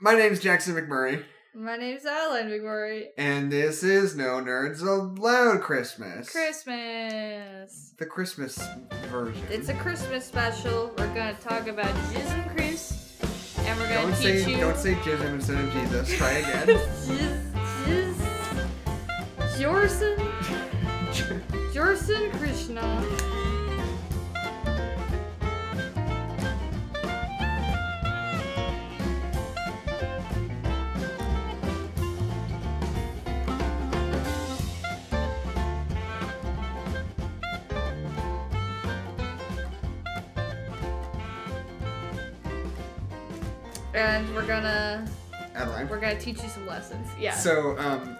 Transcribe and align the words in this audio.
My 0.00 0.14
name's 0.14 0.40
Jackson 0.40 0.74
McMurray, 0.74 1.24
My 1.54 1.76
name's 1.76 2.06
Alan 2.06 2.48
McMurray. 2.48 3.08
and 3.18 3.52
this 3.52 3.82
is 3.82 4.16
No 4.16 4.40
Nerds 4.40 4.80
Allowed 4.82 5.60
Christmas. 5.60 6.30
Christmas. 6.30 7.92
The 7.98 8.06
Christmas 8.06 8.58
version. 9.10 9.42
It's 9.50 9.68
a 9.68 9.74
Christmas 9.74 10.24
special. 10.24 10.94
We're 10.96 11.06
gonna 11.14 11.34
talk 11.34 11.66
about 11.66 11.94
Jiz 12.12 12.24
and 12.32 12.50
Chris, 12.50 13.18
and 13.58 13.78
we're 13.78 13.88
gonna 13.92 14.16
teach 14.16 14.44
say 14.44 14.50
you. 14.52 14.56
don't 14.58 14.76
say 14.78 14.94
jism 14.94 15.34
instead 15.34 15.62
of 15.62 15.72
Jesus. 15.72 16.16
Try 16.16 16.30
again. 16.38 16.66
Jiz, 17.06 17.52
Jiz, 17.84 19.60
Jorson, 19.60 20.16
Jorson 21.74 22.30
Krishna. 22.32 23.04
And 44.00 44.34
we're 44.34 44.46
gonna 44.46 45.06
Adeline. 45.54 45.86
we're 45.88 46.00
gonna 46.00 46.18
teach 46.18 46.42
you 46.42 46.48
some 46.48 46.66
lessons. 46.66 47.06
Yeah. 47.20 47.34
So, 47.34 47.76
um, 47.78 48.16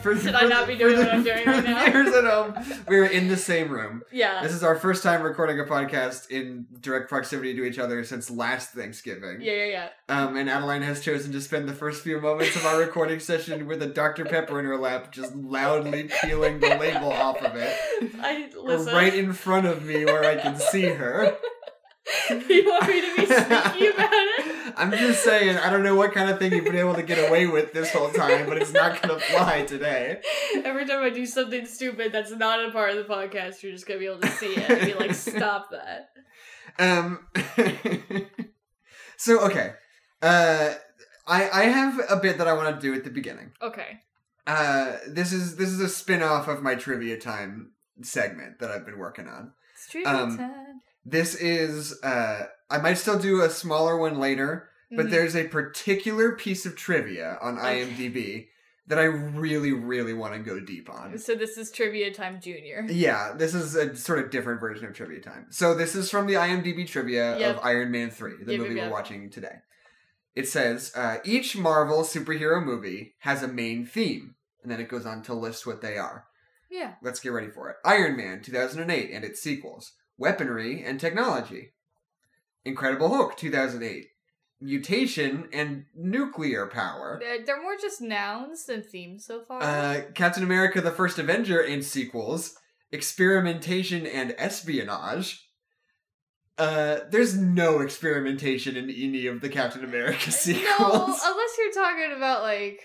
for, 0.00 0.16
Should 0.16 0.30
for 0.32 0.36
I 0.38 0.46
not 0.46 0.66
be 0.66 0.74
doing 0.74 0.96
for 0.96 1.02
what 1.02 1.12
I'm 1.12 1.22
doing 1.22 1.44
right 1.46 1.62
the 1.62 1.68
now? 1.68 1.84
At 1.84 2.24
home, 2.24 2.82
we 2.88 2.96
were 2.98 3.04
in 3.04 3.28
the 3.28 3.36
same 3.36 3.68
room. 3.70 4.02
yeah. 4.10 4.42
This 4.42 4.52
is 4.54 4.62
our 4.62 4.74
first 4.74 5.02
time 5.02 5.20
recording 5.20 5.60
a 5.60 5.64
podcast 5.64 6.30
in 6.30 6.64
direct 6.80 7.10
proximity 7.10 7.54
to 7.56 7.64
each 7.64 7.78
other 7.78 8.02
since 8.04 8.30
last 8.30 8.70
Thanksgiving. 8.70 9.42
yeah, 9.42 9.52
yeah, 9.52 9.64
yeah. 9.66 9.88
Um, 10.08 10.36
and 10.38 10.48
Adeline 10.48 10.80
has 10.80 11.02
chosen 11.02 11.30
to 11.32 11.42
spend 11.42 11.68
the 11.68 11.74
first 11.74 12.02
few 12.02 12.18
moments 12.22 12.56
of 12.56 12.64
our 12.64 12.78
recording 12.80 13.20
session 13.20 13.66
with 13.66 13.82
a 13.82 13.86
Dr. 13.86 14.24
Pepper 14.24 14.58
in 14.60 14.64
her 14.64 14.78
lap, 14.78 15.12
just 15.12 15.34
loudly 15.36 16.08
peeling 16.22 16.58
the 16.60 16.68
label 16.76 17.12
off 17.12 17.42
of 17.42 17.54
it. 17.54 17.76
I 18.22 18.48
listen. 18.58 18.94
right 18.94 19.14
in 19.14 19.34
front 19.34 19.66
of 19.66 19.84
me 19.84 20.06
where 20.06 20.24
I 20.24 20.36
can 20.36 20.56
see 20.58 20.86
her. 20.86 21.36
you 22.30 22.64
want 22.64 22.88
me 22.88 23.00
to 23.00 23.16
be 23.16 23.26
sneaky 23.26 23.86
about 23.86 24.10
it? 24.12 24.72
I'm 24.76 24.92
just 24.92 25.24
saying, 25.24 25.56
I 25.56 25.70
don't 25.70 25.82
know 25.82 25.94
what 25.94 26.12
kind 26.12 26.30
of 26.30 26.38
thing 26.38 26.52
you've 26.52 26.64
been 26.64 26.76
able 26.76 26.94
to 26.94 27.02
get 27.02 27.28
away 27.28 27.46
with 27.46 27.72
this 27.72 27.92
whole 27.92 28.10
time, 28.10 28.46
but 28.46 28.58
it's 28.58 28.72
not 28.72 29.00
gonna 29.02 29.18
fly 29.18 29.64
today. 29.64 30.20
Every 30.64 30.86
time 30.86 31.02
I 31.02 31.10
do 31.10 31.26
something 31.26 31.66
stupid 31.66 32.12
that's 32.12 32.30
not 32.30 32.64
a 32.64 32.70
part 32.70 32.90
of 32.90 32.96
the 32.96 33.12
podcast, 33.12 33.62
you're 33.62 33.72
just 33.72 33.86
gonna 33.86 34.00
be 34.00 34.06
able 34.06 34.20
to 34.20 34.28
see 34.28 34.54
it 34.54 34.70
and 34.70 34.80
be 34.86 34.94
like, 34.94 35.14
"Stop 35.14 35.70
that!" 35.70 36.10
Um. 36.78 37.26
so 39.16 39.40
okay, 39.40 39.72
uh, 40.22 40.74
I 41.26 41.50
I 41.50 41.64
have 41.64 42.00
a 42.08 42.16
bit 42.16 42.38
that 42.38 42.48
I 42.48 42.52
want 42.52 42.74
to 42.74 42.80
do 42.80 42.94
at 42.94 43.04
the 43.04 43.10
beginning. 43.10 43.52
Okay. 43.60 44.00
Uh, 44.46 44.96
this 45.06 45.32
is 45.32 45.56
this 45.56 45.68
is 45.68 45.80
a 45.80 45.88
spin 45.88 46.22
off 46.22 46.48
of 46.48 46.62
my 46.62 46.74
trivia 46.74 47.18
time 47.18 47.72
segment 48.02 48.60
that 48.60 48.70
I've 48.70 48.86
been 48.86 48.98
working 48.98 49.28
on. 49.28 49.52
It's 49.74 49.90
true. 49.90 50.04
Um, 50.06 50.38
This 51.10 51.34
is 51.34 52.00
uh, 52.02 52.46
I 52.70 52.78
might 52.78 52.94
still 52.98 53.18
do 53.18 53.42
a 53.42 53.50
smaller 53.50 53.96
one 53.96 54.18
later, 54.18 54.68
but 54.90 55.06
Mhm. 55.06 55.10
there's 55.10 55.34
a 55.36 55.48
particular 55.48 56.32
piece 56.36 56.66
of 56.66 56.76
trivia 56.76 57.38
on 57.40 57.58
Okay. 57.58 57.82
IMDb 57.82 58.48
that 58.86 58.98
I 58.98 59.04
really 59.04 59.72
really 59.72 60.12
want 60.12 60.34
to 60.34 60.38
go 60.40 60.60
deep 60.60 60.90
on. 60.90 61.16
So 61.18 61.34
this 61.34 61.56
is 61.56 61.70
trivia 61.70 62.12
time, 62.12 62.40
Junior. 62.40 62.84
Yeah, 62.88 63.32
this 63.36 63.54
is 63.54 63.74
a 63.74 63.94
sort 63.96 64.18
of 64.18 64.30
different 64.30 64.60
version 64.60 64.86
of 64.86 64.94
trivia 64.94 65.20
time. 65.20 65.46
So 65.50 65.74
this 65.74 65.94
is 65.94 66.10
from 66.10 66.26
the 66.26 66.34
IMDb 66.36 66.86
trivia 66.86 67.38
Yep. 67.38 67.56
of 67.56 67.64
Iron 67.64 67.90
Man 67.90 68.10
3, 68.10 68.32
the 68.44 68.52
Yep, 68.52 68.60
movie 68.60 68.74
yep, 68.74 68.86
we're 68.86 68.92
watching 68.92 69.30
today. 69.30 69.56
It 70.34 70.46
says, 70.48 70.92
uh, 70.94 71.18
each 71.24 71.56
Marvel 71.56 72.02
superhero 72.02 72.62
movie 72.64 73.14
has 73.20 73.42
a 73.42 73.48
main 73.48 73.84
theme. 73.86 74.34
And 74.62 74.70
then 74.72 74.80
it 74.80 74.88
goes 74.88 75.06
on 75.06 75.22
to 75.24 75.34
list 75.34 75.66
what 75.66 75.80
they 75.82 75.96
are. 75.96 76.26
Yeah. 76.70 76.94
Let's 77.02 77.20
get 77.20 77.32
ready 77.32 77.48
for 77.50 77.70
it. 77.70 77.76
Iron 77.84 78.16
Man 78.16 78.42
2008 78.42 79.10
and 79.10 79.24
its 79.24 79.40
sequels. 79.40 79.92
Weaponry 80.18 80.82
and 80.84 80.98
technology. 80.98 81.72
Incredible 82.64 83.08
Hulk 83.08 83.36
2008. 83.36 84.08
Mutation 84.60 85.48
and 85.52 85.84
nuclear 85.94 86.66
power. 86.66 87.18
They're, 87.20 87.44
they're 87.44 87.62
more 87.62 87.76
just 87.80 88.00
nouns 88.00 88.66
than 88.66 88.82
themes 88.82 89.24
so 89.24 89.42
far. 89.44 89.62
Uh, 89.62 90.00
Captain 90.14 90.42
America 90.42 90.80
the 90.80 90.90
First 90.90 91.18
Avenger 91.18 91.60
and 91.60 91.84
sequels, 91.84 92.56
experimentation 92.90 94.04
and 94.04 94.34
espionage. 94.36 95.48
Uh, 96.58 97.00
there's 97.10 97.36
no 97.36 97.78
experimentation 97.80 98.76
in 98.76 98.90
any 98.90 99.28
of 99.28 99.40
the 99.40 99.48
Captain 99.48 99.84
America 99.84 100.32
sequels. 100.32 100.80
No, 100.80 101.04
unless 101.04 101.58
you're 101.58 101.72
talking 101.72 102.16
about 102.16 102.42
like. 102.42 102.80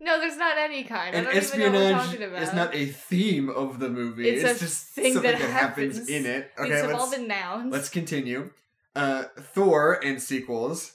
No, 0.00 0.20
there's 0.20 0.36
not 0.36 0.56
any 0.58 0.84
kind. 0.84 1.14
and 1.14 1.26
I 1.26 1.32
don't 1.34 1.42
even 1.44 1.58
know 1.58 1.64
what 1.66 1.72
we're 1.72 1.78
espionage 1.80 2.06
talking 2.06 2.22
about. 2.28 2.42
is 2.42 2.52
not 2.52 2.74
a 2.74 2.86
theme 2.86 3.48
of 3.50 3.80
the 3.80 3.88
movie. 3.88 4.28
It's 4.28 4.44
It's, 4.44 4.60
a 4.62 4.64
just 4.64 4.84
thing 4.86 5.14
something 5.14 5.32
that 5.32 5.40
that, 5.40 5.50
happens. 5.50 5.96
happens. 5.96 6.08
in 6.08 6.24
it. 6.26 6.50
it's 6.56 6.60
Okay, 6.60 6.80
all 6.92 6.98
let's, 7.06 7.16
the 7.16 7.22
nouns. 7.22 7.72
let's 7.72 7.88
continue. 7.88 8.50
Uh, 8.94 9.24
Thor 9.54 9.98
and 10.04 10.22
sequels, 10.22 10.92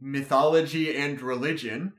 mythology 0.00 0.96
and 0.96 1.20
religion. 1.20 1.94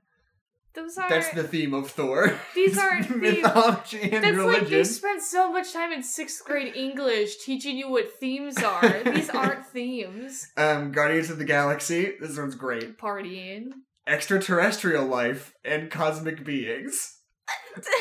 Those 0.73 0.97
are. 0.97 1.07
That's 1.09 1.29
the 1.33 1.43
theme 1.43 1.73
of 1.73 1.89
Thor. 1.89 2.37
These 2.53 2.77
aren't 2.85 3.05
themes. 3.07 3.21
mythology 3.21 4.01
and 4.11 4.23
That's 4.23 4.35
religion. 4.35 4.61
like 4.63 4.69
they 4.69 4.83
spent 4.83 5.21
so 5.23 5.51
much 5.51 5.71
time 5.71 5.91
in 5.93 6.03
sixth 6.03 6.43
grade 6.45 6.75
English 6.75 7.37
teaching 7.45 7.77
you 7.77 7.89
what 7.89 8.11
themes 8.19 8.61
are. 8.61 9.03
These 9.05 9.29
aren't 9.33 9.65
themes. 9.67 10.47
Um, 10.57 10.91
Guardians 10.91 11.29
of 11.29 11.37
the 11.37 11.45
Galaxy. 11.45 12.13
This 12.19 12.37
one's 12.37 12.55
great. 12.55 12.97
Partying. 12.97 13.69
Extraterrestrial 14.07 15.05
life 15.05 15.53
and 15.63 15.89
cosmic 15.91 16.43
beings. 16.45 17.17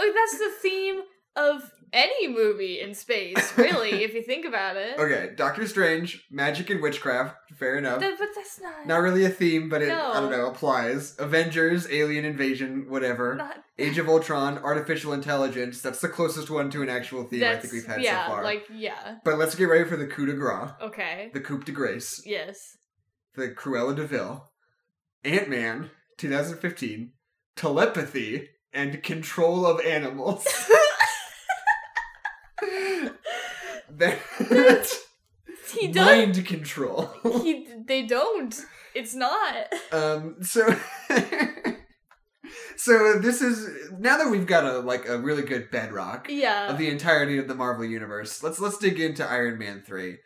Oh, 0.00 0.12
that's 0.14 0.38
the 0.38 0.50
theme 0.60 1.00
of 1.36 1.62
any 1.92 2.28
movie 2.28 2.80
in 2.80 2.94
space, 2.94 3.56
really, 3.56 4.04
if 4.04 4.12
you 4.12 4.22
think 4.22 4.44
about 4.44 4.76
it. 4.76 4.98
okay, 4.98 5.30
Doctor 5.36 5.66
Strange, 5.66 6.26
magic 6.30 6.68
and 6.70 6.82
witchcraft. 6.82 7.34
Fair 7.56 7.76
enough. 7.78 8.00
Th- 8.00 8.14
but 8.18 8.28
that's 8.34 8.60
not. 8.60 8.86
Not 8.86 8.98
really 8.98 9.24
a 9.24 9.30
theme, 9.30 9.68
but 9.68 9.82
it 9.82 9.88
No. 9.88 10.12
I 10.12 10.20
don't 10.20 10.30
know 10.30 10.46
applies. 10.46 11.16
Avengers, 11.18 11.88
alien 11.90 12.24
invasion, 12.24 12.86
whatever. 12.88 13.34
not 13.36 13.56
Age 13.78 13.98
of 13.98 14.08
Ultron, 14.08 14.58
artificial 14.58 15.12
intelligence. 15.12 15.80
That's 15.80 16.00
the 16.00 16.08
closest 16.08 16.50
one 16.50 16.70
to 16.70 16.82
an 16.82 16.88
actual 16.88 17.24
theme 17.24 17.44
I 17.44 17.56
think 17.56 17.72
we've 17.72 17.86
had 17.86 18.02
yeah, 18.02 18.26
so 18.26 18.32
far. 18.32 18.44
like 18.44 18.64
yeah. 18.72 19.16
but 19.24 19.38
let's 19.38 19.54
get 19.54 19.64
ready 19.64 19.88
for 19.88 19.96
the 19.96 20.06
coup 20.06 20.26
de 20.26 20.34
grace, 20.34 20.70
Okay. 20.82 21.30
the 21.32 21.40
coup 21.40 21.62
de 21.62 21.72
grace, 21.72 22.20
Yes. 22.26 22.76
The 23.34 23.48
Cruella 23.48 23.94
de 23.96 24.06
Vil, 24.06 24.50
Ant 25.24 25.48
Man, 25.48 25.90
2015, 26.16 27.12
telepathy 27.56 28.48
and 28.72 29.02
control 29.02 29.66
of 29.66 29.80
animals. 29.80 30.46
That- 33.90 34.18
he 35.78 35.88
does. 35.88 36.06
mind 36.06 36.46
control. 36.46 37.10
He, 37.42 37.66
they 37.86 38.06
don't. 38.06 38.54
It's 38.94 39.14
not. 39.14 39.72
um. 39.92 40.36
So. 40.42 40.68
so 42.76 43.18
this 43.18 43.40
is 43.42 43.90
now 43.98 44.18
that 44.18 44.30
we've 44.30 44.46
got 44.46 44.64
a 44.64 44.78
like 44.80 45.08
a 45.08 45.18
really 45.18 45.42
good 45.42 45.70
bedrock 45.70 46.26
Yeah. 46.30 46.70
of 46.70 46.78
the 46.78 46.88
entirety 46.88 47.38
of 47.38 47.48
the 47.48 47.54
Marvel 47.54 47.84
universe. 47.84 48.42
Let's 48.42 48.60
let's 48.60 48.78
dig 48.78 49.00
into 49.00 49.24
Iron 49.28 49.58
Man 49.58 49.82
three. 49.84 50.18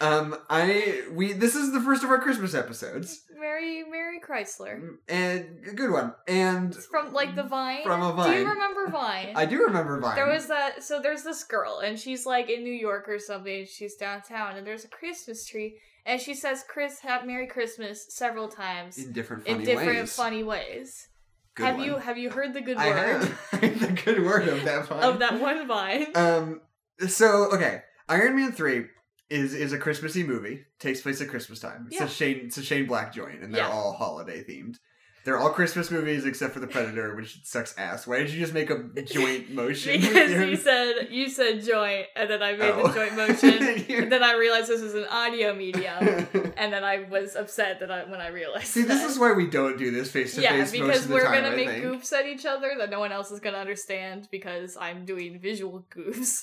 Um, 0.00 0.36
I 0.48 1.02
we 1.12 1.32
this 1.34 1.54
is 1.54 1.72
the 1.72 1.80
first 1.80 2.02
of 2.02 2.10
our 2.10 2.18
Christmas 2.18 2.54
episodes, 2.54 3.22
Mary 3.38 3.84
Mary 3.84 4.18
Chrysler. 4.18 4.96
and 5.08 5.44
a 5.68 5.72
good 5.74 5.90
one. 5.90 6.14
And 6.26 6.74
It's 6.74 6.86
from 6.86 7.12
like 7.12 7.34
the 7.36 7.42
Vine. 7.42 7.82
From 7.84 8.00
a 8.02 8.12
Vine. 8.12 8.32
Do 8.32 8.38
you 8.40 8.48
remember 8.48 8.88
Vine? 8.88 9.32
I 9.36 9.44
do 9.44 9.62
remember 9.64 10.00
Vine. 10.00 10.14
There 10.16 10.28
was 10.28 10.46
that. 10.46 10.82
So 10.82 11.00
there's 11.02 11.22
this 11.22 11.44
girl, 11.44 11.80
and 11.84 11.98
she's 11.98 12.24
like 12.24 12.48
in 12.48 12.64
New 12.64 12.72
York 12.72 13.08
or 13.08 13.18
something. 13.18 13.60
and 13.60 13.68
She's 13.68 13.96
downtown, 13.96 14.56
and 14.56 14.66
there's 14.66 14.84
a 14.84 14.88
Christmas 14.88 15.44
tree, 15.46 15.76
and 16.06 16.18
she 16.20 16.32
says 16.34 16.64
"Chris, 16.66 17.00
have 17.00 17.26
Merry 17.26 17.46
Christmas" 17.46 18.06
several 18.08 18.48
times 18.48 18.96
in 18.96 19.12
different 19.12 19.46
in 19.46 19.56
funny 19.56 19.64
different 19.66 19.98
ways. 19.98 20.16
funny 20.16 20.42
ways. 20.42 21.08
Good 21.56 21.66
have 21.66 21.76
one. 21.76 21.84
you 21.84 21.96
have 21.98 22.16
you 22.16 22.30
heard 22.30 22.54
the 22.54 22.62
good 22.62 22.78
I 22.78 22.88
word 22.88 23.24
have 23.50 23.60
the 23.80 24.00
good 24.02 24.24
word 24.24 24.48
of 24.48 24.64
that 24.64 24.86
Vine. 24.88 25.02
of 25.02 25.18
that 25.18 25.40
one 25.40 25.66
Vine? 25.68 26.06
Um. 26.14 26.60
So 27.08 27.50
okay, 27.52 27.82
Iron 28.08 28.34
Man 28.36 28.52
three 28.52 28.86
is 29.30 29.54
is 29.54 29.72
a 29.72 29.78
Christmassy 29.78 30.24
movie. 30.24 30.64
Takes 30.78 31.00
place 31.00 31.20
at 31.20 31.28
Christmas 31.28 31.60
time. 31.60 31.86
It's 31.90 31.96
Yeah. 32.00 32.06
a 32.06 32.08
Shane 32.08 32.40
it's 32.46 32.58
a 32.58 32.62
Shane 32.62 32.86
Black 32.86 33.12
joint, 33.14 33.42
and 33.42 33.54
they're 33.54 33.62
Yeah. 33.62 33.70
all 33.70 33.92
holiday 33.92 34.42
themed. 34.44 34.76
They're 35.22 35.36
all 35.36 35.50
Christmas 35.50 35.90
movies 35.90 36.24
except 36.24 36.54
for 36.54 36.60
the 36.60 36.66
Predator, 36.66 37.14
which 37.14 37.40
sucks 37.44 37.76
ass. 37.76 38.06
Why 38.06 38.20
did 38.20 38.30
you 38.30 38.40
just 38.40 38.54
make 38.54 38.70
a 38.70 38.78
joint 39.02 39.50
motion? 39.54 40.00
because 40.00 40.30
you 40.48 40.56
said 40.56 41.08
you 41.10 41.28
said 41.28 41.62
joint, 41.62 42.06
and 42.16 42.30
then 42.30 42.42
I 42.42 42.52
made 42.52 42.70
Oh. 42.70 42.88
the 42.88 42.94
joint 42.94 43.16
motion, 43.16 43.62
and 44.02 44.10
then 44.10 44.22
I 44.22 44.32
realized 44.32 44.68
this 44.68 44.80
is 44.80 44.94
an 44.94 45.04
audio 45.10 45.54
medium, 45.54 46.26
and 46.56 46.72
then 46.72 46.82
I 46.84 47.06
was 47.10 47.36
upset 47.36 47.80
that 47.80 47.90
I 47.90 48.04
when 48.04 48.22
I 48.22 48.28
realized. 48.28 48.68
See, 48.68 48.80
this 48.82 49.04
is 49.04 49.18
why 49.18 49.32
we 49.34 49.46
don't 49.46 49.76
do 49.76 49.90
this 49.90 50.10
face 50.10 50.36
to 50.36 50.40
yeah, 50.40 50.52
face 50.52 50.72
most 50.72 50.72
because 50.72 51.08
we're 51.08 51.22
time. 51.24 51.34
gonna 51.42 51.52
I 51.52 51.56
make 51.56 51.68
think. 51.68 51.84
goofs 51.84 52.12
at 52.14 52.24
each 52.26 52.46
other 52.46 52.72
that 52.78 52.88
no 52.88 52.98
one 52.98 53.12
else 53.12 53.30
is 53.30 53.40
gonna 53.40 53.58
understand 53.58 54.26
because 54.32 54.78
I'm 54.80 55.04
doing 55.04 55.38
visual 55.38 55.84
goofs. 55.94 56.40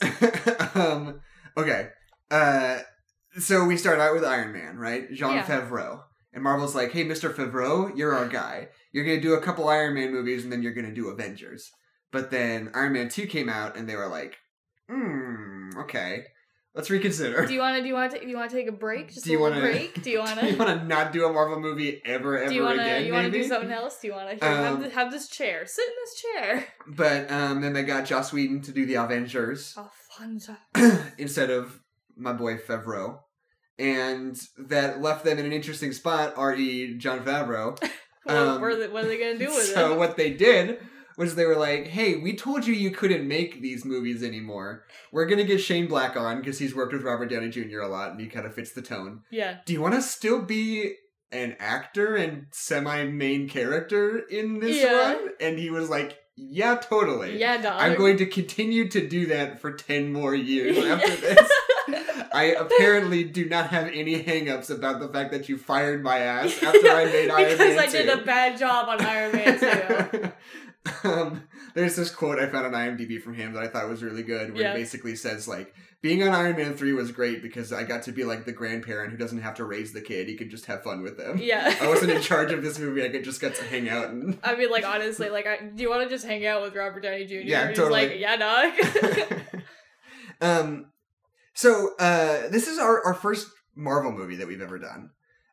um, 0.75 1.19
okay. 1.57 1.89
Uh, 2.31 2.79
so 3.39 3.65
we 3.65 3.77
start 3.77 3.99
out 3.99 4.13
with 4.13 4.23
Iron 4.25 4.51
Man, 4.53 4.77
right? 4.77 5.11
Jon 5.13 5.35
Yeah. 5.35 5.45
Favreau. 5.45 6.01
And 6.33 6.43
Marvel's 6.43 6.75
like, 6.75 6.91
hey, 6.91 7.03
Mr. 7.05 7.33
Favreau, 7.33 7.95
you're 7.97 8.13
our 8.13 8.27
guy. 8.27 8.67
You're 8.91 9.05
going 9.05 9.17
to 9.17 9.21
do 9.27 9.33
a 9.33 9.41
couple 9.41 9.67
Iron 9.69 9.93
Man 9.95 10.11
movies 10.11 10.43
and 10.43 10.51
then 10.51 10.61
you're 10.61 10.73
going 10.73 10.87
to 10.87 10.93
do 10.93 11.09
Avengers. 11.09 11.71
But 12.11 12.31
then 12.31 12.71
Iron 12.73 12.93
Man 12.93 13.09
2 13.09 13.25
came 13.27 13.49
out 13.49 13.75
and 13.77 13.87
they 13.89 13.95
were 13.95 14.07
like, 14.07 14.35
hmm, 14.89 15.69
okay. 15.79 16.23
Let's 16.75 16.91
reconsider. 16.91 17.43
Do 17.47 17.53
you 17.55 17.59
want 17.59 17.75
to? 17.77 17.81
Do 17.81 17.87
you 17.87 17.95
want 17.95 18.11
to? 18.11 18.19
Do 18.19 18.27
you 18.27 18.37
want 18.37 18.51
to 18.51 18.55
take 18.55 18.67
a 18.67 18.71
break? 18.71 19.07
Just 19.13 19.25
Do 19.25 19.31
you 19.31 19.39
a 19.39 19.41
wanna- 19.41 19.61
break. 19.61 19.99
Do 20.03 20.11
you 20.11 20.19
want 20.19 20.39
Do 20.39 20.45
you 20.45 20.51
to? 20.53 20.57
want 20.59 20.79
to 20.79 20.85
not 20.85 21.11
do 21.11 21.25
a 21.25 21.33
Marvel 21.33 21.59
movie 21.59 21.99
ever, 22.05 22.37
ever 22.37 22.49
Do 22.49 22.53
you 22.55 22.61
want 22.61 22.77
to? 22.77 22.83
again? 22.83 23.05
You 23.07 23.13
want 23.13 23.25
to 23.25 23.31
do 23.31 23.43
something 23.43 23.71
else? 23.71 23.97
Do 23.99 24.07
you 24.09 24.13
want 24.13 24.39
to 24.39 24.45
Um, 24.47 24.83
have, 24.83 24.91
have 24.93 25.11
this 25.11 25.27
chair? 25.27 25.65
Sit 25.65 25.85
in 25.87 25.93
this 26.05 26.21
chair. 26.21 26.67
But 26.87 27.31
um, 27.31 27.61
then 27.61 27.73
they 27.73 27.81
got 27.81 28.05
Joss 28.05 28.31
Whedon 28.31 28.61
to 28.61 28.71
do 28.71 28.85
the 28.85 28.93
Avengers 28.95 29.75
Oh, 29.75 29.89
instead 31.17 31.49
of 31.49 31.79
my 32.17 32.33
boy 32.33 32.57
Favreau. 32.57 33.19
And 33.79 34.39
that 34.57 35.01
left 35.01 35.23
them 35.23 35.37
in 35.37 35.45
an 35.45 35.53
interesting 35.53 35.91
spot, 35.91 36.33
R.E. 36.35 36.95
Jon 36.97 37.23
Favreau. 37.23 37.77
What, 38.23 38.35
Um, 38.35 38.59
what 38.61 38.71
are 38.71 38.75
they, 38.75 38.87
what 38.89 39.05
are 39.05 39.07
they 39.07 39.17
gonna 39.17 39.37
do 39.37 39.45
with 39.45 39.53
so 39.63 39.71
it? 39.71 39.73
So 39.75 39.95
what 39.97 40.17
they 40.17 40.31
did 40.31 40.79
was 41.17 41.35
they 41.35 41.45
were 41.45 41.55
like, 41.55 41.87
"Hey, 41.87 42.17
we 42.17 42.35
told 42.35 42.67
you 42.67 42.73
you 42.73 42.91
couldn't 42.91 43.25
make 43.25 43.61
these 43.61 43.85
movies 43.85 44.21
anymore. 44.21 44.83
We're 45.13 45.27
gonna 45.27 45.45
get 45.45 45.59
Shane 45.61 45.87
Black 45.87 46.17
on 46.17 46.39
because 46.41 46.59
he's 46.59 46.75
worked 46.75 46.91
with 46.91 47.03
Robert 47.03 47.27
Downey 47.29 47.47
Jr. 47.47 47.79
a 47.79 47.87
lot 47.87 48.11
and 48.11 48.19
he 48.19 48.27
kind 48.27 48.45
of 48.45 48.53
fits 48.53 48.73
the 48.73 48.81
tone. 48.81 49.21
Yeah. 49.31 49.59
Do 49.65 49.71
you 49.71 49.79
want 49.81 49.93
to 49.95 50.01
still 50.01 50.41
be 50.41 50.95
an 51.31 51.55
actor 51.59 52.15
and 52.17 52.47
semi-main 52.51 53.47
character 53.47 54.19
in 54.29 54.59
this 54.59 54.75
Yeah. 54.75 55.13
one?" 55.13 55.29
And 55.39 55.57
he 55.57 55.69
was 55.69 55.89
like, 55.89 56.17
"Yeah, 56.35 56.75
totally. 56.75 57.39
Yeah, 57.39 57.61
dog. 57.61 57.79
I'm 57.81 57.95
going 57.95 58.17
to 58.17 58.25
continue 58.25 58.89
to 58.89 59.07
do 59.07 59.27
that 59.27 59.61
for 59.61 59.71
ten 59.71 60.11
more 60.11 60.35
years 60.35 60.77
after 60.83 61.15
this." 61.15 61.49
I 62.37 62.43
apparently 62.45 63.23
do 63.23 63.45
not 63.49 63.69
have 63.71 63.87
any 63.87 64.23
hangups 64.23 64.69
about 64.69 64.99
the 64.99 65.07
fact 65.09 65.31
that 65.31 65.49
you 65.49 65.57
fired 65.57 66.03
my 66.03 66.19
ass 66.19 66.61
after 66.63 66.87
I 66.89 67.05
made 67.05 67.29
Iron 67.29 67.57
Man. 67.57 67.57
because 67.57 67.77
I 67.77 67.87
did 67.87 68.09
a 68.09 68.23
bad 68.23 68.57
job 68.59 68.89
on 68.89 69.01
Iron 69.01 69.31
Man 69.31 69.59
2. 69.59 70.31
um, 71.09 71.43
there's 71.73 71.95
this 71.95 72.09
quote 72.09 72.39
I 72.39 72.47
found 72.47 72.65
on 72.67 72.73
IMDb 72.73 73.21
from 73.21 73.33
him 73.35 73.53
that 73.53 73.63
I 73.63 73.67
thought 73.67 73.89
was 73.89 74.03
really 74.03 74.23
good, 74.23 74.53
where 74.53 74.61
Yeah. 74.63 74.73
he 74.73 74.79
basically 74.79 75.15
says 75.15 75.47
like, 75.47 75.73
"Being 76.01 76.23
on 76.23 76.29
Iron 76.29 76.55
Man 76.55 76.75
three 76.77 76.93
was 76.93 77.11
great 77.11 77.41
because 77.41 77.73
I 77.73 77.83
got 77.83 78.03
to 78.03 78.11
be 78.11 78.23
like 78.23 78.45
the 78.45 78.51
grandparent 78.53 79.11
who 79.11 79.17
doesn't 79.17 79.41
have 79.41 79.55
to 79.55 79.65
raise 79.65 79.91
the 79.93 79.99
kid; 80.01 80.27
he 80.29 80.35
could 80.35 80.49
just 80.49 80.65
have 80.67 80.83
fun 80.83 81.01
with 81.01 81.17
them. 81.17 81.37
Yeah. 81.39 81.75
I 81.81 81.87
wasn't 81.89 82.11
in 82.11 82.21
charge 82.21 82.51
of 82.53 82.63
this 82.63 82.79
movie; 82.79 83.03
I 83.03 83.09
could 83.09 83.23
just 83.25 83.41
got 83.41 83.55
to 83.55 83.63
hang 83.65 83.89
out 83.89 84.09
and." 84.11 84.39
I 84.43 84.55
mean, 84.55 84.69
like 84.71 84.85
honestly, 84.85 85.29
like, 85.29 85.45
I, 85.45 85.57
do 85.75 85.83
you 85.83 85.89
want 85.89 86.03
to 86.03 86.09
just 86.09 86.25
hang 86.25 86.45
out 86.45 86.61
with 86.61 86.73
Robert 86.75 87.01
Downey 87.01 87.25
Jr.? 87.25 87.33
Yeah, 87.43 87.67
he's 87.67 87.77
totally. 87.77 88.07
like, 88.09 88.19
yeah, 88.19 88.37
dog. 88.37 89.41
um, 90.41 90.85
so 91.57 91.95
uh, 91.99 92.47
this 92.49 92.67
is 92.67 92.77
our 92.77 93.03
our 93.05 93.13
first 93.15 93.47
Marvel 93.75 94.11
movie 94.11 94.35
that 94.35 94.47
we've 94.47 94.61
ever 94.61 94.77
done. 94.79 95.09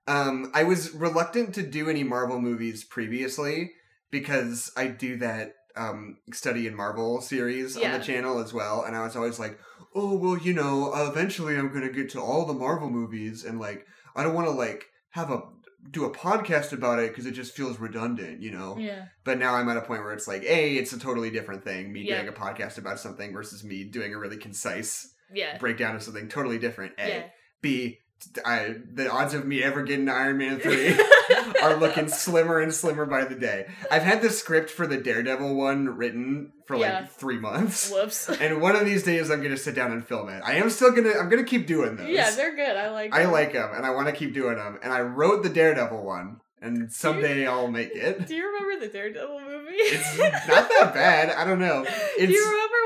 Um, 0.06 0.50
I 0.54 0.64
was 0.64 0.92
reluctant 0.92 1.54
to 1.54 1.62
do 1.62 1.88
any 1.88 2.04
Marvel 2.04 2.38
movies 2.40 2.84
previously 2.84 3.72
because 4.10 4.70
I 4.76 4.88
do 4.88 5.16
that 5.16 5.54
um, 5.76 6.18
study 6.32 6.66
in 6.66 6.76
Marvel 6.76 7.20
series 7.22 7.76
on 7.76 7.90
the 7.92 7.98
channel 8.04 8.38
as 8.38 8.52
well, 8.52 8.82
and 8.84 8.94
I 8.94 9.02
was 9.02 9.16
always 9.16 9.38
like, 9.38 9.58
oh 9.94 10.16
well, 10.16 10.36
you 10.38 10.52
know, 10.52 10.92
eventually 10.94 11.56
I'm 11.56 11.72
gonna 11.72 11.90
get 11.90 12.10
to 12.10 12.20
all 12.20 12.44
the 12.44 12.52
Marvel 12.52 12.90
movies, 12.90 13.44
and 13.44 13.58
like 13.58 13.86
I 14.14 14.22
don't 14.22 14.34
want 14.34 14.46
to 14.46 14.52
like 14.52 14.84
have 15.10 15.30
a 15.30 15.42
do 15.90 16.04
a 16.04 16.10
podcast 16.10 16.72
about 16.72 16.98
it 16.98 17.10
because 17.10 17.26
it 17.26 17.32
just 17.32 17.54
feels 17.56 17.78
redundant, 17.78 18.40
you 18.42 18.50
know. 18.50 18.76
yeah. 18.78 19.06
But 19.24 19.38
now 19.38 19.54
I'm 19.54 19.68
at 19.68 19.76
a 19.76 19.82
point 19.82 20.02
where 20.02 20.12
it's 20.14 20.26
like, 20.26 20.42
a, 20.42 20.76
it's 20.76 20.94
a 20.94 20.98
totally 20.98 21.30
different 21.30 21.62
thing. 21.62 21.92
Me 21.92 22.00
Yeah. 22.02 22.22
doing 22.22 22.28
a 22.28 22.32
podcast 22.32 22.78
about 22.78 22.98
something 22.98 23.32
versus 23.34 23.62
me 23.62 23.84
doing 23.84 24.14
a 24.14 24.18
really 24.18 24.38
concise 24.38 25.13
Yeah. 25.34 25.58
breakdown 25.58 25.96
of 25.96 26.02
something 26.02 26.28
totally 26.28 26.58
different. 26.58 26.92
A, 26.98 27.08
Yeah. 27.08 27.22
B, 27.62 27.98
I, 28.44 28.76
the 28.92 29.10
odds 29.10 29.34
of 29.34 29.44
me 29.44 29.62
ever 29.62 29.82
getting 29.82 30.08
Iron 30.08 30.38
Man 30.38 30.58
three 30.58 30.98
are 31.62 31.76
looking 31.76 32.08
slimmer 32.08 32.58
and 32.60 32.72
slimmer 32.72 33.04
by 33.04 33.24
the 33.24 33.34
day. 33.34 33.66
I've 33.90 34.02
had 34.02 34.22
the 34.22 34.30
script 34.30 34.70
for 34.70 34.86
the 34.86 34.96
Daredevil 34.96 35.54
one 35.54 35.88
written 35.96 36.52
for 36.66 36.78
like 36.78 37.10
three 37.10 37.38
months. 37.38 37.90
Whoops. 37.90 38.28
And 38.40 38.62
one 38.62 38.76
of 38.76 38.86
these 38.86 39.02
days, 39.02 39.30
I'm 39.30 39.42
gonna 39.42 39.56
sit 39.58 39.74
down 39.74 39.92
and 39.92 40.06
film 40.06 40.28
it. 40.30 40.42
I 40.44 40.54
am 40.54 40.70
still 40.70 40.92
gonna. 40.92 41.10
I'm 41.10 41.28
gonna 41.28 41.44
keep 41.44 41.66
doing 41.66 41.96
those. 41.96 42.08
Yeah, 42.08 42.30
they're 42.30 42.54
good. 42.56 42.76
I 42.76 42.90
like. 42.90 43.14
I 43.14 43.24
them. 43.24 43.32
like 43.32 43.52
them, 43.52 43.70
and 43.74 43.84
I 43.84 43.90
want 43.90 44.06
to 44.06 44.12
keep 44.12 44.32
doing 44.32 44.56
them. 44.56 44.78
And 44.82 44.92
I 44.92 45.00
wrote 45.02 45.42
the 45.42 45.50
Daredevil 45.50 46.02
one, 46.02 46.40
and 46.62 46.90
someday 46.90 47.46
I'll 47.46 47.68
make 47.68 47.90
it. 47.94 48.26
Do 48.26 48.34
you 48.34 48.46
remember 48.46 48.86
the 48.86 48.90
Daredevil 48.92 49.40
movie? 49.40 49.72
It's 49.74 50.18
not 50.48 50.68
that 50.70 50.92
bad. 50.94 51.30
I 51.30 51.44
don't 51.44 51.58
know. 51.58 51.84
Do 51.84 52.26
you 52.26 52.44
remember 52.44 52.76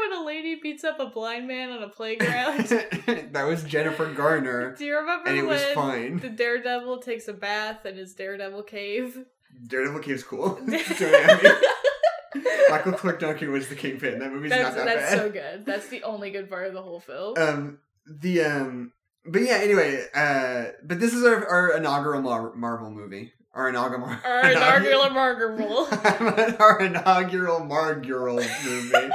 lady 0.48 0.60
beats 0.60 0.84
up 0.84 0.98
a 1.00 1.06
blind 1.06 1.46
man 1.46 1.70
on 1.70 1.82
a 1.82 1.88
playground? 1.88 2.64
that 3.32 3.44
was 3.46 3.62
Jennifer 3.64 4.12
Garner, 4.12 4.74
Do 4.76 4.84
you 4.84 4.96
remember 4.96 5.28
and 5.28 5.38
it 5.38 5.42
when 5.42 5.50
was 5.50 5.62
fine. 5.74 6.18
the 6.18 6.28
Daredevil 6.30 6.98
takes 7.02 7.28
a 7.28 7.32
bath 7.32 7.84
in 7.86 7.96
his 7.96 8.14
Daredevil 8.14 8.62
cave? 8.64 9.24
Daredevil 9.66 10.00
Cave's 10.00 10.22
cool. 10.22 10.54
Don't 10.66 11.02
at 11.02 11.42
me. 11.42 11.50
Michael 12.70 12.92
Clarke 12.92 13.18
Duncan 13.20 13.50
was 13.50 13.68
the 13.68 13.74
kingpin. 13.74 14.18
That 14.18 14.30
movie's 14.32 14.50
that's 14.50 14.76
not 14.76 14.84
that 14.84 14.84
that's 14.86 15.10
bad. 15.10 15.18
so 15.18 15.30
good. 15.30 15.66
That's 15.66 15.88
the 15.88 16.02
only 16.02 16.30
good 16.30 16.48
part 16.48 16.66
of 16.68 16.74
the 16.74 16.82
whole 16.82 17.00
film. 17.00 17.34
um, 17.38 17.78
the 18.06 18.42
um, 18.42 18.92
but 19.24 19.40
yeah. 19.42 19.54
Anyway, 19.62 20.04
uh, 20.14 20.64
but 20.84 21.00
this 21.00 21.14
is 21.14 21.24
our, 21.24 21.46
our 21.46 21.76
inaugural 21.76 22.20
Mar- 22.20 22.54
Marvel 22.54 22.90
movie. 22.90 23.32
Our 23.54 23.70
inaugural. 23.70 24.04
Our 24.24 24.50
inaugural 24.50 25.10
Marvel. 25.10 25.88
our 26.60 26.80
inaugural 26.80 27.64
Margural 27.64 28.36
movie. 28.36 29.10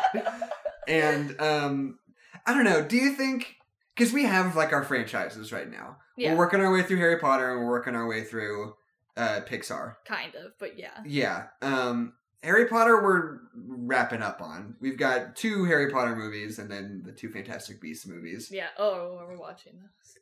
And 0.87 1.39
um, 1.41 1.99
I 2.45 2.53
don't 2.53 2.63
know. 2.65 2.83
Do 2.83 2.97
you 2.97 3.13
think? 3.13 3.55
Because 3.95 4.11
we 4.11 4.23
have 4.23 4.55
like 4.55 4.73
our 4.73 4.83
franchises 4.83 5.51
right 5.51 5.69
now. 5.69 5.97
Yeah, 6.17 6.31
We're 6.33 6.39
working 6.39 6.61
our 6.61 6.71
way 6.71 6.81
through 6.83 6.97
Harry 6.97 7.19
Potter, 7.19 7.51
and 7.51 7.59
we're 7.61 7.69
working 7.69 7.95
our 7.95 8.07
way 8.07 8.23
through 8.23 8.75
uh, 9.17 9.41
Pixar. 9.47 9.95
kind 10.05 10.33
of, 10.35 10.53
but 10.59 10.77
yeah. 10.79 10.97
Yeah. 11.05 11.45
Um 11.61 12.13
Harry 12.41 12.65
Potter 12.67 13.01
we're 13.01 13.37
wrapping 13.55 14.21
up 14.21 14.41
on. 14.41 14.75
We've 14.81 14.97
got 14.97 15.35
two 15.35 15.63
Harry 15.65 15.89
Potter 15.91 16.15
movies 16.15 16.59
and 16.59 16.69
then 16.69 17.03
the 17.05 17.11
two 17.11 17.29
Fantastic 17.29 17.79
Beasts 17.79 18.05
movies. 18.07 18.49
Yeah. 18.51 18.67
Oh, 18.77 19.23
we're 19.27 19.37
watching 19.37 19.73
this. 19.73 20.17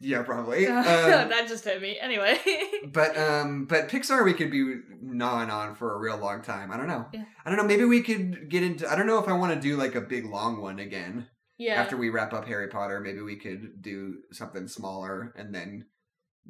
Yeah, 0.00 0.22
probably. 0.22 0.66
Um, 0.68 0.84
that 0.84 1.46
just 1.48 1.64
hit 1.64 1.80
me. 1.82 1.98
Anyway. 2.00 2.38
but 2.92 3.16
um 3.16 3.66
but 3.66 3.88
Pixar 3.88 4.24
we 4.24 4.32
could 4.34 4.50
be 4.50 4.76
gnawing 5.02 5.50
on 5.50 5.74
for 5.74 5.94
a 5.94 5.98
real 5.98 6.16
long 6.18 6.42
time. 6.42 6.72
I 6.72 6.76
don't 6.76 6.88
know. 6.88 7.06
Yeah. 7.12 7.24
I 7.44 7.50
don't 7.50 7.56
know, 7.58 7.64
maybe 7.64 7.84
we 7.84 8.02
could 8.02 8.48
get 8.50 8.62
into 8.62 8.90
I 8.90 8.96
don't 8.96 9.06
know 9.06 9.18
if 9.22 9.28
I 9.28 9.32
want 9.34 9.54
to 9.54 9.60
do 9.60 9.76
like 9.76 9.94
a 9.94 10.00
big 10.00 10.24
long 10.26 10.60
one 10.60 10.78
again. 10.78 11.28
yeah. 11.58 11.74
After 11.74 11.96
we 11.96 12.08
wrap 12.10 12.32
up 12.32 12.46
Harry 12.46 12.68
Potter, 12.68 13.00
maybe 13.00 13.20
we 13.20 13.36
could 13.36 13.80
do 13.82 14.18
something 14.32 14.66
smaller 14.66 15.32
and 15.36 15.54
then 15.54 15.86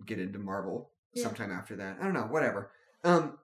get 0.07 0.19
into 0.19 0.39
Marvel 0.39 0.91
Yeah. 1.13 1.25
sometime 1.25 1.51
after 1.53 1.77
that. 1.77 1.99
I 2.01 2.05
don't 2.05 2.15
know, 2.15 2.29
whatever. 2.31 2.71
Um 3.05 3.39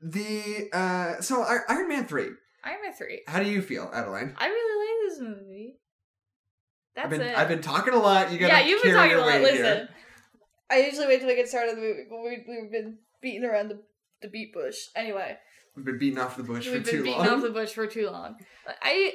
the 0.00 0.68
uh 0.72 1.20
so 1.20 1.42
Iron 1.68 1.88
Man 1.88 2.06
3 2.06 2.24
Iron 2.64 2.82
Man 2.82 2.92
three. 2.92 3.22
How 3.26 3.42
do 3.42 3.48
you 3.48 3.62
feel, 3.62 3.88
Adeline? 3.94 4.34
I 4.36 4.46
really 4.48 4.84
like 4.84 5.10
this 5.10 5.20
movie. 5.20 5.78
That's 6.98 7.12
I've 7.12 7.18
been 7.18 7.28
it. 7.28 7.38
I've 7.38 7.48
been 7.48 7.62
talking 7.62 7.94
a 7.94 7.98
lot. 7.98 8.32
You 8.32 8.38
gotta 8.40 8.54
yeah, 8.54 8.66
you've 8.66 8.82
been 8.82 8.92
talking 8.92 9.16
a 9.16 9.20
lot. 9.20 9.40
Listen, 9.40 9.56
here. 9.64 9.88
I 10.68 10.80
usually 10.80 11.06
wait 11.06 11.20
till 11.20 11.28
we 11.28 11.36
get 11.36 11.48
started 11.48 11.76
the 11.76 11.80
movie, 11.80 12.06
but 12.10 12.18
we, 12.18 12.44
we've 12.48 12.72
been 12.72 12.98
beating 13.22 13.44
around 13.44 13.68
the, 13.68 13.80
the 14.20 14.28
beat 14.28 14.52
bush. 14.52 14.76
Anyway, 14.96 15.36
We've 15.76 15.84
been 15.84 15.98
beating 15.98 16.18
off 16.18 16.36
the 16.36 16.42
bush 16.42 16.66
we've 16.66 16.78
for 16.78 16.90
been 16.90 16.90
too 16.90 17.02
beating 17.04 17.20
long. 17.20 17.28
off 17.28 17.42
the 17.42 17.50
bush 17.50 17.70
for 17.70 17.86
too 17.86 18.10
long. 18.10 18.34
I, 18.82 19.12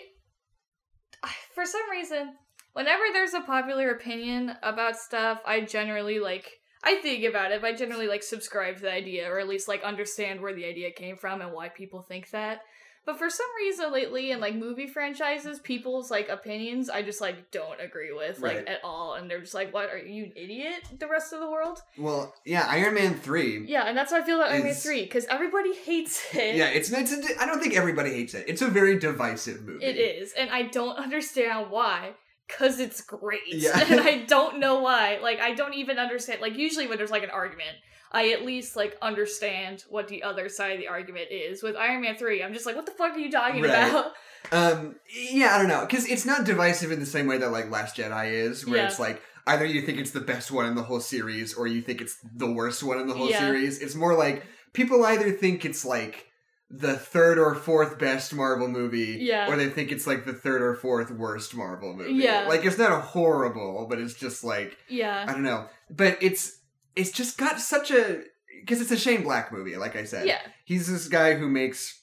for 1.54 1.66
some 1.66 1.90
reason, 1.92 2.36
whenever 2.72 3.04
there's 3.12 3.34
a 3.34 3.42
popular 3.42 3.90
opinion 3.92 4.56
about 4.64 4.96
stuff, 4.96 5.40
I 5.46 5.60
generally 5.62 6.20
like. 6.20 6.50
I 6.86 6.96
think 7.02 7.26
about 7.26 7.52
it, 7.52 7.62
but 7.62 7.68
I 7.68 7.76
generally 7.76 8.08
like 8.08 8.24
subscribe 8.24 8.76
to 8.78 8.82
the 8.84 8.94
idea, 8.94 9.30
or 9.30 9.40
at 9.40 9.48
least 9.50 9.68
like 9.68 9.84
understand 9.84 10.40
where 10.40 10.54
the 10.54 10.66
idea 10.66 10.92
came 10.92 11.18
from 11.18 11.42
and 11.42 11.52
why 11.52 11.68
people 11.68 12.02
think 12.02 12.30
that. 12.32 12.60
But 13.06 13.20
for 13.20 13.30
some 13.30 13.46
reason 13.58 13.92
lately 13.92 14.32
in 14.32 14.40
like 14.40 14.56
movie 14.56 14.88
franchises, 14.88 15.60
people's 15.60 16.10
like 16.10 16.30
opinions 16.30 16.90
I 16.90 17.02
just 17.02 17.20
like 17.20 17.52
don't 17.52 17.82
agree 17.82 18.14
with 18.14 18.40
like 18.40 18.56
Right. 18.58 18.68
at 18.68 18.80
all. 18.84 19.16
And 19.16 19.30
they're 19.30 19.42
just 19.42 19.54
like, 19.54 19.74
What, 19.74 19.90
are 19.90 19.98
you 19.98 20.24
an 20.26 20.34
idiot? 20.36 20.84
The 21.00 21.08
rest 21.08 21.34
of 21.34 21.40
the 21.42 21.50
world? 21.50 21.80
well, 21.98 22.34
yeah, 22.46 22.66
Iron 22.70 22.94
Man 22.96 23.16
three. 23.16 23.66
Yeah, 23.68 23.84
and 23.88 23.98
that's 23.98 24.12
how 24.12 24.20
I 24.20 24.24
feel 24.24 24.38
about 24.38 24.52
Iron 24.52 24.64
Man 24.64 24.74
3, 24.74 25.04
because 25.04 25.26
everybody 25.26 25.74
hates 25.76 26.34
it. 26.34 26.56
Yeah, 26.56 26.68
it's 26.68 26.92
it's. 26.92 27.12
A, 27.12 27.42
I 27.42 27.46
don't 27.46 27.62
think 27.62 27.76
everybody 27.76 28.12
hates 28.12 28.34
it. 28.34 28.46
It's 28.48 28.62
a 28.62 28.68
very 28.70 28.98
divisive 29.00 29.64
movie. 29.64 29.84
It 29.84 29.98
is, 29.98 30.32
and 30.38 30.50
I 30.50 30.64
don't 30.64 30.98
understand 30.98 31.70
why. 31.72 32.12
Cause 32.50 32.78
it's 32.80 33.02
great, 33.02 33.40
Yeah. 33.48 33.80
and 33.90 34.02
I 34.02 34.24
don't 34.28 34.60
know 34.60 34.80
why. 34.82 35.18
Like, 35.22 35.40
I 35.40 35.54
don't 35.54 35.74
even 35.74 35.98
understand. 35.98 36.42
Like, 36.42 36.56
usually 36.58 36.88
when 36.88 36.98
there's 36.98 37.10
like 37.12 37.24
an 37.24 37.30
argument, 37.32 37.72
I 38.14 38.30
at 38.30 38.46
least 38.46 38.76
like 38.76 38.98
understand 39.02 39.84
what 39.90 40.08
the 40.08 40.24
other 40.24 40.48
side 40.50 40.74
of 40.74 40.80
the 40.80 40.88
argument 40.88 41.28
is. 41.32 41.64
With 41.64 41.76
Iron 41.76 42.02
Man 42.02 42.16
three, 42.16 42.44
I'm 42.44 42.54
just 42.54 42.66
like, 42.66 42.76
what 42.76 42.86
the 42.86 42.92
fuck 42.92 43.14
are 43.14 43.20
you 43.20 43.32
talking 43.32 43.62
Right. 43.62 43.70
about? 43.72 44.12
Um, 44.52 44.96
yeah, 45.32 45.56
I 45.56 45.58
don't 45.58 45.70
know, 45.70 45.86
because 45.88 46.06
it's 46.06 46.26
not 46.26 46.44
divisive 46.46 46.92
in 46.92 47.00
the 47.00 47.06
same 47.06 47.28
way 47.28 47.38
that 47.38 47.50
like 47.54 47.72
Last 47.72 47.96
Jedi 47.96 48.30
is, 48.34 48.68
where 48.68 48.76
Yeah. 48.80 48.88
it's 48.88 49.00
like 49.00 49.22
either 49.48 49.64
you 49.64 49.82
think 49.84 50.00
it's 50.00 50.12
the 50.12 50.20
best 50.20 50.52
one 50.52 50.66
in 50.66 50.76
the 50.76 50.84
whole 50.84 51.00
series 51.00 51.54
or 51.54 51.66
you 51.66 51.82
think 51.82 52.02
it's 52.02 52.18
the 52.36 52.52
worst 52.52 52.84
one 52.84 53.00
in 53.00 53.08
the 53.08 53.14
whole 53.14 53.30
Yeah. 53.30 53.40
series. 53.40 53.80
It's 53.80 53.96
more 53.96 54.16
like 54.16 54.44
people 54.74 55.06
either 55.06 55.32
think 55.32 55.64
it's 55.64 55.86
like 55.86 56.28
the 56.70 56.94
third 56.98 57.40
or 57.40 57.56
fourth 57.56 57.98
best 57.98 58.34
Marvel 58.34 58.68
movie, 58.68 59.18
Yeah. 59.22 59.48
or 59.48 59.56
they 59.56 59.70
think 59.70 59.94
it's 59.94 60.06
like 60.06 60.26
the 60.26 60.34
third 60.34 60.62
or 60.62 60.76
fourth 60.76 61.10
worst 61.10 61.56
Marvel 61.56 61.94
movie. 61.96 62.12
Yeah. 62.16 62.46
like 62.48 62.66
it's 62.66 62.78
not 62.78 62.92
a 62.92 63.00
horrible, 63.00 63.88
but 63.90 63.98
it's 63.98 64.14
just 64.14 64.44
like 64.44 64.78
yeah. 64.90 65.26
I 65.26 65.32
don't 65.32 65.44
know, 65.44 65.68
but 65.90 66.18
it's 66.20 66.60
it's 66.96 67.12
just 67.12 67.38
got 67.38 67.60
such 67.60 67.92
a 67.92 68.24
because 68.60 68.82
it's 68.82 68.92
a 68.92 68.98
Shane 68.98 69.24
Black 69.24 69.52
movie, 69.52 69.76
like 69.78 69.96
I 69.96 70.04
said. 70.06 70.26
Yeah. 70.28 70.40
He's 70.66 70.88
this 70.88 71.08
guy 71.08 71.34
who 71.36 71.50
makes 71.50 72.02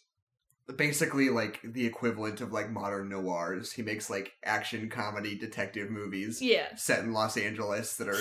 basically 0.76 1.30
like 1.30 1.58
the 1.64 1.86
equivalent 1.86 2.40
of 2.40 2.52
like 2.52 2.70
modern 2.70 3.08
noirs. 3.08 3.72
He 3.72 3.82
makes 3.82 4.08
like 4.10 4.32
action 4.44 4.88
comedy 4.88 5.36
detective 5.36 5.90
movies 5.90 6.40
Yeah. 6.40 6.74
set 6.76 7.00
in 7.00 7.12
Los 7.12 7.36
Angeles 7.36 7.96
that 7.96 8.08
are 8.08 8.18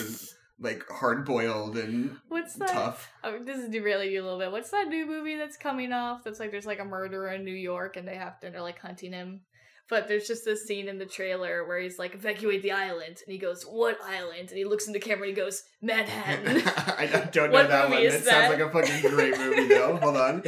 like 0.60 0.88
hard 0.90 1.26
boiled 1.26 1.78
and 1.78 2.18
What's 2.28 2.56
that? 2.56 2.70
tough. 2.70 3.12
Oh, 3.24 3.40
this 3.44 3.58
is 3.58 3.70
derailing 3.70 4.12
you 4.12 4.22
a 4.22 4.24
little 4.24 4.40
bit. 4.40 4.52
What's 4.52 4.72
that 4.72 4.88
new 4.88 5.06
movie 5.06 5.36
that's 5.38 5.58
coming 5.58 5.94
off? 5.94 6.24
That's 6.24 6.40
like 6.40 6.52
there's 6.52 6.66
like 6.66 6.80
a 6.80 6.86
murderer 6.86 7.30
in 7.30 7.46
New 7.46 7.54
York 7.54 7.98
and 7.98 8.08
they 8.08 8.16
have 8.16 8.40
to 8.42 8.50
they're 8.50 8.62
like 8.62 8.80
hunting 8.80 9.14
him. 9.14 9.42
But 9.90 10.08
there's 10.08 10.28
just 10.28 10.46
this 10.46 10.66
scene 10.66 10.88
in 10.88 11.00
the 11.00 11.06
trailer 11.06 11.66
where 11.66 11.80
he's 11.80 11.98
like, 11.98 12.14
evacuate 12.14 12.62
the 12.62 12.72
island. 12.72 13.22
And 13.26 13.32
he 13.34 13.40
goes, 13.40 13.64
What 13.64 13.98
island? 14.06 14.50
And 14.50 14.58
he 14.58 14.64
looks 14.64 14.86
in 14.86 14.94
the 14.94 15.00
camera 15.00 15.28
and 15.28 15.36
he 15.36 15.42
goes, 15.42 15.64
Manhattan. 15.82 16.62
I 16.98 17.08
don't 17.32 17.52
know 17.52 17.54
What 17.54 17.70
that 17.70 17.90
one. 17.90 18.04
That 18.04 18.24
sounds 18.24 18.50
like 18.50 18.60
a 18.60 18.70
fucking 18.70 19.10
great 19.10 19.38
movie 19.38 19.68
though. 19.68 19.98
Hold 19.98 20.18
on. 20.18 20.44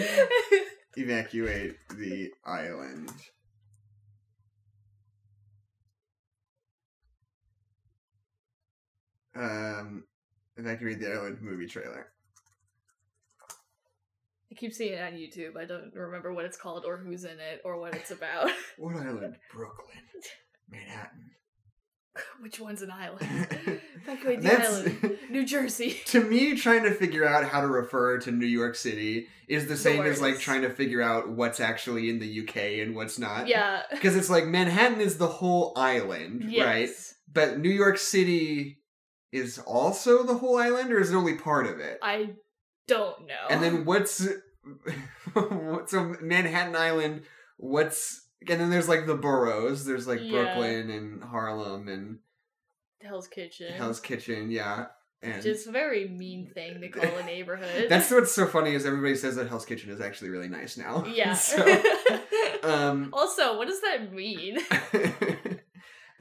Evacuate 0.95 1.75
the 1.97 2.31
island. 2.45 3.11
Um, 9.33 10.03
evacuate 10.57 10.99
the 10.99 11.13
island 11.13 11.41
movie 11.41 11.65
trailer. 11.65 12.07
I 14.51 14.55
keep 14.55 14.73
seeing 14.73 14.93
it 14.93 15.01
on 15.01 15.13
YouTube. 15.13 15.55
I 15.57 15.65
don't 15.65 15.93
remember 15.95 16.33
what 16.33 16.45
it's 16.45 16.57
called 16.57 16.83
or 16.85 16.97
who's 16.97 17.23
in 17.23 17.39
it 17.39 17.61
or 17.63 17.79
what 17.79 17.95
it's 17.95 18.11
about. 18.11 18.49
What 18.77 18.95
island? 18.95 19.35
Brooklyn, 19.53 19.97
Manhattan. 20.69 21.31
Which 22.41 22.59
one's 22.59 22.81
an 22.81 22.91
island? 22.91 23.21
Evacuate 24.03 24.41
the 24.41 24.47
That's 24.47 24.79
island. 24.79 25.17
New 25.29 25.45
Jersey. 25.45 25.97
to 26.07 26.21
me. 26.23 26.55
Trying 26.57 26.83
to 26.83 26.91
figure 26.91 27.25
out 27.25 27.45
how 27.45 27.61
to 27.61 27.67
refer 27.67 28.17
to 28.19 28.31
New 28.31 28.47
York 28.47 28.75
City 28.75 29.27
is 29.47 29.67
the 29.67 29.77
same 29.77 30.01
as 30.03 30.19
like 30.21 30.39
trying 30.39 30.63
to 30.63 30.69
figure 30.69 31.01
out 31.01 31.29
what's 31.29 31.59
actually 31.59 32.09
in 32.09 32.19
the 32.19 32.41
UK 32.41 32.55
and 32.85 32.95
what's 32.95 33.19
not. 33.19 33.47
Yeah. 33.47 33.83
because 33.91 34.15
it's 34.15 34.29
like 34.29 34.45
Manhattan 34.45 34.99
is 34.99 35.17
the 35.17 35.27
whole 35.27 35.73
island, 35.75 36.53
right? 36.57 36.89
But 37.31 37.59
New 37.59 37.69
York 37.69 37.97
City 37.97 38.79
is 39.31 39.59
also 39.59 40.23
the 40.23 40.35
whole 40.37 40.57
island, 40.57 40.91
or 40.91 40.99
is 40.99 41.11
it 41.11 41.15
only 41.15 41.35
part 41.35 41.67
of 41.67 41.79
it? 41.79 41.99
I 42.01 42.31
don't 42.87 43.27
know. 43.27 43.47
And 43.49 43.63
then 43.63 43.85
what's 43.85 44.27
so 45.87 46.15
Manhattan 46.21 46.75
Island? 46.75 47.23
What's 47.57 48.25
and 48.47 48.59
then 48.59 48.69
there's 48.69 48.89
like 48.89 49.05
the 49.05 49.15
boroughs. 49.15 49.85
There's 49.85 50.07
like 50.07 50.19
Yeah. 50.21 50.31
Brooklyn 50.31 50.89
and 50.89 51.23
Harlem 51.23 51.87
and 51.87 52.19
Hell's 53.01 53.27
Kitchen. 53.27 53.73
Hell's 53.73 53.99
Kitchen, 53.99 54.51
yeah. 54.51 54.87
And 55.23 55.35
Which 55.35 55.45
is 55.45 55.67
a 55.67 55.71
very 55.71 56.07
mean 56.07 56.49
thing 56.51 56.81
to 56.81 56.89
call 56.89 57.17
a 57.17 57.23
neighborhood. 57.23 57.85
that's 57.89 58.09
what's 58.09 58.31
so 58.31 58.47
funny 58.47 58.73
is 58.73 58.85
everybody 58.87 59.15
says 59.15 59.35
that 59.35 59.47
Hell's 59.47 59.65
Kitchen 59.65 59.91
is 59.91 60.01
actually 60.01 60.29
really 60.29 60.49
nice 60.49 60.77
now. 60.77 61.05
yeah. 61.05 61.33
so, 61.35 61.63
um, 62.63 63.09
also, 63.13 63.57
what 63.57 63.67
does 63.67 63.81
that 63.81 64.11
mean? 64.11 64.57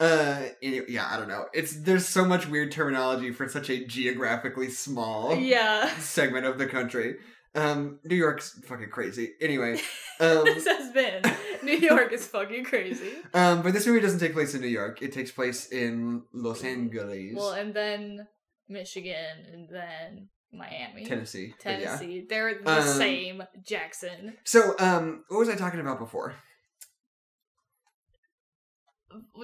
Uh 0.01 0.41
yeah 0.61 1.07
i 1.11 1.15
don't 1.17 1.27
know 1.29 1.45
it's 1.53 1.73
there's 1.83 2.07
so 2.07 2.25
much 2.25 2.47
weird 2.47 2.71
terminology 2.71 3.31
for 3.31 3.47
such 3.47 3.69
a 3.69 3.85
geographically 3.85 4.67
small 4.69 5.35
yeah. 5.35 5.87
segment 5.99 6.45
of 6.45 6.57
the 6.57 6.65
country 6.65 7.15
um 7.55 7.99
new 8.03 8.15
york's 8.15 8.59
fucking 8.65 8.89
crazy 8.89 9.31
anyway 9.41 9.73
um 10.19 10.43
this 10.43 10.65
has 10.65 10.91
been 10.91 11.21
New 11.63 11.77
York 11.77 12.11
is 12.11 12.25
fucking 12.25 12.63
crazy. 12.63 13.11
um 13.35 13.61
but 13.61 13.71
this 13.73 13.85
movie 13.85 13.99
doesn't 13.99 14.19
take 14.19 14.33
place 14.33 14.55
in 14.55 14.61
new 14.61 14.67
york 14.67 14.99
it 15.03 15.11
takes 15.13 15.31
place 15.31 15.67
in 15.71 16.23
los 16.33 16.63
angeles 16.63 17.35
Well, 17.35 17.51
and 17.51 17.71
then 17.73 18.27
Michigan, 18.67 19.45
and 19.53 19.69
then 19.69 20.29
Miami, 20.51 21.05
tennessee 21.05 21.53
but 21.63 21.79
yeah. 21.79 21.85
Tennessee. 21.97 22.25
They're 22.27 22.55
the 22.63 22.79
Um, 22.81 22.87
same. 22.87 23.43
Jackson. 23.63 24.33
so 24.43 24.73
um 24.79 25.23
what 25.29 25.37
was 25.39 25.49
i 25.49 25.55
talking 25.55 25.79
about 25.79 25.99
before 25.99 26.33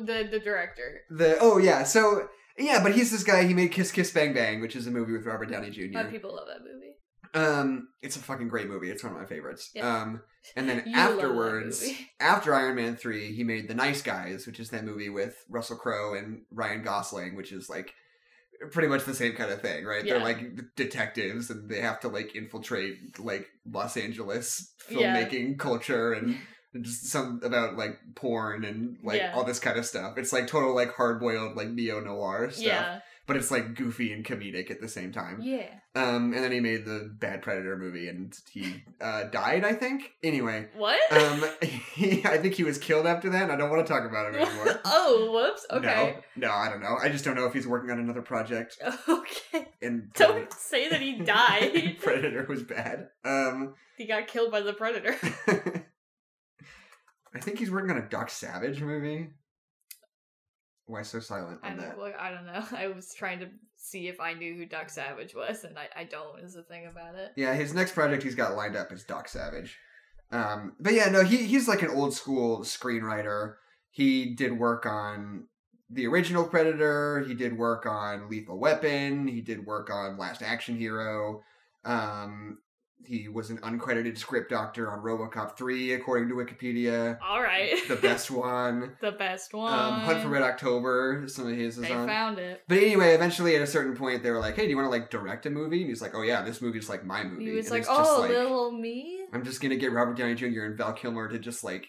The 0.05 0.27
the 0.31 0.39
director. 0.39 1.01
the 1.09 1.37
oh 1.39 1.57
yeah 1.57 1.83
so 1.83 2.27
yeah 2.57 2.81
but 2.81 2.93
he's 2.95 3.11
this 3.11 3.23
guy 3.23 3.43
he 3.45 3.53
made 3.53 3.71
kiss 3.71 3.91
kiss 3.91 4.11
bang 4.11 4.33
bang 4.33 4.61
which 4.61 4.75
is 4.75 4.87
a 4.87 4.91
movie 4.91 5.13
with 5.13 5.25
robert 5.25 5.49
downey 5.51 5.69
jr 5.69 5.81
A 5.83 5.91
lot 5.91 6.05
of 6.05 6.11
people 6.11 6.35
love 6.35 6.47
that 6.47 6.61
movie. 6.63 6.93
Um, 7.33 7.89
it's 8.01 8.15
a 8.15 8.19
fucking 8.19 8.47
great 8.47 8.67
movie. 8.69 8.89
It's 8.89 9.03
one 9.03 9.11
of 9.13 9.19
my 9.19 9.25
favorites. 9.25 9.69
Yeah. 9.75 10.01
Um, 10.01 10.21
and 10.55 10.67
then 10.67 10.77
You 10.87 10.95
love 10.95 11.09
that 11.09 11.13
afterwards, 11.25 11.85
after 12.21 12.53
Iron 12.55 12.75
Man 12.77 12.95
three, 12.95 13.33
he 13.35 13.43
made 13.43 13.67
The 13.67 13.75
Nice 13.75 14.01
Guys, 14.01 14.47
which 14.47 14.59
is 14.61 14.69
that 14.69 14.85
movie 14.85 15.09
with 15.09 15.35
Russell 15.49 15.75
Crowe 15.77 16.15
and 16.15 16.43
Ryan 16.51 16.83
Gosling, 16.83 17.35
which 17.35 17.51
is 17.51 17.69
like 17.69 17.93
pretty 18.71 18.87
much 18.87 19.03
the 19.03 19.13
same 19.13 19.33
kind 19.33 19.51
of 19.51 19.61
thing, 19.61 19.83
right? 19.85 20.03
They're 20.05 20.19
like 20.19 20.39
detectives 20.77 21.49
and 21.51 21.69
they 21.69 21.81
have 21.81 21.99
to 21.99 22.07
like 22.07 22.33
infiltrate 22.35 23.19
like 23.19 23.45
Los 23.69 23.97
Angeles 23.97 24.73
Yeah. 24.89 25.15
filmmaking 25.15 25.59
culture 25.59 26.13
and 26.13 26.37
just 26.83 27.05
some 27.07 27.41
about 27.43 27.77
like 27.77 27.97
porn 28.15 28.63
and 28.65 28.97
like 29.03 29.19
Yeah. 29.19 29.33
all 29.35 29.43
this 29.43 29.59
kind 29.59 29.77
of 29.77 29.85
stuff. 29.85 30.17
It's 30.17 30.33
like 30.33 30.47
total 30.47 30.73
like 30.75 30.93
hard 30.93 31.19
boiled 31.19 31.55
like 31.55 31.69
neo 31.69 31.99
noir 31.99 32.49
stuff, 32.51 32.63
Yeah. 32.65 32.99
but 33.25 33.35
it's 33.37 33.51
like 33.51 33.75
goofy 33.75 34.11
and 34.13 34.25
comedic 34.25 34.69
at 34.71 34.81
the 34.81 34.87
same 34.87 35.11
time. 35.11 35.39
Yeah. 35.41 35.67
Um, 35.95 36.33
and 36.33 36.43
then 36.43 36.51
he 36.51 36.59
made 36.59 36.85
the 36.85 37.09
Bad 37.19 37.41
Predator 37.41 37.75
movie, 37.75 38.07
and 38.07 38.31
he 38.51 38.83
uh, 39.01 39.23
died. 39.23 39.65
I 39.65 39.73
think. 39.73 40.11
Anyway, 40.21 40.67
What? 40.75 40.99
um, 41.11 41.43
he, 41.95 42.23
I 42.23 42.37
think 42.37 42.53
he 42.53 42.63
was 42.63 42.77
killed 42.77 43.07
after 43.07 43.31
that. 43.31 43.41
And 43.43 43.51
I 43.51 43.55
don't 43.55 43.71
want 43.71 43.83
to 43.87 43.91
talk 43.91 44.07
about 44.07 44.27
him 44.31 44.35
anymore. 44.47 44.79
oh, 44.85 45.31
whoops. 45.33 45.65
Okay. 45.71 46.17
No, 46.35 46.47
no, 46.49 46.53
I 46.53 46.69
don't 46.69 46.81
know. 46.81 46.97
I 47.01 47.09
just 47.09 47.25
don't 47.25 47.33
know 47.33 47.45
if 47.47 47.53
he's 47.53 47.65
working 47.67 47.89
on 47.89 47.99
another 47.99 48.21
project. 48.21 48.77
Okay. 49.09 49.67
And 49.81 50.11
Don't 50.13 50.51
say 50.53 50.89
that 50.89 51.01
he 51.01 51.19
died. 51.19 51.97
Predator 51.99 52.45
was 52.49 52.61
bad. 52.63 53.07
Um, 53.25 53.73
he 53.97 54.05
got 54.05 54.27
killed 54.27 54.51
by 54.51 54.61
the 54.61 54.73
predator. 54.73 55.15
I 57.35 57.39
think 57.39 57.59
he's 57.59 57.71
working 57.71 57.91
on 57.91 57.97
a 57.97 58.09
Doc 58.09 58.29
Savage 58.29 58.81
movie. 58.81 59.29
Why 60.85 61.01
so 61.01 61.19
silent 61.19 61.59
I 61.63 61.71
on 61.71 61.77
don't, 61.77 61.85
that? 61.85 61.97
well, 61.97 62.13
I 62.17 62.31
don't 62.31 62.45
know. 62.45 62.63
I 62.77 62.87
was 62.87 63.13
trying 63.13 63.39
to 63.39 63.47
see 63.75 64.07
if 64.07 64.19
I 64.19 64.33
knew 64.33 64.55
who 64.55 64.65
Doc 64.65 64.89
Savage 64.89 65.35
was, 65.35 65.63
and 65.63 65.77
I, 65.77 65.89
I 65.95 66.03
don't. 66.05 66.39
Is 66.39 66.53
the 66.53 66.63
thing 66.63 66.87
about 66.87 67.15
it. 67.15 67.33
Yeah, 67.35 67.53
his 67.53 67.73
next 67.73 67.93
project 67.93 68.23
he's 68.23 68.35
got 68.35 68.55
lined 68.55 68.75
up 68.75 68.91
is 68.91 69.03
Doc 69.03 69.27
Savage. 69.27 69.77
Um, 70.31 70.75
but 70.79 70.93
yeah, 70.93 71.09
no, 71.09 71.23
he 71.23 71.37
he's 71.37 71.67
like 71.67 71.81
an 71.81 71.89
old 71.89 72.13
school 72.13 72.59
screenwriter. 72.59 73.55
He 73.91 74.33
did 74.33 74.57
work 74.57 74.85
on 74.85 75.47
the 75.89 76.07
original 76.07 76.45
Predator. 76.45 77.23
He 77.27 77.33
did 77.33 77.57
work 77.57 77.85
on 77.85 78.29
Lethal 78.29 78.59
Weapon. 78.59 79.27
He 79.27 79.41
did 79.41 79.65
work 79.65 79.89
on 79.89 80.17
Last 80.17 80.41
Action 80.41 80.77
Hero. 80.77 81.43
Um, 81.85 82.59
he 83.05 83.27
was 83.29 83.49
an 83.49 83.57
uncredited 83.59 84.17
script 84.17 84.49
doctor 84.49 84.91
on 84.91 84.99
RoboCop 84.99 85.57
three, 85.57 85.93
according 85.93 86.27
to 86.29 86.35
Wikipedia. 86.35 87.17
All 87.25 87.41
right. 87.41 87.75
The 87.87 87.95
best 87.95 88.29
one. 88.31 88.97
the 89.01 89.11
best 89.13 89.53
one. 89.53 89.71
Um, 89.73 89.99
Hunt 90.01 90.21
for 90.23 90.29
Red 90.29 90.43
October. 90.43 91.23
Some 91.27 91.47
of 91.47 91.55
his 91.55 91.77
is 91.77 91.83
They 91.83 91.91
on. 91.93 92.07
found 92.07 92.37
it. 92.39 92.63
But 92.67 92.79
anyway, 92.79 93.13
eventually 93.13 93.55
at 93.55 93.61
a 93.61 93.67
certain 93.67 93.95
point, 93.95 94.23
they 94.23 94.31
were 94.31 94.39
like, 94.39 94.55
"Hey, 94.55 94.63
do 94.63 94.69
you 94.69 94.75
want 94.75 94.87
to 94.87 94.91
like 94.91 95.09
direct 95.09 95.45
a 95.45 95.49
movie?" 95.49 95.81
And 95.81 95.89
he's 95.89 96.01
like, 96.01 96.15
"Oh 96.15 96.21
yeah, 96.21 96.41
this 96.41 96.61
movie's 96.61 96.89
like 96.89 97.05
my 97.05 97.23
movie." 97.23 97.45
He 97.45 97.51
was 97.51 97.67
And 97.67 97.71
like, 97.71 97.79
it's 97.81 97.89
just, 97.89 98.11
"Oh, 98.11 98.21
like, 98.21 98.29
little 98.31 98.71
me." 98.71 99.21
I'm 99.31 99.43
just 99.45 99.61
gonna 99.61 99.75
get 99.77 99.91
Robert 99.91 100.17
Downey 100.17 100.35
Jr. 100.35 100.63
and 100.65 100.77
Val 100.77 100.93
Kilmer 100.93 101.27
to 101.29 101.39
just 101.39 101.63
like 101.63 101.87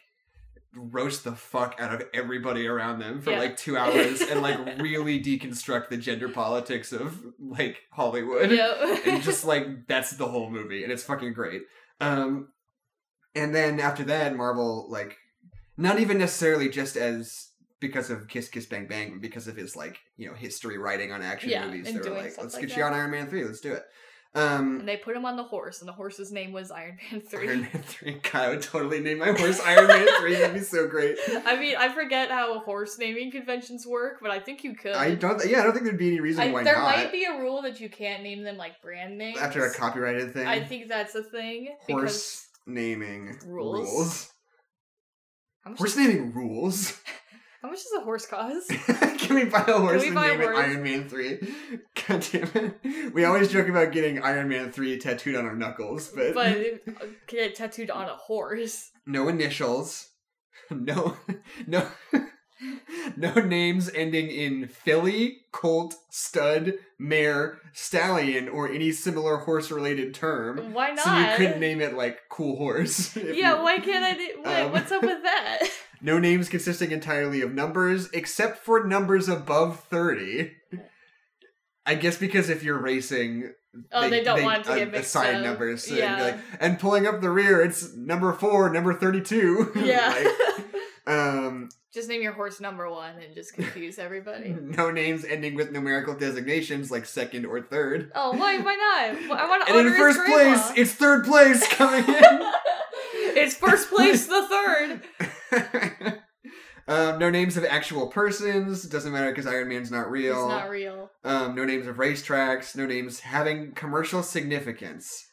roast 0.74 1.24
the 1.24 1.32
fuck 1.32 1.76
out 1.78 1.94
of 1.94 2.06
everybody 2.12 2.66
around 2.66 2.98
them 2.98 3.20
for 3.22 3.30
Yeah. 3.30 3.38
like 3.38 3.56
two 3.56 3.76
hours 3.76 4.20
and 4.20 4.42
like 4.42 4.58
really 4.80 5.20
deconstruct 5.22 5.88
the 5.88 5.96
gender 5.96 6.28
politics 6.28 6.92
of 6.92 7.24
like 7.40 7.78
Hollywood. 7.92 8.50
Yep. 8.50 9.06
and 9.06 9.22
just 9.22 9.44
like 9.44 9.86
that's 9.88 10.12
the 10.12 10.26
whole 10.26 10.50
movie, 10.50 10.82
and 10.82 10.92
it's 10.92 11.02
fucking 11.04 11.32
great. 11.32 11.62
Um, 12.00 12.48
and 13.34 13.54
then 13.54 13.80
after 13.80 14.04
that, 14.04 14.36
Marvel 14.36 14.86
like 14.90 15.16
not 15.76 15.98
even 16.00 16.18
necessarily 16.18 16.68
just 16.68 16.96
as 16.96 17.46
because 17.80 18.10
of 18.10 18.26
Kiss 18.28 18.48
Kiss 18.48 18.66
Bang 18.66 18.86
Bang, 18.88 19.12
but 19.12 19.20
because 19.20 19.46
of 19.48 19.56
his 19.56 19.74
like 19.76 19.98
you 20.16 20.28
know 20.28 20.34
history 20.34 20.78
writing 20.78 21.12
on 21.12 21.22
action 21.22 21.50
Yeah, 21.50 21.66
movies. 21.66 21.86
They 21.92 21.98
were 21.98 22.14
like, 22.16 22.36
let's 22.38 22.54
like 22.54 22.66
get 22.68 22.76
you 22.76 22.82
on 22.82 22.92
Iron 22.92 23.10
Man 23.10 23.26
three. 23.28 23.44
Let's 23.44 23.60
do 23.60 23.72
it. 23.72 23.84
Um, 24.34 24.80
and 24.80 24.88
they 24.88 24.98
put 24.98 25.16
him 25.16 25.24
on 25.24 25.36
the 25.36 25.42
horse, 25.42 25.80
and 25.80 25.88
the 25.88 25.92
horse's 25.92 26.30
name 26.30 26.52
was 26.52 26.70
Iron 26.70 26.98
Man 27.10 27.22
Three. 27.22 27.48
Iron 27.48 27.62
Man 27.62 27.82
three. 27.86 28.20
God, 28.30 28.34
I 28.34 28.48
would 28.50 28.62
totally 28.62 29.00
name 29.00 29.18
my 29.18 29.32
horse 29.32 29.58
Iron 29.60 29.86
Man 29.86 30.06
three. 30.20 30.34
That'd 30.34 30.54
be 30.54 30.60
so 30.60 30.86
great. 30.86 31.16
I 31.46 31.58
mean, 31.58 31.76
I 31.76 31.88
forget 31.88 32.30
how 32.30 32.58
horse 32.60 32.98
naming 32.98 33.30
conventions 33.30 33.86
work, 33.86 34.18
but 34.20 34.30
I 34.30 34.38
think 34.38 34.62
you 34.64 34.74
could. 34.76 34.92
I 34.94 35.14
don't. 35.14 35.42
Yeah, 35.48 35.60
I 35.60 35.62
don't 35.64 35.72
think 35.72 35.86
there'd 35.86 35.98
be 35.98 36.08
any 36.08 36.20
reason 36.20 36.42
I- 36.42 36.52
why 36.52 36.62
there 36.62 36.76
not. 36.76 36.94
might 36.94 37.10
be 37.10 37.24
a 37.24 37.38
rule 37.38 37.62
that 37.62 37.80
you 37.80 37.88
can't 37.88 38.22
name 38.22 38.44
them 38.44 38.58
like 38.58 38.80
brand 38.82 39.16
names 39.16 39.38
After 39.38 39.64
a 39.64 39.72
copyrighted 39.74 40.34
thing, 40.34 40.46
I 40.46 40.60
think 40.62 40.88
that's 40.88 41.14
a 41.14 41.22
thing. 41.22 41.74
horse 41.88 42.46
naming 42.66 43.38
Rules? 43.46 43.88
rules. 43.88 44.32
Horse 45.78 45.96
naming 45.96 46.32
rules. 46.34 47.00
how 47.62 47.68
much 47.70 47.78
does 47.82 47.92
a 48.00 48.04
horse 48.04 48.26
cost? 48.26 48.68
Can 49.18 49.34
we 49.34 49.44
buy 49.44 49.64
a 49.66 49.78
horse 49.78 50.00
we 50.02 50.08
and 50.08 50.14
buy 50.14 50.26
a 50.28 50.30
name 50.30 50.40
it 50.40 50.44
horse? 50.44 50.58
Iron 50.58 50.82
Man 50.82 51.08
3? 51.08 51.38
God 52.08 52.26
damn 52.32 52.50
it. 52.82 53.12
We 53.14 53.24
always 53.24 53.50
joke 53.50 53.68
about 53.68 53.92
getting 53.92 54.22
Iron 54.22 54.48
Man 54.48 54.70
3 54.72 54.98
tattooed 54.98 55.34
on 55.36 55.44
our 55.44 55.56
knuckles, 55.56 56.08
but, 56.14 56.34
but 56.34 56.52
it- 56.56 56.82
uh, 56.88 57.06
get 57.26 57.54
tattooed 57.56 57.90
on 57.90 58.08
a 58.08 58.14
horse. 58.16 58.90
no 59.06 59.28
initials. 59.28 60.08
No, 60.70 61.16
no, 61.66 61.88
no 63.16 63.32
names 63.34 63.88
ending 63.94 64.28
in 64.30 64.68
filly, 64.68 65.38
colt, 65.50 65.94
stud, 66.10 66.74
mare, 66.98 67.58
stallion, 67.72 68.48
or 68.50 68.68
any 68.70 68.92
similar 68.92 69.38
horse-related 69.38 70.12
term. 70.12 70.74
Why 70.74 70.90
not? 70.90 71.04
So 71.04 71.16
you 71.16 71.36
couldn't 71.36 71.60
name 71.60 71.80
it 71.80 71.94
like 71.94 72.18
cool 72.28 72.56
horse. 72.56 73.16
if 73.16 73.34
yeah, 73.36 73.56
you- 73.56 73.62
why 73.62 73.78
can't 73.78 74.04
I? 74.04 74.12
Do, 74.14 74.42
wait, 74.44 74.60
Um, 74.64 74.72
what's 74.72 74.92
up 74.92 75.02
with 75.02 75.22
that? 75.22 75.60
No 76.00 76.18
names 76.18 76.48
consisting 76.48 76.92
entirely 76.92 77.40
of 77.42 77.52
numbers, 77.52 78.08
except 78.12 78.58
for 78.58 78.84
numbers 78.86 79.28
above 79.28 79.80
thirty. 79.84 80.52
I 81.86 81.94
guess 81.94 82.18
because 82.18 82.50
if 82.50 82.62
you're 82.62 82.78
racing, 82.78 83.52
Oh, 83.92 84.08
they, 84.08 84.22
don't 84.22 84.38
they, 84.38 84.44
want 84.44 84.64
to 84.64 84.72
uh, 84.72 84.76
get 84.76 84.90
mixed 84.90 85.14
assign 85.14 85.36
up. 85.36 85.42
numbers. 85.42 85.84
So 85.84 85.94
yeah. 85.94 86.22
like, 86.22 86.38
and 86.60 86.78
pulling 86.78 87.06
up 87.06 87.20
the 87.20 87.30
rear, 87.30 87.62
it's 87.62 87.94
number 87.94 88.32
four, 88.32 88.70
number 88.70 88.94
thirty-two. 88.94 89.72
yeah. 89.76 90.08
Like, 90.08 90.66
um, 91.06 91.68
just 91.92 92.08
name 92.08 92.22
your 92.22 92.32
horse 92.32 92.60
number 92.60 92.90
one 92.90 93.14
and 93.18 93.34
just 93.34 93.54
confuse 93.54 93.98
everybody. 93.98 94.50
no 94.60 94.90
names 94.90 95.24
ending 95.24 95.54
with 95.54 95.70
numerical 95.70 96.14
designations 96.14 96.90
like 96.90 97.04
second 97.06 97.46
or 97.46 97.60
third. 97.62 98.10
Oh, 98.14 98.32
why? 98.36 98.58
Why 98.58 98.74
not? 98.74 99.28
Well, 99.28 99.38
I 99.38 99.48
want 99.48 99.66
to 99.66 99.72
And 99.72 99.78
honor 99.80 99.88
in 99.88 99.94
first 99.94 100.18
grandma. 100.18 100.54
place, 100.62 100.72
it's 100.76 100.92
third 100.92 101.24
place 101.24 101.66
coming 101.68 102.04
in. 102.04 102.52
it's 103.36 103.54
first 103.54 103.90
place, 103.90 104.26
the 104.26 104.46
third. 104.48 105.02
um, 106.88 107.18
no 107.18 107.30
names 107.30 107.56
of 107.56 107.64
actual 107.64 108.08
persons. 108.08 108.84
Doesn't 108.84 109.12
matter 109.12 109.30
because 109.30 109.46
Iron 109.46 109.68
Man's 109.68 109.90
not 109.90 110.10
real. 110.10 110.44
It's 110.44 110.48
not 110.48 110.70
real. 110.70 111.10
Um, 111.24 111.54
no 111.54 111.64
names 111.64 111.86
of 111.86 111.96
racetracks. 111.96 112.76
No 112.76 112.86
names 112.86 113.20
having 113.20 113.72
commercial 113.72 114.22
significance. 114.22 115.26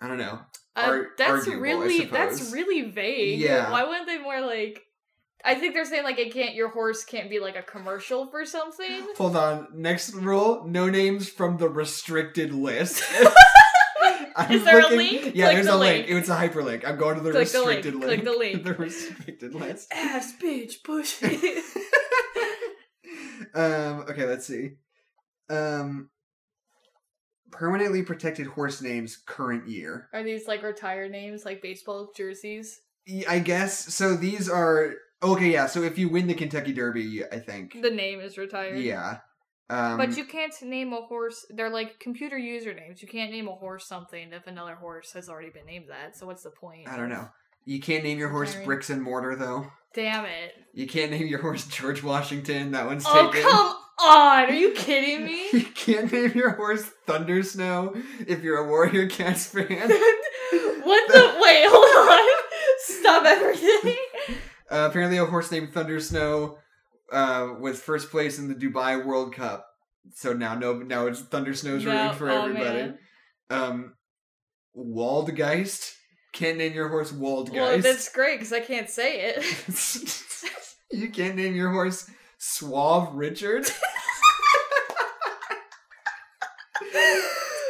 I 0.00 0.08
don't 0.08 0.18
know. 0.18 0.40
Uh, 0.76 0.80
Ar- 0.80 1.06
that's 1.16 1.48
arguable, 1.48 1.62
really 1.62 2.04
that's 2.04 2.52
really 2.52 2.82
vague. 2.90 3.40
Yeah. 3.40 3.70
Why 3.70 3.84
wouldn't 3.84 4.06
they 4.06 4.18
more 4.18 4.40
like? 4.42 4.82
I 5.44 5.54
think 5.54 5.74
they're 5.74 5.84
saying 5.84 6.04
like 6.04 6.18
it 6.18 6.34
can't. 6.34 6.54
Your 6.54 6.68
horse 6.68 7.04
can't 7.04 7.30
be 7.30 7.38
like 7.38 7.56
a 7.56 7.62
commercial 7.62 8.26
for 8.26 8.44
something. 8.44 9.06
Hold 9.16 9.36
on. 9.36 9.68
Next 9.74 10.12
rule: 10.14 10.64
no 10.66 10.90
names 10.90 11.28
from 11.28 11.56
the 11.56 11.68
restricted 11.68 12.52
list. 12.52 13.02
I'm 14.36 14.52
Is 14.52 14.64
there 14.64 14.80
a 14.80 14.88
link? 14.94 15.32
Yeah, 15.34 15.46
Click 15.46 15.56
there's 15.56 15.66
the 15.66 15.74
a 15.74 15.76
link. 15.76 16.06
link. 16.08 16.18
It's 16.18 16.28
a 16.28 16.36
hyperlink. 16.36 16.86
I'm 16.86 16.98
going 16.98 17.16
to 17.16 17.22
the 17.22 17.30
Click 17.30 17.48
the 17.48 17.62
link. 17.62 17.84
restricted 17.84 18.02
Click 18.02 18.24
the 18.24 18.32
link. 18.32 18.64
the 18.64 18.74
restricted 18.74 19.54
list. 19.54 19.88
Ass 19.92 20.34
bitch 20.42 20.82
push. 20.84 21.22
um. 23.54 24.00
Okay. 24.10 24.26
Let's 24.26 24.46
see. 24.46 24.72
Um. 25.48 26.10
Permanently 27.50 28.02
protected 28.02 28.46
horse 28.48 28.82
names. 28.82 29.16
Current 29.24 29.68
year. 29.68 30.08
Are 30.12 30.22
these 30.22 30.46
like 30.46 30.62
retired 30.62 31.12
names, 31.12 31.44
like 31.44 31.62
baseball 31.62 32.10
jerseys? 32.14 32.80
I 33.28 33.38
guess 33.38 33.94
so. 33.94 34.16
These 34.16 34.50
are 34.50 34.92
okay. 35.22 35.52
Yeah. 35.52 35.66
So 35.66 35.82
if 35.82 35.96
you 35.96 36.10
win 36.10 36.26
the 36.26 36.34
Kentucky 36.34 36.74
Derby, 36.74 37.24
I 37.24 37.38
think. 37.38 37.80
The 37.80 37.90
name 37.90 38.20
is 38.20 38.36
retired. 38.36 38.80
Yeah. 38.80 39.18
Um, 39.68 39.96
But 39.98 40.16
you 40.16 40.24
can't 40.24 40.52
name 40.62 40.92
a 40.92 41.02
horse. 41.02 41.44
They're 41.50 41.70
like 41.70 41.98
computer 41.98 42.36
usernames. 42.36 43.02
You 43.02 43.08
can't 43.08 43.30
name 43.32 43.48
a 43.48 43.52
horse 43.52 43.86
something 43.86 44.32
if 44.32 44.46
another 44.46 44.76
horse 44.76 45.12
has 45.12 45.28
already 45.28 45.50
been 45.50 45.66
named 45.66 45.86
that. 45.88 46.16
So 46.16 46.26
what's 46.26 46.42
the 46.44 46.50
point? 46.50 46.88
I 46.88 46.96
don't 46.96 47.08
know. 47.08 47.28
You 47.64 47.80
can't 47.80 48.04
name 48.04 48.18
your 48.18 48.28
horse. 48.28 48.54
Bricks 48.64 48.90
and 48.90 49.02
Mortar 49.02 49.34
though. 49.34 49.66
Damn 49.92 50.24
it! 50.26 50.52
You 50.74 50.86
can't 50.86 51.10
name 51.10 51.26
your 51.26 51.40
horse 51.40 51.66
George 51.66 52.02
Washington. 52.02 52.72
That 52.72 52.86
one's 52.86 53.04
Oh 53.06 53.30
taken. 53.32 53.48
come 53.48 53.74
on! 53.98 54.44
Are 54.44 54.52
you 54.52 54.72
kidding 54.72 55.24
me? 55.24 55.48
You 55.52 55.64
can't 55.74 56.12
name 56.12 56.32
your 56.34 56.50
horse 56.50 56.82
Thunder 57.06 57.42
Snow 57.42 57.94
if 58.26 58.42
you're 58.42 58.58
a 58.58 58.68
Warrior 58.68 59.08
Cats 59.08 59.46
fan. 59.46 59.66
what 59.66 61.08
the? 61.08 61.38
Wait, 61.40 61.66
hold 61.68 62.08
on. 62.10 62.44
Stop 62.78 63.24
everything. 63.24 63.96
Uh, 64.68 64.88
apparently, 64.90 65.16
a 65.16 65.24
horse 65.24 65.52
named 65.52 65.72
Thunder 65.72 66.00
Snow 66.00 66.58
uh, 67.12 67.48
was 67.60 67.80
first 67.80 68.10
place 68.10 68.38
in 68.38 68.48
the 68.48 68.54
Dubai 68.54 69.04
World 69.04 69.34
Cup. 69.34 69.66
So 70.14 70.32
now, 70.32 70.54
no, 70.54 70.74
now 70.74 71.06
it's 71.06 71.20
Thunder 71.20 71.54
Snow's 71.54 71.84
No, 71.84 71.90
rooting 71.90 72.16
for 72.18 72.30
oh, 72.30 72.42
everybody. 72.42 72.64
man. 72.68 72.98
Um, 73.50 73.94
Waldgeist. 74.76 75.94
Can't 76.32 76.58
name 76.58 76.74
your 76.74 76.88
horse 76.88 77.12
Waldgeist. 77.12 77.52
Well, 77.52 77.78
that's 77.78 78.10
great 78.12 78.38
because 78.38 78.52
I 78.52 78.60
can't 78.60 78.90
say 78.90 79.34
it. 79.34 79.42
you 80.92 81.10
can't 81.10 81.34
name 81.36 81.56
your 81.56 81.70
horse 81.70 82.08
Suave 82.38 83.14
Richard. 83.14 83.66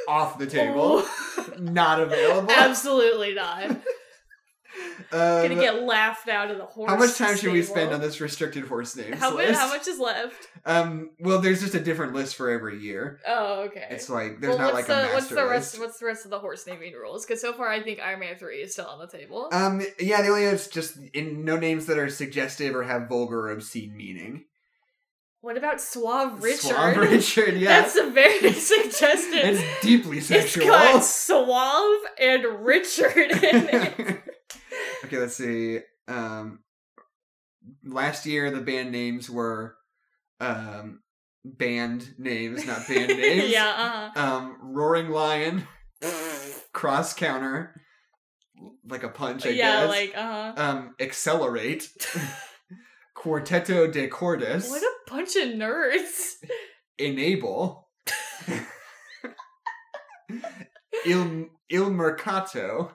Off 0.09 0.39
the 0.39 0.47
table. 0.47 1.05
Not 1.59 2.01
available. 2.01 2.51
Absolutely 2.51 3.35
not. 3.35 3.77
Um, 5.13 5.43
Gonna 5.43 5.55
get 5.55 5.83
laughed 5.83 6.29
out 6.29 6.51
of 6.51 6.59
the 6.59 6.65
horse. 6.65 6.91
how 6.91 6.97
much 6.97 7.17
time 7.17 7.37
should 7.37 7.53
we 7.53 7.63
spend 7.63 7.93
on 7.93 8.01
this 8.01 8.21
restricted 8.21 8.65
horse 8.67 8.97
names 8.97 9.19
How, 9.19 9.35
list? 9.35 9.59
how 9.59 9.69
much 9.69 9.87
is 9.87 9.99
left? 9.99 10.49
Um, 10.65 11.11
well, 11.21 11.41
there's 11.41 11.61
just 11.61 11.75
a 11.75 11.81
different 11.81 12.15
list 12.15 12.35
for 12.37 12.51
every 12.51 12.79
year. 12.81 13.21
Oh, 13.27 13.65
okay. 13.67 13.87
It's 13.91 14.09
like 14.09 14.41
there's 14.41 14.57
well, 14.57 14.67
not 14.67 14.75
like 14.75 14.85
a 14.87 14.89
the 14.89 14.95
master 14.95 15.15
what's 15.15 15.29
the 15.29 15.47
rest 15.47 15.79
what's 15.81 15.99
the 15.99 16.07
rest 16.07 16.25
of 16.25 16.31
the 16.31 16.39
horse 16.39 16.67
naming 16.67 16.95
rules? 16.95 17.25
Because 17.25 17.41
so 17.41 17.53
far 17.53 17.69
I 17.69 17.83
think 17.83 18.01
Iron 18.01 18.21
Man 18.21 18.37
three 18.37 18.63
is 18.63 18.73
still 18.73 18.87
on 18.87 18.99
the 18.99 19.07
table. 19.07 19.49
Um, 19.53 19.83
yeah, 20.01 20.23
the 20.23 20.29
only 20.29 20.45
is 20.45 20.69
just 20.69 20.99
in 21.15 21.45
no 21.45 21.57
names 21.57 21.87
that 21.87 21.99
are 21.99 22.09
suggestive 22.09 22.75
or 22.75 22.83
have 22.85 23.09
vulgar 23.09 23.49
or 23.49 23.51
obscene 23.51 23.97
meaning. 23.97 24.45
what 25.41 25.57
about 25.57 25.81
Suave 25.81 26.43
Richard? 26.43 26.61
Suave 26.75 26.97
Richard, 27.13 27.57
yeah, 27.57 27.81
That's 27.83 27.97
a 27.97 28.11
very 28.11 28.53
suggestive. 28.53 29.45
it's 29.45 29.81
deeply 29.83 30.21
sexual. 30.21 30.65
It's 30.65 30.71
got 30.73 31.05
Suave 31.05 32.01
and 32.19 32.65
Richard 32.67 33.31
in 33.31 33.69
it. 33.69 34.23
okay, 35.07 35.19
let's 35.19 35.37
see. 35.37 35.81
Um, 36.09 36.61
last 37.85 38.27
year 38.27 38.51
the 38.51 38.61
band 38.61 38.93
names 38.93 39.29
were 39.31 39.77
um 40.41 41.01
band 41.45 42.15
names, 42.19 42.67
not 42.67 42.87
band 42.89 43.09
names. 43.21 43.51
yeah, 43.51 44.11
Um, 44.15 44.57
Roaring 44.63 45.11
Lion, 45.11 45.67
uh-huh. 46.03 46.53
Cross 46.73 47.15
Counter, 47.15 47.81
like 48.89 49.03
a 49.03 49.09
punch, 49.09 49.47
I 49.47 49.51
yeah, 49.51 49.81
guess. 49.83 49.89
like 49.89 50.13
uh 50.17 50.23
huh. 50.23 50.53
um, 50.57 50.95
Accelerate, 51.01 51.89
Quarteto 53.17 53.91
de 53.91 54.09
Cordis, 54.09 54.69
What 54.71 54.83
a 54.83 55.11
bunch 55.11 55.37
of 55.37 55.49
nerds. 55.49 56.35
Enable, 56.99 57.89
Il 61.05 61.47
Il 61.69 61.91
Mercato, 61.91 62.93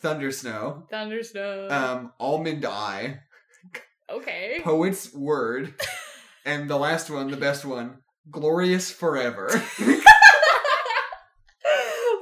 Thunder 0.00 0.30
Snow, 0.32 0.84
Thunder 0.90 1.22
Snow. 1.22 1.68
um, 1.70 2.12
Almond 2.20 2.64
Eye, 2.64 3.20
okay. 4.10 4.60
Poet's 4.62 5.12
Word, 5.12 5.74
and 6.44 6.68
the 6.70 6.76
last 6.76 7.10
one, 7.10 7.30
the 7.30 7.36
best 7.36 7.64
one, 7.64 7.98
Glorious 8.30 8.90
Forever. 8.92 9.48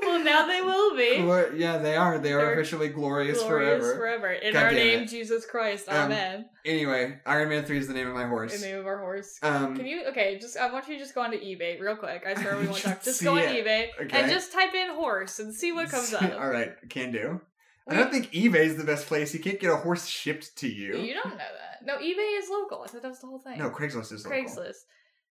well, 0.02 0.22
now 0.24 0.46
they 0.46 0.62
will 0.62 0.96
be. 0.96 1.16
Glor- 1.18 1.58
yeah, 1.58 1.78
they 1.78 1.96
are. 1.96 2.18
They 2.18 2.32
are 2.32 2.38
They're 2.38 2.52
officially 2.54 2.88
glorious, 2.88 3.38
Glorious 3.42 3.82
forever. 3.84 3.96
forever. 3.96 4.32
In 4.32 4.52
God 4.54 4.62
our 4.64 4.72
name, 4.72 5.02
it. 5.02 5.08
Jesus 5.08 5.44
Christ. 5.46 5.88
Um, 5.88 6.06
Amen. 6.12 6.46
Anyway, 6.64 7.18
Iron 7.26 7.48
Man 7.48 7.64
3 7.64 7.78
is 7.78 7.88
the 7.88 7.94
name 7.94 8.08
of 8.08 8.14
my 8.14 8.26
horse. 8.26 8.58
the 8.58 8.66
name 8.66 8.78
of 8.78 8.86
our 8.86 8.98
horse. 8.98 9.38
Um, 9.42 9.76
Can 9.76 9.86
you 9.86 10.04
okay? 10.08 10.38
Just 10.38 10.56
I 10.56 10.72
want 10.72 10.88
you 10.88 10.94
to 10.94 11.00
just 11.00 11.14
go 11.14 11.22
onto 11.22 11.38
eBay 11.38 11.80
real 11.80 11.96
quick. 11.96 12.24
I 12.26 12.34
swear 12.40 12.56
we 12.58 12.66
won't 12.66 12.78
talk. 12.82 13.02
Just 13.02 13.22
go 13.22 13.32
on 13.32 13.38
it. 13.40 13.64
eBay 13.64 13.88
Okay. 14.02 14.20
and 14.22 14.30
just 14.30 14.52
type 14.52 14.74
in 14.74 14.94
horse 14.94 15.38
and 15.38 15.54
see 15.54 15.72
what 15.72 15.90
comes 15.90 16.12
up. 16.14 16.22
All 16.40 16.48
right, 16.48 16.72
can 16.88 17.12
do. 17.12 17.40
I 17.88 17.94
don't 17.94 18.10
think 18.10 18.32
eBay's 18.32 18.76
the 18.76 18.84
best 18.84 19.06
place. 19.06 19.32
You 19.32 19.40
can't 19.40 19.60
get 19.60 19.70
a 19.70 19.76
horse 19.76 20.06
shipped 20.06 20.56
to 20.58 20.68
you. 20.68 20.96
You 20.96 21.14
don't 21.14 21.30
know 21.30 21.38
that. 21.38 21.84
No, 21.84 21.98
eBay 21.98 22.38
is 22.38 22.48
local. 22.50 22.82
I 22.82 22.88
thought 22.88 23.02
that 23.02 23.08
was 23.08 23.20
the 23.20 23.28
whole 23.28 23.38
thing. 23.38 23.58
No, 23.58 23.70
Craigslist 23.70 24.12
is 24.12 24.24
local. 24.24 24.32
Craigslist. 24.32 24.84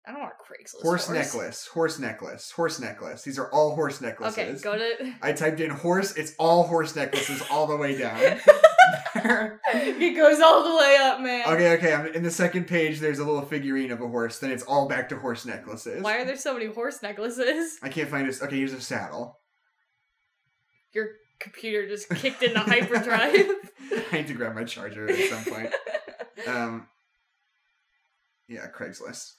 I 0.05 0.11
don't 0.11 0.21
want 0.21 0.33
Craigslist. 0.33 0.81
Horse 0.81 1.09
necklace, 1.09 1.65
horse 1.67 1.97
necklace, 1.97 2.51
horse 2.51 2.79
necklace. 2.79 3.23
These 3.23 3.39
are 3.39 3.49
all 3.51 3.73
horse 3.73 4.01
necklaces. 4.01 4.37
Okay, 4.37 4.61
go 4.61 4.77
to. 4.77 5.13
I 5.21 5.31
typed 5.31 5.61
in 5.61 5.69
horse. 5.69 6.15
It's 6.15 6.33
all 6.37 6.63
horse 6.63 6.95
necklaces 6.95 7.41
all 7.49 7.67
the 7.67 7.77
way 7.77 7.97
down. 7.97 8.19
it 9.15 10.15
goes 10.15 10.41
all 10.41 10.63
the 10.63 10.75
way 10.77 10.97
up, 10.99 11.21
man. 11.21 11.47
okay, 11.47 11.73
okay. 11.77 11.93
I'm, 11.93 12.07
in 12.07 12.21
the 12.21 12.31
second 12.31 12.67
page, 12.67 12.99
there's 12.99 13.19
a 13.19 13.23
little 13.23 13.43
figurine 13.43 13.91
of 13.91 14.01
a 14.01 14.07
horse. 14.07 14.39
Then 14.39 14.51
it's 14.51 14.63
all 14.63 14.89
back 14.89 15.07
to 15.09 15.17
horse 15.17 15.45
necklaces. 15.45 16.03
Why 16.03 16.17
are 16.17 16.25
there 16.25 16.35
so 16.35 16.53
many 16.53 16.65
horse 16.65 17.01
necklaces? 17.01 17.77
I 17.81 17.87
can't 17.87 18.09
find 18.09 18.27
this. 18.27 18.43
Okay, 18.43 18.57
here's 18.57 18.73
a 18.73 18.81
saddle. 18.81 19.39
Your 20.91 21.11
computer 21.43 21.87
just 21.87 22.09
kicked 22.09 22.41
into 22.41 22.59
hyperdrive. 22.59 23.35
I 24.11 24.17
need 24.17 24.27
to 24.27 24.33
grab 24.33 24.55
my 24.55 24.63
charger 24.63 25.09
at 25.09 25.29
some 25.29 25.43
point. 25.53 25.71
Um, 26.47 26.87
yeah, 28.49 28.65
Craigslist. 28.75 29.33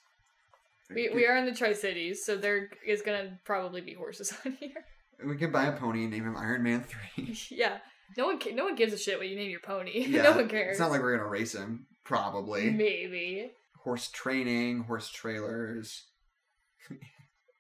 we 0.95 1.11
we 1.15 1.27
are 1.27 1.37
in 1.37 1.45
the 1.45 1.53
Tri 1.55 1.75
Cities, 1.75 2.25
so 2.25 2.37
there 2.37 2.71
is 2.87 3.03
gonna 3.03 3.39
probably 3.45 3.81
be 3.83 3.93
horses 3.93 4.33
on 4.47 4.53
here. 4.53 4.85
We 5.27 5.37
can 5.37 5.51
buy 5.53 5.67
a 5.67 5.73
pony 5.77 6.05
and 6.05 6.13
name 6.13 6.25
him 6.25 6.37
Iron 6.37 6.63
Man 6.63 6.83
Three. 6.85 7.37
yeah. 7.51 7.79
No 8.17 8.27
one, 8.27 8.39
no 8.53 8.65
one 8.65 8.77
gives 8.77 8.93
a 8.93 8.99
shit 8.99 9.19
what 9.19 9.29
you 9.29 9.37
name 9.37 9.51
your 9.51 9.61
pony. 9.61 10.07
Yeah, 10.07 10.23
no 10.23 10.33
one 10.37 10.49
cares. 10.49 10.73
It's 10.73 10.81
not 10.81 10.91
like 10.93 11.03
we're 11.03 11.17
gonna 11.17 11.29
race 11.29 11.55
him. 11.55 11.87
Probably 12.05 12.71
Maybe. 12.71 13.51
horse 13.83 14.09
training, 14.09 14.85
horse 14.85 15.11
trailers. 15.11 16.05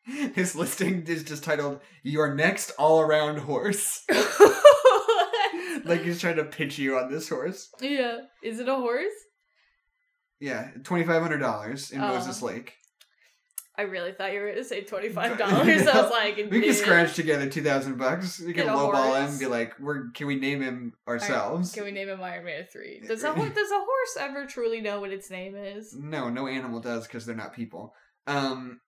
His 0.35 0.55
listing 0.55 1.05
is 1.07 1.23
just 1.25 1.45
titled 1.45 1.81
"Your 2.03 2.35
Next 2.35 2.71
All-Around 2.79 3.39
Horse." 3.39 4.03
like 5.85 6.03
he's 6.03 6.21
trying 6.21 6.37
to 6.37 6.45
pitch 6.45 6.79
you 6.79 6.97
on 6.99 7.11
this 7.11 7.29
horse. 7.29 7.71
yeah. 7.81 8.19
Is 8.43 8.59
it 8.61 8.69
a 8.69 8.75
horse? 8.75 9.13
Yeah, 10.41 10.71
twenty 10.83 11.05
five 11.05 11.23
hundred 11.23 11.39
dollars 11.39 11.91
in 11.91 12.01
Oh. 12.01 12.09
Moses 12.09 12.43
Lake. 12.43 12.75
I 13.77 13.83
really 13.83 14.13
thought 14.13 14.33
you 14.33 14.39
were 14.39 14.47
going 14.53 14.59
to 14.59 14.65
say 14.65 14.85
$25. 14.85 15.17
I 15.41 16.01
was 16.01 16.11
like, 16.13 16.37
we 16.49 16.61
can 16.61 16.75
scratch 16.75 17.15
together 17.17 17.49
two 17.49 17.63
thousand 17.63 17.99
bucks. 17.99 18.39
We 18.39 18.53
can 18.53 18.69
lowball 18.69 19.19
him 19.21 19.31
and 19.31 19.39
be 19.41 19.47
like, 19.47 19.75
"We're 19.81 20.11
can 20.11 20.29
we 20.29 20.37
name 20.37 20.63
him 20.63 20.93
ourselves?" 21.09 21.73
Can 21.73 21.83
we 21.83 21.91
name 21.91 22.09
him 22.09 22.23
Iron 22.23 22.45
Man 22.45 22.67
3? 22.71 23.01
Does 23.09 23.25
a, 23.25 23.35
does 23.35 23.71
a 23.73 23.79
horse 23.79 24.17
ever 24.21 24.47
truly 24.47 24.81
know 24.81 25.01
what 25.01 25.11
its 25.11 25.29
name 25.29 25.57
is? 25.57 25.93
No, 25.93 26.31
no 26.31 26.47
animal 26.47 26.79
does 26.79 27.09
because 27.09 27.27
they're 27.27 27.35
not 27.35 27.53
people. 27.53 27.95
Um, 28.29 28.81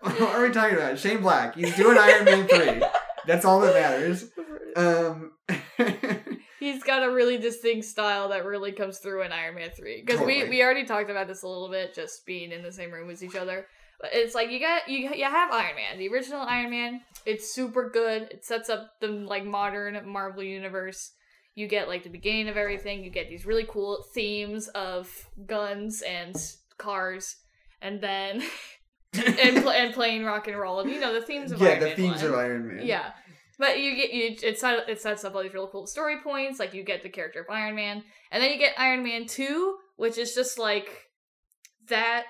what 0.00 0.20
are 0.20 0.42
we 0.46 0.50
talking 0.50 0.76
about? 0.76 0.98
Shane 0.98 1.20
Black. 1.20 1.54
He's 1.54 1.74
doing 1.76 1.98
Iron 1.98 2.24
Man 2.24 2.46
three. 2.46 2.82
That's 3.26 3.44
all 3.44 3.60
that 3.60 3.74
matters. 3.74 4.30
Um, 4.76 5.32
He's 6.60 6.82
got 6.82 7.02
a 7.02 7.10
really 7.10 7.38
distinct 7.38 7.86
style 7.86 8.30
that 8.30 8.44
really 8.44 8.72
comes 8.72 8.98
through 8.98 9.22
in 9.22 9.32
Iron 9.32 9.54
Man 9.54 9.70
3. 9.70 10.02
Because 10.04 10.20
we, 10.20 10.48
we 10.48 10.62
already 10.62 10.84
talked 10.84 11.10
about 11.10 11.28
this 11.28 11.42
a 11.42 11.48
little 11.48 11.70
bit, 11.70 11.94
just 11.94 12.26
being 12.26 12.52
in 12.52 12.62
the 12.62 12.72
same 12.72 12.90
room 12.90 13.10
as 13.10 13.22
each 13.22 13.36
other. 13.36 13.66
But 14.00 14.10
it's 14.12 14.34
like 14.34 14.50
you 14.50 14.60
got 14.60 14.88
you 14.88 15.10
you 15.12 15.24
have 15.24 15.50
Iron 15.50 15.74
Man, 15.74 15.98
the 15.98 16.08
original 16.08 16.40
Iron 16.42 16.70
Man. 16.70 17.00
It's 17.26 17.52
super 17.52 17.90
good. 17.90 18.22
It 18.30 18.44
sets 18.44 18.68
up 18.68 18.92
the 19.00 19.08
like 19.08 19.44
modern 19.44 20.08
Marvel 20.08 20.42
universe. 20.42 21.12
You 21.56 21.66
get 21.66 21.88
like 21.88 22.04
the 22.04 22.10
beginning 22.10 22.48
of 22.48 22.56
everything. 22.56 23.02
You 23.02 23.10
get 23.10 23.28
these 23.28 23.44
really 23.44 23.66
cool 23.68 24.04
themes 24.14 24.68
of 24.68 25.10
guns 25.46 26.02
and 26.02 26.36
cars, 26.78 27.36
and 27.82 28.00
then 28.00 28.42
and 29.12 29.56
pl- 29.62 29.70
and 29.70 29.94
playing 29.94 30.24
rock 30.24 30.48
and 30.48 30.58
roll. 30.58 30.80
And 30.80 30.90
you 30.90 31.00
know 31.00 31.12
the 31.14 31.22
themes 31.22 31.52
of 31.52 31.60
Iron 31.62 31.80
Man. 31.80 31.80
yeah, 31.80 31.80
Iron 31.80 31.80
the 31.80 31.86
Man 31.86 31.96
themes 31.96 32.22
1. 32.22 32.32
of 32.32 32.38
Iron 32.38 32.76
Man. 32.76 32.86
Yeah. 32.86 33.10
But 33.58 33.80
you 33.80 33.96
get 33.96 34.12
you 34.12 34.36
it 34.42 34.58
set 34.60 34.88
it 34.88 35.00
sets 35.00 35.24
up 35.24 35.34
all 35.34 35.42
these 35.42 35.52
really 35.54 35.68
cool 35.72 35.86
story 35.86 36.18
points, 36.22 36.60
like 36.60 36.74
you 36.74 36.84
get 36.84 37.02
the 37.02 37.08
character 37.08 37.40
of 37.40 37.46
Iron 37.50 37.74
Man, 37.74 38.04
and 38.30 38.42
then 38.42 38.52
you 38.52 38.58
get 38.58 38.74
Iron 38.78 39.02
Man 39.02 39.26
2, 39.26 39.76
which 39.96 40.16
is 40.16 40.32
just 40.34 40.58
like 40.60 40.88
that 41.88 42.24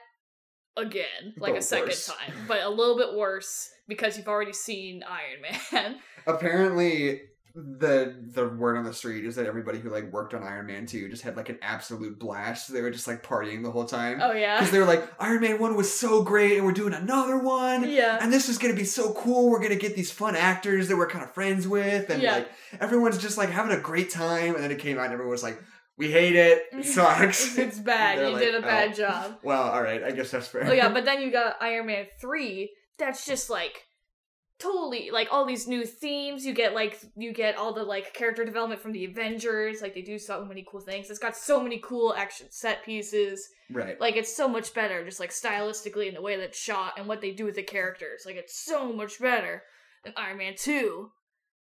again, 0.76 1.34
like 1.38 1.52
But 1.54 1.58
a 1.58 1.62
second 1.62 1.88
worse. 1.88 2.06
time, 2.06 2.34
but 2.46 2.62
a 2.62 2.68
little 2.70 2.96
bit 2.96 3.14
worse 3.14 3.68
because 3.88 4.16
you've 4.16 4.28
already 4.28 4.52
seen 4.54 5.02
Iron 5.02 5.56
Man. 5.72 5.96
Apparently, 6.26 7.20
the 7.78 8.14
the 8.34 8.46
word 8.48 8.76
on 8.76 8.84
the 8.84 8.92
street 8.94 9.24
is 9.24 9.34
that 9.36 9.46
everybody 9.46 9.78
who 9.78 9.90
like 9.90 10.12
worked 10.12 10.34
on 10.34 10.42
Iron 10.42 10.66
Man 10.66 10.86
two 10.86 11.08
just 11.08 11.22
had 11.22 11.36
like 11.36 11.48
an 11.48 11.58
absolute 11.62 12.18
blast. 12.18 12.72
They 12.72 12.80
were 12.80 12.90
just 12.90 13.06
like 13.06 13.22
partying 13.22 13.62
the 13.62 13.70
whole 13.70 13.84
time 13.84 14.20
oh 14.22 14.32
yeah. 14.32 14.56
because 14.58 14.70
they 14.70 14.78
were 14.78 14.84
like, 14.84 15.08
Iron 15.18 15.40
Man 15.40 15.58
one 15.58 15.76
was 15.76 15.92
so 15.92 16.22
great, 16.22 16.56
and 16.56 16.64
we're 16.66 16.72
doing 16.72 16.94
another 16.94 17.38
one. 17.38 17.88
Yeah. 17.88 18.18
and 18.20 18.32
this 18.32 18.48
is 18.48 18.58
gonna 18.58 18.74
be 18.74 18.84
so 18.84 19.12
cool. 19.14 19.50
We're 19.50 19.60
gonna 19.62 19.76
get 19.76 19.96
these 19.96 20.10
fun 20.12 20.36
actors 20.36 20.88
that 20.88 20.96
we're 20.96 21.08
kind 21.08 21.24
of 21.24 21.32
friends 21.34 21.66
with, 21.66 22.10
and 22.10 22.22
Yeah. 22.22 22.32
like 22.34 22.48
everyone's 22.80 23.18
just 23.18 23.38
like 23.38 23.50
having 23.50 23.76
a 23.76 23.80
great 23.80 24.10
time. 24.10 24.54
And 24.54 24.62
then 24.62 24.70
it 24.70 24.78
came 24.78 24.98
out, 24.98 25.04
and 25.06 25.12
everyone 25.12 25.32
was 25.32 25.42
like, 25.42 25.60
"We 25.96 26.10
hate 26.12 26.36
it. 26.36 26.62
It 26.72 26.84
sucks." 26.94 27.44
It's, 27.48 27.58
it's 27.58 27.78
bad. 27.94 28.18
You 28.18 28.34
like, 28.34 28.42
did 28.42 28.54
a 28.54 28.62
bad 28.62 28.90
"Oh, 28.90 28.94
job. 28.94 29.38
Well, 29.42 29.62
all 29.62 29.82
right. 29.82 30.02
I 30.04 30.12
guess 30.12 30.30
that's 30.30 30.46
fair. 30.48 30.66
Oh 30.68 30.72
yeah, 30.72 30.92
but 30.92 31.04
then 31.06 31.20
you 31.22 31.32
got 31.32 31.56
Iron 31.60 31.86
Man 31.86 32.06
3, 32.20 32.70
that's 32.98 33.26
just 33.26 33.50
like 33.50 33.82
totally 34.58 35.10
like 35.12 35.28
all 35.30 35.44
these 35.46 35.66
new 35.68 35.84
themes. 35.84 36.44
You 36.44 36.52
get 36.54 36.74
like 36.74 36.98
you 37.16 37.32
get 37.32 37.56
all 37.56 37.72
the 37.72 37.82
like 37.84 38.12
character 38.14 38.44
development 38.44 38.80
from 38.80 38.92
the 38.92 39.04
Avengers, 39.04 39.80
like 39.82 39.94
they 39.94 40.02
do 40.02 40.18
so 40.18 40.44
many 40.44 40.64
cool 40.70 40.80
things. 40.80 41.10
It's 41.10 41.18
got 41.18 41.36
so 41.36 41.62
many 41.62 41.80
cool 41.82 42.14
action 42.14 42.46
set 42.50 42.84
pieces. 42.84 43.48
right. 43.70 44.00
Like 44.00 44.16
it's 44.16 44.34
so 44.34 44.48
much 44.48 44.74
better 44.74 45.04
just 45.04 45.20
like 45.20 45.30
stylistically 45.30 46.08
in 46.08 46.14
the 46.14 46.22
way 46.22 46.36
that 46.36 46.44
it's 46.44 46.58
shot 46.60 46.94
and 46.98 47.06
what 47.06 47.20
they 47.20 47.32
do 47.32 47.44
with 47.44 47.54
the 47.56 47.62
characters. 47.62 48.22
Like 48.26 48.36
it's 48.36 48.58
so 48.58 48.92
much 48.92 49.20
better 49.20 49.62
than 50.04 50.14
Iron 50.16 50.38
Man 50.38 50.54
2. 50.56 51.10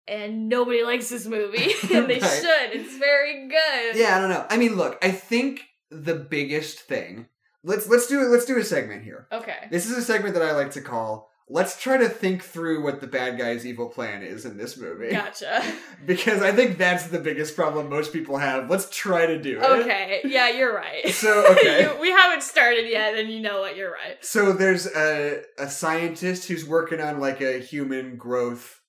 And 0.06 0.48
nobody 0.48 0.82
likes 0.84 1.10
this 1.10 1.26
movie, 1.26 1.70
and 1.94 2.08
they 2.08 2.18
Right. 2.18 2.22
should. 2.22 2.80
It's 2.80 2.96
very 2.96 3.46
good. 3.46 3.94
Yeah, 3.94 4.16
I 4.16 4.20
don't 4.20 4.30
know. 4.30 4.46
I 4.48 4.56
mean, 4.56 4.74
look. 4.74 4.96
I 5.02 5.10
think 5.10 5.60
the 5.90 6.14
biggest 6.14 6.80
thing. 6.80 7.26
Let's 7.62 7.86
let's 7.90 8.06
do 8.06 8.22
it. 8.22 8.28
Let's 8.28 8.46
do 8.46 8.56
a 8.56 8.64
segment 8.64 9.04
here. 9.04 9.26
Okay. 9.30 9.68
This 9.70 9.84
is 9.84 9.98
a 9.98 10.02
segment 10.02 10.32
that 10.32 10.42
I 10.42 10.52
like 10.52 10.70
to 10.72 10.80
call. 10.80 11.27
Let's 11.50 11.80
try 11.80 11.96
to 11.96 12.08
think 12.10 12.42
through 12.42 12.82
what 12.82 13.00
the 13.00 13.06
bad 13.06 13.38
guy's 13.38 13.64
evil 13.64 13.88
plan 13.88 14.22
is 14.22 14.44
in 14.44 14.58
this 14.58 14.76
movie. 14.76 15.10
Gotcha. 15.10 15.62
Because 16.06 16.42
I 16.42 16.52
think 16.52 16.78
that's 16.78 17.08
the 17.08 17.18
biggest 17.18 17.56
problem 17.56 17.88
most 17.88 18.12
people 18.12 18.38
have. 18.38 18.70
Let's 18.70 18.88
try 18.90 19.26
to 19.26 19.38
do 19.40 19.58
it. 19.58 19.64
Okay. 19.64 20.20
Yeah, 20.24 20.48
you're 20.48 20.74
right. 20.74 21.08
So, 21.08 21.44
okay. 21.52 21.82
You- 21.82 22.00
we 22.00 22.10
haven't 22.10 22.42
started 22.42 22.88
yet, 22.88 23.16
and 23.18 23.28
you 23.30 23.40
know 23.40 23.60
what? 23.60 23.76
You're 23.76 23.90
right. 23.92 24.22
So 24.24 24.52
there's 24.52 24.86
a 24.86 25.42
a 25.58 25.68
scientist 25.68 26.46
who's 26.48 26.64
working 26.66 27.00
on 27.00 27.18
like 27.20 27.40
a 27.40 27.58
human 27.58 28.16
growth 28.16 28.80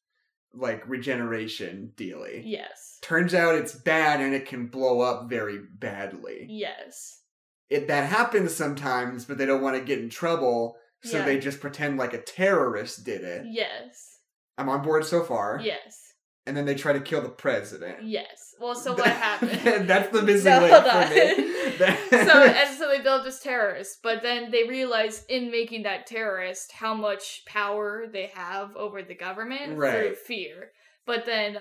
like 0.54 0.88
regeneration 0.88 1.94
dealy. 1.96 2.44
Yes. 2.46 2.98
Turns 3.02 3.34
out 3.34 3.56
it's 3.56 3.74
bad 3.76 4.20
and 4.22 4.34
it 4.34 4.46
can 4.48 4.68
blow 4.68 5.02
up 5.02 5.30
very 5.30 5.60
badly. 5.60 6.46
Yes. 6.50 7.22
It 7.70 7.88
that 7.88 8.10
happens 8.10 8.54
sometimes, 8.56 9.26
but 9.26 9.38
they 9.38 9.46
don't 9.46 9.62
want 9.62 9.78
to 9.78 9.84
get 9.84 10.00
in 10.00 10.10
trouble, 10.10 10.76
so 11.04 11.18
Yeah. 11.20 11.26
they 11.26 11.40
just 11.40 11.60
pretend 11.60 11.98
like 11.98 12.14
a 12.14 12.22
terrorist 12.22 13.04
did 13.04 13.24
it. 13.24 13.46
Yes. 13.50 14.18
I'm 14.58 14.70
on 14.70 14.82
board 14.82 15.06
so 15.06 15.24
far. 15.24 15.60
Yes. 15.64 16.06
And 16.46 16.58
then 16.58 16.66
they 16.66 16.76
try 16.76 16.94
to 16.94 17.00
kill 17.00 17.22
the 17.22 17.30
president. 17.30 17.98
Yes. 18.04 18.56
Well, 18.60 18.74
so 18.76 18.94
what 18.94 19.06
happened? 19.28 19.88
That's 19.88 20.10
the 20.10 20.22
missing 20.24 20.52
No, 20.52 20.62
link 20.62 20.74
for 20.74 21.14
me. 21.14 21.78
so 22.26 22.44
and 22.44 22.78
so 22.78 22.88
they 22.90 23.02
built 23.02 23.24
this 23.24 23.40
terrorist, 23.42 24.00
but 24.04 24.22
then 24.24 24.50
they 24.52 24.64
realize 24.64 25.24
in 25.30 25.52
making 25.52 25.84
that 25.84 26.08
terrorist 26.08 26.72
how 26.74 26.94
much 26.96 27.44
power 27.46 28.06
they 28.12 28.28
have 28.34 28.76
over 28.76 29.04
the 29.04 29.16
government 29.16 29.76
through 29.76 30.16
fear. 30.16 30.72
But 31.06 31.26
then 31.26 31.60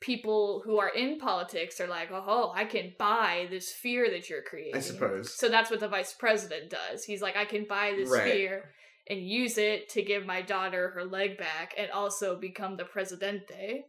people 0.00 0.62
who 0.64 0.78
are 0.78 0.88
in 0.88 1.18
politics 1.18 1.78
are 1.80 1.86
like, 1.86 2.08
oh, 2.10 2.52
I 2.54 2.64
can 2.64 2.94
buy 2.98 3.46
this 3.50 3.70
fear 3.70 4.10
that 4.10 4.30
you're 4.30 4.42
creating. 4.42 4.76
I 4.76 4.80
suppose. 4.80 5.34
So 5.34 5.48
that's 5.50 5.70
what 5.70 5.80
the 5.80 5.88
vice 5.88 6.14
president 6.14 6.70
does. 6.70 7.04
He's 7.04 7.20
like, 7.20 7.36
I 7.36 7.44
can 7.44 7.66
buy 7.68 7.92
this 7.96 8.08
Right. 8.10 8.32
fear 8.32 8.64
and 9.10 9.20
use 9.28 9.58
it 9.58 9.88
to 9.90 10.02
give 10.02 10.24
my 10.24 10.40
daughter 10.40 10.90
her 10.94 11.04
leg 11.04 11.36
back 11.36 11.74
and 11.76 11.90
also 11.90 12.38
become 12.38 12.76
the 12.76 12.84
presidente. 12.84 13.84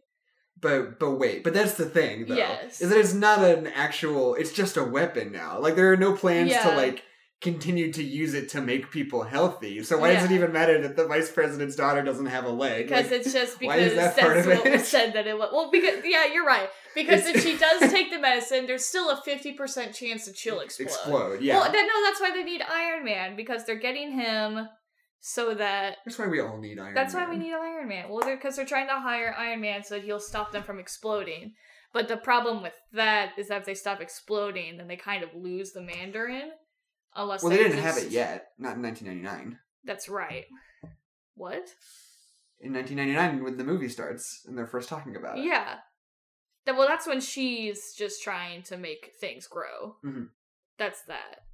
But 0.60 0.98
but 0.98 1.12
wait, 1.12 1.42
but 1.44 1.54
that's 1.54 1.74
the 1.74 1.86
thing 1.86 2.26
though. 2.26 2.34
Yes. 2.36 2.80
Is 2.82 2.90
that 2.90 2.98
it's 2.98 3.14
not 3.14 3.42
an 3.42 3.66
actual 3.68 4.34
it's 4.34 4.52
just 4.52 4.76
a 4.76 4.84
weapon 4.84 5.32
now. 5.32 5.58
Like 5.58 5.76
there 5.76 5.90
are 5.92 5.96
no 5.96 6.14
plans 6.14 6.50
Yeah. 6.50 6.68
to 6.70 6.76
like 6.76 7.02
continue 7.40 7.92
to 7.92 8.04
use 8.04 8.34
it 8.34 8.48
to 8.50 8.60
make 8.60 8.90
people 8.92 9.24
healthy. 9.24 9.82
So 9.82 9.98
why 9.98 10.12
does 10.12 10.24
it 10.26 10.30
even 10.30 10.52
matter 10.52 10.80
that 10.82 10.94
the 10.94 11.08
vice 11.08 11.28
president's 11.32 11.74
daughter 11.74 12.00
doesn't 12.02 12.26
have 12.26 12.44
a 12.44 12.50
leg? 12.50 12.86
Because 12.86 13.10
Like, 13.10 13.20
it's 13.20 13.32
just 13.32 13.60
why 13.60 13.78
is 13.78 13.94
that 13.96 14.16
part 14.16 14.36
of 14.36 14.46
it? 14.46 14.70
was 14.70 14.86
said 14.86 15.14
that 15.14 15.26
it 15.26 15.36
was. 15.36 15.48
Well, 15.52 15.68
because 15.72 16.04
yeah, 16.04 16.26
you're 16.32 16.46
right. 16.46 16.68
Because 16.94 17.26
if 17.26 17.42
she 17.42 17.56
does 17.56 17.90
take 17.90 18.10
the 18.12 18.18
medicine, 18.28 18.66
there's 18.66 18.84
still 18.84 19.10
a 19.10 19.20
fifty 19.24 19.54
percent 19.54 19.94
chance 19.94 20.26
that 20.26 20.36
she'll 20.36 20.60
explode. 20.60 20.84
explode. 20.84 21.42
Yeah. 21.42 21.58
Well, 21.58 21.72
then, 21.72 21.86
no, 21.86 21.92
that's 22.04 22.20
why 22.20 22.30
they 22.30 22.44
need 22.44 22.62
Iron 22.62 23.04
Man 23.04 23.34
because 23.34 23.64
they're 23.64 23.74
getting 23.76 24.12
him 24.12 24.68
so 25.24 25.54
that 25.54 25.98
that's 26.04 26.18
why 26.18 26.26
we 26.26 26.40
all 26.40 26.58
need 26.58 26.78
Iron 26.80 26.94
that's 26.94 27.14
Man. 27.14 27.24
why 27.28 27.30
we 27.30 27.38
need 27.38 27.54
Iron 27.54 27.88
Man. 27.88 28.08
Well, 28.10 28.20
they're 28.20 28.36
because 28.36 28.56
they're 28.56 28.66
trying 28.66 28.88
to 28.88 28.94
hire 28.98 29.34
Iron 29.38 29.60
Man 29.60 29.84
so 29.84 29.94
that 29.94 30.04
he'll 30.04 30.18
stop 30.20 30.50
them 30.52 30.64
from 30.64 30.78
exploding. 30.80 31.54
But 31.92 32.08
the 32.08 32.16
problem 32.16 32.62
with 32.62 32.72
that 32.92 33.32
is 33.38 33.48
that 33.48 33.60
if 33.60 33.66
they 33.66 33.74
stop 33.74 34.00
exploding, 34.00 34.76
then 34.78 34.88
they 34.88 34.96
kind 34.96 35.22
of 35.22 35.30
lose 35.34 35.72
the 35.72 35.80
Mandarin. 35.82 36.50
Unless 37.14 37.42
Well, 37.42 37.50
they 37.50 37.58
didn't 37.58 37.72
just- 37.80 37.84
have 37.84 37.98
it 37.98 38.10
yet. 38.10 38.48
Not 38.58 38.76
in 38.76 38.82
1999. 38.82 39.58
That's 39.84 40.08
right. 40.08 40.46
What? 41.34 41.68
In 42.60 42.72
1999, 42.72 43.44
when 43.44 43.56
the 43.58 43.64
movie 43.64 43.88
starts 43.88 44.44
and 44.46 44.56
they're 44.58 44.66
first 44.66 44.88
talking 44.88 45.14
about 45.16 45.38
it. 45.38 45.44
Yeah. 45.44 45.78
Well, 46.66 46.86
that's 46.88 47.06
when 47.06 47.20
she's 47.20 47.94
just 47.94 48.22
trying 48.22 48.62
to 48.64 48.76
make 48.76 49.12
things 49.20 49.46
grow. 49.46 49.96
Mhm. 50.04 50.30
That's 50.78 51.02
that. 51.02 51.44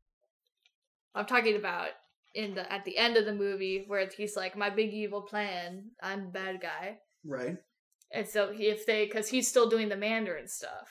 I'm 1.14 1.26
talking 1.26 1.56
about 1.56 1.90
in 2.38 2.54
the 2.54 2.72
at 2.72 2.84
the 2.84 2.96
end 2.96 3.16
of 3.16 3.24
the 3.26 3.34
movie 3.34 3.84
where 3.88 4.08
he's 4.16 4.36
like, 4.36 4.56
"My 4.56 4.70
big 4.70 4.92
evil 4.94 5.22
plan. 5.22 5.90
I'm 6.02 6.30
bad 6.30 6.60
guy." 6.60 6.98
Right. 7.24 7.56
And 8.12 8.26
so 8.26 8.52
he- 8.52 8.68
if 8.68 8.86
they, 8.86 9.04
because 9.04 9.28
he's 9.28 9.48
still 9.48 9.68
doing 9.68 9.88
the 9.90 9.96
Mandarin 9.96 10.48
stuff. 10.48 10.88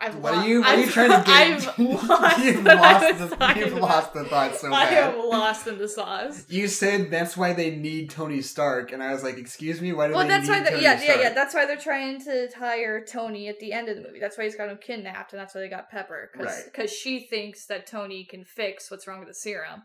I've 0.00 0.14
What 0.16 0.32
lo- 0.34 0.38
are 0.40 0.46
you? 0.48 0.60
What 0.60 0.78
are 0.78 0.80
you 0.80 0.86
trying 0.90 1.10
to 1.10 1.26
get? 1.26 1.28
I've 1.78 1.78
lost 1.78 2.44
you've 2.44 2.66
I 2.66 2.74
lost 2.74 3.18
the. 3.18 3.54
You've 3.58 3.72
about. 3.72 3.80
lost 3.82 4.12
the 4.14 4.24
thought 4.24 4.54
so 4.56 4.68
I 4.72 4.84
bad. 4.90 5.14
am 5.14 5.28
lost 5.28 5.66
in 5.66 5.78
the 5.78 5.88
sauce. 5.88 6.44
You 6.48 6.68
said 6.68 7.10
that's 7.10 7.36
why 7.36 7.52
they 7.52 7.74
need 7.74 8.10
Tony 8.10 8.40
Stark, 8.40 8.92
and 8.92 9.02
I 9.02 9.12
was 9.12 9.24
like, 9.24 9.38
"Excuse 9.38 9.80
me, 9.80 9.92
why 9.92 10.06
do 10.08 10.14
Well, 10.14 10.22
they 10.22 10.28
that's 10.28 10.48
need 10.48 10.62
why. 10.62 10.70
Tony 10.70 10.82
yeah, 10.82 10.96
Stark? 10.98 11.16
yeah, 11.18 11.22
yeah. 11.28 11.34
That's 11.34 11.52
why 11.54 11.66
they're 11.66 11.76
trying 11.76 12.20
to 12.24 12.48
hire 12.56 13.04
Tony 13.04 13.48
at 13.48 13.58
the 13.58 13.72
end 13.72 13.88
of 13.88 13.96
the 13.96 14.02
movie. 14.02 14.20
That's 14.20 14.38
why 14.38 14.44
he's 14.44 14.54
got 14.54 14.68
him 14.68 14.78
kidnapped, 14.80 15.32
and 15.32 15.40
that's 15.40 15.54
why 15.54 15.62
they 15.62 15.68
got 15.68 15.90
Pepper, 15.90 16.30
because 16.32 16.64
Right. 16.78 16.88
she 16.90 17.26
thinks 17.26 17.66
that 17.66 17.86
Tony 17.88 18.24
can 18.24 18.44
fix 18.44 18.90
what's 18.92 19.06
wrong 19.08 19.18
with 19.18 19.28
the 19.28 19.34
serum, 19.34 19.82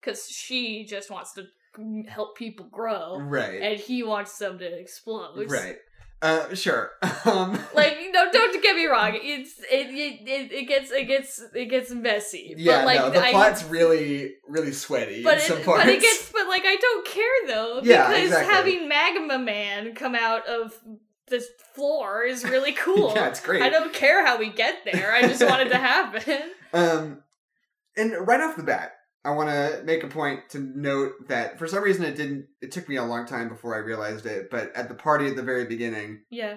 because 0.00 0.28
she 0.28 0.84
just 0.84 1.10
wants 1.10 1.32
to 1.34 1.46
help 2.08 2.36
people 2.36 2.66
grow, 2.70 3.18
Right. 3.20 3.60
and 3.60 3.80
he 3.80 4.02
wants 4.04 4.38
them 4.38 4.58
to 4.60 4.64
explode. 4.78 5.50
Right. 5.50 5.76
Uh, 6.20 6.54
sure. 6.54 6.92
Um, 7.24 7.58
Like 7.74 7.98
know, 8.12 8.30
don't 8.32 8.62
get 8.62 8.74
me 8.74 8.86
wrong. 8.86 9.12
It's 9.14 9.58
it 9.60 9.88
it, 9.90 10.52
it, 10.52 10.64
gets 10.66 10.90
it 10.90 11.04
gets 11.06 11.42
it 11.54 11.66
gets 11.66 11.90
messy. 11.90 12.54
yeah, 12.56 12.78
but 12.78 12.86
like 12.86 12.98
no, 13.00 13.10
the 13.10 13.24
I, 13.24 13.30
plot's 13.32 13.64
really, 13.64 14.34
really 14.48 14.72
sweaty 14.72 15.22
but 15.22 15.34
in 15.34 15.38
it, 15.40 15.42
some 15.42 15.62
parts. 15.62 15.84
but 15.84 15.92
it 15.92 16.00
gets 16.00 16.32
but 16.32 16.48
like 16.48 16.62
I 16.64 16.76
don't 16.76 17.06
care 17.06 17.46
though 17.48 17.80
Yeah, 17.82 18.08
because 18.08 18.24
exactly. 18.26 18.54
having 18.54 18.88
Magma 18.88 19.38
Man 19.38 19.94
come 19.94 20.14
out 20.14 20.46
of 20.46 20.74
this 21.28 21.46
floor 21.74 22.22
is 22.24 22.44
really 22.44 22.72
cool. 22.84 23.12
yeah, 23.14 23.28
it's 23.28 23.40
great. 23.40 23.62
I 23.62 23.68
don't 23.68 23.92
care 23.92 24.24
how 24.24 24.38
we 24.38 24.48
get 24.50 24.84
there. 24.90 25.12
I 25.12 25.22
just 25.22 25.44
want 25.44 25.62
it 25.62 25.68
to 25.70 25.76
happen. 25.92 26.40
Um, 26.72 27.22
and 27.96 28.14
right 28.26 28.40
off 28.40 28.56
the 28.56 28.62
bat, 28.62 28.92
I 29.24 29.30
want 29.30 29.48
to 29.50 29.82
make 29.84 30.04
a 30.04 30.08
point 30.08 30.48
to 30.50 30.58
note 30.60 31.12
that 31.28 31.58
for 31.58 31.66
some 31.66 31.82
reason 31.82 32.04
it 32.04 32.16
didn't. 32.16 32.46
It 32.62 32.72
took 32.72 32.88
me 32.88 32.96
a 32.96 33.04
long 33.04 33.26
time 33.26 33.48
before 33.48 33.74
I 33.74 33.78
realized 33.78 34.26
it, 34.26 34.48
but 34.50 34.74
at 34.76 34.88
the 34.88 34.94
party 34.94 35.26
at 35.26 35.36
the 35.36 35.42
very 35.42 35.64
beginning, 35.66 36.20
Yeah. 36.30 36.56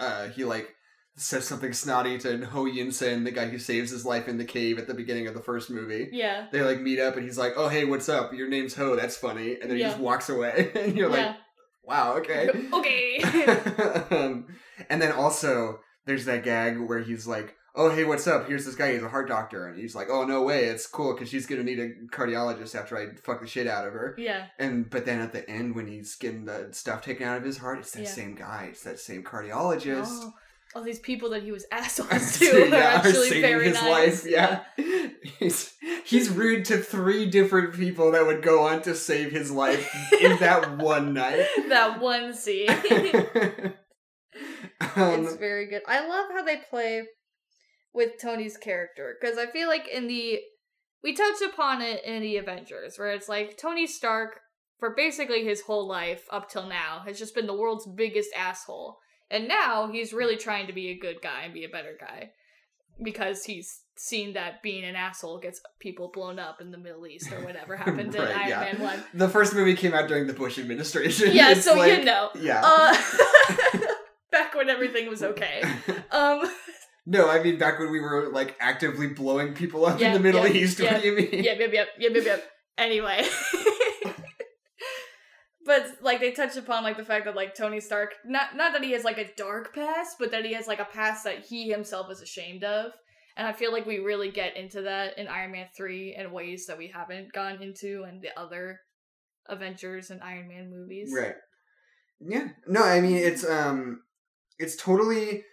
uh, 0.00 0.28
he 0.28 0.44
like 0.44 0.74
says 1.16 1.46
something 1.46 1.72
snotty 1.72 2.18
to 2.18 2.44
Ho 2.46 2.64
Yinsen, 2.64 3.24
the 3.24 3.30
guy 3.30 3.46
who 3.46 3.58
saves 3.58 3.90
his 3.90 4.04
life 4.06 4.28
in 4.28 4.38
the 4.38 4.44
cave 4.44 4.78
at 4.78 4.86
the 4.86 4.94
beginning 4.94 5.26
of 5.28 5.34
the 5.34 5.42
first 5.42 5.70
movie. 5.70 6.08
Yeah. 6.10 6.46
They 6.50 6.62
like 6.62 6.80
meet 6.80 6.98
up, 6.98 7.16
and 7.16 7.24
he's 7.24 7.38
like, 7.38 7.52
"Oh 7.56 7.68
hey, 7.68 7.84
what's 7.84 8.08
up? 8.08 8.32
Your 8.34 8.48
name's 8.48 8.74
Ho. 8.74 8.96
That's 8.96 9.16
funny." 9.16 9.58
And 9.60 9.70
then 9.70 9.76
he 9.76 9.82
just 9.84 9.98
walks 9.98 10.28
away, 10.28 10.72
and 10.74 10.96
you're 10.96 11.08
like, 11.08 11.18
yeah. 11.20 11.36
"Wow, 11.84 12.16
okay." 12.18 12.48
okay. 12.72 13.18
um, 14.10 14.46
and 14.90 15.00
then 15.00 15.12
also 15.12 15.78
there's 16.06 16.24
that 16.24 16.42
gag 16.44 16.78
where 16.80 17.00
he's 17.00 17.26
like, 17.26 17.54
"Oh 17.74 17.90
hey, 17.90 18.04
what's 18.04 18.26
up? 18.26 18.46
Here's 18.48 18.64
this 18.64 18.74
guy. 18.74 18.92
He's 18.92 19.02
a 19.02 19.08
heart 19.08 19.28
doctor," 19.28 19.66
and 19.66 19.78
he's 19.78 19.94
like, 19.94 20.08
"Oh 20.10 20.24
no 20.24 20.42
way, 20.42 20.64
it's 20.64 20.86
cool 20.86 21.12
because 21.14 21.28
she's 21.28 21.46
gonna 21.46 21.62
need 21.62 21.78
a 21.78 21.90
cardiologist 22.14 22.74
after 22.74 22.96
I 22.98 23.14
fuck 23.22 23.40
the 23.40 23.46
shit 23.46 23.66
out 23.66 23.86
of 23.86 23.92
her." 23.94 24.14
yeah. 24.18 24.46
And 24.58 24.88
but 24.90 25.06
then 25.06 25.20
at 25.20 25.32
the 25.32 25.48
end 25.48 25.74
when 25.74 25.86
he's 25.86 26.14
getting 26.16 26.44
the 26.44 26.68
stuff 26.72 27.02
taken 27.02 27.26
out 27.26 27.36
of 27.38 27.44
his 27.44 27.58
heart, 27.58 27.78
it's 27.78 27.92
that 27.92 28.02
Yeah. 28.02 28.08
same 28.08 28.34
guy. 28.34 28.68
It's 28.70 28.82
that 28.84 28.98
same 28.98 29.22
cardiologist. 29.22 30.06
Oh, 30.08 30.32
all 30.74 30.82
these 30.82 31.00
people 31.00 31.28
that 31.30 31.42
he 31.42 31.52
was 31.52 31.66
assholes 31.70 32.38
to 32.38 32.46
are 32.46 32.66
yeah, 32.66 32.76
are 32.76 32.96
actually 32.98 33.28
saving 33.28 33.42
very 33.42 33.64
his 33.68 33.74
nice. 33.74 34.24
life. 34.24 34.26
Yeah, 34.30 34.60
he's 35.38 35.72
he's 36.04 36.30
rude 36.30 36.64
to 36.66 36.78
three 36.78 37.26
different 37.26 37.74
people 37.74 38.12
that 38.12 38.26
would 38.26 38.42
go 38.42 38.66
on 38.66 38.82
to 38.82 38.94
save 38.94 39.30
his 39.32 39.50
life 39.50 39.88
in 40.20 40.36
that 40.40 40.78
one 40.78 41.12
night. 41.14 41.46
that 41.68 42.00
one 42.00 42.32
scene. 42.34 42.68
um, 44.96 45.24
it's 45.24 45.36
very 45.36 45.66
good. 45.66 45.82
I 45.86 46.06
love 46.06 46.26
how 46.32 46.42
they 46.42 46.56
play 46.70 47.02
with 47.94 48.12
Tony's 48.20 48.56
character 48.56 49.16
because 49.20 49.38
I 49.38 49.46
feel 49.46 49.68
like 49.68 49.86
in 49.88 50.06
the 50.08 50.40
we 51.02 51.14
touched 51.14 51.42
upon 51.42 51.82
it 51.82 52.04
in 52.04 52.22
the 52.22 52.36
Avengers 52.36 52.98
where 52.98 53.10
it's 53.12 53.28
like 53.28 53.58
Tony 53.58 53.86
Stark 53.86 54.40
for 54.78 54.94
basically 54.94 55.44
his 55.44 55.62
whole 55.62 55.86
life 55.86 56.24
up 56.30 56.48
till 56.50 56.66
now 56.66 57.02
has 57.06 57.18
just 57.18 57.34
been 57.34 57.46
the 57.46 57.54
world's 57.54 57.86
biggest 57.86 58.30
asshole. 58.36 58.98
And 59.30 59.48
now 59.48 59.88
he's 59.90 60.12
really 60.12 60.36
trying 60.36 60.66
to 60.66 60.72
be 60.72 60.88
a 60.90 60.98
good 60.98 61.22
guy 61.22 61.42
and 61.44 61.54
be 61.54 61.64
a 61.64 61.68
better 61.68 61.96
guy 61.98 62.30
because 63.02 63.44
he's 63.44 63.80
seen 63.96 64.32
that 64.34 64.62
being 64.62 64.84
an 64.84 64.94
asshole 64.96 65.38
gets 65.38 65.60
people 65.80 66.10
blown 66.12 66.38
up 66.38 66.60
in 66.60 66.70
the 66.70 66.78
Middle 66.78 67.06
East 67.06 67.32
or 67.32 67.44
whatever 67.44 67.76
happened 67.84 68.14
in 68.14 68.20
Iron 68.20 68.48
yeah. 68.48 68.60
Man 68.60 68.80
1. 68.80 69.04
the 69.14 69.28
first 69.28 69.54
movie 69.54 69.74
came 69.74 69.94
out 69.94 70.08
during 70.08 70.26
the 70.26 70.32
Bush 70.32 70.58
administration. 70.58 71.30
Yeah, 71.32 71.50
It's 71.52 71.64
so 71.64 71.74
like- 71.74 71.98
you 71.98 72.04
know. 72.04 72.30
Yeah. 72.38 72.60
Uh 72.64 72.96
back 74.30 74.54
when 74.54 74.68
everything 74.68 75.08
was 75.08 75.22
okay. 75.22 75.62
Um 76.10 76.42
no, 77.06 77.28
I 77.28 77.42
mean 77.42 77.58
back 77.58 77.78
when 77.78 77.90
we 77.90 78.00
were 78.00 78.30
like 78.32 78.56
actively 78.60 79.08
blowing 79.08 79.54
people 79.54 79.84
up 79.86 80.00
Yeah, 80.00 80.08
in 80.08 80.12
the 80.14 80.20
Middle 80.20 80.46
yeah, 80.46 80.52
East. 80.52 80.78
yeah, 80.78 80.94
What 80.94 81.02
do 81.02 81.08
you 81.08 81.16
mean? 81.16 81.44
yep, 81.44 81.58
yep, 81.58 81.72
yep, 81.72 81.88
yep, 81.98 82.12
yep, 82.14 82.24
yep. 82.24 82.50
Anyway. 82.78 83.26
but 85.64 85.86
like 86.00 86.20
they 86.20 86.32
touch 86.32 86.56
upon 86.56 86.82
like 86.82 86.96
the 86.96 87.04
fact 87.04 87.24
that 87.26 87.36
like 87.36 87.54
Tony 87.54 87.80
Stark 87.80 88.14
not 88.24 88.56
not 88.56 88.72
that 88.72 88.82
he 88.82 88.92
has 88.92 89.04
like 89.04 89.18
a 89.18 89.32
dark 89.36 89.74
past, 89.74 90.16
but 90.18 90.30
that 90.32 90.44
he 90.44 90.54
has 90.54 90.66
like 90.66 90.80
a 90.80 90.84
past 90.84 91.24
that 91.24 91.44
he 91.46 91.70
himself 91.70 92.10
is 92.10 92.20
ashamed 92.20 92.64
of. 92.64 92.92
And 93.36 93.46
I 93.46 93.52
feel 93.52 93.72
like 93.72 93.86
we 93.86 93.98
really 93.98 94.30
get 94.30 94.56
into 94.56 94.82
that 94.82 95.16
in 95.16 95.26
Iron 95.26 95.52
Man 95.52 95.66
3 95.74 96.16
in 96.18 96.32
ways 96.32 96.66
that 96.66 96.76
we 96.76 96.88
haven't 96.88 97.32
gone 97.32 97.62
into 97.62 98.04
in 98.04 98.20
the 98.20 98.28
other 98.38 98.80
Avengers 99.48 100.10
and 100.10 100.22
Iron 100.22 100.48
Man 100.48 100.70
movies. 100.70 101.10
Right. 101.16 101.34
Yeah. 102.20 102.48
No, 102.66 102.82
I 102.82 103.00
mean 103.00 103.16
it's 103.16 103.48
um 103.48 104.02
it's 104.58 104.76
totally 104.76 105.44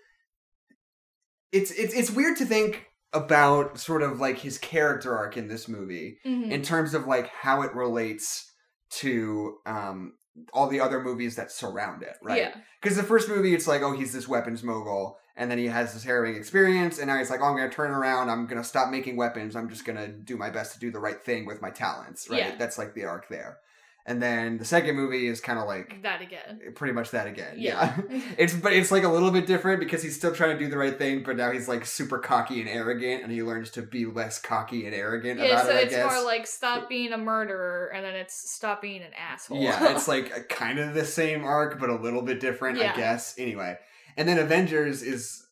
it's 1.51 1.71
it's 1.71 1.93
it's 1.93 2.11
weird 2.11 2.37
to 2.37 2.45
think 2.45 2.85
about 3.13 3.79
sort 3.79 4.03
of 4.03 4.19
like 4.19 4.37
his 4.39 4.57
character 4.57 5.17
arc 5.17 5.35
in 5.37 5.47
this 5.47 5.67
movie 5.67 6.19
Mhm. 6.25 6.51
in 6.51 6.61
terms 6.61 6.93
of 6.93 7.07
like 7.07 7.27
how 7.29 7.61
it 7.63 7.73
relates 7.73 8.51
to 8.91 9.57
um 9.65 10.13
all 10.53 10.67
the 10.67 10.79
other 10.79 11.01
movies 11.01 11.35
that 11.35 11.51
surround 11.51 12.01
it, 12.03 12.15
right? 12.23 12.37
Yeah. 12.41 12.55
Because 12.81 12.95
the 12.95 13.03
first 13.03 13.27
movie, 13.27 13.53
it's 13.53 13.67
like, 13.67 13.81
oh, 13.81 13.91
he's 13.91 14.13
this 14.13 14.27
weapons 14.27 14.63
mogul, 14.63 15.17
and 15.35 15.51
then 15.51 15.57
he 15.57 15.65
has 15.67 15.93
this 15.93 16.03
harrowing 16.03 16.35
experience, 16.35 16.97
and 16.97 17.07
now 17.07 17.17
he's 17.17 17.29
like, 17.29 17.41
oh, 17.41 17.45
I'm 17.45 17.57
gonna 17.57 17.69
turn 17.69 17.91
around, 17.91 18.29
I'm 18.29 18.45
gonna 18.45 18.63
stop 18.63 18.89
making 18.89 19.17
weapons, 19.17 19.55
I'm 19.55 19.69
just 19.69 19.83
gonna 19.83 20.07
do 20.07 20.37
my 20.37 20.49
best 20.49 20.73
to 20.73 20.79
do 20.79 20.91
the 20.91 20.99
right 20.99 21.21
thing 21.21 21.45
with 21.45 21.61
my 21.61 21.71
talents, 21.71 22.29
right? 22.29 22.39
Yeah. 22.39 22.55
That's 22.57 22.77
like 22.77 22.93
the 22.93 23.03
arc 23.05 23.27
there. 23.27 23.57
And 24.05 24.19
then 24.23 24.57
the 24.57 24.65
second 24.65 24.95
movie 24.95 25.27
is 25.27 25.39
kind 25.39 25.59
of 25.59 25.67
like 25.67 26.01
That 26.01 26.21
again. 26.21 26.59
pretty 26.73 26.93
much 26.93 27.11
that 27.11 27.27
again. 27.27 27.55
Yeah. 27.57 27.95
Yeah. 28.09 28.21
it's 28.39 28.53
but 28.55 28.73
it's 28.73 28.91
like 28.91 29.03
a 29.03 29.07
little 29.09 29.29
bit 29.29 29.45
different 29.45 29.79
because 29.79 30.01
he's 30.01 30.15
still 30.15 30.33
trying 30.33 30.57
to 30.57 30.63
do 30.63 30.67
the 30.69 30.77
right 30.77 30.97
thing, 30.97 31.21
but 31.23 31.35
now 31.37 31.51
he's 31.51 31.67
like 31.67 31.85
super 31.85 32.17
cocky 32.17 32.59
and 32.59 32.67
arrogant, 32.69 33.21
and 33.21 33.31
he 33.31 33.43
learns 33.43 33.69
to 33.71 33.83
be 33.83 34.05
less 34.07 34.39
cocky 34.39 34.85
and 34.87 34.95
arrogant 34.95 35.39
Yeah, 35.39 35.47
about 35.47 35.65
so 35.65 35.75
it. 35.75 35.83
It's 35.83 35.95
guess. 35.95 36.11
more 36.11 36.23
like 36.25 36.47
stop 36.47 36.89
being 36.89 37.13
a 37.13 37.17
murderer 37.19 37.91
and 37.93 38.03
then 38.03 38.15
it's 38.15 38.51
stop 38.51 38.81
being 38.81 39.03
an 39.03 39.11
asshole. 39.15 39.61
Yeah, 39.61 39.91
it's 39.95 40.07
like 40.15 40.35
a, 40.35 40.41
kind 40.41 40.79
of 40.79 40.95
the 40.95 41.05
same 41.05 41.43
arc, 41.43 41.79
but 41.79 41.89
a 41.91 41.95
little 41.95 42.23
bit 42.23 42.39
different, 42.39 42.79
Yeah. 42.79 42.93
I 42.93 42.95
guess. 42.95 43.35
Anyway, 43.37 43.77
and 44.17 44.27
then 44.27 44.39
Avengers 44.39 45.03
is 45.03 45.45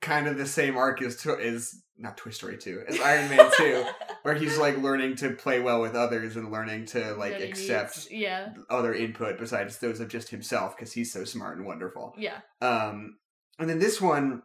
kind 0.00 0.26
of 0.28 0.38
the 0.38 0.46
same 0.46 0.76
arc 0.78 1.02
as 1.02 1.16
to- 1.16 1.38
is 1.38 1.82
not 1.98 2.16
Toy 2.16 2.30
Story 2.30 2.56
two, 2.56 2.82
as 2.88 3.00
Iron 3.00 3.28
Man 3.28 3.50
two, 3.56 3.84
where 4.22 4.34
he's 4.34 4.56
like 4.58 4.78
learning 4.78 5.16
to 5.16 5.30
play 5.30 5.60
well 5.60 5.80
with 5.80 5.94
others 5.94 6.36
and 6.36 6.50
learning 6.52 6.86
to 6.86 7.14
like 7.14 7.32
that 7.32 7.42
accept 7.42 7.96
needs- 7.96 8.08
Yeah. 8.10 8.48
other 8.70 8.94
input 8.94 9.38
besides 9.38 9.78
those 9.78 10.00
of 10.00 10.08
just 10.08 10.28
himself 10.30 10.76
because 10.76 10.92
he's 10.92 11.12
so 11.12 11.24
smart 11.24 11.56
and 11.56 11.66
wonderful. 11.66 12.14
Yeah. 12.16 12.38
Um, 12.60 13.18
and 13.58 13.68
then 13.68 13.78
this 13.80 14.00
one 14.00 14.42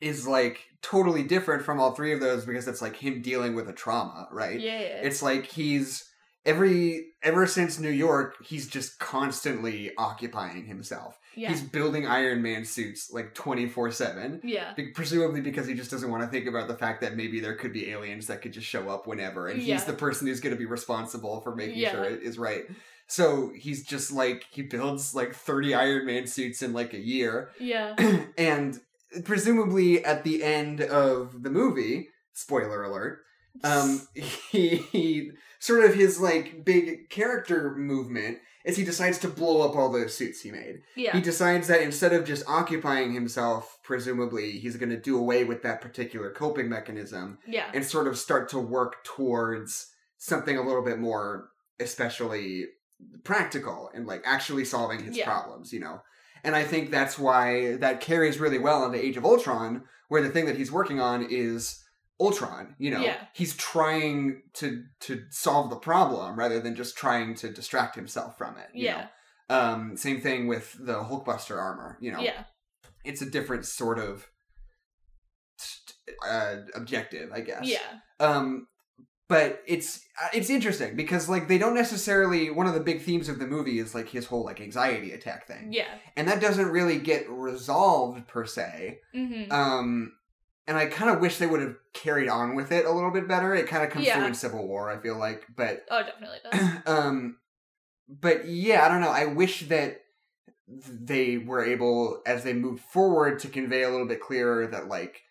is 0.00 0.26
like 0.26 0.64
totally 0.80 1.22
different 1.22 1.62
from 1.62 1.78
all 1.78 1.92
three 1.94 2.12
of 2.12 2.20
those 2.20 2.46
because 2.46 2.66
it's 2.66 2.80
like 2.80 2.96
him 2.96 3.20
dealing 3.20 3.54
with 3.54 3.68
a 3.68 3.72
trauma, 3.74 4.26
right? 4.32 4.58
Yeah. 4.58 4.78
It's 4.78 5.22
like 5.22 5.44
he's 5.46 6.04
every 6.44 7.06
ever 7.22 7.46
since 7.46 7.78
New 7.78 7.90
York, 7.90 8.36
he's 8.44 8.66
just 8.66 8.98
constantly 8.98 9.92
occupying 9.98 10.64
himself. 10.64 11.18
yeah. 11.36 11.50
He's 11.50 11.62
building 11.62 12.06
Iron 12.06 12.40
Man 12.42 12.64
suits 12.64 13.10
like 13.12 13.34
24/7. 13.34 14.40
yeah. 14.44 14.74
Presumably 14.94 15.40
because 15.40 15.66
he 15.66 15.74
just 15.74 15.90
doesn't 15.90 16.10
want 16.10 16.22
to 16.22 16.28
think 16.28 16.46
about 16.46 16.66
the 16.68 16.76
fact 16.76 17.00
that 17.02 17.16
maybe 17.16 17.40
there 17.40 17.54
could 17.56 17.72
be 17.72 17.90
aliens 17.90 18.26
that 18.28 18.40
could 18.42 18.52
just 18.52 18.66
show 18.66 18.88
up 18.88 19.06
whenever, 19.06 19.48
and 19.48 19.60
Yeah. 19.62 19.74
he's 19.74 19.84
the 19.84 19.92
person 19.92 20.26
who's 20.26 20.40
going 20.40 20.54
to 20.54 20.58
be 20.58 20.66
responsible 20.66 21.40
for 21.42 21.54
making 21.54 21.78
Yeah. 21.78 21.92
sure 21.92 22.04
it 22.04 22.22
is 22.22 22.38
right. 22.38 22.64
So 23.06 23.50
he's 23.54 23.84
just 23.84 24.12
like 24.12 24.44
he 24.50 24.62
builds 24.62 25.14
like 25.14 25.34
30 25.34 25.74
Iron 25.74 26.06
Man 26.06 26.26
suits 26.26 26.62
in 26.62 26.72
like 26.72 26.94
a 26.94 26.98
year, 27.00 27.50
Yeah. 27.58 27.94
and 28.38 28.78
presumably 29.24 30.04
at 30.04 30.24
the 30.24 30.42
end 30.42 30.80
of 30.80 31.42
the 31.42 31.50
movie, 31.50 32.08
spoiler 32.32 32.82
alert, 32.84 33.18
um, 33.64 34.06
he, 34.14 34.76
he 34.92 35.30
sort 35.60 35.84
of 35.84 35.94
his 35.94 36.18
like 36.20 36.64
big 36.64 37.08
character 37.10 37.74
movement 37.76 38.38
is 38.64 38.76
he 38.76 38.84
decides 38.84 39.16
to 39.18 39.28
blow 39.28 39.62
up 39.66 39.74
all 39.74 39.90
the 39.90 40.06
suits 40.08 40.42
he 40.42 40.50
made. 40.50 40.80
yeah. 40.94 41.12
He 41.14 41.20
decides 41.22 41.68
that 41.68 41.80
instead 41.80 42.12
of 42.12 42.26
just 42.26 42.46
occupying 42.46 43.14
himself, 43.14 43.78
presumably 43.82 44.52
he's 44.58 44.76
going 44.76 44.90
to 44.90 45.00
do 45.00 45.16
away 45.16 45.44
with 45.44 45.62
that 45.62 45.80
particular 45.80 46.30
coping 46.30 46.68
mechanism 46.68 47.38
yeah. 47.46 47.70
and 47.72 47.84
sort 47.84 48.06
of 48.06 48.18
start 48.18 48.50
to 48.50 48.58
work 48.58 48.96
towards 49.04 49.86
something 50.18 50.58
a 50.58 50.62
little 50.62 50.82
bit 50.84 50.98
more, 50.98 51.48
especially 51.78 52.66
practical 53.24 53.90
and 53.94 54.06
like 54.06 54.22
actually 54.26 54.64
solving 54.64 55.02
his 55.02 55.16
Yeah. 55.16 55.24
problems, 55.24 55.72
you 55.72 55.80
know. 55.80 56.02
And 56.44 56.54
I 56.56 56.64
think 56.64 56.90
that's 56.90 57.18
why 57.18 57.76
that 57.76 58.00
carries 58.00 58.38
really 58.38 58.58
well 58.58 58.84
into 58.84 59.02
Age 59.02 59.16
of 59.16 59.24
Ultron, 59.24 59.84
where 60.08 60.22
the 60.22 60.30
thing 60.30 60.46
that 60.46 60.56
he's 60.56 60.72
working 60.72 61.00
on 61.00 61.26
is 61.30 61.82
Ultron. 62.20 62.74
You 62.78 62.90
know, 62.90 63.00
Yeah. 63.00 63.16
he's 63.32 63.56
trying 63.56 64.42
to 64.54 64.84
to 65.00 65.24
solve 65.30 65.70
the 65.70 65.76
problem 65.76 66.38
rather 66.38 66.60
than 66.60 66.74
just 66.76 66.96
trying 66.96 67.34
to 67.36 67.50
distract 67.50 67.94
himself 67.96 68.36
from 68.36 68.58
it. 68.58 68.68
you 68.74 68.84
Yeah. 68.84 68.96
know? 69.48 69.56
Um, 69.56 69.96
same 69.96 70.20
thing 70.20 70.46
with 70.46 70.76
the 70.78 71.02
Hulkbuster 71.02 71.56
armor. 71.58 71.96
You 72.00 72.12
know, 72.12 72.20
Yeah. 72.20 72.44
it's 73.04 73.22
a 73.22 73.26
different 73.30 73.66
sort 73.66 73.98
of 73.98 74.26
uh, 76.26 76.56
objective, 76.74 77.32
I 77.32 77.40
guess. 77.40 77.64
Yeah. 77.66 77.78
Um, 78.18 78.66
but 79.28 79.62
it's 79.66 80.00
uh, 80.22 80.28
it's 80.34 80.50
interesting 80.50 80.96
because 80.96 81.28
like 81.28 81.46
they 81.48 81.56
don't 81.58 81.74
necessarily 81.74 82.50
one 82.50 82.66
of 82.66 82.74
the 82.74 82.80
big 82.80 83.00
themes 83.02 83.28
of 83.28 83.38
the 83.38 83.46
movie 83.46 83.78
is 83.78 83.94
like 83.94 84.08
his 84.08 84.26
whole 84.26 84.44
like 84.44 84.60
anxiety 84.60 85.12
attack 85.12 85.46
thing, 85.46 85.72
Yeah. 85.72 85.98
and 86.16 86.26
that 86.28 86.40
doesn't 86.40 86.68
really 86.68 86.98
get 86.98 87.28
resolved 87.30 88.26
per 88.26 88.44
se. 88.44 88.98
Mm-hmm. 89.14 89.52
Um, 89.52 90.12
and 90.70 90.78
I 90.78 90.86
kind 90.86 91.10
of 91.10 91.20
wish 91.20 91.38
they 91.38 91.48
would 91.48 91.60
have 91.60 91.74
carried 91.92 92.28
on 92.28 92.54
with 92.54 92.70
it 92.70 92.84
a 92.86 92.92
little 92.92 93.10
bit 93.10 93.26
better. 93.26 93.52
It 93.56 93.66
kind 93.66 93.82
of 93.84 93.90
comes 93.90 94.06
Yeah. 94.06 94.18
through 94.18 94.26
in 94.28 94.34
Civil 94.34 94.68
War, 94.68 94.88
I 94.88 95.02
feel 95.02 95.18
like, 95.18 95.44
but 95.56 95.84
oh, 95.90 96.04
definitely 96.04 96.38
does. 96.48 96.70
um, 96.86 97.38
but 98.08 98.46
yeah, 98.46 98.86
I 98.86 98.88
don't 98.88 99.00
know. 99.00 99.10
I 99.10 99.24
wish 99.26 99.62
that 99.62 99.96
they 100.68 101.38
were 101.38 101.64
able, 101.64 102.22
as 102.24 102.44
they 102.44 102.52
moved 102.52 102.84
forward, 102.84 103.40
to 103.40 103.48
convey 103.48 103.82
a 103.82 103.90
little 103.90 104.06
bit 104.06 104.20
clearer 104.20 104.68
that 104.68 104.86
like 104.86 105.22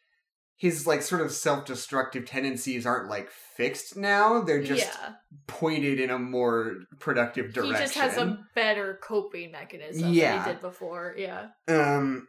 his 0.58 0.86
like 0.86 1.02
sort 1.02 1.22
of 1.22 1.32
self-destructive 1.32 2.26
tendencies 2.26 2.86
aren't 2.86 3.10
like 3.10 3.30
fixed 3.32 3.96
now. 3.96 4.42
They're 4.42 4.62
just 4.62 4.90
yeah. 5.02 5.14
pointed 5.48 6.02
in 6.02 6.10
a 6.10 6.20
more 6.20 6.80
productive 7.00 7.54
direction. 7.54 7.76
He 7.76 7.82
just 7.82 7.96
has 7.98 8.18
a 8.18 8.40
better 8.56 9.00
coping 9.02 9.54
mechanism 9.54 10.12
Yeah. 10.12 10.36
than 10.36 10.44
he 10.44 10.52
did 10.52 10.62
before. 10.62 11.16
Yeah. 11.18 11.48
Um 11.70 12.28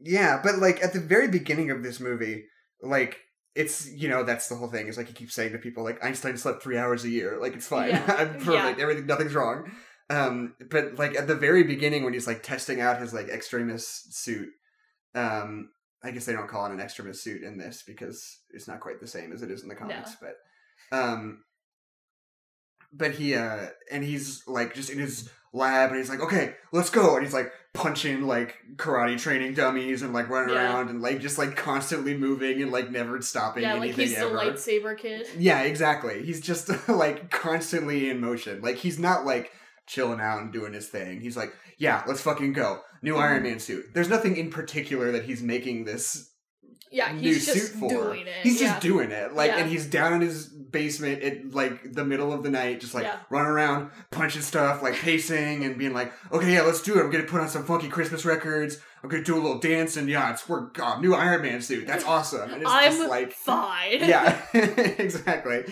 Yeah, 0.00 0.40
but 0.42 0.58
like 0.58 0.82
at 0.82 0.92
the 0.92 1.00
very 1.00 1.28
beginning 1.28 1.70
of 1.70 1.82
this 1.82 2.00
movie, 2.00 2.44
like 2.82 3.18
it's 3.54 3.90
you 3.90 4.08
know, 4.08 4.24
that's 4.24 4.48
the 4.48 4.56
whole 4.56 4.68
thing. 4.68 4.88
Is 4.88 4.96
like 4.96 5.08
he 5.08 5.14
keeps 5.14 5.34
saying 5.34 5.52
to 5.52 5.58
people 5.58 5.84
like 5.84 6.04
Einstein 6.04 6.36
slept 6.36 6.62
three 6.62 6.78
hours 6.78 7.04
a 7.04 7.08
year. 7.08 7.38
Like 7.40 7.54
it's 7.54 7.66
fine. 7.66 7.90
Yeah. 7.90 8.04
I'm 8.18 8.40
perfect. 8.40 8.80
Everything 8.80 9.06
nothing's 9.06 9.34
wrong. 9.34 9.70
Um 10.10 10.54
but 10.70 10.96
like 10.98 11.16
at 11.16 11.26
the 11.26 11.34
very 11.34 11.62
beginning 11.62 12.04
when 12.04 12.12
he's 12.12 12.26
like 12.26 12.42
testing 12.42 12.80
out 12.80 13.00
his 13.00 13.14
like 13.14 13.28
extremis 13.28 14.06
suit, 14.10 14.48
um 15.14 15.70
I 16.02 16.10
guess 16.10 16.26
they 16.26 16.34
don't 16.34 16.48
call 16.48 16.66
it 16.66 16.72
an 16.72 16.80
extremis 16.80 17.22
suit 17.22 17.42
in 17.42 17.56
this 17.56 17.82
because 17.86 18.40
it's 18.50 18.68
not 18.68 18.80
quite 18.80 19.00
the 19.00 19.06
same 19.06 19.32
as 19.32 19.42
it 19.42 19.50
is 19.50 19.62
in 19.62 19.68
the 19.68 19.74
comics, 19.74 20.16
but 20.20 20.36
um 20.96 21.44
but 22.92 23.12
he 23.12 23.34
uh 23.34 23.66
and 23.90 24.04
he's 24.04 24.42
like 24.46 24.74
just 24.74 24.90
in 24.90 24.98
his 24.98 25.30
lab 25.54 25.90
and 25.90 25.98
he's 25.98 26.10
like 26.10 26.20
okay 26.20 26.54
let's 26.72 26.90
go. 26.90 27.14
And 27.16 27.24
he's 27.24 27.32
like 27.34 27.52
punching 27.72 28.22
like 28.22 28.56
karate 28.76 29.18
training 29.18 29.54
dummies 29.54 30.02
and 30.02 30.12
like 30.12 30.28
running 30.28 30.54
Yeah. 30.54 30.62
around 30.74 30.90
and 30.90 31.00
like 31.00 31.20
just 31.20 31.38
like 31.38 31.56
constantly 31.56 32.16
moving 32.16 32.60
and 32.62 32.70
like 32.70 32.90
never 32.90 33.20
stopping 33.22 33.62
Yeah, 33.62 33.74
like 33.74 33.94
he's 33.94 34.14
ever. 34.14 34.30
the 34.30 34.36
lightsaber 34.36 34.96
kid. 34.98 35.26
yeah 35.38 35.62
exactly. 35.62 36.22
He's 36.24 36.40
just 36.40 36.70
like 36.88 37.30
constantly 37.30 38.10
in 38.10 38.20
motion. 38.20 38.60
Like 38.60 38.76
he's 38.76 38.98
not 38.98 39.24
like 39.24 39.50
chilling 39.86 40.20
out 40.20 40.40
and 40.42 40.52
doing 40.52 40.72
his 40.72 40.88
thing. 40.88 41.20
He's 41.20 41.36
like 41.36 41.52
yeah 41.78 42.02
let's 42.06 42.20
fucking 42.20 42.52
go. 42.52 42.80
New 43.02 43.14
Mhm. 43.14 43.20
iron 43.20 43.42
man 43.44 43.58
suit. 43.60 43.86
There's 43.94 44.08
nothing 44.08 44.36
in 44.36 44.50
particular 44.50 45.12
that 45.12 45.24
he's 45.24 45.42
making 45.42 45.84
this 45.84 46.30
Yeah, 46.94 47.12
new 47.12 47.20
he's 47.20 47.52
suit 47.52 47.78
for. 47.78 47.88
doing 47.88 48.26
it. 48.26 48.34
He's 48.42 48.60
yeah. 48.60 48.68
just 48.68 48.82
doing 48.82 49.10
it. 49.10 49.34
Like, 49.34 49.50
Yeah. 49.50 49.58
and 49.58 49.70
he's 49.70 49.86
down 49.86 50.14
in 50.14 50.20
his 50.20 50.46
basement 50.46 51.22
at 51.22 51.52
like 51.52 51.92
the 51.92 52.04
middle 52.04 52.32
of 52.32 52.42
the 52.42 52.50
night, 52.50 52.80
just 52.80 52.94
like 52.94 53.04
Yeah. 53.04 53.16
running 53.30 53.50
around, 53.50 53.90
punching 54.10 54.42
stuff, 54.42 54.82
like 54.82 54.94
pacing 54.94 55.64
and 55.64 55.76
being 55.78 55.92
like, 55.92 56.12
"Okay, 56.32 56.52
yeah, 56.54 56.62
let's 56.62 56.82
do 56.82 56.98
it. 56.98 57.02
I'm 57.02 57.10
gonna 57.10 57.24
put 57.24 57.40
on 57.40 57.48
some 57.48 57.64
funky 57.64 57.88
Christmas 57.88 58.24
records. 58.24 58.78
I'm 59.02 59.08
gonna 59.10 59.22
do 59.24 59.34
a 59.34 59.42
little 59.42 59.58
dance, 59.58 59.96
and 59.96 60.08
yeah, 60.08 60.32
it's 60.32 60.48
we're 60.48 60.68
God, 60.70 61.00
new 61.02 61.14
Iron 61.14 61.42
Man 61.42 61.60
suit. 61.60 61.86
That's 61.86 62.04
awesome." 62.14 62.50
And 62.52 62.62
it's 62.62 62.70
I'm 62.70 62.92
just 62.92 63.08
like, 63.08 63.32
fine. 63.32 64.00
yeah, 64.00 64.40
exactly. 64.54 65.64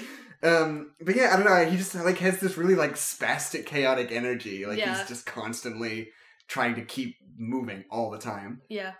Um, 0.43 0.91
but 1.01 1.15
yeah, 1.15 1.31
I 1.33 1.37
don't 1.37 1.47
know. 1.47 1.65
He 1.71 1.77
just 1.77 1.95
like 1.95 2.19
has 2.19 2.41
this 2.41 2.57
really 2.57 2.75
like 2.75 2.95
spastic, 2.95 3.65
chaotic 3.67 4.11
energy. 4.11 4.67
Like 4.67 4.79
he's 4.79 5.07
just 5.09 5.25
constantly 5.25 6.11
trying 6.49 6.75
to 6.75 6.83
keep 6.83 7.17
moving 7.39 7.85
all 7.91 8.11
the 8.11 8.19
time. 8.19 8.61
Yeah. 8.69 8.93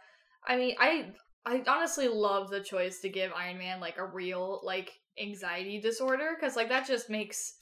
I 0.47 0.57
mean, 0.57 0.75
I 0.81 1.13
I 1.45 1.63
honestly 1.67 2.09
love 2.09 2.51
the 2.51 2.61
choice 2.61 3.01
to 3.01 3.09
give 3.09 3.33
Iron 3.33 3.59
Man 3.59 3.81
like 3.81 3.99
a 3.99 4.05
real 4.07 4.61
like 4.63 4.93
anxiety 5.21 5.81
disorder 5.81 6.37
cuz 6.41 6.57
like 6.57 6.69
that 6.69 6.87
just 6.87 7.11
makes 7.11 7.59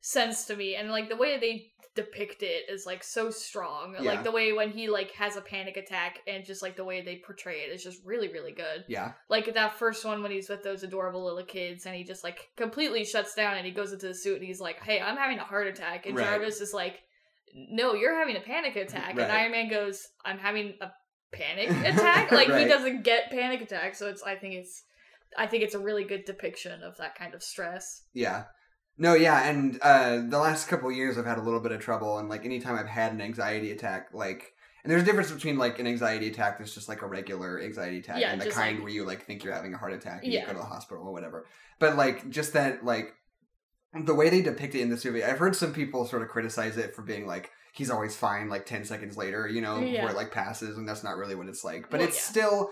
sense 0.00 0.46
to 0.46 0.56
me 0.56 0.74
and 0.74 0.90
like 0.90 1.08
the 1.08 1.16
way 1.16 1.38
they 1.38 1.70
depict 1.94 2.42
it 2.42 2.64
is 2.70 2.86
like 2.86 3.02
so 3.02 3.30
strong. 3.30 3.94
Yeah. 3.94 4.12
Like 4.12 4.22
the 4.22 4.30
way 4.30 4.52
when 4.52 4.70
he 4.70 4.88
like 4.88 5.10
has 5.12 5.36
a 5.36 5.40
panic 5.40 5.76
attack 5.76 6.20
and 6.26 6.44
just 6.44 6.62
like 6.62 6.76
the 6.76 6.84
way 6.84 7.00
they 7.00 7.16
portray 7.16 7.60
it 7.60 7.72
is 7.72 7.82
just 7.82 8.04
really 8.04 8.28
really 8.28 8.52
good. 8.52 8.84
Yeah, 8.88 9.12
Like 9.28 9.52
that 9.52 9.74
first 9.74 10.04
one 10.04 10.22
when 10.22 10.30
he's 10.30 10.48
with 10.48 10.62
those 10.62 10.82
adorable 10.82 11.24
little 11.24 11.44
kids 11.44 11.86
and 11.86 11.94
he 11.94 12.04
just 12.04 12.24
like 12.24 12.48
completely 12.56 13.04
shuts 13.04 13.34
down 13.34 13.56
and 13.56 13.66
he 13.66 13.72
goes 13.72 13.92
into 13.92 14.06
the 14.08 14.14
suit 14.14 14.36
and 14.36 14.44
he's 14.44 14.60
like, 14.60 14.80
"Hey, 14.82 15.00
I'm 15.00 15.16
having 15.16 15.38
a 15.38 15.44
heart 15.44 15.66
attack." 15.66 16.06
And 16.06 16.16
Right. 16.16 16.24
Jarvis 16.24 16.60
is 16.60 16.72
like, 16.72 17.02
"No, 17.54 17.94
you're 17.94 18.18
having 18.18 18.36
a 18.36 18.40
panic 18.40 18.76
attack." 18.76 19.16
Right. 19.16 19.24
And 19.24 19.32
Iron 19.32 19.52
Man 19.52 19.68
goes, 19.68 20.06
"I'm 20.24 20.38
having 20.38 20.74
a 20.80 20.92
panic 21.32 21.70
attack." 21.70 22.30
like 22.32 22.48
he 22.54 22.64
doesn't 22.64 23.02
get 23.04 23.30
panic 23.30 23.60
attack, 23.62 23.94
so 23.94 24.08
it's 24.08 24.22
I 24.22 24.34
think 24.36 24.54
it's 24.54 24.82
I 25.36 25.46
think 25.46 25.62
it's 25.62 25.74
a 25.74 25.78
really 25.78 26.04
good 26.04 26.24
depiction 26.24 26.82
of 26.82 26.96
that 26.98 27.14
kind 27.14 27.34
of 27.34 27.42
stress. 27.42 28.02
Yeah. 28.12 28.44
No, 28.98 29.14
yeah, 29.14 29.48
and 29.48 29.78
uh 29.82 30.16
the 30.28 30.38
last 30.38 30.68
couple 30.68 30.90
years 30.92 31.16
I've 31.16 31.24
had 31.26 31.38
a 31.38 31.42
little 31.42 31.60
bit 31.60 31.72
of 31.72 31.80
trouble 31.80 32.18
and 32.18 32.28
like 32.28 32.44
anytime 32.44 32.76
I've 32.76 32.88
had 32.88 33.12
an 33.12 33.20
anxiety 33.20 33.70
attack, 33.72 34.08
like 34.12 34.52
and 34.82 34.90
there's 34.90 35.02
a 35.02 35.04
difference 35.04 35.30
between 35.30 35.56
like 35.58 35.78
an 35.78 35.86
anxiety 35.86 36.28
attack 36.28 36.58
that's 36.58 36.74
just 36.74 36.88
like 36.88 37.02
a 37.02 37.06
regular 37.06 37.60
anxiety 37.62 37.98
attack 37.98 38.20
Yeah, 38.20 38.32
and 38.32 38.40
the 38.40 38.50
kind 38.50 38.76
like- 38.76 38.84
where 38.84 38.92
you 38.92 39.04
like 39.04 39.24
think 39.24 39.44
you're 39.44 39.54
having 39.54 39.72
a 39.74 39.78
heart 39.78 39.92
attack 39.92 40.22
and 40.24 40.32
Yeah. 40.32 40.40
you 40.40 40.46
go 40.46 40.52
to 40.54 40.58
the 40.58 40.64
hospital 40.64 41.06
or 41.06 41.12
whatever. 41.12 41.46
But 41.78 41.96
like 41.96 42.28
just 42.30 42.52
that 42.54 42.84
like 42.84 43.14
the 44.04 44.14
way 44.14 44.30
they 44.30 44.42
depict 44.42 44.74
it 44.74 44.80
in 44.80 44.90
this 44.90 45.04
movie, 45.04 45.24
I've 45.24 45.38
heard 45.38 45.56
some 45.56 45.72
people 45.72 46.04
sort 46.06 46.22
of 46.22 46.28
criticize 46.28 46.76
it 46.76 46.94
for 46.94 47.02
being 47.02 47.26
like 47.26 47.50
he's 47.74 47.90
always 47.90 48.16
fine 48.16 48.48
like 48.48 48.66
10 48.66 48.84
seconds 48.84 49.16
later, 49.16 49.48
you 49.48 49.60
know, 49.60 49.80
Yeah. 49.80 50.02
where 50.02 50.10
it 50.12 50.16
like 50.16 50.32
passes 50.32 50.76
and 50.76 50.88
that's 50.88 51.04
not 51.04 51.16
really 51.16 51.34
what 51.34 51.48
it's 51.48 51.64
like. 51.64 51.90
But 51.90 52.00
Well, 52.00 52.08
it's 52.08 52.16
yeah. 52.18 52.30
still 52.30 52.70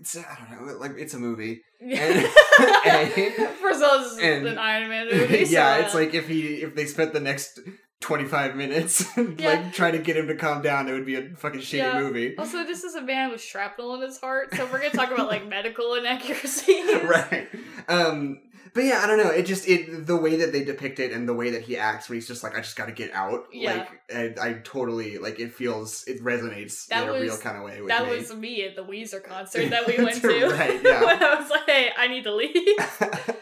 it's 0.00 0.16
I 0.16 0.38
don't 0.50 0.66
know, 0.66 0.72
like 0.78 0.92
it's 0.96 1.14
a 1.14 1.18
movie. 1.18 1.60
First 1.80 3.82
of 3.82 3.82
all, 3.82 4.04
is 4.04 4.18
and- 4.18 4.46
an 4.46 4.58
Iron 4.58 4.88
Man 4.88 5.06
movie. 5.12 5.44
so, 5.44 5.52
yeah, 5.52 5.76
it's 5.78 5.94
like 5.94 6.14
if 6.14 6.28
he 6.28 6.62
if 6.62 6.74
they 6.74 6.86
spent 6.86 7.12
the 7.12 7.20
next 7.20 7.60
twenty 8.00 8.24
five 8.24 8.56
minutes 8.56 9.04
Yeah. 9.16 9.48
like 9.48 9.72
trying 9.72 9.92
to 9.92 9.98
get 9.98 10.16
him 10.16 10.26
to 10.28 10.34
calm 10.34 10.62
down, 10.62 10.88
it 10.88 10.92
would 10.92 11.06
be 11.06 11.16
a 11.16 11.30
fucking 11.36 11.60
shitty 11.60 11.78
Yeah. 11.78 12.00
movie. 12.00 12.36
Also, 12.36 12.64
this 12.64 12.84
is 12.84 12.94
a 12.94 13.02
man 13.02 13.30
with 13.30 13.40
shrapnel 13.40 13.94
in 13.94 14.02
his 14.02 14.18
heart, 14.18 14.54
so 14.54 14.64
we're 14.66 14.78
gonna 14.78 14.90
talk 14.90 15.10
about 15.12 15.28
like 15.28 15.46
medical 15.48 15.94
inaccuracies. 15.94 17.02
right. 17.04 17.48
Um 17.88 18.38
but 18.74 18.84
yeah, 18.84 19.00
I 19.02 19.06
don't 19.06 19.18
know. 19.18 19.30
It 19.30 19.44
just 19.44 19.68
it 19.68 20.06
the 20.06 20.16
way 20.16 20.36
that 20.36 20.52
they 20.52 20.64
depict 20.64 20.98
it 21.00 21.12
and 21.12 21.28
the 21.28 21.34
way 21.34 21.50
that 21.50 21.62
he 21.62 21.76
acts 21.76 22.08
when 22.08 22.16
he's 22.16 22.26
just 22.28 22.42
like, 22.42 22.54
I 22.56 22.60
just 22.60 22.76
gotta 22.76 22.92
get 22.92 23.12
out. 23.12 23.44
Yeah. 23.52 23.72
Like 24.10 24.36
I, 24.40 24.48
I 24.48 24.52
totally 24.64 25.18
like 25.18 25.38
it 25.40 25.52
feels 25.54 26.04
it 26.06 26.22
resonates 26.22 26.86
That 26.86 27.04
in 27.04 27.08
a 27.08 27.12
was- 27.12 27.22
real 27.22 27.38
kind 27.38 27.56
of 27.58 27.64
way 27.64 27.80
with 27.80 27.88
That 27.88 28.06
me. 28.06 28.16
was 28.16 28.34
me 28.34 28.64
at 28.64 28.76
the 28.76 28.84
Weezer 28.84 29.22
concert 29.28 29.70
that 29.70 29.86
we 29.86 30.02
went 30.02 30.16
to. 30.22 30.46
Right, 30.48 30.80
yeah. 30.82 31.04
when 31.04 31.22
I 31.22 31.34
was 31.40 31.50
like, 31.50 31.66
hey, 31.66 31.90
I 31.96 32.08
need 32.08 32.24
to 32.24 32.34
leave. 32.34 32.78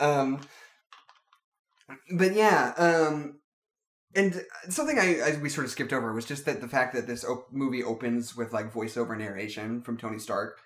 um 0.01 0.41
but 2.17 2.35
yeah 2.35 2.73
um 2.77 3.41
and 4.15 4.43
something 4.69 4.99
I, 4.99 5.21
I 5.21 5.39
we 5.41 5.49
sort 5.49 5.65
of 5.65 5.71
skipped 5.71 5.93
over 5.93 6.13
was 6.13 6.25
just 6.25 6.45
that 6.47 6.61
the 6.61 6.69
fact 6.69 6.95
that 6.95 7.07
this 7.07 7.25
op- 7.25 7.47
movie 7.53 7.83
opens 7.85 8.37
with 8.37 8.53
like 8.53 8.73
voiceover 8.73 9.17
narration 9.17 9.83
from 9.83 9.97
Tony 9.97 10.19
Stark, 10.19 10.59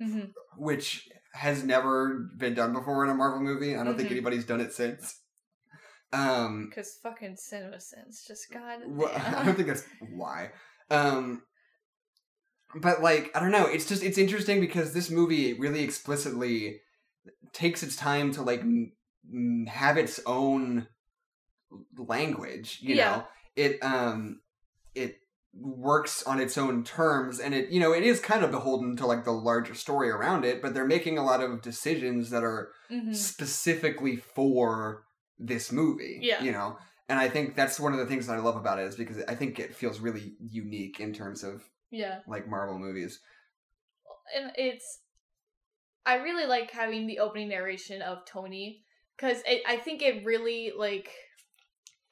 Mhm. 0.00 0.30
which 0.56 1.08
has 1.34 1.62
never 1.64 2.30
been 2.36 2.54
done 2.54 2.72
before 2.72 3.04
in 3.04 3.10
a 3.10 3.14
Marvel 3.14 3.40
movie. 3.40 3.76
I 3.76 3.82
don't 3.84 3.96
think 3.96 4.08
Mhm. 4.08 4.12
anybody's 4.12 4.46
done 4.46 4.60
it 4.60 4.72
since. 4.72 5.20
Um, 6.12 6.66
Because 6.70 6.96
fucking 7.02 7.34
CinemaSins 7.36 8.26
just 8.26 8.50
got 8.52 8.80
it. 8.82 8.88
well, 8.88 9.10
I 9.40 9.44
don't 9.44 9.54
think 9.56 9.66
that's 9.68 9.84
why. 10.14 10.52
Um, 10.90 11.42
but 12.76 13.02
like, 13.02 13.30
I 13.36 13.40
don't 13.40 13.50
know. 13.50 13.66
It's 13.66 13.86
just 13.86 14.02
it's 14.02 14.18
interesting 14.18 14.60
because 14.60 14.92
this 14.94 15.10
movie 15.10 15.52
really 15.54 15.82
explicitly 15.82 16.80
takes 17.52 17.82
its 17.82 17.96
time 17.96 18.32
to 18.32 18.42
like 18.42 18.60
m- 18.60 18.92
m- 19.32 19.66
have 19.68 19.96
its 19.96 20.20
own 20.26 20.86
language. 21.96 22.78
You 22.80 22.94
Yeah. 22.96 23.10
know, 23.16 23.26
it 23.56 23.82
um, 23.82 24.40
it 24.94 25.18
works 25.56 26.22
on 26.24 26.40
its 26.40 26.58
own 26.58 26.82
terms, 26.84 27.38
and 27.40 27.54
it 27.54 27.70
you 27.70 27.80
know 27.80 27.92
it 27.92 28.02
is 28.02 28.20
kind 28.20 28.42
of 28.44 28.50
beholden 28.50 28.96
to 28.96 29.06
like 29.06 29.24
the 29.24 29.30
larger 29.32 29.74
story 29.74 30.10
around 30.10 30.44
it. 30.44 30.60
But 30.60 30.74
they're 30.74 30.86
making 30.86 31.18
a 31.18 31.24
lot 31.24 31.42
of 31.42 31.62
decisions 31.62 32.30
that 32.30 32.42
are 32.44 32.72
Mhm. 32.90 33.14
specifically 33.14 34.16
for 34.16 35.04
this 35.38 35.70
movie. 35.72 36.18
Yeah. 36.22 36.42
You 36.42 36.52
know? 36.52 36.78
And 37.08 37.18
I 37.20 37.28
think 37.28 37.54
that's 37.54 37.78
one 37.78 37.92
of 37.92 37.98
the 37.98 38.06
things 38.06 38.26
that 38.26 38.34
I 38.34 38.40
love 38.40 38.56
about 38.56 38.78
it 38.78 38.86
is 38.86 38.96
because 38.96 39.22
I 39.28 39.34
think 39.34 39.58
it 39.58 39.74
feels 39.74 40.00
really 40.00 40.36
unique 40.40 41.00
in 41.00 41.12
terms 41.12 41.42
of 41.44 41.62
Yeah. 41.90 42.20
like 42.26 42.48
Marvel 42.48 42.78
movies. 42.78 43.20
and 44.34 44.52
it's 44.56 45.00
I 46.06 46.14
really 46.16 46.46
like 46.46 46.70
having 46.70 47.06
the 47.06 47.18
opening 47.18 47.48
narration 47.48 48.00
of 48.02 48.24
Tony 48.26 48.84
because 49.16 49.42
I 49.66 49.76
think 49.76 50.02
it 50.02 50.24
really 50.24 50.72
like 50.76 51.10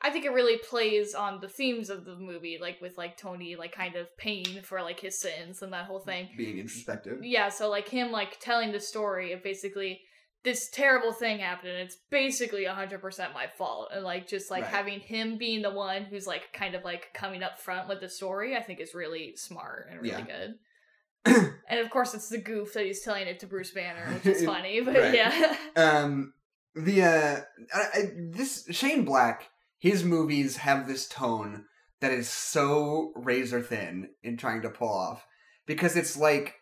I 0.05 0.11
think 0.11 0.25
it 0.25 0.33
really 0.33 0.59
plays 0.59 1.15
on 1.15 1.41
the 1.41 1.49
themes 1.49 1.89
of 1.89 2.05
the 2.05 2.17
movie, 2.17 2.59
like 2.61 2.81
with 2.81 2.99
like 2.99 3.17
Tony 3.17 3.55
like 3.57 3.73
kind 3.73 3.95
of 3.95 4.15
paying 4.17 4.61
for 4.63 4.83
like 4.83 4.99
his 5.01 5.21
sins 5.21 5.63
and 5.63 5.73
that 5.73 5.87
whole 5.87 6.01
thing. 6.01 6.29
Being 6.37 6.59
introspective. 6.59 7.19
Yeah, 7.23 7.49
so 7.51 7.71
like 7.71 7.89
him 7.89 8.11
like 8.11 8.41
telling 8.41 8.73
the 8.73 8.81
story 8.81 9.33
of 9.33 9.43
basically 9.43 10.01
this 10.45 10.69
terrible 10.71 11.13
thing 11.13 11.39
happened 11.39 11.71
and 11.71 11.83
it's 11.83 11.97
basically 12.11 12.65
100% 12.65 13.33
my 13.33 13.47
fault 13.57 13.91
and 13.95 14.03
like 14.03 14.27
just 14.27 14.51
like 14.51 14.63
Right. 14.65 14.73
having 14.73 14.99
him 14.99 15.39
being 15.39 15.63
the 15.63 15.71
one 15.71 16.03
who's 16.03 16.27
like 16.27 16.53
kind 16.53 16.75
of 16.75 16.83
like 16.83 17.15
coming 17.15 17.45
up 17.45 17.61
front 17.61 17.89
with 17.89 18.01
the 18.01 18.09
story 18.09 18.57
i 18.57 18.61
think 18.61 18.81
is 18.81 18.93
really 18.93 19.37
smart 19.37 19.87
and 19.89 20.01
really 20.01 20.25
good 20.25 20.55
and 21.69 21.79
of 21.79 21.91
course 21.91 22.13
it's 22.13 22.29
the 22.29 22.39
goof 22.39 22.73
that 22.75 22.85
he's 22.85 23.03
telling 23.03 23.29
it 23.29 23.39
to 23.39 23.47
bruce 23.47 23.71
banner 23.71 24.05
which 24.15 24.27
is 24.27 24.45
funny 24.55 24.81
but 24.81 24.97
Right. 24.97 25.15
yeah 25.15 25.57
Um 25.77 26.33
the 26.75 27.03
uh 27.03 27.41
I, 27.73 27.81
I, 27.95 28.11
this 28.33 28.67
Shane 28.73 29.05
Black, 29.05 29.49
his 29.83 30.05
movies 30.05 30.59
have 30.59 30.87
this 30.87 31.09
tone 31.09 31.65
that 32.01 32.13
is 32.13 32.29
so 32.29 33.13
razor 33.17 33.61
thin 33.61 34.09
in 34.23 34.37
trying 34.37 34.63
to 34.63 34.71
pull 34.71 34.89
off 34.89 35.27
because 35.67 35.97
it's 35.97 36.17
like 36.17 36.55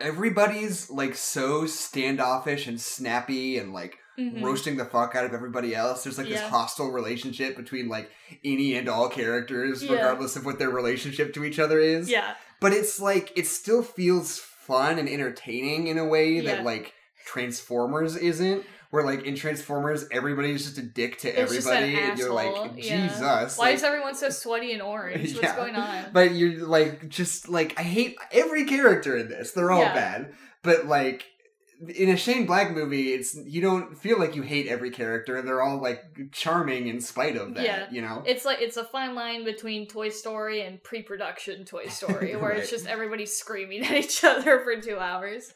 everybody's 0.00 0.90
like 0.90 1.14
so 1.14 1.66
standoffish 1.66 2.66
and 2.66 2.80
snappy 2.80 3.56
and 3.58 3.72
like 3.72 3.96
Mhm. 4.18 4.42
roasting 4.42 4.76
the 4.76 4.84
fuck 4.84 5.14
out 5.16 5.24
of 5.24 5.32
everybody 5.34 5.74
else. 5.74 6.04
There's 6.04 6.18
like 6.18 6.28
this 6.28 6.40
hostile 6.40 6.90
relationship 6.90 7.56
between 7.56 7.88
like 7.88 8.10
any 8.44 8.74
and 8.76 8.88
all 8.88 9.08
characters, 9.08 9.82
Yeah. 9.82 9.92
regardless 9.92 10.36
of 10.36 10.44
what 10.44 10.58
their 10.58 10.70
relationship 10.70 11.34
to 11.34 11.44
each 11.44 11.58
other 11.58 11.78
is. 11.78 12.08
yeah 12.10 12.34
But 12.60 12.72
it's 12.72 12.98
like 13.00 13.32
it 13.36 13.46
still 13.46 13.82
feels 13.82 14.38
fun 14.38 14.98
and 14.98 15.08
entertaining 15.08 15.86
in 15.88 15.98
a 15.98 16.04
way 16.04 16.32
Yeah. 16.34 16.42
that 16.56 16.64
like 16.64 16.92
Transformers 17.26 18.16
isn't. 18.16 18.64
Where 18.94 19.02
like 19.04 19.24
in 19.24 19.34
Transformers, 19.34 20.06
everybody's 20.12 20.64
just 20.64 20.78
a 20.78 20.82
dick 20.82 21.18
to 21.18 21.28
It's 21.28 21.52
just 21.52 21.66
an 21.66 21.74
everybody. 21.78 22.10
and 22.10 22.18
you're 22.18 22.32
like, 22.32 22.46
asshole, 22.46 22.70
yeah. 22.76 23.06
Jesus. 23.08 23.58
Why 23.58 23.64
like- 23.66 23.74
is 23.74 23.82
everyone 23.82 24.14
so 24.14 24.30
sweaty 24.30 24.72
and 24.72 24.80
orange? 24.80 25.32
What's 25.32 25.42
Yeah. 25.42 25.56
going 25.56 25.74
on? 25.74 26.04
But 26.12 26.34
you're 26.36 26.64
like 26.64 27.08
just 27.08 27.48
like 27.48 27.74
I 27.76 27.82
hate 27.82 28.16
every 28.30 28.66
character 28.66 29.16
in 29.16 29.28
this. 29.28 29.50
They're 29.50 29.72
all 29.72 29.80
Yeah. 29.80 29.94
bad. 29.94 30.34
But 30.62 30.86
like 30.86 31.24
in 31.92 32.08
a 32.08 32.16
Shane 32.16 32.46
Black 32.46 32.70
movie, 32.70 33.12
it's 33.14 33.34
you 33.34 33.60
don't 33.60 33.98
feel 33.98 34.16
like 34.16 34.36
you 34.36 34.42
hate 34.42 34.68
every 34.68 34.90
character. 34.92 35.42
They're 35.42 35.60
all 35.60 35.78
like 35.82 36.30
charming 36.30 36.86
in 36.86 37.00
spite 37.00 37.36
of 37.36 37.54
that. 37.56 37.64
Yeah. 37.64 37.86
You 37.90 38.00
know. 38.00 38.22
It's 38.24 38.44
like 38.44 38.60
it's 38.60 38.76
a 38.76 38.84
fine 38.84 39.16
line 39.16 39.44
between 39.44 39.88
Toy 39.88 40.10
Story 40.10 40.60
and 40.62 40.80
pre-production 40.84 41.64
Toy 41.64 41.86
Story, 41.88 42.36
where 42.40 42.52
it's 42.52 42.70
just 42.70 42.86
everybody 42.86 43.26
screaming 43.26 43.84
at 43.84 43.90
each 43.96 44.22
other 44.32 44.60
for 44.60 44.80
two 44.80 45.00
hours. 45.00 45.52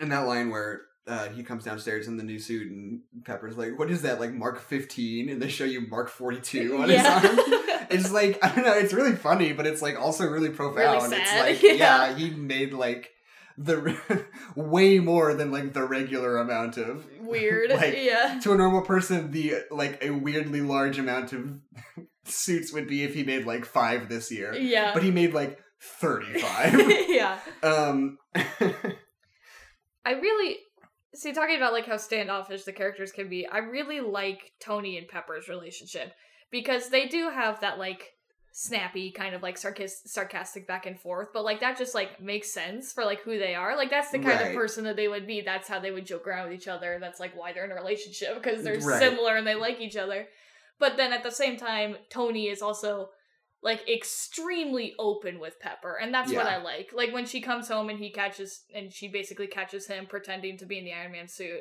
And 0.00 0.12
that 0.12 0.26
line 0.26 0.50
where 0.50 0.82
uh, 1.06 1.28
he 1.28 1.42
comes 1.42 1.64
downstairs 1.64 2.08
in 2.08 2.16
the 2.16 2.24
new 2.24 2.38
suit 2.38 2.70
and 2.70 3.00
Pepper's 3.24 3.56
like, 3.56 3.78
"What 3.78 3.90
is 3.90 4.02
that? 4.02 4.18
Like 4.20 4.32
Mark 4.32 4.60
15?" 4.60 5.28
And 5.28 5.40
they 5.40 5.48
show 5.48 5.64
you 5.64 5.82
Mark 5.88 6.08
42 6.08 6.76
on 6.82 6.90
Yeah. 6.90 7.20
his 7.20 7.30
arm. 7.30 7.38
It's 7.88 8.10
like 8.10 8.44
I 8.44 8.52
don't 8.52 8.64
know. 8.64 8.72
It's 8.72 8.92
really 8.92 9.14
funny, 9.14 9.52
but 9.52 9.64
it's 9.64 9.80
like 9.80 9.96
also 9.96 10.26
really 10.26 10.48
profound. 10.50 11.12
it's 11.12 11.30
sad, 11.30 11.40
like 11.48 11.62
yeah. 11.62 11.72
yeah. 11.74 12.14
he 12.16 12.30
made 12.30 12.72
like 12.72 13.10
the 13.56 13.96
way 14.56 14.98
more 14.98 15.34
than 15.34 15.52
like 15.52 15.72
the 15.72 15.84
regular 15.84 16.38
amount 16.38 16.78
of 16.78 17.06
Weird. 17.20 17.70
Like, 17.70 17.94
yeah. 17.96 18.40
to 18.42 18.52
a 18.52 18.56
normal 18.56 18.82
person 18.82 19.30
the 19.30 19.54
like 19.70 20.02
a 20.04 20.10
weirdly 20.10 20.62
large 20.62 20.98
amount 20.98 21.32
of 21.32 21.60
suits 22.24 22.72
would 22.72 22.88
be 22.88 23.04
if 23.04 23.14
he 23.14 23.22
made 23.22 23.46
like 23.46 23.64
five 23.64 24.08
this 24.08 24.32
year 24.32 24.52
Yeah. 24.52 24.92
but 24.92 25.04
he 25.04 25.12
made 25.12 25.32
like 25.32 25.60
35 25.80 27.08
yeah. 27.08 27.38
um 27.62 28.18
I 30.06 30.12
really 30.12 30.58
see 31.14 31.32
talking 31.32 31.56
about 31.56 31.72
like 31.72 31.86
how 31.86 31.96
standoffish 31.96 32.64
the 32.64 32.72
characters 32.72 33.10
can 33.12 33.28
be. 33.28 33.46
I 33.46 33.58
really 33.58 34.00
like 34.00 34.52
Tony 34.60 34.96
and 34.98 35.08
Pepper's 35.08 35.48
relationship 35.48 36.12
because 36.50 36.88
they 36.90 37.06
do 37.06 37.28
have 37.30 37.60
that 37.60 37.78
like 37.78 38.12
snappy 38.52 39.10
kind 39.10 39.34
of 39.34 39.42
like 39.42 39.56
sarcas- 39.56 40.06
sarcastic 40.06 40.66
back 40.66 40.86
and 40.86 40.98
forth, 40.98 41.28
but 41.34 41.44
like 41.44 41.60
that 41.60 41.76
just 41.76 41.94
like 41.94 42.20
makes 42.22 42.50
sense 42.52 42.92
for 42.92 43.04
like 43.04 43.20
who 43.22 43.38
they 43.38 43.54
are. 43.54 43.76
Like 43.76 43.90
that's 43.90 44.10
the 44.10 44.18
kind 44.18 44.40
Right. 44.40 44.48
of 44.48 44.54
person 44.54 44.84
that 44.84 44.96
they 44.96 45.08
would 45.08 45.26
be. 45.26 45.40
That's 45.42 45.68
how 45.68 45.78
they 45.80 45.90
would 45.90 46.06
joke 46.06 46.26
around 46.26 46.48
with 46.50 46.58
each 46.60 46.68
other. 46.68 46.98
That's 47.00 47.20
like 47.20 47.36
why 47.36 47.52
they're 47.52 47.64
in 47.66 47.72
a 47.72 47.74
relationship 47.74 48.34
because 48.42 48.62
they're 48.64 48.78
Right. 48.80 48.98
similar 49.00 49.36
and 49.36 49.46
they 49.46 49.54
like 49.56 49.80
each 49.80 49.96
other. 49.96 50.26
But 50.78 50.96
then 50.96 51.12
at 51.12 51.22
the 51.22 51.30
same 51.32 51.56
time, 51.56 51.96
Tony 52.10 52.48
is 52.48 52.62
also 52.62 53.10
like 53.62 53.88
extremely 53.88 54.94
open 54.98 55.38
with 55.40 55.58
Pepper, 55.60 55.96
and 56.00 56.12
that's 56.12 56.32
what 56.32 56.46
I 56.46 56.62
like. 56.62 56.90
Like 56.94 57.12
when 57.12 57.26
she 57.26 57.40
comes 57.40 57.68
home 57.68 57.88
and 57.88 57.98
he 57.98 58.10
catches, 58.10 58.62
and 58.74 58.92
she 58.92 59.08
basically 59.08 59.46
catches 59.46 59.86
him 59.86 60.06
pretending 60.06 60.58
to 60.58 60.66
be 60.66 60.78
in 60.78 60.84
the 60.84 60.92
Iron 60.92 61.12
Man 61.12 61.26
suit, 61.28 61.60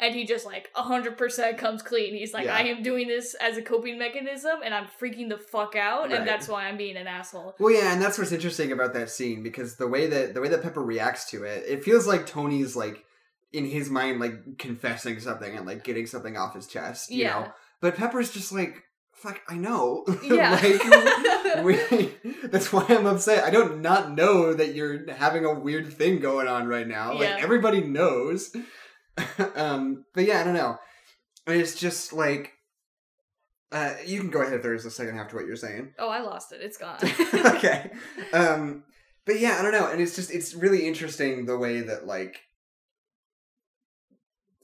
and 0.00 0.14
he 0.14 0.24
just 0.24 0.44
like 0.46 0.68
hundred 0.74 1.16
percent 1.16 1.58
comes 1.58 1.82
clean. 1.82 2.14
He's 2.14 2.32
like, 2.34 2.46
Yeah. 2.46 2.56
I 2.56 2.62
am 2.62 2.82
doing 2.82 3.06
this 3.06 3.34
as 3.34 3.56
a 3.56 3.62
coping 3.62 3.98
mechanism, 3.98 4.60
and 4.64 4.74
I'm 4.74 4.86
freaking 5.00 5.28
the 5.28 5.38
fuck 5.38 5.76
out, 5.76 6.08
Right. 6.08 6.18
and 6.18 6.26
that's 6.28 6.48
why 6.48 6.66
I'm 6.66 6.76
being 6.76 6.96
an 6.96 7.06
asshole. 7.06 7.54
Well, 7.60 7.72
yeah, 7.72 7.92
and 7.92 8.02
that's 8.02 8.18
what's 8.18 8.32
interesting 8.32 8.72
about 8.72 8.94
that 8.94 9.10
scene 9.10 9.42
because 9.42 9.76
the 9.76 9.86
way 9.88 10.06
that 10.08 10.34
the 10.34 10.40
way 10.40 10.48
that 10.48 10.62
Pepper 10.62 10.82
reacts 10.82 11.30
to 11.30 11.44
it, 11.44 11.64
it 11.68 11.84
feels 11.84 12.06
like 12.06 12.26
Tony's 12.26 12.74
like 12.74 13.04
in 13.52 13.64
his 13.66 13.88
mind 13.88 14.18
like 14.18 14.58
confessing 14.58 15.20
something 15.20 15.54
and 15.56 15.64
like 15.66 15.84
getting 15.84 16.06
something 16.06 16.36
off 16.36 16.54
his 16.56 16.66
chest, 16.66 17.10
you 17.12 17.22
Yeah. 17.22 17.30
know. 17.40 17.52
But 17.80 17.94
Pepper's 17.96 18.32
just 18.32 18.50
like, 18.50 18.82
"Fuck, 19.24 19.40
I 19.48 19.56
know." 19.56 20.04
Yeah. 20.22 20.52
like, 20.52 21.64
we, 21.64 22.14
that's 22.44 22.72
why 22.72 22.86
I'm 22.88 23.06
upset. 23.06 23.42
I 23.44 23.50
don't 23.50 23.80
not 23.80 24.12
know 24.12 24.52
that 24.54 24.74
you're 24.74 25.10
having 25.12 25.44
a 25.44 25.58
weird 25.58 25.92
thing 25.92 26.20
going 26.20 26.46
on 26.46 26.68
right 26.68 26.86
now. 26.86 27.12
Like 27.14 27.28
Yeah. 27.28 27.36
everybody 27.40 27.80
knows. 27.80 28.54
um, 29.56 30.04
but 30.14 30.24
yeah, 30.24 30.40
I 30.40 30.44
don't 30.44 30.54
know. 30.54 30.76
It's 31.46 31.74
just 31.74 32.12
like. 32.12 32.52
Uh, 33.72 33.94
you 34.06 34.20
can 34.20 34.30
go 34.30 34.40
ahead 34.40 34.54
if 34.54 34.62
there's 34.62 34.84
a 34.84 34.90
second 34.90 35.16
half 35.16 35.28
to 35.30 35.34
what 35.36 35.46
you're 35.46 35.56
saying. 35.56 35.94
Oh, 35.98 36.08
I 36.08 36.20
lost 36.20 36.52
it. 36.52 36.60
It's 36.62 36.76
gone. 36.76 36.98
okay. 37.56 37.90
Um 38.32 38.84
but 39.26 39.40
yeah, 39.40 39.56
I 39.58 39.62
don't 39.62 39.72
know. 39.72 39.90
And 39.90 40.00
it's 40.00 40.14
just 40.14 40.30
it's 40.30 40.54
really 40.54 40.86
interesting 40.86 41.46
the 41.46 41.58
way 41.58 41.80
that 41.80 42.06
like 42.06 42.38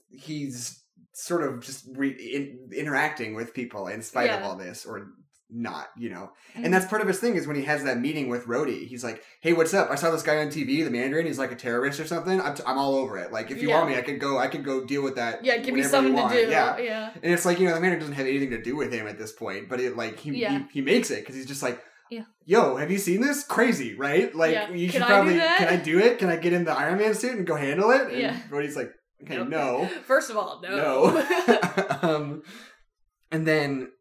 he's 0.09 0.80
sort 1.13 1.43
of 1.43 1.61
just 1.61 1.85
re- 1.95 2.09
in, 2.09 2.69
interacting 2.75 3.35
with 3.35 3.53
people 3.53 3.87
in 3.87 4.01
spite 4.01 4.29
of 4.29 4.43
all 4.43 4.55
this 4.55 4.85
or 4.85 5.07
not, 5.53 5.87
you 5.97 6.09
know. 6.09 6.31
Mm. 6.55 6.63
And 6.65 6.73
that's 6.73 6.85
part 6.85 7.01
of 7.01 7.09
his 7.09 7.19
thing 7.19 7.35
is 7.35 7.45
when 7.45 7.57
he 7.57 7.63
has 7.63 7.83
that 7.83 7.99
meeting 7.99 8.29
with 8.29 8.45
Rhodey, 8.45 8.87
he's 8.87 9.03
like, 9.03 9.21
"Hey, 9.41 9.51
what's 9.51 9.73
up? 9.73 9.89
I 9.91 9.95
saw 9.95 10.09
this 10.09 10.23
guy 10.23 10.37
on 10.37 10.47
TV, 10.47 10.85
the 10.85 10.89
Mandarin. 10.89 11.25
He's 11.25 11.37
like 11.39 11.51
a 11.51 11.55
terrorist 11.57 11.99
or 11.99 12.05
something. 12.07 12.39
I'm, 12.39 12.55
t- 12.55 12.63
I'm 12.65 12.77
all 12.77 12.95
over 12.95 13.17
it. 13.17 13.33
Like, 13.33 13.51
if 13.51 13.61
you 13.61 13.67
Yeah. 13.67 13.79
want 13.79 13.89
me, 13.89 13.97
I 13.97 14.01
could 14.01 14.19
go. 14.21 14.37
I 14.37 14.47
could 14.47 14.63
go 14.63 14.85
deal 14.85 15.03
with 15.03 15.15
that. 15.15 15.43
yeah, 15.43 15.57
give 15.57 15.75
me 15.75 15.83
something 15.83 16.15
to 16.15 16.29
do. 16.29 16.49
Yeah. 16.49 16.77
yeah. 16.77 17.11
And 17.21 17.33
it's 17.33 17.45
like 17.45 17.59
you 17.59 17.67
know 17.67 17.73
the 17.75 17.81
Mandarin 17.81 17.99
doesn't 17.99 18.15
have 18.15 18.27
anything 18.27 18.51
to 18.51 18.61
do 18.61 18.77
with 18.77 18.93
him 18.93 19.07
at 19.07 19.17
this 19.17 19.33
point, 19.33 19.67
but 19.67 19.81
it 19.81 19.97
like 19.97 20.17
he 20.19 20.31
Yeah. 20.31 20.59
he, 20.59 20.65
he 20.75 20.81
makes 20.81 21.11
it 21.11 21.19
because 21.19 21.35
he's 21.35 21.45
just 21.47 21.61
like, 21.61 21.81
Yeah. 22.09 22.23
yo, 22.45 22.77
have 22.77 22.89
you 22.89 22.97
seen 22.97 23.19
this? 23.19 23.43
Crazy, 23.43 23.95
right? 23.95 24.33
Like 24.33 24.53
Yeah. 24.53 24.69
you 24.69 24.87
should 24.89 25.01
I 25.01 25.07
do 25.07 25.13
probably 25.13 25.33
that? 25.37 25.57
can 25.57 25.67
I 25.67 25.75
do 25.75 25.99
it? 25.99 26.17
Can 26.17 26.29
I 26.29 26.37
get 26.37 26.53
in 26.53 26.63
the 26.63 26.71
Iron 26.71 26.97
Man 26.97 27.13
suit 27.13 27.35
and 27.35 27.45
go 27.45 27.55
handle 27.57 27.91
it? 27.91 28.07
And 28.07 28.17
Yeah. 28.21 28.37
Rhodey's 28.49 28.77
like, 28.77 28.93
okay, 29.23 29.37
Nope. 29.37 29.49
no, 29.49 29.87
First 30.05 30.29
of 30.29 30.37
all, 30.37 30.59
no. 30.61 30.75
no. 31.11 31.97
um, 32.01 32.43
and 33.31 33.47
then 33.47 33.91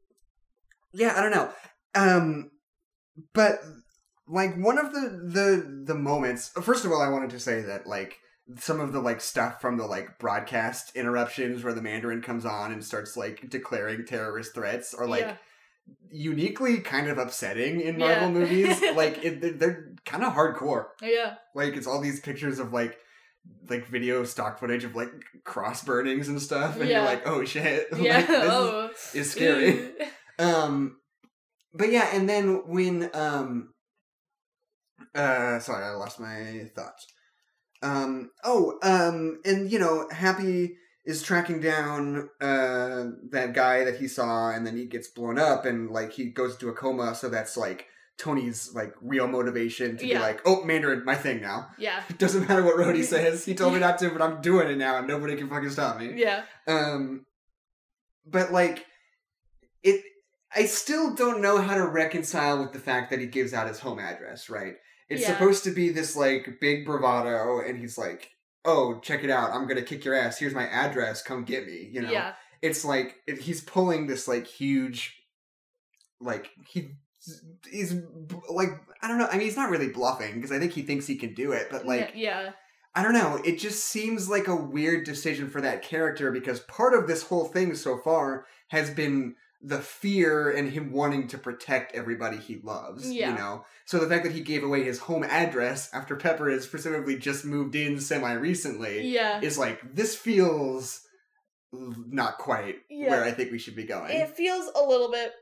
yeah, 0.93 1.15
I 1.17 1.23
don't 1.23 1.31
know. 1.33 1.51
Um, 1.95 2.51
but 3.35 3.61
like 4.29 4.57
one 4.57 4.79
of 4.79 4.93
the 4.93 5.01
the 5.33 5.83
the 5.87 5.95
moments. 5.95 6.49
First 6.63 6.85
of 6.85 6.93
all, 6.93 7.01
I 7.03 7.09
wanted 7.09 7.31
to 7.31 7.41
say 7.41 7.63
that 7.63 7.87
like 7.87 8.19
some 8.59 8.81
of 8.81 8.93
the 8.93 9.01
like 9.01 9.21
stuff 9.21 9.61
from 9.61 9.77
the 9.77 9.87
like 9.87 10.19
broadcast 10.19 10.97
interruptions 10.97 11.63
where 11.63 11.73
the 11.75 11.83
Mandarin 11.83 12.21
comes 12.23 12.45
on 12.45 12.73
and 12.73 12.85
starts 12.85 13.17
like 13.17 13.49
declaring 13.49 14.05
terrorist 14.05 14.55
threats 14.55 14.93
are 14.95 15.07
like 15.07 15.21
Yeah. 15.21 15.37
uniquely 16.11 16.79
kind 16.81 17.09
of 17.09 17.19
upsetting 17.19 17.81
in 17.81 17.99
Marvel 17.99 18.29
Yeah. 18.29 18.31
movies. 18.33 18.81
like 18.97 19.25
it, 19.25 19.41
they're, 19.41 19.53
they're 19.53 19.93
kind 20.05 20.25
of 20.25 20.33
hardcore. 20.33 20.87
Yeah. 21.03 21.35
Like 21.55 21.77
it's 21.77 21.87
all 21.87 22.01
these 22.01 22.21
pictures 22.21 22.59
of 22.59 22.73
like 22.73 22.99
like 23.69 23.87
video 23.87 24.25
stock 24.25 24.59
footage 24.59 24.85
of 24.85 24.95
like 24.97 25.11
cross 25.45 25.85
burnings 25.85 26.29
and 26.29 26.41
stuff, 26.41 26.79
and 26.79 26.89
Yeah. 26.89 26.99
you're 27.03 27.05
like, 27.11 27.27
oh 27.27 27.45
shit, 27.45 27.87
Yeah. 27.99 28.17
Like, 28.19 28.27
this 28.29 28.43
is- 28.43 28.51
oh. 28.51 28.91
is 29.15 29.31
scary. 29.31 29.91
um, 30.39 30.97
but 31.73 31.91
yeah, 31.93 32.09
and 32.13 32.29
then 32.29 32.63
when 32.69 33.11
um, 33.15 33.73
uh, 35.15 35.59
sorry, 35.61 35.85
I 35.85 35.91
lost 35.93 36.21
my 36.21 36.69
thoughts. 36.75 37.07
Um, 37.83 38.31
oh, 38.45 38.79
um, 38.83 39.41
and 39.45 39.71
you 39.71 39.79
know, 39.79 40.09
Happy 40.11 40.77
is 41.07 41.23
tracking 41.23 41.61
down 41.61 42.29
uh 42.41 43.07
that 43.31 43.53
guy 43.55 43.85
that 43.85 43.97
he 43.97 44.07
saw, 44.09 44.51
and 44.51 44.67
then 44.67 44.77
he 44.77 44.85
gets 44.87 45.09
blown 45.09 45.39
up, 45.39 45.65
and 45.65 45.91
like 45.91 46.13
he 46.13 46.27
goes 46.27 46.55
into 46.55 46.69
a 46.69 46.75
coma. 46.75 47.15
So 47.15 47.29
that's 47.29 47.57
like 47.57 47.87
Tony's 48.21 48.73
like 48.75 48.95
real 49.01 49.27
motivation 49.27 49.97
to 49.97 50.07
Yeah. 50.07 50.19
be 50.19 50.21
like, 50.23 50.41
oh, 50.45 50.63
Mandarin, 50.65 51.05
my 51.05 51.15
thing 51.15 51.41
now. 51.41 51.71
yeah. 51.79 52.03
It 52.09 52.19
doesn't 52.25 52.47
matter 52.49 52.63
what 52.63 52.77
Rhodey 52.77 53.03
says. 53.15 53.45
He 53.45 53.55
told 53.55 53.73
me 53.75 53.81
not 53.81 53.99
to, 54.01 54.11
but 54.11 54.21
I'm 54.23 54.41
doing 54.41 54.69
it 54.69 54.77
now, 54.79 54.99
and 54.99 55.09
nobody 55.09 55.37
can 55.37 55.49
fucking 55.49 55.71
stop 55.71 55.99
me. 55.99 56.13
Yeah. 56.17 56.43
Um, 56.69 57.25
but 58.27 58.53
like, 58.53 58.85
it. 59.83 60.05
I 60.55 60.67
still 60.67 61.15
don't 61.15 61.41
know 61.41 61.59
how 61.59 61.77
to 61.77 61.87
reconcile 61.87 62.61
with 62.61 62.73
the 62.73 62.79
fact 62.81 63.11
that 63.11 63.21
he 63.21 63.27
gives 63.27 63.55
out 63.55 63.69
his 63.69 63.79
home 63.81 63.99
address. 63.99 64.51
Right? 64.51 64.75
It's 65.09 65.23
Yeah. 65.23 65.29
supposed 65.33 65.65
to 65.65 65.71
be 65.71 65.91
this 65.91 66.15
like 66.17 66.59
big 66.61 66.85
bravado, 66.87 67.61
and 67.61 67.79
he's 67.79 67.97
like, 67.97 68.31
"Oh, 68.65 69.01
check 69.01 69.25
it 69.25 69.31
out! 69.31 69.53
I'm 69.53 69.67
gonna 69.67 69.83
kick 69.83 70.05
your 70.05 70.15
ass. 70.15 70.39
Here's 70.39 70.55
my 70.55 70.67
address. 70.67 71.23
Come 71.23 71.45
get 71.45 71.67
me." 71.67 71.89
You 71.93 72.03
know? 72.03 72.11
Yeah. 72.11 72.35
It's 72.63 72.85
like 72.85 73.17
it, 73.27 73.39
he's 73.39 73.63
pulling 73.63 74.07
this 74.07 74.29
like 74.29 74.47
huge, 74.47 75.17
like 76.21 76.51
he. 76.69 76.91
He's 77.71 77.95
like 78.49 78.71
I 79.03 79.09
don't 79.09 79.19
know. 79.19 79.27
I 79.27 79.33
mean, 79.33 79.43
he's 79.47 79.57
not 79.57 79.71
really 79.71 79.89
bluffing 79.89 80.35
because 80.35 80.53
I 80.53 80.59
think 80.59 80.73
he 80.73 80.83
thinks 80.83 81.07
he 81.07 81.17
can 81.17 81.35
do 81.35 81.53
it, 81.53 81.69
but 81.71 81.87
like 81.87 82.13
yeah. 82.15 82.53
I 82.95 83.03
don't 83.05 83.13
know. 83.13 83.41
It 83.45 83.59
just 83.59 83.85
seems 83.85 84.29
like 84.29 84.49
a 84.49 84.57
weird 84.57 85.05
decision 85.05 85.49
for 85.49 85.61
that 85.61 85.83
character 85.83 86.33
because 86.33 86.61
part 86.61 86.93
of 86.95 87.07
this 87.07 87.23
whole 87.23 87.45
thing 87.45 87.75
so 87.77 87.99
far 87.99 88.47
has 88.69 88.91
been 88.91 89.37
the 89.63 89.79
fear 89.79 90.51
and 90.51 90.71
him 90.71 90.91
wanting 90.91 91.29
to 91.29 91.39
protect 91.39 91.95
everybody 91.95 92.39
he 92.39 92.59
loves. 92.65 93.11
Yeah. 93.13 93.31
You 93.31 93.39
know? 93.39 93.65
So 93.85 93.99
the 93.99 94.09
fact 94.09 94.25
that 94.25 94.33
he 94.33 94.41
gave 94.41 94.65
away 94.65 94.83
his 94.83 94.99
home 95.01 95.23
address 95.23 95.91
after 95.93 96.17
Pepper 96.17 96.51
has 96.51 96.67
presumably 96.67 97.17
just 97.17 97.45
moved 97.45 97.75
in 97.75 98.01
semi 98.01 98.33
recently 98.33 99.07
Yeah. 99.07 99.41
is 99.41 99.59
like, 99.59 99.81
this 99.95 100.17
feels 100.17 101.03
not 101.73 102.39
quite 102.39 102.77
Yeah. 102.89 103.11
where 103.11 103.25
I 103.25 103.31
think 103.33 103.53
we 103.53 103.59
should 103.59 103.77
be 103.77 103.85
going. 103.85 104.11
It 104.11 104.31
feels 104.37 104.69
a 104.75 104.83
little 104.83 105.11
bit. 105.13 105.33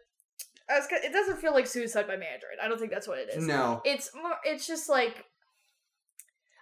I 0.71 0.79
was 0.79 0.87
gonna- 0.87 1.03
It 1.05 1.13
doesn't 1.13 1.39
feel 1.39 1.53
like 1.55 1.67
suicide 1.67 2.07
by 2.07 2.17
Mandarin. 2.17 2.59
I 2.63 2.69
don't 2.69 2.79
think 2.79 2.91
that's 2.93 3.09
what 3.09 3.19
it 3.19 3.29
is. 3.35 3.47
no. 3.47 3.81
It's 3.85 4.15
more. 4.15 4.37
It's 4.45 4.67
just 4.67 4.89
like. 4.89 5.25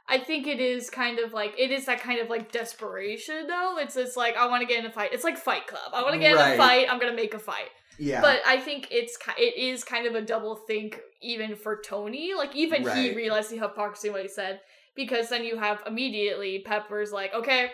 I 0.08 0.18
think 0.18 0.46
it 0.46 0.60
is 0.60 0.88
kind 0.88 1.18
of 1.18 1.32
like 1.32 1.54
it 1.58 1.72
is 1.72 1.86
that 1.86 2.00
kind 2.00 2.20
of 2.20 2.30
like 2.30 2.52
desperation 2.52 3.48
though. 3.48 3.76
It's 3.78 3.96
it's 3.96 4.16
like 4.16 4.36
I 4.36 4.46
want 4.46 4.60
to 4.62 4.66
get 4.66 4.78
in 4.78 4.86
a 4.86 4.92
fight. 4.92 5.12
It's 5.12 5.24
like 5.24 5.36
Fight 5.36 5.66
Club. 5.66 5.90
I 5.92 6.02
want 6.02 6.14
to 6.14 6.20
get 6.20 6.32
in 6.32 6.38
a 6.38 6.56
fight. 6.56 6.86
I'm 6.88 7.00
gonna 7.00 7.12
make 7.16 7.34
a 7.34 7.40
fight. 7.40 7.70
Yeah. 7.98 8.20
But 8.20 8.40
I 8.46 8.58
think 8.60 8.86
it's 8.92 9.18
it 9.36 9.56
is 9.58 9.82
kind 9.82 10.06
of 10.06 10.14
a 10.14 10.22
double 10.22 10.54
think 10.54 11.00
even 11.22 11.56
for 11.56 11.80
Tony. 11.84 12.34
Like 12.36 12.54
even 12.54 12.82
he 12.82 12.86
Right. 12.88 13.16
realized 13.16 13.50
the 13.50 13.56
hypocrisy 13.58 14.08
what 14.10 14.22
he 14.22 14.28
said 14.28 14.60
because 14.94 15.28
then 15.28 15.42
you 15.42 15.56
have 15.58 15.82
immediately 15.88 16.62
Pepper's 16.64 17.10
like, 17.10 17.34
okay, 17.34 17.70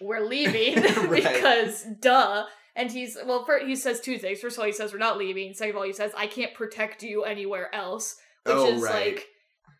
we're 0.00 0.26
leaving 0.26 0.82
Right. 1.08 1.22
because 1.32 1.84
duh. 2.00 2.44
And 2.78 2.90
he's 2.92 3.18
well, 3.26 3.44
fir- 3.44 3.66
he 3.66 3.74
says 3.76 4.00
two 4.00 4.16
things. 4.18 4.40
First 4.40 4.56
of 4.56 4.60
all, 4.60 4.66
he 4.66 4.72
says 4.72 4.92
we're 4.92 4.98
not 5.00 5.18
leaving. 5.18 5.52
Second 5.52 5.70
of 5.72 5.76
all, 5.78 5.82
he 5.82 5.92
says 5.92 6.12
I 6.16 6.28
can't 6.28 6.54
protect 6.54 7.02
you 7.02 7.24
anywhere 7.24 7.74
else, 7.74 8.16
which 8.44 8.54
Oh, 8.56 8.72
is 8.72 8.82
right. 8.82 9.14
like 9.16 9.26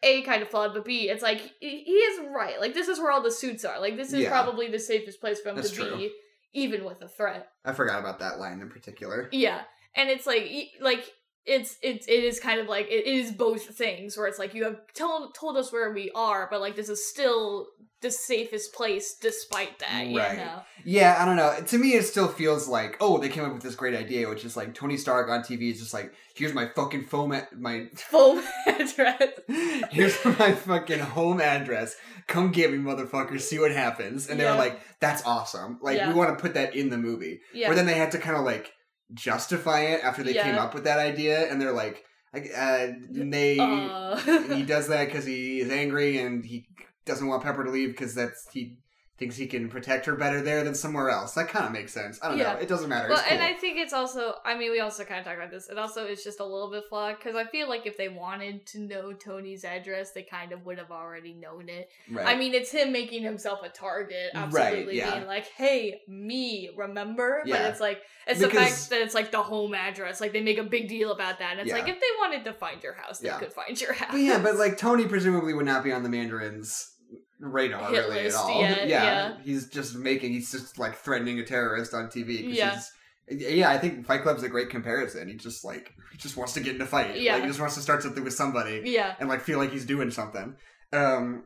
a 0.02 0.22
kind 0.22 0.42
of 0.42 0.48
flawed, 0.48 0.74
but 0.74 0.84
b 0.84 1.08
it's 1.08 1.22
like 1.22 1.40
he 1.60 1.84
he 1.84 1.92
is 1.92 2.26
right. 2.34 2.60
Like 2.60 2.74
this 2.74 2.88
is 2.88 2.98
where 2.98 3.12
all 3.12 3.22
the 3.22 3.30
suits 3.30 3.64
are. 3.64 3.80
Like 3.80 3.96
this 3.96 4.12
is 4.12 4.22
Yeah. 4.24 4.30
probably 4.30 4.68
the 4.68 4.78
safest 4.80 5.20
place 5.20 5.40
for 5.40 5.50
him 5.50 5.56
That's 5.56 5.70
to 5.70 5.76
true. 5.76 5.96
be, 5.96 6.12
even 6.52 6.84
with 6.84 7.00
a 7.02 7.08
threat. 7.08 7.48
I 7.64 7.72
forgot 7.72 8.00
about 8.00 8.18
that 8.18 8.38
line 8.40 8.60
in 8.60 8.68
particular. 8.68 9.28
Yeah, 9.32 9.60
and 9.94 10.10
it's 10.10 10.26
like 10.26 10.50
like 10.80 11.08
it's 11.48 11.76
it's 11.82 12.06
it 12.06 12.24
is 12.24 12.38
kind 12.40 12.60
of 12.60 12.66
like 12.68 12.86
it 12.90 13.06
is 13.06 13.32
both 13.32 13.64
things 13.76 14.16
where 14.16 14.26
it's 14.26 14.38
like 14.38 14.54
you 14.54 14.64
have 14.64 14.80
told 14.94 15.34
told 15.34 15.56
us 15.56 15.72
where 15.72 15.92
we 15.92 16.10
are, 16.14 16.46
but 16.50 16.60
like 16.60 16.76
this 16.76 16.88
is 16.88 17.08
still 17.08 17.68
the 18.00 18.10
safest 18.12 18.72
place 18.74 19.16
despite 19.20 19.80
that. 19.80 20.06
You 20.06 20.18
Right. 20.18 20.36
know? 20.38 20.60
Yeah, 20.84 21.16
I 21.18 21.24
don't 21.24 21.34
know. 21.34 21.58
To 21.66 21.78
me, 21.78 21.94
it 21.94 22.04
still 22.04 22.28
feels 22.28 22.68
like, 22.68 22.96
oh, 23.00 23.18
they 23.18 23.28
came 23.28 23.44
up 23.44 23.52
with 23.52 23.62
this 23.64 23.74
great 23.74 23.96
idea, 23.96 24.28
which 24.28 24.44
is 24.44 24.56
like 24.56 24.72
Tony 24.72 24.96
Stark 24.96 25.28
on 25.28 25.40
TV 25.40 25.72
is 25.72 25.80
just 25.80 25.92
like, 25.92 26.12
here's 26.36 26.54
my 26.54 26.68
fucking 26.76 27.06
phone, 27.06 27.32
a- 27.34 27.48
my 27.58 27.88
Full 27.96 28.40
address. 28.68 29.22
here's 29.90 30.24
my 30.24 30.52
fucking 30.52 31.00
home 31.00 31.40
address. 31.40 31.96
Come 32.28 32.52
get 32.52 32.70
me, 32.70 32.78
motherfuckers. 32.78 33.40
See 33.40 33.58
what 33.58 33.72
happens. 33.72 34.28
And 34.28 34.38
they 34.38 34.44
were 34.44 34.54
like, 34.54 34.78
that's 35.00 35.26
awesome. 35.26 35.78
Like 35.82 35.96
Yeah. 35.96 36.06
we 36.08 36.14
want 36.14 36.36
to 36.36 36.40
put 36.40 36.54
that 36.54 36.76
in 36.76 36.90
the 36.90 36.98
movie. 36.98 37.40
Yeah. 37.52 37.66
Where 37.66 37.74
then 37.74 37.86
they 37.86 37.94
had 37.94 38.12
to 38.12 38.18
kind 38.18 38.36
of 38.36 38.44
like 38.44 38.72
justify 39.14 39.80
it 39.82 40.04
after 40.04 40.22
they 40.22 40.34
came 40.44 40.54
up 40.58 40.74
with 40.74 40.84
that 40.84 40.98
idea, 40.98 41.50
and 41.50 41.60
they're 41.60 41.72
like, 41.72 42.04
uh, 42.34 42.88
they 43.10 43.58
Uh, 43.58 44.16
he 44.54 44.62
does 44.62 44.88
that 44.88 45.06
because 45.06 45.24
he 45.24 45.60
is 45.60 45.70
angry 45.70 46.18
and 46.18 46.44
he 46.44 46.68
doesn't 47.06 47.26
want 47.26 47.42
Pepper 47.42 47.64
to 47.64 47.70
leave 47.70 47.88
because 47.90 48.14
that's 48.14 48.48
he 48.52 48.76
thinks 49.18 49.36
he 49.36 49.46
can 49.48 49.68
protect 49.68 50.06
her 50.06 50.14
better 50.14 50.40
there 50.40 50.62
than 50.62 50.74
somewhere 50.74 51.10
else. 51.10 51.34
That 51.34 51.48
kind 51.48 51.66
of 51.66 51.72
makes 51.72 51.92
sense. 51.92 52.20
I 52.22 52.28
don't 52.28 52.38
Yeah. 52.38 52.52
know. 52.54 52.58
It 52.60 52.68
doesn't 52.68 52.88
matter. 52.88 53.08
well, 53.08 53.18
cool. 53.18 53.26
and 53.32 53.42
I 53.42 53.52
think 53.54 53.76
it's 53.78 53.92
also. 53.92 54.34
I 54.44 54.56
mean, 54.56 54.70
we 54.70 54.78
also 54.80 55.04
kind 55.04 55.18
of 55.18 55.26
talked 55.26 55.38
about 55.38 55.50
this. 55.50 55.68
It 55.68 55.76
also 55.76 56.06
is 56.06 56.22
just 56.22 56.38
a 56.40 56.44
little 56.44 56.70
bit 56.70 56.84
flawed 56.88 57.16
because 57.18 57.34
I 57.34 57.44
feel 57.44 57.68
like 57.68 57.84
if 57.86 57.96
they 57.96 58.08
wanted 58.08 58.64
to 58.66 58.78
know 58.80 59.12
Tony's 59.12 59.64
address, 59.64 60.12
they 60.12 60.22
kind 60.22 60.52
of 60.52 60.64
would 60.66 60.78
have 60.78 60.90
already 60.92 61.34
known 61.34 61.68
it. 61.68 61.90
right. 62.10 62.26
I 62.26 62.36
mean, 62.38 62.54
it's 62.54 62.70
him 62.70 62.92
making 62.92 63.22
himself 63.24 63.60
a 63.64 63.68
target, 63.68 64.30
Right, 64.34 64.42
absolutely 64.44 64.96
yeah. 64.98 65.14
being 65.14 65.26
like, 65.26 65.46
"Hey, 65.48 66.00
me, 66.06 66.70
remember?" 66.76 67.42
Yeah. 67.44 67.62
But 67.62 67.70
it's 67.72 67.80
like 67.80 68.02
it's 68.26 68.38
Because- 68.40 68.52
the 68.52 68.58
fact 68.60 68.90
that 68.90 69.00
it's 69.02 69.14
like 69.14 69.30
the 69.32 69.42
home 69.42 69.74
address. 69.74 70.20
Like 70.20 70.32
they 70.32 70.42
make 70.42 70.58
a 70.58 70.62
big 70.64 70.86
deal 70.88 71.10
about 71.12 71.38
that. 71.40 71.52
And 71.52 71.60
it's 71.60 71.68
Yeah. 71.70 71.76
like 71.78 71.88
if 71.88 71.98
they 71.98 72.06
wanted 72.20 72.44
to 72.44 72.52
find 72.52 72.82
your 72.82 72.92
house, 72.94 73.18
they 73.20 73.30
could 73.30 73.52
find 73.52 73.80
your 73.80 73.94
house. 73.94 74.12
But 74.12 74.20
yeah, 74.20 74.38
but 74.38 74.56
like 74.56 74.76
Tony 74.78 75.06
presumably 75.06 75.54
would 75.54 75.66
not 75.66 75.82
be 75.82 75.92
on 75.92 76.02
the 76.02 76.08
Mandarin's 76.08 76.94
radar 77.40 77.90
Hit 77.90 77.98
really 78.08 78.24
list 78.24 78.36
at 78.36 78.42
all. 78.42 78.60
yet, 78.60 78.88
yeah. 78.88 79.36
he's 79.42 79.68
just 79.68 79.94
making. 79.96 80.32
He's 80.32 80.50
just 80.50 80.78
like 80.78 80.96
threatening 80.96 81.38
a 81.38 81.44
terrorist 81.44 81.94
on 81.94 82.06
TV. 82.08 82.54
Yeah. 82.54 82.70
he's- 82.72 82.92
Yeah, 83.30 83.70
I 83.70 83.78
think 83.78 84.06
Fight 84.06 84.22
Club's 84.22 84.42
a 84.42 84.48
great 84.48 84.70
comparison. 84.70 85.28
He 85.28 85.34
just 85.34 85.64
like 85.64 85.92
he 86.12 86.18
just 86.18 86.36
wants 86.36 86.54
to 86.54 86.60
get 86.60 86.74
in 86.76 86.80
a 86.82 86.86
fight. 86.86 87.20
Yeah. 87.20 87.34
Like, 87.34 87.42
he 87.42 87.48
just 87.48 87.60
wants 87.60 87.74
to 87.74 87.82
start 87.82 88.02
something 88.02 88.24
with 88.24 88.32
somebody. 88.34 88.82
yeah, 88.84 89.14
and 89.20 89.28
like 89.28 89.40
feel 89.42 89.58
like 89.58 89.70
he's 89.70 89.84
doing 89.84 90.10
something. 90.10 90.56
Um, 90.92 91.44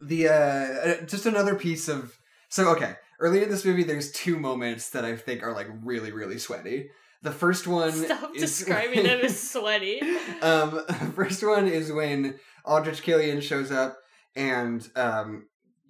the 0.00 0.28
uh, 0.28 0.32
uh, 0.32 1.00
just 1.06 1.24
another 1.26 1.54
piece 1.54 1.88
of 1.88 2.18
so 2.48 2.68
okay. 2.70 2.94
Earlier 3.18 3.44
in 3.44 3.48
this 3.48 3.64
movie, 3.64 3.82
there's 3.82 4.12
two 4.12 4.38
moments 4.38 4.90
that 4.90 5.04
I 5.06 5.16
think 5.16 5.42
are 5.42 5.54
like 5.54 5.68
really 5.82 6.12
really 6.12 6.38
sweaty. 6.38 6.90
The 7.22 7.32
first 7.32 7.66
one 7.66 7.92
stop 7.92 8.32
is 8.36 8.42
describing 8.42 9.04
them 9.04 9.20
as 9.20 9.40
sweaty. 9.52 10.00
um, 10.42 10.84
first 11.14 11.42
one 11.46 11.66
is 11.66 11.90
when 11.90 12.38
Aldrich 12.64 13.02
Killian 13.02 13.40
shows 13.40 13.72
up 13.72 13.96
and 14.36 14.88
um, 14.96 15.46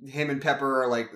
him 0.07 0.31
and 0.31 0.41
Pepper 0.41 0.83
are 0.85 0.89
like 0.89 1.11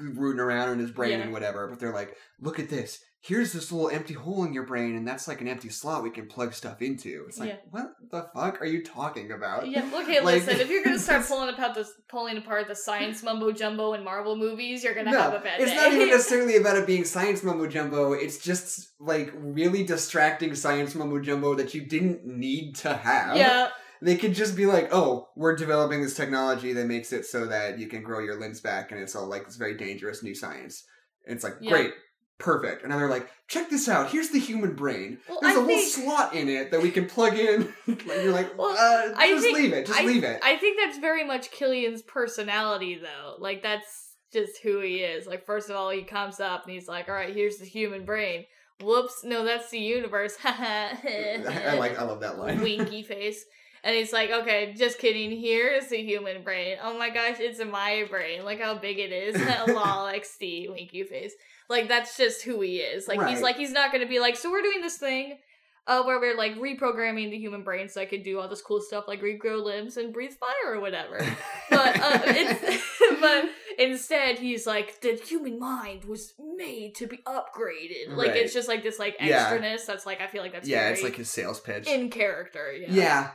rooting 0.00 0.40
around 0.40 0.70
in 0.72 0.78
his 0.78 0.90
brain 0.90 1.12
Yeah. 1.18 1.24
and 1.24 1.32
whatever. 1.32 1.68
But 1.68 1.78
they're 1.78 1.92
like, 1.94 2.16
"Look 2.40 2.58
at 2.58 2.68
this. 2.68 2.98
Here's 3.22 3.52
this 3.52 3.70
little 3.70 3.90
empty 3.90 4.14
hole 4.14 4.44
in 4.44 4.54
your 4.54 4.62
brain, 4.64 4.96
and 4.96 5.06
that's 5.06 5.28
like 5.28 5.42
an 5.42 5.48
empty 5.48 5.68
slot 5.68 6.02
we 6.02 6.08
can 6.10 6.26
plug 6.26 6.54
stuff 6.54 6.80
into." 6.80 7.26
It's 7.28 7.38
like, 7.38 7.50
Yeah. 7.50 7.56
what 7.70 7.88
the 8.10 8.26
fuck 8.34 8.62
are 8.62 8.66
you 8.66 8.82
talking 8.82 9.30
about? 9.32 9.68
Yeah, 9.68 9.84
okay, 9.94 10.20
Like- 10.20 10.46
listen. 10.46 10.58
If 10.60 10.70
you're 10.70 10.82
gonna 10.82 10.98
start 10.98 11.26
pulling 11.28 11.50
apart 11.52 11.74
the 11.74 11.86
pulling 12.08 12.38
apart 12.38 12.66
the 12.66 12.74
science 12.74 13.22
mumbo 13.22 13.52
jumbo 13.52 13.92
in 13.92 14.02
Marvel 14.04 14.36
movies, 14.36 14.82
you're 14.82 14.94
gonna 14.94 15.10
have 15.10 15.34
a 15.34 15.40
bad 15.40 15.60
it's 15.60 15.70
day. 15.70 15.76
not 15.76 15.92
even 15.92 16.08
necessarily 16.16 16.56
about 16.56 16.76
it 16.78 16.86
being 16.86 17.04
science 17.04 17.42
mumbo 17.42 17.66
jumbo. 17.66 18.12
It's 18.14 18.38
just 18.38 18.88
like 19.00 19.30
really 19.34 19.82
distracting 19.84 20.54
science 20.54 20.94
mumbo 20.94 21.18
jumbo 21.20 21.54
that 21.56 21.74
you 21.74 21.82
didn't 21.86 22.24
need 22.24 22.76
to 22.76 22.94
have. 22.94 23.36
yeah, 23.36 23.68
They 24.02 24.16
could 24.16 24.34
just 24.34 24.56
be 24.56 24.66
like, 24.66 24.88
oh, 24.92 25.28
we're 25.36 25.56
developing 25.56 26.02
this 26.02 26.14
technology 26.16 26.72
that 26.72 26.86
makes 26.86 27.12
it 27.12 27.26
so 27.26 27.46
that 27.46 27.78
you 27.78 27.86
can 27.86 28.02
grow 28.02 28.20
your 28.20 28.40
limbs 28.40 28.60
back, 28.60 28.92
and 28.92 29.00
it's 29.00 29.14
all 29.14 29.26
like 29.26 29.44
this 29.46 29.56
very 29.56 29.76
dangerous 29.76 30.22
new 30.22 30.34
science. 30.34 30.84
And 31.26 31.34
it's 31.36 31.44
like, 31.44 31.56
Yeah. 31.60 31.70
great, 31.70 31.92
perfect. 32.38 32.82
And 32.82 32.90
then 32.90 32.98
they're 32.98 33.10
like, 33.10 33.28
check 33.46 33.68
this 33.68 33.88
out. 33.88 34.10
Here's 34.10 34.30
the 34.30 34.38
human 34.38 34.74
brain. 34.74 35.18
Well, 35.28 35.38
There's 35.42 35.54
I 35.56 35.60
a 35.60 35.62
little 35.62 35.76
think- 35.76 35.92
slot 35.92 36.34
in 36.34 36.48
it 36.48 36.70
that 36.70 36.80
we 36.82 36.90
can 36.90 37.06
plug 37.06 37.34
in. 37.38 37.72
and 37.86 38.02
you're 38.06 38.32
like, 38.32 38.56
Well, 38.58 38.70
uh, 38.70 39.12
I 39.16 39.28
just 39.32 39.44
think- 39.44 39.58
leave 39.58 39.72
it. 39.74 39.86
Just 39.86 40.00
I, 40.00 40.04
leave 40.04 40.24
it. 40.24 40.40
I 40.42 40.56
think 40.56 40.78
that's 40.82 40.98
very 40.98 41.24
much 41.24 41.50
Killian's 41.50 42.00
personality, 42.02 42.98
though. 43.02 43.34
Like 43.38 43.62
that's 43.62 44.14
just 44.32 44.58
who 44.62 44.80
he 44.80 44.98
is. 45.00 45.26
Like 45.26 45.44
first 45.44 45.68
of 45.68 45.76
all, 45.76 45.90
he 45.90 46.02
comes 46.04 46.40
up 46.40 46.64
and 46.64 46.72
he's 46.72 46.88
like, 46.88 47.08
"All 47.08 47.14
right, 47.14 47.34
here's 47.34 47.58
the 47.58 47.66
human 47.66 48.04
brain." 48.06 48.46
Whoops, 48.82 49.24
no, 49.24 49.44
that's 49.44 49.68
the 49.70 49.78
universe. 49.78 50.36
I 50.44 51.76
like. 51.78 51.98
I 51.98 52.04
love 52.04 52.20
that 52.20 52.38
line. 52.38 52.60
winky 52.62 53.02
face. 53.02 53.44
And 53.82 53.96
he's 53.96 54.12
like, 54.12 54.30
okay, 54.30 54.74
just 54.76 54.98
kidding. 54.98 55.30
Here's 55.40 55.86
the 55.88 55.96
human 56.02 56.42
brain. 56.42 56.76
Oh 56.82 56.98
my 56.98 57.08
gosh, 57.10 57.36
it's 57.40 57.64
my 57.64 58.04
brain. 58.10 58.44
Like 58.44 58.60
how 58.60 58.74
big 58.78 58.98
it 58.98 59.10
is. 59.12 59.34
Lol, 59.68 60.06
XD, 60.12 60.70
winky 60.70 61.02
face. 61.04 61.32
Like 61.68 61.88
that's 61.88 62.16
just 62.16 62.42
who 62.42 62.60
he 62.60 62.76
is. 62.78 63.08
Like 63.08 63.26
he's 63.28 63.40
like 63.40 63.56
he's 63.56 63.72
not 63.72 63.92
gonna 63.92 64.06
be 64.08 64.18
like, 64.20 64.36
so 64.36 64.50
we're 64.50 64.60
doing 64.62 64.80
this 64.82 64.98
thing, 64.98 65.38
uh, 65.86 66.02
where 66.02 66.20
we're 66.20 66.36
like 66.36 66.56
reprogramming 66.56 67.30
the 67.30 67.38
human 67.38 67.62
brain 67.62 67.88
so 67.88 68.00
I 68.00 68.06
could 68.06 68.22
do 68.22 68.38
all 68.40 68.48
this 68.48 68.60
cool 68.60 68.80
stuff 68.80 69.04
like 69.08 69.22
regrow 69.22 69.62
limbs 69.64 69.96
and 69.96 70.12
breathe 70.12 70.32
fire 70.32 70.74
or 70.74 70.80
whatever. 70.80 71.18
But 71.70 72.00
uh, 72.00 72.18
it's 72.26 72.82
but 73.20 73.44
instead 73.78 74.38
he's 74.40 74.66
like 74.66 75.00
the 75.00 75.14
human 75.14 75.58
mind 75.60 76.04
was 76.04 76.34
made 76.38 76.96
to 76.96 77.06
be 77.06 77.18
upgraded. 77.18 78.08
Like 78.16 78.28
Right. 78.30 78.36
it's 78.38 78.52
just 78.52 78.66
like 78.68 78.82
this 78.82 78.98
like 78.98 79.16
Yeah. 79.20 79.48
extraness. 79.50 79.86
That's 79.86 80.04
like 80.06 80.20
I 80.20 80.26
feel 80.26 80.42
like 80.42 80.52
that's 80.52 80.68
yeah, 80.68 80.88
it's 80.90 81.02
like 81.04 81.14
his 81.16 81.30
sales 81.30 81.60
pitch. 81.60 81.86
in 81.86 82.10
character. 82.10 82.72
Yeah. 82.72 82.90
Yeah. 82.90 83.30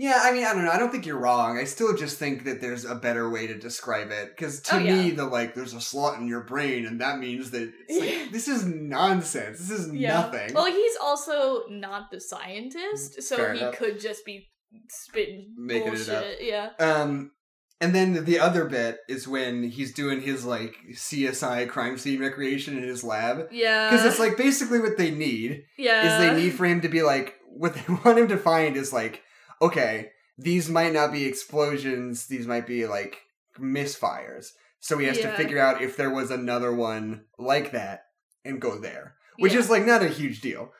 Yeah, 0.00 0.18
I 0.22 0.32
mean, 0.32 0.44
I 0.46 0.54
don't 0.54 0.64
know. 0.64 0.70
I 0.70 0.78
don't 0.78 0.90
think 0.90 1.04
you're 1.04 1.18
wrong. 1.18 1.58
I 1.58 1.64
still 1.64 1.94
just 1.94 2.18
think 2.18 2.44
that 2.44 2.62
there's 2.62 2.86
a 2.86 2.94
better 2.94 3.28
way 3.28 3.46
to 3.46 3.58
describe 3.58 4.10
it. 4.10 4.30
Because 4.34 4.62
to 4.62 4.76
Oh, 4.76 4.78
yeah. 4.78 4.94
me, 4.94 5.10
the 5.10 5.26
like, 5.26 5.54
there's 5.54 5.74
a 5.74 5.80
slot 5.80 6.18
in 6.18 6.26
your 6.26 6.40
brain, 6.42 6.86
and 6.86 7.02
that 7.02 7.18
means 7.18 7.50
that 7.50 7.70
it's 7.86 8.00
like, 8.00 8.30
this 8.32 8.48
is 8.48 8.64
nonsense. 8.64 9.58
This 9.58 9.78
is 9.78 9.88
nothing. 9.92 10.54
Well, 10.54 10.64
he's 10.72 10.96
also 11.02 11.64
not 11.68 12.10
the 12.10 12.18
scientist, 12.18 13.22
so 13.22 13.36
Fair 13.36 13.52
he 13.52 13.60
enough. 13.60 13.76
could 13.76 14.00
just 14.00 14.24
be 14.24 14.48
spitting 14.88 15.54
Making 15.58 15.88
it 15.88 15.90
bullshit. 15.90 16.14
up. 16.14 16.24
Yeah. 16.40 16.70
Um, 16.78 17.32
and 17.82 17.94
then 17.94 18.24
the 18.24 18.38
other 18.38 18.64
bit 18.64 19.00
is 19.06 19.28
when 19.28 19.64
he's 19.64 19.92
doing 19.92 20.22
his 20.22 20.46
like 20.46 20.76
CSI 20.94 21.68
crime 21.68 21.98
scene 21.98 22.20
recreation 22.20 22.78
in 22.78 22.84
his 22.84 23.04
lab. 23.04 23.48
Yeah. 23.50 23.90
Because 23.90 24.06
it's 24.06 24.18
like 24.18 24.38
basically 24.38 24.80
what 24.80 24.96
they 24.96 25.10
need 25.10 25.64
yeah. 25.76 26.06
is 26.06 26.18
they 26.36 26.42
need 26.42 26.54
for 26.54 26.64
him 26.64 26.80
to 26.80 26.88
be 26.88 27.02
like 27.02 27.34
what 27.48 27.74
they 27.74 27.84
want 28.04 28.18
him 28.18 28.28
to 28.28 28.38
find 28.38 28.76
is 28.78 28.92
like 28.94 29.22
okay 29.60 30.10
these 30.38 30.68
might 30.68 30.92
not 30.92 31.12
be 31.12 31.24
explosions 31.24 32.26
these 32.26 32.46
might 32.46 32.66
be 32.66 32.86
like 32.86 33.18
misfires 33.58 34.48
so 34.80 34.96
he 34.98 35.06
has 35.06 35.18
to 35.18 35.30
figure 35.36 35.58
out 35.58 35.82
if 35.82 35.96
there 35.96 36.10
was 36.10 36.30
another 36.30 36.72
one 36.74 37.24
like 37.38 37.72
that 37.72 38.04
and 38.44 38.60
go 38.60 38.78
there 38.78 39.14
which 39.38 39.52
Yeah. 39.52 39.58
is 39.60 39.70
like 39.70 39.84
not 39.84 40.02
a 40.02 40.08
huge 40.08 40.40
deal 40.40 40.72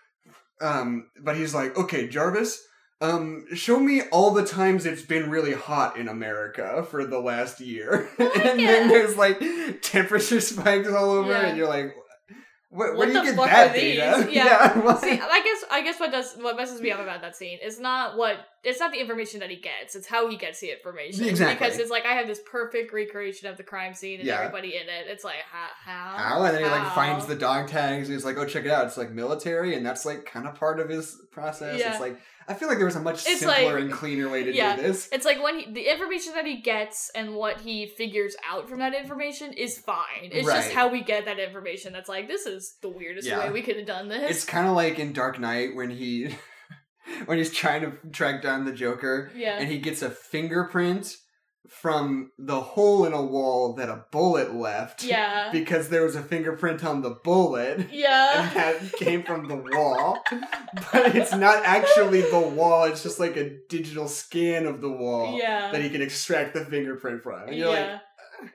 um 0.60 1.08
but 1.22 1.36
he's 1.36 1.54
like 1.54 1.76
okay 1.76 2.08
jarvis 2.08 2.62
um 3.02 3.44
show 3.54 3.78
me 3.80 4.02
all 4.12 4.30
the 4.30 4.44
times 4.44 4.84
it's 4.86 5.02
been 5.02 5.30
really 5.30 5.52
hot 5.54 5.96
in 5.96 6.08
america 6.08 6.86
for 6.90 7.04
the 7.04 7.18
last 7.20 7.60
year 7.60 8.08
and 8.18 8.60
yeah. 8.60 8.66
then 8.66 8.88
there's 8.88 9.16
like 9.16 9.38
temperature 9.82 10.40
spikes 10.40 10.88
all 10.88 11.10
over 11.10 11.30
Yeah. 11.32 11.46
and 11.46 11.58
you're 11.58 11.68
like 11.68 11.94
where, 12.70 12.90
What 12.94 12.98
where 12.98 13.06
do 13.08 13.12
you 13.12 13.18
the 13.18 13.24
get 13.26 13.36
fuck 13.36 13.46
that 13.50 13.70
are 13.70 13.72
these? 13.74 13.96
data 13.98 14.28
Yeah. 14.32 14.78
what? 14.84 15.00
See, 15.00 15.10
I 15.10 15.40
guess 15.42 15.64
I 15.70 15.82
guess 15.82 15.98
what 16.00 16.12
does 16.12 16.34
what 16.34 16.56
messes 16.56 16.80
me 16.80 16.90
up 16.92 17.00
about 17.00 17.20
that 17.22 17.34
scene 17.36 17.58
is 17.62 17.80
not 17.80 18.16
what 18.16 18.36
it's 18.62 18.78
not 18.78 18.92
the 18.92 19.00
information 19.00 19.40
that 19.40 19.50
he 19.50 19.56
gets; 19.56 19.96
it's 19.96 20.06
how 20.06 20.28
he 20.28 20.36
gets 20.36 20.60
the 20.60 20.70
information. 20.72 21.24
Exactly. 21.24 21.54
Because 21.66 21.78
it's 21.80 21.90
like 21.90 22.04
I 22.06 22.12
have 22.12 22.26
this 22.28 22.40
perfect 22.50 22.92
recreation 22.92 23.48
of 23.48 23.56
the 23.56 23.62
crime 23.64 23.92
scene 23.94 24.18
and 24.20 24.28
Yeah. 24.28 24.38
everybody 24.40 24.76
in 24.76 24.82
it. 24.82 25.06
It's 25.08 25.24
like 25.24 25.36
how 25.50 25.66
how 25.84 26.16
How? 26.16 26.44
And 26.44 26.54
then 26.56 26.62
he 26.64 26.70
like 26.70 26.94
finds 26.94 27.26
the 27.26 27.34
dog 27.34 27.68
tags 27.68 28.08
and 28.08 28.14
he's 28.14 28.24
like, 28.24 28.36
oh, 28.38 28.44
check 28.46 28.64
it 28.64 28.70
out. 28.70 28.86
It's 28.86 28.96
like 28.96 29.10
military, 29.10 29.74
and 29.74 29.84
that's 29.84 30.04
like 30.06 30.24
kind 30.24 30.46
of 30.46 30.54
part 30.54 30.78
of 30.78 30.88
his 30.88 31.20
process. 31.32 31.78
Yeah. 31.80 31.92
It's 31.92 32.00
like, 32.00 32.18
I 32.50 32.54
feel 32.54 32.68
like 32.68 32.78
there 32.78 32.86
was 32.86 32.96
a 32.96 33.00
much 33.00 33.24
It's 33.26 33.38
simpler 33.40 33.74
like- 33.74 33.82
and 33.84 33.92
cleaner 33.92 34.28
way 34.28 34.42
to 34.42 34.52
yeah. 34.52 34.74
do 34.74 34.82
this. 34.82 35.08
It's 35.12 35.24
like 35.24 35.40
when 35.42 35.60
he, 35.60 35.72
the 35.72 35.88
information 35.90 36.34
that 36.34 36.44
he 36.44 36.60
gets 36.60 37.08
and 37.14 37.36
what 37.36 37.60
he 37.60 37.86
figures 37.86 38.34
out 38.50 38.68
from 38.68 38.80
that 38.80 38.92
information 38.92 39.52
is 39.52 39.78
fine. 39.78 40.30
It's 40.32 40.48
just 40.48 40.72
how 40.72 40.88
we 40.88 41.00
get 41.02 41.26
that 41.26 41.38
information 41.38 41.92
that's 41.92 42.08
like, 42.08 42.26
this 42.26 42.46
is 42.46 42.74
the 42.82 42.88
weirdest 42.88 43.28
Yeah. 43.28 43.38
way 43.38 43.50
we 43.52 43.62
could 43.62 43.76
have 43.76 43.86
done 43.86 44.08
this. 44.08 44.30
It's 44.30 44.44
kind 44.44 44.66
of 44.66 44.74
like 44.74 44.98
in 44.98 45.12
Dark 45.12 45.38
Knight 45.38 45.76
when 45.76 45.90
he 45.90 46.34
when 47.26 47.38
he's 47.38 47.52
trying 47.52 47.82
to 47.82 47.92
track 48.10 48.42
down 48.42 48.64
the 48.64 48.72
Joker 48.72 49.30
yeah. 49.34 49.58
and 49.58 49.70
he 49.70 49.78
gets 49.78 50.02
a 50.02 50.10
fingerprint 50.10 51.16
from 51.68 52.32
the 52.38 52.60
hole 52.60 53.04
in 53.04 53.12
a 53.12 53.22
wall 53.22 53.74
that 53.74 53.88
a 53.88 54.04
bullet 54.10 54.54
left. 54.54 55.04
yeah. 55.04 55.50
Because 55.52 55.88
there 55.88 56.02
was 56.04 56.16
a 56.16 56.22
fingerprint 56.22 56.84
on 56.84 57.02
the 57.02 57.10
bullet. 57.10 57.88
Yeah. 57.92 58.42
And 58.42 58.56
that 58.56 58.92
came 58.94 59.22
from 59.22 59.46
the 59.48 59.56
wall. 59.56 60.18
But 60.92 61.14
it's 61.14 61.32
not 61.32 61.64
actually 61.64 62.22
the 62.22 62.40
wall, 62.40 62.84
it's 62.84 63.02
just 63.02 63.20
like 63.20 63.36
a 63.36 63.50
digital 63.68 64.08
scan 64.08 64.66
of 64.66 64.80
the 64.80 64.90
wall 64.90 65.38
Yeah. 65.38 65.70
that 65.72 65.82
he 65.82 65.90
can 65.90 66.02
extract 66.02 66.54
the 66.54 66.64
fingerprint 66.64 67.22
from. 67.22 67.48
And 67.48 67.56
you're 67.56 67.72
yeah. 67.72 67.98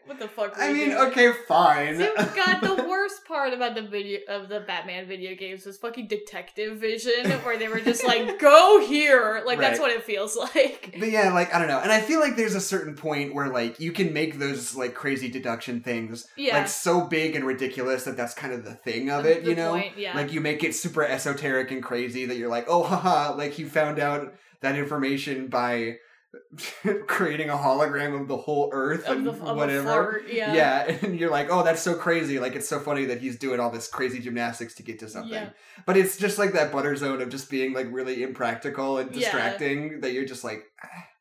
What 0.06 0.20
the 0.20 0.28
fuck? 0.28 0.58
I 0.58 0.70
you 0.70 0.74
mean, 0.76 0.90
doing? 0.90 1.02
okay, 1.10 1.32
fine. 1.48 1.98
See, 1.98 2.10
God, 2.16 2.62
the 2.62 2.84
worst 2.90 3.26
part 3.26 3.54
about 3.54 3.76
the 3.76 3.82
video 3.82 4.20
of 4.28 4.50
the 4.50 4.60
Batman 4.62 5.08
video 5.08 5.36
games 5.36 5.66
was 5.66 5.78
fucking 5.78 6.08
detective 6.08 6.78
vision, 6.78 7.32
where 7.42 7.58
they 7.58 7.68
were 7.68 7.80
just 7.80 8.04
like, 8.06 8.40
"Go 8.40 8.86
here," 8.86 9.44
like 9.46 9.60
that's 9.60 9.80
what 9.80 9.92
it 9.92 10.04
feels 10.04 10.36
like. 10.56 10.96
But 11.00 11.10
yeah, 11.10 11.34
like 11.34 11.54
I 11.54 11.60
don't 11.60 11.68
know, 11.68 11.80
and 11.80 11.92
I 11.92 12.02
feel 12.02 12.20
like 12.20 12.36
there's 12.36 12.56
a 12.56 12.62
certain 12.62 12.96
point 12.96 13.34
where 13.34 13.50
like 13.50 13.80
you 13.80 13.92
can 13.92 14.14
make 14.14 14.40
those 14.40 14.76
like 14.76 14.94
crazy 14.94 15.30
deduction 15.30 15.82
things 15.82 16.28
Yeah, 16.36 16.58
like 16.58 16.68
so 16.68 17.02
big 17.02 17.36
and 17.36 17.46
ridiculous 17.46 18.04
that 18.06 18.18
that's 18.18 18.34
kind 18.34 18.54
of 18.54 18.64
the 18.64 18.76
thing 18.76 19.10
of 19.10 19.26
it, 19.26 19.44
the 19.44 19.50
you 19.50 19.56
know? 19.56 19.72
point, 19.72 19.98
yeah. 19.98 20.16
Like 20.16 20.32
you 20.34 20.42
make 20.42 20.64
it 20.64 20.76
super 20.76 21.04
esoteric 21.04 21.72
and 21.72 21.82
crazy 21.84 22.26
that 22.26 22.38
you're 22.38 22.50
like, 22.50 22.66
oh 22.68 22.84
haha, 22.84 23.36
like 23.36 23.60
you 23.60 23.68
found 23.70 24.00
out 24.00 24.34
that 24.62 24.76
information 24.76 25.48
by 25.48 25.98
creating 27.08 27.50
a 27.50 27.56
hologram 27.56 28.20
of 28.20 28.28
the 28.28 28.38
whole 28.38 28.70
Earth 28.74 29.06
of 29.06 29.18
and 29.18 29.28
the 29.28 29.32
whatever. 29.32 29.80
a 29.80 29.84
fart, 29.92 30.24
yeah, 30.30 30.54
yeah, 30.54 30.98
and 31.04 31.20
you're 31.20 31.30
like, 31.32 31.48
oh, 31.50 31.64
that's 31.64 31.82
so 31.82 31.96
crazy. 31.96 32.40
Like 32.40 32.56
it's 32.56 32.68
so 32.68 32.80
funny 32.80 33.06
that 33.06 33.20
he's 33.22 33.38
doing 33.38 33.60
all 33.60 33.70
this 33.72 33.88
crazy 33.88 34.20
gymnastics 34.20 34.74
to 34.76 34.84
get 34.84 35.00
to 35.00 35.10
something. 35.10 35.32
Yeah. 35.34 35.50
But 35.86 35.98
it's 35.98 36.18
just 36.18 36.38
like 36.38 36.54
that 36.54 36.72
butter 36.72 36.96
zone 36.96 37.22
of 37.22 37.30
just 37.30 37.50
being 37.50 37.74
like 37.74 37.88
really 37.92 38.24
impractical 38.24 38.98
and 38.98 39.12
Yeah. 39.12 39.20
distracting 39.22 40.02
that 40.02 40.14
you're 40.14 40.26
just 40.26 40.44
like. 40.44 40.64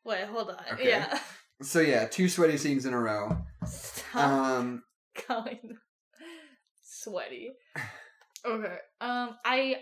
Wait, 0.03 0.23
hold 0.25 0.49
on, 0.49 0.63
Okay. 0.73 0.89
yeah. 0.89 1.19
So 1.61 1.79
yeah, 1.79 2.05
two 2.05 2.27
sweaty 2.29 2.57
scenes 2.57 2.85
in 2.85 2.93
a 2.93 2.99
row. 2.99 3.37
Stop 3.65 4.15
Um, 4.23 4.83
going 5.27 5.77
sweaty. 6.83 7.51
Okay, 8.45 8.77
um, 9.01 9.35
I. 9.45 9.77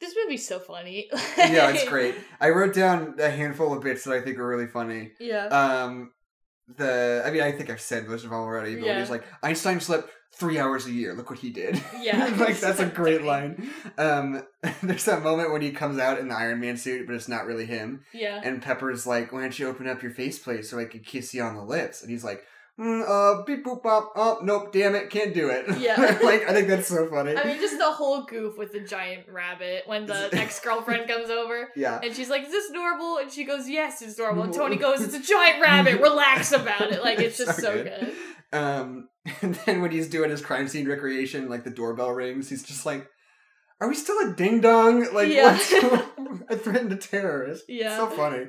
This 0.00 0.14
movie's 0.22 0.46
so 0.46 0.58
funny. 0.58 1.08
yeah, 1.38 1.70
it's 1.70 1.88
great. 1.88 2.14
I 2.40 2.50
wrote 2.50 2.74
down 2.74 3.16
a 3.18 3.30
handful 3.30 3.72
of 3.74 3.82
bits 3.82 4.04
that 4.04 4.14
I 4.14 4.20
think 4.20 4.38
are 4.38 4.46
really 4.46 4.66
funny. 4.66 5.12
Yeah. 5.20 5.46
Um, 5.46 6.12
the 6.76 7.22
I 7.26 7.30
mean, 7.30 7.42
I 7.42 7.52
think 7.52 7.68
I've 7.70 7.80
said 7.80 8.06
most 8.08 8.24
of 8.24 8.30
them 8.30 8.38
already. 8.38 8.76
But 8.76 8.86
Yeah. 8.86 9.00
he's 9.00 9.10
like, 9.10 9.24
Einstein 9.42 9.80
slept 9.80 10.08
three 10.32 10.58
hours 10.58 10.86
a 10.86 10.92
year. 10.92 11.12
Look 11.14 11.28
what 11.28 11.40
he 11.40 11.50
did. 11.50 11.82
Yeah. 12.00 12.32
like 12.38 12.58
that's 12.60 12.78
a 12.80 12.86
great 13.02 13.22
line. 13.22 13.70
Um, 13.98 14.42
there's 14.82 15.04
that 15.06 15.22
moment 15.22 15.52
when 15.52 15.62
he 15.62 15.72
comes 15.72 15.98
out 15.98 16.18
in 16.18 16.28
the 16.28 16.34
Iron 16.36 16.60
Man 16.60 16.76
suit, 16.76 17.06
but 17.06 17.14
it's 17.16 17.28
not 17.28 17.44
really 17.46 17.66
him. 17.66 18.04
yeah. 18.14 18.40
And 18.42 18.62
Pepper's 18.62 19.06
like, 19.06 19.32
"Why 19.32 19.40
don't 19.42 19.58
you 19.58 19.68
open 19.68 19.88
up 19.88 20.02
your 20.02 20.12
faceplate 20.12 20.64
so 20.64 20.78
I 20.78 20.84
can 20.84 21.00
kiss 21.00 21.34
you 21.34 21.42
on 21.42 21.56
the 21.56 21.64
lips?" 21.64 22.02
And 22.02 22.10
he's 22.10 22.24
like, 22.24 22.42
mm, 22.80 23.02
"Uh, 23.06 23.42
beep 23.44 23.64
boop 23.64 23.82
bop. 23.82 24.12
Oh, 24.16 24.38
nope, 24.42 24.72
damn 24.72 24.94
it, 24.94 25.10
can't 25.10 25.34
do 25.34 25.50
it." 25.50 25.78
Yeah. 25.78 25.96
like 26.22 26.48
I 26.48 26.52
think 26.54 26.68
that's 26.68 26.88
so 26.88 27.08
funny. 27.08 27.36
I 27.36 27.44
mean, 27.44 27.58
just 27.60 27.76
the 27.78 27.90
whole 27.92 28.24
goof 28.24 28.56
with 28.56 28.72
the 28.72 28.80
giant 28.80 29.28
rabbit 29.28 29.82
when 29.86 30.06
the 30.06 30.30
ex 30.32 30.58
girlfriend 30.60 31.08
comes 31.08 31.28
over. 31.30 31.68
yeah. 31.76 32.00
And 32.02 32.14
she's 32.14 32.30
like, 32.30 32.42
"Is 32.44 32.50
this 32.50 32.70
normal?" 32.70 33.18
And 33.18 33.30
she 33.30 33.44
goes, 33.44 33.68
"Yes, 33.68 34.00
it's 34.02 34.18
normal." 34.18 34.44
And 34.44 34.54
Tony 34.54 34.76
goes, 34.76 35.02
"It's 35.02 35.14
a 35.14 35.22
giant 35.22 35.60
rabbit. 35.62 36.00
Relax 36.10 36.52
about 36.52 36.90
it." 36.92 37.02
Like 37.02 37.18
it's 37.20 37.36
just 37.38 37.56
So 37.56 37.62
so, 37.62 37.82
good. 37.84 38.00
good. 38.00 38.58
Um, 38.58 39.08
and 39.42 39.54
then 39.66 39.80
when 39.82 39.90
he's 39.90 40.08
doing 40.08 40.30
his 40.30 40.40
crime 40.40 40.66
scene 40.66 40.88
recreation, 40.88 41.48
like 41.48 41.64
the 41.64 41.70
doorbell 41.70 42.10
rings, 42.10 42.48
he's 42.48 42.62
just 42.64 42.84
like, 42.86 43.06
"Are 43.80 43.88
we 43.88 43.94
still 43.94 44.18
a 44.28 44.34
ding 44.34 44.60
dong? 44.60 45.12
Like, 45.12 45.28
Yeah. 45.28 45.56
I 46.50 46.54
threatened 46.56 46.92
a 46.92 46.96
terrorist." 46.96 47.64
Yeah. 47.68 47.96
so 47.96 48.06
funny. 48.08 48.46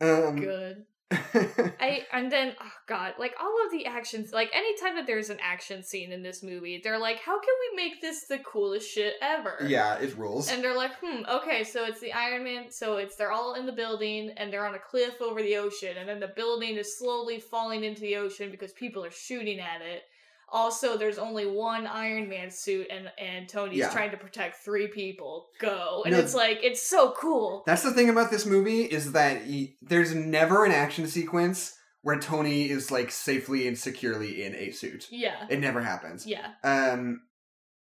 Um, 0.00 0.36
Good. 0.40 0.76
I 1.12 2.02
and 2.12 2.32
then 2.32 2.54
oh 2.60 2.72
god, 2.88 3.14
like 3.16 3.34
all 3.40 3.64
of 3.64 3.70
the 3.70 3.86
actions, 3.86 4.32
like 4.32 4.50
anytime 4.52 4.96
that 4.96 5.06
there's 5.06 5.30
an 5.30 5.38
action 5.40 5.84
scene 5.84 6.10
in 6.10 6.22
this 6.22 6.42
movie, 6.42 6.80
they're 6.82 6.98
like, 6.98 7.20
"How 7.20 7.38
can 7.38 7.54
we 7.70 7.76
make 7.76 8.00
this 8.00 8.24
the 8.26 8.38
coolest 8.38 8.90
shit 8.90 9.14
ever?" 9.22 9.56
yeah, 9.68 9.98
it 9.98 10.16
rules. 10.16 10.50
And 10.50 10.64
they're 10.64 10.76
like, 10.76 10.92
hmm, 11.00 11.22
okay, 11.28 11.62
so 11.62 11.84
it's 11.84 12.00
the 12.00 12.12
Iron 12.12 12.42
Man, 12.42 12.72
so 12.72 12.96
it's 12.96 13.14
they're 13.14 13.30
all 13.30 13.54
in 13.54 13.66
the 13.66 13.72
building 13.72 14.32
and 14.36 14.52
they're 14.52 14.66
on 14.66 14.74
a 14.74 14.80
cliff 14.80 15.22
over 15.22 15.40
the 15.40 15.56
ocean, 15.56 15.96
and 15.96 16.08
then 16.08 16.18
the 16.18 16.32
building 16.34 16.76
is 16.76 16.98
slowly 16.98 17.38
falling 17.38 17.84
into 17.84 18.00
the 18.00 18.16
ocean 18.16 18.50
because 18.50 18.72
people 18.72 19.04
are 19.04 19.12
shooting 19.12 19.60
at 19.60 19.82
it. 19.82 20.02
Also, 20.48 20.96
there's 20.96 21.18
only 21.18 21.44
one 21.46 21.86
Iron 21.86 22.28
Man 22.28 22.50
suit, 22.50 22.86
and 22.90 23.10
and 23.18 23.48
Tony's 23.48 23.78
Yeah. 23.78 23.90
trying 23.90 24.12
to 24.12 24.16
protect 24.16 24.56
three 24.64 24.86
people. 24.86 25.48
Go, 25.58 26.02
and 26.04 26.12
No. 26.14 26.20
it's 26.20 26.34
like 26.34 26.60
it's 26.62 26.82
so 26.82 27.12
cool. 27.18 27.64
That's 27.66 27.82
the 27.82 27.92
thing 27.92 28.08
about 28.08 28.30
this 28.30 28.46
movie 28.46 28.82
is 28.82 29.12
that 29.12 29.42
he, 29.42 29.76
there's 29.82 30.14
never 30.14 30.64
an 30.64 30.72
action 30.72 31.08
sequence 31.08 31.76
where 32.02 32.18
Tony 32.20 32.70
is 32.70 32.92
like 32.92 33.10
safely 33.10 33.66
and 33.66 33.76
securely 33.76 34.44
in 34.44 34.54
a 34.54 34.70
suit. 34.70 35.08
Yeah, 35.10 35.46
It 35.50 35.58
never 35.58 35.80
happens. 35.80 36.24
yeah. 36.26 36.52
Um, 36.62 37.22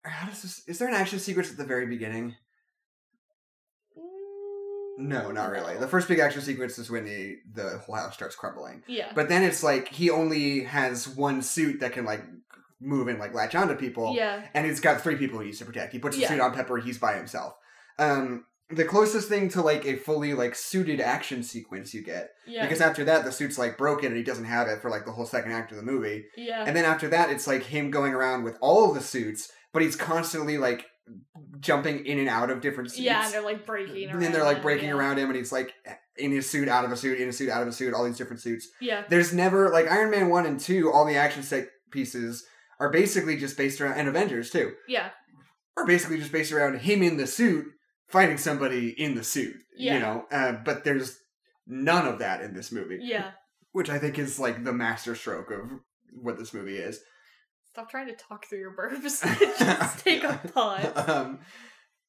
how 0.04 0.28
does 0.28 0.42
this? 0.42 0.62
Is 0.68 0.78
there 0.78 0.88
an 0.88 0.94
action 0.94 1.18
sequence 1.20 1.50
at 1.50 1.56
the 1.56 1.64
very 1.64 1.86
beginning? 1.86 2.36
No, 4.98 5.30
not 5.30 5.50
really. 5.50 5.76
The 5.78 5.88
first 5.88 6.08
big 6.08 6.18
action 6.18 6.42
sequence 6.42 6.78
is 6.78 6.90
when 6.90 7.04
the 7.04 7.38
the 7.54 7.78
whole 7.78 7.94
house 7.96 8.14
starts 8.14 8.36
crumbling. 8.36 8.82
Yeah, 8.86 9.10
But 9.14 9.28
then 9.28 9.42
it's 9.42 9.62
like 9.62 9.88
he 9.88 10.10
only 10.10 10.64
has 10.64 11.08
one 11.08 11.42
suit 11.42 11.80
that 11.80 11.92
can 11.92 12.04
like 12.04 12.22
move 12.80 13.08
and 13.08 13.18
like 13.18 13.32
latch 13.34 13.54
onto 13.54 13.74
people, 13.74 14.14
yeah, 14.14 14.42
and 14.54 14.66
he's 14.66 14.80
got 14.80 15.00
three 15.00 15.16
people 15.16 15.38
he 15.40 15.46
needs 15.46 15.58
to 15.58 15.64
protect. 15.64 15.92
He 15.92 15.98
puts 15.98 16.16
the 16.16 16.22
Yeah. 16.22 16.28
suit 16.28 16.40
on 16.40 16.52
Pepper. 16.52 16.78
He's 16.78 16.98
by 16.98 17.14
himself. 17.16 17.54
Um, 17.98 18.44
the 18.70 18.84
closest 18.84 19.28
thing 19.28 19.48
to 19.50 19.60
like 19.62 19.84
a 19.86 19.96
fully 19.96 20.32
like 20.34 20.54
suited 20.54 20.98
action 21.00 21.42
sequence 21.42 21.92
you 21.92 22.02
get 22.02 22.30
yeah, 22.46 22.62
because 22.62 22.80
after 22.80 23.04
that 23.04 23.22
the 23.24 23.30
suit's 23.32 23.58
like 23.58 23.76
broken 23.76 24.06
and 24.06 24.16
he 24.16 24.22
doesn't 24.22 24.46
have 24.46 24.66
it 24.66 24.80
for 24.80 24.88
like 24.90 25.04
the 25.04 25.12
whole 25.12 25.26
second 25.26 25.52
act 25.52 25.70
of 25.72 25.76
the 25.76 25.82
movie. 25.82 26.24
yeah, 26.36 26.64
And 26.66 26.74
then 26.76 26.84
after 26.86 27.08
that, 27.08 27.30
it's 27.30 27.46
like 27.46 27.64
him 27.64 27.90
going 27.90 28.14
around 28.14 28.44
with 28.44 28.56
all 28.62 28.88
of 28.88 28.94
the 28.94 29.02
suits, 29.02 29.50
but 29.74 29.82
he's 29.82 29.94
constantly 29.96 30.56
like 30.58 30.86
jumping 31.60 32.06
in 32.06 32.18
and 32.18 32.28
out 32.28 32.50
of 32.50 32.60
different 32.60 32.90
suits. 32.90 33.00
yeah. 33.00 33.24
And 33.24 33.32
they're 33.32 33.42
like 33.42 33.66
breaking. 33.66 34.10
and 34.10 34.22
then 34.22 34.32
they're 34.32 34.44
like 34.44 34.62
breaking 34.62 34.88
yeah. 34.88 34.94
around 34.94 35.18
him, 35.18 35.28
and 35.28 35.36
he's 35.36 35.52
like 35.52 35.72
in 36.16 36.30
his 36.30 36.48
suit, 36.48 36.68
out 36.68 36.84
of 36.84 36.92
a 36.92 36.96
suit, 36.96 37.20
in 37.20 37.28
a 37.28 37.32
suit, 37.32 37.48
out 37.48 37.62
of 37.62 37.68
a 37.68 37.72
suit, 37.72 37.94
all 37.94 38.04
these 38.04 38.18
different 38.18 38.40
suits. 38.40 38.68
Yeah, 38.80 39.04
There's 39.08 39.32
never 39.32 39.70
like 39.70 39.90
Iron 39.90 40.10
Man 40.10 40.28
one 40.28 40.46
and 40.46 40.58
two. 40.58 40.90
All 40.92 41.06
the 41.06 41.16
action 41.16 41.42
set 41.42 41.68
pieces 41.90 42.44
are 42.80 42.90
basically 42.90 43.36
just 43.36 43.56
based 43.56 43.80
around, 43.80 43.98
and 43.98 44.08
Avengers 44.08 44.50
too, 44.50 44.72
yeah, 44.88 45.10
are 45.76 45.86
basically 45.86 46.18
just 46.18 46.32
based 46.32 46.52
around 46.52 46.80
him 46.80 47.02
in 47.02 47.16
the 47.16 47.26
suit 47.26 47.66
fighting 48.08 48.38
somebody 48.38 48.90
in 48.90 49.14
the 49.14 49.24
suit. 49.24 49.56
Yeah. 49.76 49.94
You 49.94 50.00
know, 50.00 50.24
uh, 50.30 50.52
but 50.64 50.84
there's 50.84 51.18
none 51.66 52.06
of 52.06 52.18
that 52.18 52.42
in 52.42 52.54
this 52.54 52.70
movie, 52.70 52.98
yeah. 53.00 53.30
which 53.72 53.88
I 53.88 53.98
think 53.98 54.18
is 54.18 54.38
like 54.38 54.64
the 54.64 54.72
masterstroke 54.72 55.50
of 55.50 55.70
what 56.12 56.38
this 56.38 56.52
movie 56.52 56.76
is. 56.76 57.00
Stop 57.72 57.90
trying 57.90 58.06
to 58.08 58.14
talk 58.14 58.44
through 58.46 58.58
your 58.58 58.76
burps. 58.76 59.22
Just 59.58 60.04
take 60.04 60.24
a 60.24 60.38
pause. 60.52 60.86
um, 61.08 61.38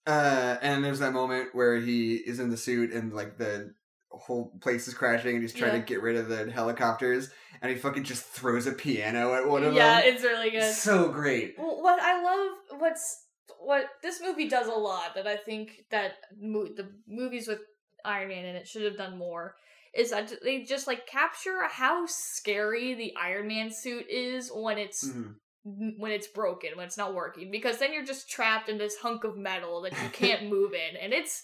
uh, 0.06 0.58
and 0.62 0.84
there's 0.84 1.00
that 1.00 1.14
moment 1.14 1.50
where 1.54 1.78
he 1.78 2.16
is 2.16 2.40
in 2.40 2.50
the 2.50 2.58
suit 2.58 2.92
and 2.92 3.14
like 3.14 3.38
the 3.38 3.74
whole 4.12 4.52
place 4.62 4.88
is 4.90 4.94
crashing 4.94 5.36
and 5.36 5.42
he's 5.42 5.54
trying 5.54 5.72
Yeah. 5.74 5.80
to 5.80 5.86
get 5.86 6.02
rid 6.02 6.18
of 6.18 6.28
the 6.28 6.52
helicopters 6.52 7.30
and 7.62 7.72
he 7.72 7.78
fucking 7.78 8.04
just 8.04 8.26
throws 8.26 8.68
a 8.68 8.74
piano 8.74 9.34
at 9.34 9.48
one 9.48 9.64
of 9.64 9.74
Yeah, 9.74 10.02
them. 10.02 10.06
Yeah, 10.06 10.14
it's 10.14 10.24
really 10.24 10.50
good. 10.52 10.74
So 10.74 11.08
great. 11.10 11.56
Well, 11.58 11.82
what 11.82 12.00
I 12.02 12.22
love, 12.22 12.80
what's 12.82 13.22
what 13.60 13.86
this 14.02 14.22
movie 14.22 14.50
does 14.50 14.68
a 14.68 14.72
lot 14.72 15.16
that 15.16 15.28
I 15.28 15.38
think 15.38 15.86
that 15.92 16.16
mo- 16.38 16.68
the 16.76 16.90
movies 17.08 17.48
with 17.48 17.60
Iron 18.04 18.28
Man 18.28 18.44
in 18.44 18.56
it 18.58 18.68
should 18.68 18.84
have 18.84 18.98
done 18.98 19.18
more 19.18 19.56
is 19.96 20.10
that 20.12 20.34
they 20.44 20.64
just 20.64 20.88
like 20.88 21.08
capture 21.08 21.64
how 21.70 22.06
scary 22.06 22.94
the 22.96 23.14
Iron 23.16 23.48
Man 23.48 23.72
suit 23.72 24.06
is 24.10 24.52
when 24.54 24.78
it's 24.78 25.08
Mhm. 25.08 25.36
When 25.64 26.12
it's 26.12 26.28
broken, 26.28 26.72
when 26.76 26.86
it's 26.86 26.98
not 26.98 27.14
working, 27.14 27.52
because 27.52 27.78
then 27.78 27.94
you're 27.94 28.06
just 28.06 28.30
trapped 28.30 28.70
in 28.70 28.78
this 28.78 28.98
hunk 28.98 29.24
of 29.24 29.38
metal 29.38 29.82
that 29.82 29.94
you 29.94 30.10
can't 30.10 30.44
move 30.50 30.74
in, 30.74 30.98
and 31.02 31.14
it's 31.14 31.44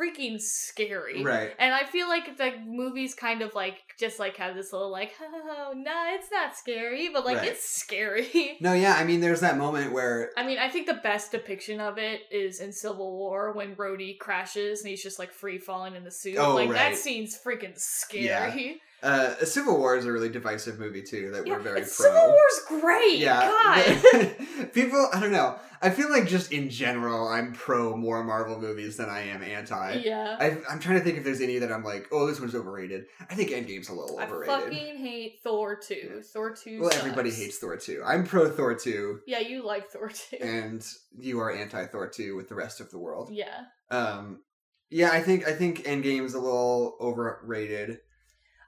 freaking 0.00 0.38
scary. 0.38 1.24
Right. 1.24 1.52
And 1.58 1.72
I 1.74 1.84
feel 1.84 2.06
like 2.08 2.36
the 2.36 2.52
movies 2.66 3.14
kind 3.14 3.42
of 3.42 3.54
like 3.54 3.78
just 3.98 4.18
like 4.18 4.36
have 4.36 4.54
this 4.54 4.72
little 4.72 4.90
like, 4.90 5.12
oh 5.22 5.72
no, 5.74 6.04
it's 6.08 6.30
not 6.30 6.54
scary, 6.56 7.08
but 7.12 7.24
like 7.24 7.38
Right. 7.38 7.48
it's 7.48 7.68
scary. 7.68 8.58
No, 8.60 8.72
yeah, 8.74 8.94
I 8.94 9.04
mean, 9.04 9.20
there's 9.20 9.40
that 9.40 9.56
moment 9.56 9.92
where 9.92 10.32
I 10.36 10.46
mean, 10.46 10.58
I 10.58 10.68
think 10.68 10.86
the 10.86 11.00
best 11.02 11.32
depiction 11.32 11.80
of 11.80 11.98
it 11.98 12.20
is 12.30 12.60
in 12.60 12.72
Civil 12.72 13.16
War 13.16 13.52
when 13.52 13.74
Rhodey 13.74 14.18
crashes 14.18 14.82
and 14.82 14.90
he's 14.90 15.02
just 15.02 15.18
like 15.18 15.32
free 15.32 15.58
falling 15.58 15.94
in 15.94 16.04
the 16.04 16.10
suit. 16.10 16.36
Oh, 16.38 16.54
like 16.54 16.68
right. 16.68 16.90
that 16.92 16.96
scene's 16.96 17.38
freaking 17.42 17.78
scary. 17.78 18.80
Uh, 19.02 19.34
Civil 19.44 19.78
War 19.78 19.96
is 19.96 20.04
a 20.06 20.12
really 20.12 20.28
divisive 20.30 20.78
movie 20.78 21.02
too 21.02 21.30
that 21.32 21.46
Yeah, 21.46 21.54
we're 21.54 21.60
very 21.60 21.80
pro. 21.80 21.88
Civil 21.88 22.26
War's 22.28 22.82
great. 22.82 23.18
yeah, 23.18 23.40
God. 23.40 24.36
people. 24.72 25.08
I 25.12 25.20
don't 25.20 25.32
know. 25.32 25.56
I 25.82 25.90
feel 25.90 26.10
like 26.10 26.26
just 26.26 26.52
in 26.52 26.70
general, 26.70 27.28
I'm 27.28 27.52
pro 27.52 27.94
more 27.94 28.24
Marvel 28.24 28.58
movies 28.58 28.96
than 28.96 29.10
I 29.10 29.20
am 29.28 29.42
anti. 29.42 30.00
yeah. 30.04 30.36
I, 30.40 30.56
I'm 30.70 30.78
trying 30.80 30.98
to 30.98 31.04
think 31.04 31.18
if 31.18 31.24
there's 31.24 31.42
any 31.42 31.58
that 31.58 31.70
I'm 31.70 31.84
like, 31.84 32.08
oh, 32.10 32.26
this 32.26 32.40
one's 32.40 32.54
overrated. 32.54 33.04
I 33.28 33.34
think 33.34 33.50
Endgame's 33.50 33.90
a 33.90 33.92
little 33.92 34.18
I 34.18 34.24
overrated. 34.24 34.54
I 34.54 34.60
fucking 34.62 34.96
hate 34.96 35.40
Thor 35.44 35.76
2. 35.76 36.22
Thor 36.24 36.54
2 36.54 36.80
well, 36.80 36.90
everybody 36.94 37.30
hates 37.30 37.58
Thor 37.58 37.76
2. 37.76 38.02
I'm 38.04 38.24
pro 38.24 38.50
Thor 38.50 38.74
2, 38.74 39.20
Yeah, 39.26 39.40
you 39.40 39.64
like 39.66 39.90
Thor 39.90 40.08
2. 40.08 40.38
and 40.40 40.84
you 41.18 41.38
are 41.40 41.52
anti 41.52 41.84
Thor 41.86 42.08
2 42.08 42.34
with 42.34 42.48
the 42.48 42.54
rest 42.54 42.80
of 42.80 42.90
the 42.90 42.98
world. 42.98 43.28
yeah. 43.30 43.64
Um, 43.90 44.40
yeah, 44.88 45.10
I 45.12 45.20
think 45.20 45.46
I 45.46 45.52
think 45.52 45.80
Endgame's 45.84 46.34
a 46.34 46.40
little 46.40 46.96
overrated. 47.00 47.98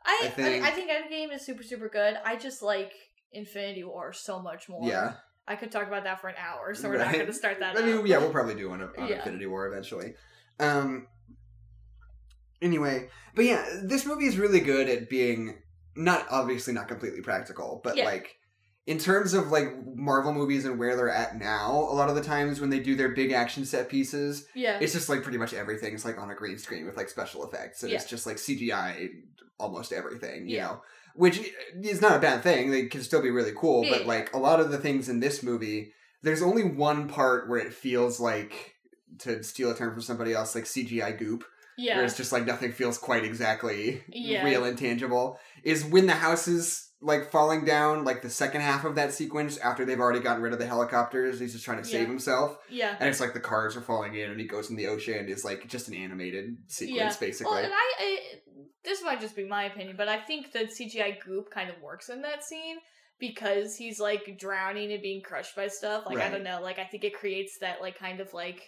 I, 0.08 0.20
I 0.22 0.26
I, 0.26 0.30
think- 0.30 0.64
I 0.64 0.70
think 0.70 0.90
Endgame 0.90 1.34
is 1.34 1.44
super, 1.44 1.62
super 1.62 1.88
good. 1.88 2.16
I 2.24 2.36
just 2.36 2.62
like 2.62 2.92
Infinity 3.32 3.84
War 3.84 4.12
so 4.12 4.40
much 4.40 4.68
more. 4.68 4.88
Yeah, 4.88 5.14
I 5.46 5.54
could 5.56 5.70
talk 5.70 5.86
about 5.86 6.04
that 6.04 6.20
for 6.20 6.28
an 6.28 6.36
hour, 6.38 6.74
so 6.74 6.88
we're 6.88 6.96
not 6.98 7.12
going 7.12 7.26
to 7.26 7.32
start 7.32 7.60
that 7.60 7.76
I 7.76 7.82
mean, 7.82 7.98
up. 7.98 8.06
yeah, 8.06 8.18
we'll 8.18 8.30
probably 8.32 8.54
do 8.54 8.70
one 8.70 8.80
on 8.82 8.90
Yeah. 9.08 9.16
Infinity 9.18 9.46
War 9.46 9.66
eventually. 9.66 10.14
Um. 10.58 11.06
Anyway, 12.60 13.08
but 13.36 13.44
yeah, 13.44 13.64
this 13.84 14.04
movie 14.04 14.24
is 14.26 14.36
really 14.36 14.60
good 14.60 14.88
at 14.88 15.08
being 15.08 15.58
not 15.94 16.26
obviously 16.30 16.72
not 16.74 16.88
completely 16.88 17.20
practical, 17.20 17.80
but 17.84 17.96
Yeah. 17.96 18.04
like 18.06 18.36
in 18.88 18.98
terms 18.98 19.34
of 19.34 19.50
like 19.52 19.68
Marvel 19.94 20.32
movies 20.32 20.64
and 20.64 20.78
where 20.78 20.96
they're 20.96 21.10
at 21.10 21.38
now. 21.38 21.72
A 21.72 21.94
lot 21.94 22.08
of 22.08 22.14
the 22.14 22.22
times 22.22 22.58
when 22.58 22.70
they 22.70 22.80
do 22.80 22.96
their 22.96 23.10
big 23.10 23.32
action 23.32 23.66
set 23.66 23.90
pieces, 23.90 24.46
Yeah. 24.54 24.78
it's 24.80 24.94
just 24.94 25.10
like 25.10 25.22
pretty 25.22 25.36
much 25.36 25.52
everything's 25.52 26.06
like 26.06 26.16
on 26.18 26.30
a 26.30 26.34
green 26.34 26.56
screen 26.56 26.86
with 26.86 26.96
like 26.96 27.10
special 27.10 27.44
effects, 27.46 27.82
and 27.82 27.92
it's 27.92 28.06
just 28.06 28.26
like 28.26 28.36
CGI 28.38 29.10
almost 29.60 29.92
everything, 29.92 30.48
you 30.48 30.56
Yeah. 30.56 30.66
know. 30.68 30.82
Which 31.14 31.38
eh, 31.38 31.42
eh, 31.74 31.88
is 31.88 32.00
not 32.00 32.16
a 32.16 32.18
bad 32.18 32.42
thing. 32.42 32.70
They 32.70 32.86
can 32.86 33.02
still 33.02 33.20
be 33.20 33.30
really 33.30 33.52
cool, 33.54 33.84
Yeah, 33.84 33.98
but 33.98 34.06
like 34.06 34.32
a 34.32 34.38
lot 34.38 34.58
of 34.60 34.70
the 34.70 34.78
things 34.78 35.08
in 35.10 35.20
this 35.20 35.42
movie, 35.42 35.92
there's 36.22 36.42
only 36.42 36.64
one 36.64 37.08
part 37.08 37.46
where 37.48 37.58
it 37.60 37.74
feels 37.74 38.18
like 38.18 38.74
to 39.18 39.42
steal 39.42 39.70
a 39.70 39.74
term 39.76 39.92
from 39.92 40.00
somebody 40.02 40.32
else, 40.32 40.54
like 40.54 40.64
CGI 40.64 41.12
goop, 41.18 41.44
yeah. 41.76 41.96
where 41.96 42.04
it's 42.06 42.16
just 42.16 42.32
like 42.32 42.46
nothing 42.46 42.72
feels 42.72 42.96
quite 42.96 43.24
exactly 43.24 44.02
Yeah. 44.08 44.44
real 44.44 44.64
and 44.64 44.78
tangible. 44.78 45.38
Is 45.62 45.84
when 45.84 46.06
the 46.06 46.14
house 46.14 46.48
is 46.48 46.87
like 47.00 47.30
falling 47.30 47.64
down, 47.64 48.04
like 48.04 48.22
the 48.22 48.30
second 48.30 48.60
half 48.60 48.84
of 48.84 48.96
that 48.96 49.12
sequence 49.12 49.56
after 49.58 49.84
they've 49.84 50.00
already 50.00 50.18
gotten 50.20 50.42
rid 50.42 50.52
of 50.52 50.58
the 50.58 50.66
helicopters, 50.66 51.38
he's 51.38 51.52
just 51.52 51.64
trying 51.64 51.78
to 51.78 51.84
save 51.84 52.02
Yeah. 52.02 52.06
himself. 52.08 52.58
yeah. 52.68 52.96
And 52.98 53.08
it's 53.08 53.20
like 53.20 53.34
the 53.34 53.40
cars 53.40 53.76
are 53.76 53.80
falling 53.80 54.14
in 54.16 54.30
and 54.30 54.40
he 54.40 54.46
goes 54.46 54.68
in 54.70 54.76
the 54.76 54.88
ocean. 54.88 55.26
It's 55.28 55.44
like 55.44 55.68
just 55.68 55.86
an 55.88 55.94
animated 55.94 56.56
sequence, 56.66 56.98
Yeah. 56.98 57.14
basically. 57.20 57.52
Well, 57.54 57.64
and 57.64 57.72
I, 57.72 57.92
I, 58.00 58.18
this 58.84 59.02
might 59.02 59.20
just 59.20 59.36
be 59.36 59.44
my 59.44 59.64
opinion, 59.64 59.96
but 59.96 60.08
I 60.08 60.18
think 60.20 60.50
the 60.52 60.60
CGI 60.66 61.18
goop 61.24 61.50
kind 61.50 61.70
of 61.70 61.80
works 61.80 62.08
in 62.08 62.22
that 62.22 62.42
scene 62.42 62.78
because 63.20 63.76
he's 63.76 64.00
like 64.00 64.36
drowning 64.38 64.92
and 64.92 65.02
being 65.02 65.22
crushed 65.22 65.54
by 65.56 65.68
stuff. 65.68 66.04
Like 66.06 66.18
I 66.18 66.28
don't 66.30 66.42
know, 66.44 66.60
like 66.62 66.78
I 66.78 66.84
think 66.84 67.04
it 67.04 67.14
creates 67.14 67.58
that 67.60 67.80
like 67.80 67.98
kind 67.98 68.20
of 68.20 68.32
like 68.34 68.60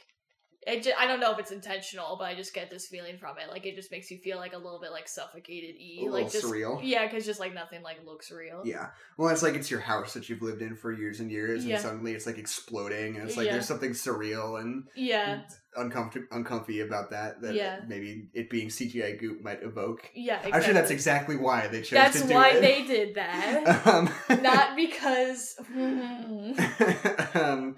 it. 0.66 0.82
Just, 0.82 0.96
I 0.98 1.06
don't 1.06 1.20
know 1.20 1.32
if 1.32 1.38
it's 1.38 1.50
intentional, 1.52 2.16
but 2.18 2.24
I 2.24 2.34
just 2.34 2.52
get 2.54 2.70
this 2.70 2.86
feeling 2.88 3.18
from 3.18 3.38
it. 3.38 3.48
Like 3.50 3.66
it 3.66 3.74
just 3.76 3.90
makes 3.90 4.10
you 4.10 4.18
feel 4.18 4.36
like 4.38 4.52
a 4.52 4.58
little 4.58 4.80
bit 4.80 4.90
like 4.92 5.08
suffocated. 5.08 5.76
E, 5.76 6.06
like 6.10 6.30
just 6.30 6.44
surreal. 6.44 6.80
yeah, 6.82 7.06
because 7.06 7.24
just 7.26 7.40
like 7.40 7.54
nothing 7.54 7.82
like 7.82 8.04
looks 8.04 8.30
real. 8.30 8.62
Yeah. 8.64 8.88
Well, 9.16 9.28
it's 9.30 9.42
like 9.42 9.54
it's 9.54 9.70
your 9.70 9.80
house 9.80 10.14
that 10.14 10.28
you've 10.28 10.42
lived 10.42 10.62
in 10.62 10.76
for 10.76 10.92
years 10.92 11.20
and 11.20 11.30
years, 11.30 11.64
Yeah. 11.64 11.76
and 11.76 11.82
suddenly 11.82 12.12
it's 12.12 12.26
like 12.26 12.38
exploding, 12.38 13.16
and 13.16 13.26
it's 13.28 13.36
like 13.36 13.46
Yeah. 13.46 13.52
there's 13.52 13.66
something 13.66 13.90
surreal 13.92 14.60
and 14.60 14.84
Yeah, 14.94 15.42
uncomfortable, 15.76 16.26
uncomfy 16.30 16.80
about 16.80 17.10
that. 17.10 17.40
That 17.42 17.54
Yeah. 17.54 17.80
maybe 17.86 18.28
it 18.34 18.50
being 18.50 18.68
CGI 18.68 19.12
goop 19.18 19.42
might 19.42 19.62
evoke. 19.62 20.10
yeah. 20.14 20.34
Exactly. 20.36 20.52
I'm 20.52 20.62
sure 20.62 20.74
that's 20.74 20.90
exactly 20.90 21.36
why 21.36 21.66
they 21.68 21.80
chose 21.80 21.90
That's 21.90 22.20
to 22.22 22.28
do 22.28 22.34
why 22.34 22.50
it. 22.50 22.60
they 22.60 22.84
did 22.84 23.14
that. 23.14 23.86
um, 23.86 24.10
Not 24.42 24.76
because. 24.76 25.56
um, 27.34 27.76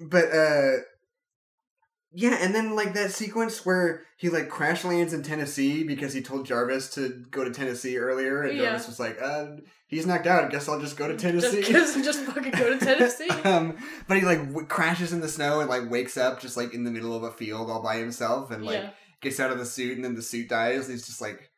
but 0.00 0.24
uh, 0.32 0.72
yeah, 2.12 2.36
and 2.40 2.54
then 2.54 2.74
like 2.74 2.94
that 2.94 3.12
sequence 3.12 3.64
where 3.64 4.02
he 4.16 4.28
like 4.28 4.48
crash 4.48 4.84
lands 4.84 5.12
in 5.12 5.22
Tennessee 5.22 5.84
because 5.84 6.12
he 6.12 6.22
told 6.22 6.46
Jarvis 6.46 6.90
to 6.94 7.24
go 7.30 7.44
to 7.44 7.50
Tennessee 7.50 7.98
earlier, 7.98 8.42
and 8.42 8.56
Yeah. 8.58 8.64
Jarvis 8.70 8.86
was 8.88 9.00
like, 9.00 9.20
uh, 9.22 9.46
"He's 9.86 10.06
knocked 10.06 10.26
out. 10.26 10.44
I 10.44 10.48
guess 10.48 10.68
I'll 10.68 10.80
just 10.80 10.96
go 10.96 11.06
to 11.08 11.16
Tennessee." 11.16 11.62
Just, 11.62 11.94
just, 11.94 12.04
just 12.04 12.20
fucking 12.24 12.52
go 12.52 12.76
to 12.76 12.84
Tennessee. 12.84 13.28
um, 13.44 13.76
but 14.08 14.18
he 14.18 14.24
like 14.24 14.44
w- 14.48 14.66
crashes 14.66 15.12
in 15.12 15.20
the 15.20 15.28
snow 15.28 15.60
and 15.60 15.70
like 15.70 15.88
wakes 15.90 16.16
up 16.16 16.40
just 16.40 16.56
like 16.56 16.74
in 16.74 16.84
the 16.84 16.90
middle 16.90 17.14
of 17.14 17.22
a 17.22 17.30
field 17.30 17.70
all 17.70 17.82
by 17.82 17.96
himself, 17.98 18.50
and 18.50 18.64
like 18.64 18.82
yeah. 18.82 18.90
gets 19.20 19.38
out 19.40 19.50
of 19.52 19.58
the 19.58 19.66
suit, 19.66 19.96
and 19.96 20.04
then 20.04 20.14
the 20.14 20.22
suit 20.22 20.48
dies. 20.48 20.86
And 20.86 20.92
he's 20.92 21.06
just 21.06 21.20
like, 21.20 21.38
"Oh 21.40 21.49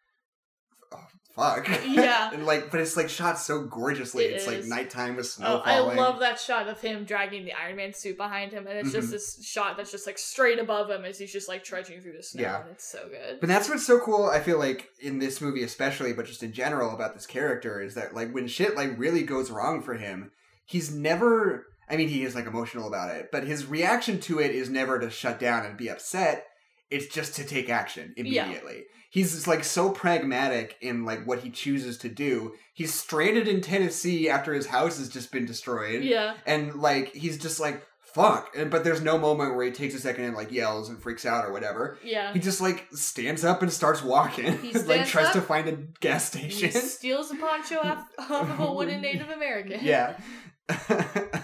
fuck." 1.34 1.68
Yeah. 1.86 2.30
and 2.34 2.46
like, 2.46 2.70
but 2.70 2.80
it's 2.80 2.96
like 2.96 3.08
shot 3.08 3.38
so 3.38 3.62
gorgeously. 3.62 4.24
It 4.24 4.32
it's 4.34 4.46
like 4.46 4.64
nighttime 4.64 5.16
with 5.16 5.26
snow 5.26 5.62
Oh, 5.64 5.68
I 5.68 5.78
love 5.80 6.20
that 6.20 6.38
shot 6.40 6.68
of 6.68 6.80
him 6.80 7.04
dragging 7.04 7.44
the 7.44 7.52
Iron 7.52 7.76
Man 7.76 7.92
suit 7.94 8.16
behind 8.16 8.52
him, 8.52 8.66
and 8.66 8.78
it's 8.78 8.92
just 8.92 9.08
Mhm. 9.08 9.12
this 9.12 9.44
shot 9.44 9.76
that's 9.76 9.90
just 9.90 10.06
like 10.06 10.18
straight 10.18 10.58
above 10.58 10.90
him 10.90 11.04
as 11.04 11.18
he's 11.18 11.32
just 11.32 11.48
like 11.48 11.64
trudging 11.64 12.00
through 12.00 12.12
the 12.16 12.22
snow. 12.22 12.42
Yeah. 12.42 12.60
and 12.62 12.70
it's 12.70 12.84
so 12.90 13.08
good. 13.08 13.40
But 13.40 13.48
that's 13.48 13.68
what's 13.68 13.86
so 13.86 13.98
cool, 14.00 14.26
I 14.26 14.40
feel 14.40 14.58
like, 14.58 14.88
in 15.00 15.18
this 15.18 15.40
movie 15.40 15.62
especially, 15.62 16.12
but 16.12 16.26
just 16.26 16.42
in 16.42 16.52
general 16.52 16.94
about 16.94 17.14
this 17.14 17.26
character, 17.26 17.80
is 17.80 17.94
that 17.94 18.14
like 18.14 18.32
when 18.32 18.46
shit 18.48 18.76
like 18.76 18.98
really 18.98 19.22
goes 19.22 19.50
wrong 19.50 19.82
for 19.82 19.94
him, 19.94 20.30
he's 20.64 20.94
never 20.94 21.66
I 21.88 21.96
mean 21.96 22.08
he 22.08 22.22
is 22.22 22.34
like 22.34 22.46
emotional 22.46 22.88
about 22.88 23.14
it, 23.14 23.28
but 23.30 23.44
his 23.44 23.66
reaction 23.66 24.18
to 24.20 24.38
it 24.40 24.52
is 24.52 24.70
never 24.70 24.98
to 24.98 25.10
shut 25.10 25.38
down 25.38 25.66
and 25.66 25.76
be 25.76 25.88
upset. 25.90 26.46
It's 26.92 27.12
just 27.14 27.34
to 27.36 27.44
take 27.44 27.68
action 27.70 28.14
Yeah. 28.16 28.44
immediately. 28.44 28.84
He's 29.10 29.46
like 29.46 29.62
so 29.64 29.90
pragmatic 29.90 30.76
in 30.80 31.04
like 31.04 31.26
what 31.26 31.40
he 31.40 31.50
chooses 31.50 31.98
to 31.98 32.08
do. 32.08 32.54
He's 32.72 32.94
stranded 32.94 33.46
in 33.48 33.60
Tennessee 33.60 34.28
after 34.30 34.54
his 34.54 34.66
house 34.66 34.98
has 34.98 35.08
just 35.10 35.30
been 35.32 35.44
destroyed. 35.44 36.02
yeah, 36.02 36.34
And 36.46 36.76
like 36.76 37.12
he's 37.14 37.36
just 37.38 37.60
like 37.60 37.84
fuck. 38.00 38.54
And 38.56 38.70
but 38.70 38.84
there's 38.84 39.00
no 39.02 39.16
moment 39.18 39.54
where 39.54 39.64
he 39.66 39.70
takes 39.72 39.94
a 39.94 39.98
second 39.98 40.24
and 40.24 40.34
like 40.36 40.50
yells 40.52 40.88
and 40.90 41.02
freaks 41.02 41.24
out 41.26 41.44
or 41.46 41.52
whatever. 41.52 41.98
yeah. 42.04 42.32
He 42.32 42.38
just 42.38 42.60
like 42.62 42.86
stands 42.94 43.44
up 43.44 43.60
and 43.62 43.70
starts 43.72 44.02
walking. 44.02 44.58
He 44.58 44.72
like 44.78 45.06
tries 45.06 45.32
to 45.34 45.40
find 45.42 45.68
a 45.68 45.72
gas 46.00 46.32
He 46.32 46.50
station. 46.50 46.80
steals 46.80 47.30
a 47.30 47.36
poncho 47.36 47.76
off, 47.80 48.06
off 48.18 48.30
of 48.50 48.60
a 48.60 48.72
wooden 48.72 49.00
Native 49.02 49.28
American. 49.30 49.80
yeah. 49.82 50.16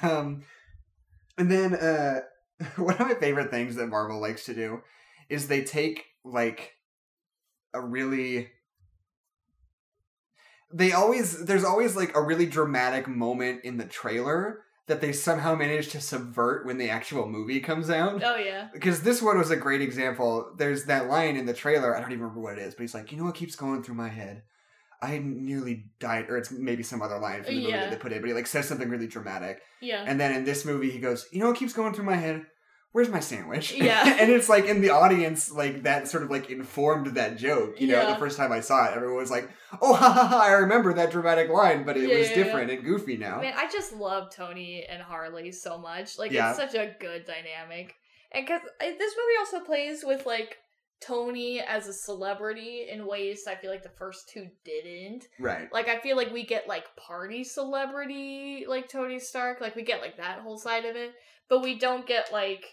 um, 0.02 0.42
and 1.36 1.50
then 1.50 1.74
uh, 1.74 2.20
one 2.76 2.94
of 2.94 3.00
my 3.00 3.14
favorite 3.14 3.50
things 3.50 3.76
that 3.76 3.88
Marvel 3.88 4.20
likes 4.20 4.44
to 4.46 4.54
do 4.54 4.82
is 5.28 5.48
they 5.48 5.62
take 5.62 6.04
like 6.24 6.74
a 7.74 7.80
really 7.80 8.48
they 10.72 10.92
always 10.92 11.44
there's 11.46 11.64
always 11.64 11.96
like 11.96 12.14
a 12.16 12.22
really 12.22 12.46
dramatic 12.46 13.08
moment 13.08 13.64
in 13.64 13.76
the 13.78 13.84
trailer 13.86 14.62
that 14.86 15.00
they 15.00 15.12
somehow 15.12 15.54
manage 15.54 15.88
to 15.90 16.00
subvert 16.00 16.64
when 16.66 16.78
the 16.78 16.88
actual 16.88 17.28
movie 17.28 17.60
comes 17.60 17.90
out. 17.90 18.22
Oh 18.24 18.36
yeah. 18.36 18.68
Because 18.72 19.02
this 19.02 19.20
one 19.20 19.38
was 19.38 19.50
a 19.50 19.56
great 19.56 19.82
example. 19.82 20.54
There's 20.56 20.86
that 20.86 21.08
line 21.08 21.36
in 21.36 21.46
the 21.46 21.52
trailer. 21.52 21.94
I 21.94 22.00
don't 22.00 22.10
even 22.10 22.22
remember 22.22 22.40
what 22.40 22.58
it 22.58 22.62
is, 22.62 22.74
but 22.74 22.82
he's 22.82 22.94
like, 22.94 23.12
"You 23.12 23.18
know 23.18 23.24
what 23.24 23.34
keeps 23.34 23.54
going 23.54 23.82
through 23.82 23.96
my 23.96 24.08
head? 24.08 24.42
I 25.02 25.18
nearly 25.22 25.90
died." 26.00 26.30
Or 26.30 26.38
it's 26.38 26.50
maybe 26.50 26.82
some 26.82 27.02
other 27.02 27.18
line 27.18 27.44
from 27.44 27.54
the 27.54 27.60
movie 27.60 27.72
Yeah. 27.72 27.80
that 27.80 27.90
they 27.90 27.96
put 27.98 28.12
in, 28.12 28.20
but 28.22 28.28
he 28.28 28.34
like 28.34 28.46
says 28.46 28.66
something 28.66 28.88
really 28.88 29.06
dramatic. 29.06 29.60
Yeah. 29.80 30.04
And 30.06 30.18
then 30.18 30.34
in 30.34 30.44
this 30.44 30.64
movie, 30.64 30.90
he 30.90 30.98
goes, 31.00 31.28
"You 31.32 31.40
know 31.40 31.48
what 31.48 31.56
keeps 31.56 31.74
going 31.74 31.92
through 31.92 32.06
my 32.06 32.16
head? 32.16 32.46
Where's 32.92 33.08
my 33.08 33.20
sandwich?" 33.20 33.72
Yeah. 33.76 34.16
and 34.20 34.30
it's 34.30 34.48
like 34.48 34.64
in 34.66 34.80
the 34.80 34.90
audience, 34.90 35.50
like 35.50 35.82
that 35.82 36.08
sort 36.08 36.22
of 36.22 36.30
like 36.30 36.50
informed 36.50 37.08
that 37.16 37.36
joke. 37.36 37.80
You 37.80 37.88
know, 37.88 38.00
Yeah. 38.02 38.12
the 38.12 38.18
first 38.18 38.36
time 38.36 38.50
I 38.52 38.60
saw 38.60 38.86
it, 38.86 38.96
everyone 38.96 39.18
was 39.18 39.30
like, 39.30 39.48
"Oh, 39.80 39.94
ha 39.94 40.12
ha 40.12 40.26
ha! 40.26 40.40
I 40.40 40.52
remember 40.52 40.92
that 40.94 41.10
dramatic 41.10 41.48
line, 41.50 41.84
but 41.84 41.96
it 41.96 42.08
Yeah, 42.08 42.18
was 42.18 42.28
yeah, 42.30 42.34
different 42.36 42.70
and 42.70 42.82
goofy 42.84 43.16
now." 43.16 43.40
Man, 43.40 43.54
I 43.56 43.68
just 43.70 43.92
love 43.92 44.34
Tony 44.34 44.84
and 44.88 45.02
Harley 45.02 45.52
so 45.52 45.78
much. 45.78 46.18
Like, 46.18 46.32
it's 46.32 46.56
such 46.56 46.74
a 46.74 46.94
good 47.00 47.24
dynamic. 47.26 47.94
And 48.32 48.44
because 48.46 48.60
this 48.80 49.14
movie 49.16 49.38
also 49.38 49.60
plays 49.60 50.04
with, 50.04 50.26
like, 50.26 50.56
Tony 51.00 51.60
as 51.60 51.86
a 51.86 51.92
celebrity 51.92 52.88
in 52.90 53.06
ways 53.06 53.44
I 53.48 53.54
feel 53.54 53.70
like 53.70 53.84
the 53.84 53.88
first 53.88 54.28
two 54.28 54.48
didn't. 54.64 55.24
Right. 55.38 55.72
Like, 55.72 55.88
I 55.88 55.98
feel 56.00 56.16
like 56.16 56.32
we 56.32 56.44
get, 56.44 56.66
like, 56.68 56.84
party 56.96 57.44
celebrity, 57.44 58.64
like, 58.68 58.88
Tony 58.88 59.18
Stark. 59.18 59.60
Like, 59.60 59.76
we 59.76 59.82
get, 59.82 60.00
like, 60.00 60.16
that 60.16 60.40
whole 60.40 60.58
side 60.58 60.84
of 60.84 60.96
it. 60.96 61.12
But 61.48 61.62
we 61.62 61.78
don't 61.78 62.06
get, 62.06 62.32
like, 62.32 62.64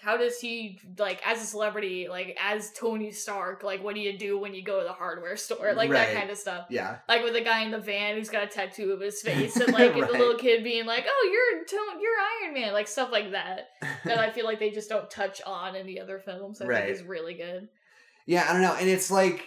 how 0.00 0.16
does 0.16 0.38
he, 0.40 0.78
like, 0.98 1.20
as 1.26 1.42
a 1.42 1.46
celebrity, 1.46 2.06
like, 2.08 2.36
as 2.42 2.70
Tony 2.72 3.10
Stark, 3.10 3.62
like, 3.62 3.82
what 3.82 3.94
do 3.94 4.00
you 4.00 4.16
do 4.16 4.38
when 4.38 4.54
you 4.54 4.62
go 4.62 4.78
to 4.80 4.84
the 4.84 4.92
hardware 4.92 5.36
store? 5.36 5.72
Like, 5.74 5.90
Right. 5.90 6.08
that 6.08 6.14
kind 6.14 6.30
of 6.30 6.36
stuff 6.38 6.66
Yeah. 6.70 6.98
like 7.08 7.22
with 7.24 7.32
the 7.32 7.40
guy 7.40 7.62
in 7.62 7.70
the 7.70 7.78
van 7.78 8.16
who's 8.16 8.28
got 8.28 8.42
a 8.44 8.46
tattoo 8.46 8.92
of 8.92 9.00
his 9.00 9.20
face, 9.22 9.56
and 9.56 9.72
like 9.72 9.94
Right. 9.94 10.06
the 10.06 10.12
little 10.18 10.36
kid 10.38 10.62
being 10.64 10.86
like, 10.86 11.04
"Oh, 11.08 11.30
you're 11.32 11.64
Tone, 11.64 12.00
you're 12.00 12.12
Iron 12.44 12.54
Man," 12.54 12.72
like 12.72 12.88
stuff 12.88 13.10
like 13.10 13.32
that. 13.32 13.68
That 14.04 14.18
I 14.18 14.30
feel 14.34 14.44
like 14.44 14.58
they 14.58 14.70
just 14.70 14.88
don't 14.88 15.10
touch 15.10 15.40
on 15.46 15.74
in 15.76 15.86
the 15.86 16.00
other 16.00 16.18
films. 16.18 16.60
I 16.60 16.66
Right. 16.66 16.84
think 16.84 16.96
is 16.96 17.02
really 17.02 17.34
good. 17.34 17.68
Yeah, 18.26 18.46
I 18.48 18.52
don't 18.52 18.62
know. 18.62 18.74
And 18.74 18.88
it's 18.88 19.10
like, 19.10 19.44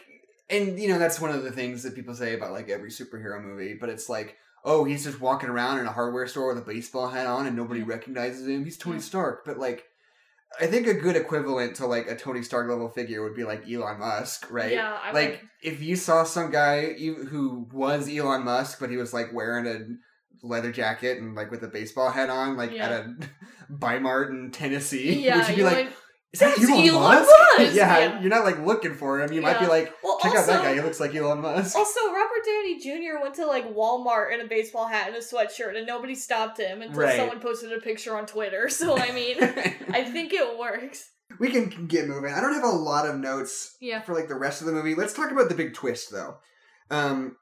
and 0.50 0.80
you 0.80 0.88
know, 0.90 1.00
that's 1.00 1.20
one 1.22 1.32
of 1.32 1.44
the 1.44 1.52
things 1.52 1.84
that 1.84 1.96
people 1.96 2.14
say 2.16 2.34
about 2.34 2.52
like 2.52 2.70
every 2.70 2.90
superhero 2.90 3.42
movie, 3.44 3.74
but 3.80 3.90
it's 3.90 4.10
like, 4.10 4.36
oh, 4.66 4.84
he's 4.84 5.04
just 5.06 5.22
walking 5.22 5.50
around 5.50 5.80
in 5.80 5.86
a 5.86 5.92
hardware 5.92 6.28
store 6.28 6.54
with 6.54 6.58
a 6.64 6.66
baseball 6.66 7.08
hat 7.08 7.26
on 7.28 7.46
and 7.48 7.56
nobody 7.56 7.82
recognizes 7.84 8.48
him. 8.48 8.66
He's 8.66 8.78
Tony. 8.78 9.00
Stark. 9.00 9.46
But 9.46 9.58
like, 9.58 9.86
I 10.60 10.68
think 10.68 10.88
a 10.88 10.94
good 10.94 11.16
equivalent 11.16 11.76
to 11.78 11.86
like 11.86 12.08
a 12.10 12.16
Tony 12.16 12.42
Stark 12.42 12.70
level 12.70 12.90
figure 12.90 13.24
would 13.24 13.36
be 13.36 13.44
like 13.44 13.70
Elon 13.70 14.00
Musk, 14.00 14.48
right? 14.50 14.72
Yeah, 14.74 14.98
I 15.02 15.12
like 15.12 15.30
would. 15.30 15.50
if 15.62 15.82
you 15.82 15.96
saw 15.96 16.24
some 16.24 16.52
guy 16.52 16.94
who 16.94 17.68
was 17.74 18.10
Elon 18.10 18.44
Musk, 18.46 18.80
but 18.80 18.90
he 18.90 18.98
was 18.98 19.14
like 19.14 19.34
wearing 19.34 19.68
a 19.68 20.46
leather 20.46 20.72
jacket 20.72 21.18
and 21.20 21.36
like 21.36 21.52
with 21.52 21.64
a 21.64 21.68
baseball 21.68 22.10
hat 22.10 22.30
on, 22.30 22.58
like 22.58 22.72
Yeah. 22.72 22.86
at 22.86 22.92
a 22.92 23.16
Bimart 23.72 24.30
in 24.30 24.52
Tennessee, 24.52 25.22
Yeah, 25.26 25.38
would 25.40 25.50
you 25.50 25.56
be 25.58 25.64
like, 25.64 25.86
would- 25.86 25.94
"Is 26.34 26.40
that 26.42 26.56
"That's 26.58 26.70
Elon, 26.70 26.88
Elon 26.90 27.02
Musk?" 27.02 27.30
Musk! 27.58 27.60
yeah, 27.76 27.98
Yeah. 28.00 28.20
you're 28.22 28.30
not 28.30 28.44
like 28.46 28.60
looking 28.66 28.94
for 28.94 29.20
him. 29.22 29.32
You 29.34 29.42
might 29.42 29.60
be 29.60 29.66
like, 29.68 29.94
well, 30.04 30.20
"Check 30.22 30.32
also, 30.32 30.42
out 30.42 30.48
that 30.48 30.64
guy. 30.64 30.74
He 30.76 30.82
looks 30.82 31.00
like 31.00 31.16
Elon 31.16 31.42
Musk." 31.42 31.76
Also, 31.76 32.00
Robert 32.08 32.46
Downey 32.46 32.80
Jr. 32.80 33.22
went 33.22 33.36
to 33.36 33.46
like 33.48 33.74
Walmart 33.74 34.34
in 34.34 34.42
a 34.42 34.46
baseball 34.48 34.88
hat 34.88 35.08
and 35.08 35.16
a 35.16 35.20
sweatshirt, 35.20 35.76
and 35.76 35.88
nobody 35.88 36.14
stopped 36.16 36.60
him 36.60 36.82
until 36.82 37.02
Right. 37.02 37.16
someone 37.18 37.40
posted 37.40 37.72
a 37.74 37.80
picture 37.80 38.16
on 38.18 38.26
Twitter. 38.26 38.70
So 38.80 38.98
I 38.98 39.12
mean, 39.12 39.38
I 39.94 40.04
think 40.04 40.34
it 40.34 40.58
works. 40.58 41.10
we 41.40 41.50
can 41.52 41.88
get 41.88 42.08
moving. 42.08 42.34
I 42.34 42.42
don't 42.42 42.54
have 42.54 42.64
a 42.64 42.68
lot 42.68 43.06
of 43.08 43.16
notes 43.18 43.76
Yeah. 43.82 44.02
for 44.02 44.14
like 44.14 44.28
the 44.28 44.36
rest 44.36 44.62
of 44.62 44.68
the 44.68 44.74
movie. 44.74 44.96
Let's 44.96 45.14
talk 45.14 45.32
about 45.32 45.50
the 45.50 45.56
big 45.56 45.74
twist 45.74 46.12
though. 46.12 46.38
Um 46.92 47.36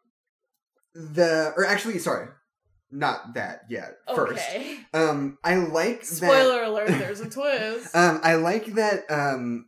the 0.93 1.53
or 1.55 1.65
actually 1.65 1.99
sorry, 1.99 2.27
not 2.91 3.33
that 3.35 3.61
yet. 3.69 3.97
First. 4.15 4.33
Okay. 4.49 4.77
Um 4.93 5.37
I 5.43 5.55
like 5.55 6.01
that 6.01 6.05
Spoiler 6.05 6.63
alert: 6.63 6.87
There's 6.89 7.19
a 7.21 7.29
twist. 7.29 7.95
um 7.95 8.19
I 8.23 8.35
like 8.35 8.65
that 8.75 9.03
um 9.09 9.67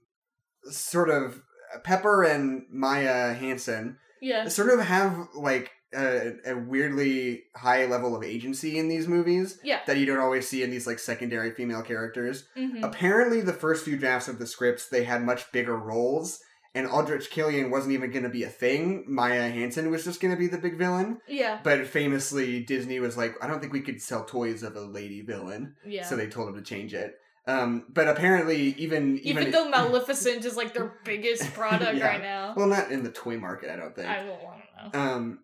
sort 0.63 1.09
of 1.09 1.41
Pepper 1.83 2.23
and 2.23 2.63
Maya 2.71 3.33
Hansen 3.33 3.97
yeah. 4.21 4.47
sort 4.47 4.69
of 4.69 4.85
have 4.85 5.27
like 5.35 5.71
a, 5.93 6.33
a 6.45 6.55
weirdly 6.55 7.43
high 7.55 7.85
level 7.85 8.15
of 8.15 8.23
agency 8.23 8.77
in 8.77 8.87
these 8.89 9.07
movies 9.07 9.57
Yeah. 9.63 9.79
that 9.87 9.97
you 9.97 10.05
don't 10.05 10.19
always 10.19 10.47
see 10.47 10.61
in 10.61 10.69
these 10.69 10.85
like 10.85 10.99
secondary 10.99 11.51
female 11.51 11.81
characters. 11.81 12.45
hmm 12.55 12.83
Apparently, 12.83 13.41
the 13.41 13.53
first 13.53 13.85
few 13.85 13.97
drafts 13.97 14.27
of 14.27 14.37
the 14.39 14.45
scripts 14.45 14.87
they 14.87 15.03
had 15.03 15.23
much 15.23 15.51
bigger 15.51 15.75
roles, 15.77 16.39
and 16.79 16.87
Aldrich 16.87 17.29
Killian 17.29 17.69
wasn't 17.69 17.93
even 17.93 18.09
going 18.11 18.23
to 18.23 18.29
be 18.29 18.43
a 18.43 18.49
thing. 18.49 19.03
Maya 19.07 19.49
Hansen 19.49 19.91
was 19.91 20.05
just 20.05 20.21
going 20.21 20.33
to 20.33 20.39
be 20.39 20.47
the 20.47 20.57
big 20.57 20.77
villain. 20.77 21.19
Yeah. 21.27 21.59
But 21.61 21.85
famously, 21.87 22.61
Disney 22.63 22.99
was 22.99 23.17
like, 23.17 23.35
"I 23.41 23.47
don't 23.47 23.59
think 23.59 23.73
we 23.73 23.81
could 23.81 24.01
sell 24.01 24.23
toys 24.23 24.63
of 24.63 24.75
a 24.75 24.81
lady 24.81 25.21
villain," 25.21 25.75
Yeah. 25.85 26.05
so 26.05 26.15
they 26.15 26.27
told 26.27 26.49
him 26.49 26.55
to 26.55 26.61
change 26.61 26.93
it. 26.93 27.15
Um, 27.47 27.85
but 27.89 28.07
apparently, 28.07 28.75
even 28.77 29.17
Even, 29.19 29.43
even, 29.43 29.51
though 29.51 29.69
Maleficent 29.69 30.45
is 30.45 30.55
like 30.55 30.73
their 30.73 30.93
biggest 31.03 31.53
product 31.53 31.97
Yeah. 31.97 32.07
right 32.07 32.21
now, 32.21 32.53
well, 32.55 32.67
not 32.67 32.91
in 32.91 33.03
the 33.03 33.11
toy 33.11 33.37
market, 33.37 33.69
I 33.69 33.75
don't 33.75 33.95
think. 33.95 34.07
I 34.07 34.23
don't 34.23 34.43
want 34.43 34.61
to 34.91 34.97
know. 34.97 35.03
Um, 35.03 35.39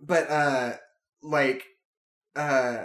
but 0.00 0.30
uh, 0.30 0.72
like, 1.22 1.64
uh, 2.36 2.84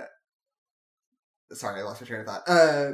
sorry, 1.51 1.81
I 1.81 1.83
lost 1.83 2.01
my 2.01 2.07
train 2.07 2.21
of 2.21 2.27
thought. 2.27 2.47
Uh, 2.47 2.91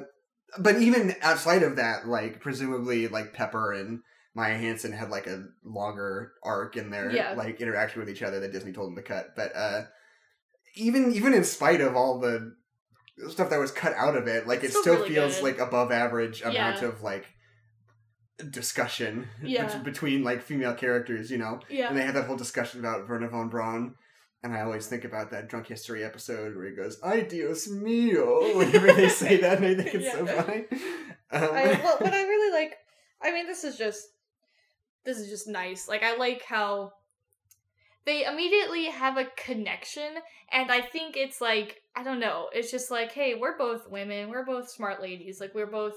but 0.59 0.78
even 0.78 1.15
outside 1.21 1.63
of 1.63 1.75
that, 1.75 2.07
like, 2.07 2.39
presumably, 2.39 3.07
like 3.07 3.34
Pepper 3.34 3.73
and 3.73 3.99
Maya 4.38 4.55
Hansen 4.57 4.91
had 4.91 5.09
like 5.09 5.25
a 5.25 5.45
longer 5.65 6.33
arc 6.43 6.77
in 6.77 6.91
their 6.91 7.09
Yeah. 7.11 7.33
like 7.33 7.59
interaction 7.59 7.99
with 7.99 8.09
each 8.09 8.21
other 8.21 8.39
that 8.39 8.51
Disney 8.51 8.71
told 8.71 8.89
them 8.89 8.95
to 8.95 9.01
cut. 9.01 9.35
But 9.35 9.55
uh, 9.55 9.81
even 10.75 11.11
even 11.13 11.33
in 11.33 11.43
spite 11.43 11.81
of 11.81 11.95
all 11.95 12.19
the 12.19 12.53
stuff 13.29 13.49
that 13.49 13.59
was 13.59 13.71
cut 13.71 13.93
out 13.95 14.15
of 14.15 14.27
it, 14.27 14.45
like 14.47 14.63
it 14.63 14.69
Still 14.69 14.81
still 14.83 14.95
really 14.97 15.15
feels 15.15 15.35
good. 15.38 15.43
like 15.43 15.59
above 15.59 15.91
average 15.91 16.41
amount 16.41 16.81
Yeah. 16.83 16.89
of 16.89 17.01
like 17.01 17.25
discussion 18.51 19.27
Yeah. 19.41 19.75
between 19.79 20.23
like 20.23 20.43
female 20.43 20.75
characters, 20.75 21.31
you 21.31 21.38
know. 21.39 21.59
Yeah. 21.69 21.89
And 21.89 21.97
they 21.97 22.03
had 22.03 22.15
that 22.15 22.27
whole 22.27 22.38
discussion 22.38 22.79
about 22.79 23.07
Wernher 23.09 23.29
von 23.29 23.49
Braun. 23.49 23.95
And 24.43 24.53
I 24.53 24.61
always 24.61 24.85
think 24.85 25.03
about 25.03 25.31
that 25.31 25.49
drunk 25.49 25.65
history 25.67 26.03
episode 26.03 26.55
where 26.55 26.67
he 26.69 26.75
goes, 26.75 26.99
"Ay 27.03 27.21
Dios 27.21 27.67
mío," 27.67 28.55
whenever 28.59 28.93
they 28.93 29.09
say 29.09 29.38
that, 29.38 29.57
and 29.57 29.65
I 29.65 29.73
think 29.73 29.95
it's 29.95 30.11
so 30.11 30.25
funny. 30.38 30.65
Um, 31.31 31.49
I, 31.55 31.73
what, 31.83 31.99
what 32.01 32.13
I 32.13 32.21
really 32.21 32.53
like, 32.53 32.75
I 33.21 33.31
mean, 33.31 33.47
this 33.47 33.63
is 33.63 33.77
just, 33.77 34.05
this 35.08 35.18
is 35.18 35.30
just 35.30 35.47
nice. 35.47 35.88
Like, 35.88 36.03
I 36.03 36.18
like 36.18 36.43
how 36.43 36.91
they 38.05 38.26
immediately 38.26 38.86
have 38.86 39.18
a 39.18 39.26
connection, 39.38 40.16
and 40.51 40.70
I 40.70 40.82
think 40.82 41.16
it's 41.16 41.39
like, 41.39 41.82
I 41.95 42.03
don't 42.03 42.20
know, 42.20 42.49
it's 42.53 42.70
just 42.70 42.91
like, 42.91 43.14
hey, 43.14 43.34
we're 43.34 43.58
both 43.58 43.89
women, 43.89 44.30
we're 44.30 44.45
both 44.45 44.70
smart 44.70 45.01
ladies, 45.01 45.39
like, 45.39 45.55
we're 45.55 45.66
both 45.66 45.95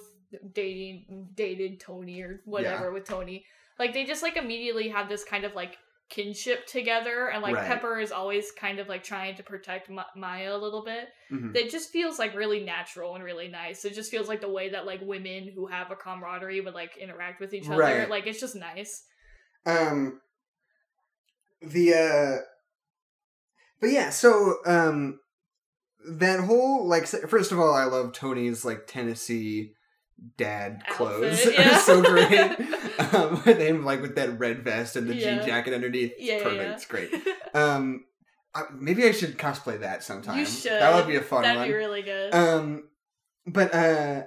dating, 0.55 1.29
dated 1.35 1.81
Tony 1.81 2.23
or 2.23 2.41
whatever 2.45 2.93
with 2.93 3.05
Tony. 3.05 3.45
Like, 3.81 3.93
they 3.93 4.05
just, 4.05 4.23
like, 4.23 4.37
immediately 4.37 4.89
have 4.91 5.09
this 5.09 5.25
kind 5.25 5.45
of, 5.45 5.55
like, 5.55 5.77
kinship 6.11 6.67
together, 6.67 7.29
and, 7.29 7.43
like, 7.43 7.55
Right. 7.55 7.67
Pepper 7.67 7.99
is 7.99 8.13
always 8.13 8.53
kind 8.53 8.79
of, 8.79 8.89
like, 8.89 9.03
trying 9.03 9.37
to 9.37 9.43
protect 9.43 9.89
Ma- 9.89 10.05
Maya 10.15 10.55
a 10.55 10.59
little 10.59 10.85
bit 10.85 11.09
mhm. 11.31 11.55
it 11.57 11.71
just 11.71 11.91
feels 11.91 12.19
like 12.19 12.35
really 12.35 12.65
natural 12.65 13.15
and 13.15 13.25
really 13.25 13.49
nice. 13.49 13.85
It 13.85 13.95
just 13.95 14.11
feels 14.11 14.29
like 14.29 14.41
the 14.41 14.49
way 14.49 14.71
that 14.71 14.87
like 14.87 15.01
women 15.03 15.51
who 15.55 15.67
have 15.67 15.91
a 15.91 15.97
camaraderie 15.97 16.61
would 16.61 16.75
like 16.75 16.97
interact 16.97 17.41
with 17.41 17.55
each 17.55 17.67
other. 17.67 17.79
Right. 17.79 18.11
Like 18.11 18.27
it's 18.27 18.41
just 18.41 18.57
nice. 18.57 19.05
Um, 19.67 20.21
the 21.63 21.95
uh, 21.95 22.43
but 23.81 23.91
yeah, 23.91 24.11
so 24.11 24.57
um, 24.67 25.21
that 26.09 26.41
whole 26.41 26.89
like 26.89 27.07
first 27.07 27.53
of 27.53 27.59
all, 27.59 27.75
I 27.75 27.85
love 27.85 28.13
Tony's 28.13 28.65
like 28.65 28.87
Tennessee 28.87 29.75
dad 30.37 30.83
clothes. 30.91 31.47
Outfit, 31.47 31.67
are 31.67 31.79
so 31.79 32.03
great. 32.03 32.51
um, 33.15 33.43
with 33.47 33.59
him 33.59 33.85
like 33.85 34.01
with 34.03 34.17
that 34.17 34.39
red 34.39 34.63
vest 34.65 34.97
and 34.97 35.09
the 35.09 35.15
Yeah. 35.15 35.39
jean 35.39 35.47
jacket 35.47 35.75
underneath. 35.75 36.13
Yeah, 36.19 36.35
it's 36.35 36.43
yeah, 36.45 36.49
perfect. 36.51 36.63
yeah. 36.63 36.75
It's 36.75 36.87
great. 36.87 37.55
Um, 37.55 38.05
I, 38.55 38.63
maybe 38.75 39.05
I 39.05 39.13
should 39.13 39.39
cosplay 39.39 39.81
that 39.81 40.03
sometime. 40.03 40.39
You 40.39 40.47
should. 40.47 40.73
That 40.73 40.95
would 40.95 41.07
be 41.07 41.17
a 41.17 41.21
fun 41.23 41.43
That'd 41.43 41.59
one. 41.61 41.69
be 41.69 41.75
really 41.75 42.03
good. 42.03 42.35
Um, 42.35 42.89
but 43.47 43.73
uh, 43.75 44.23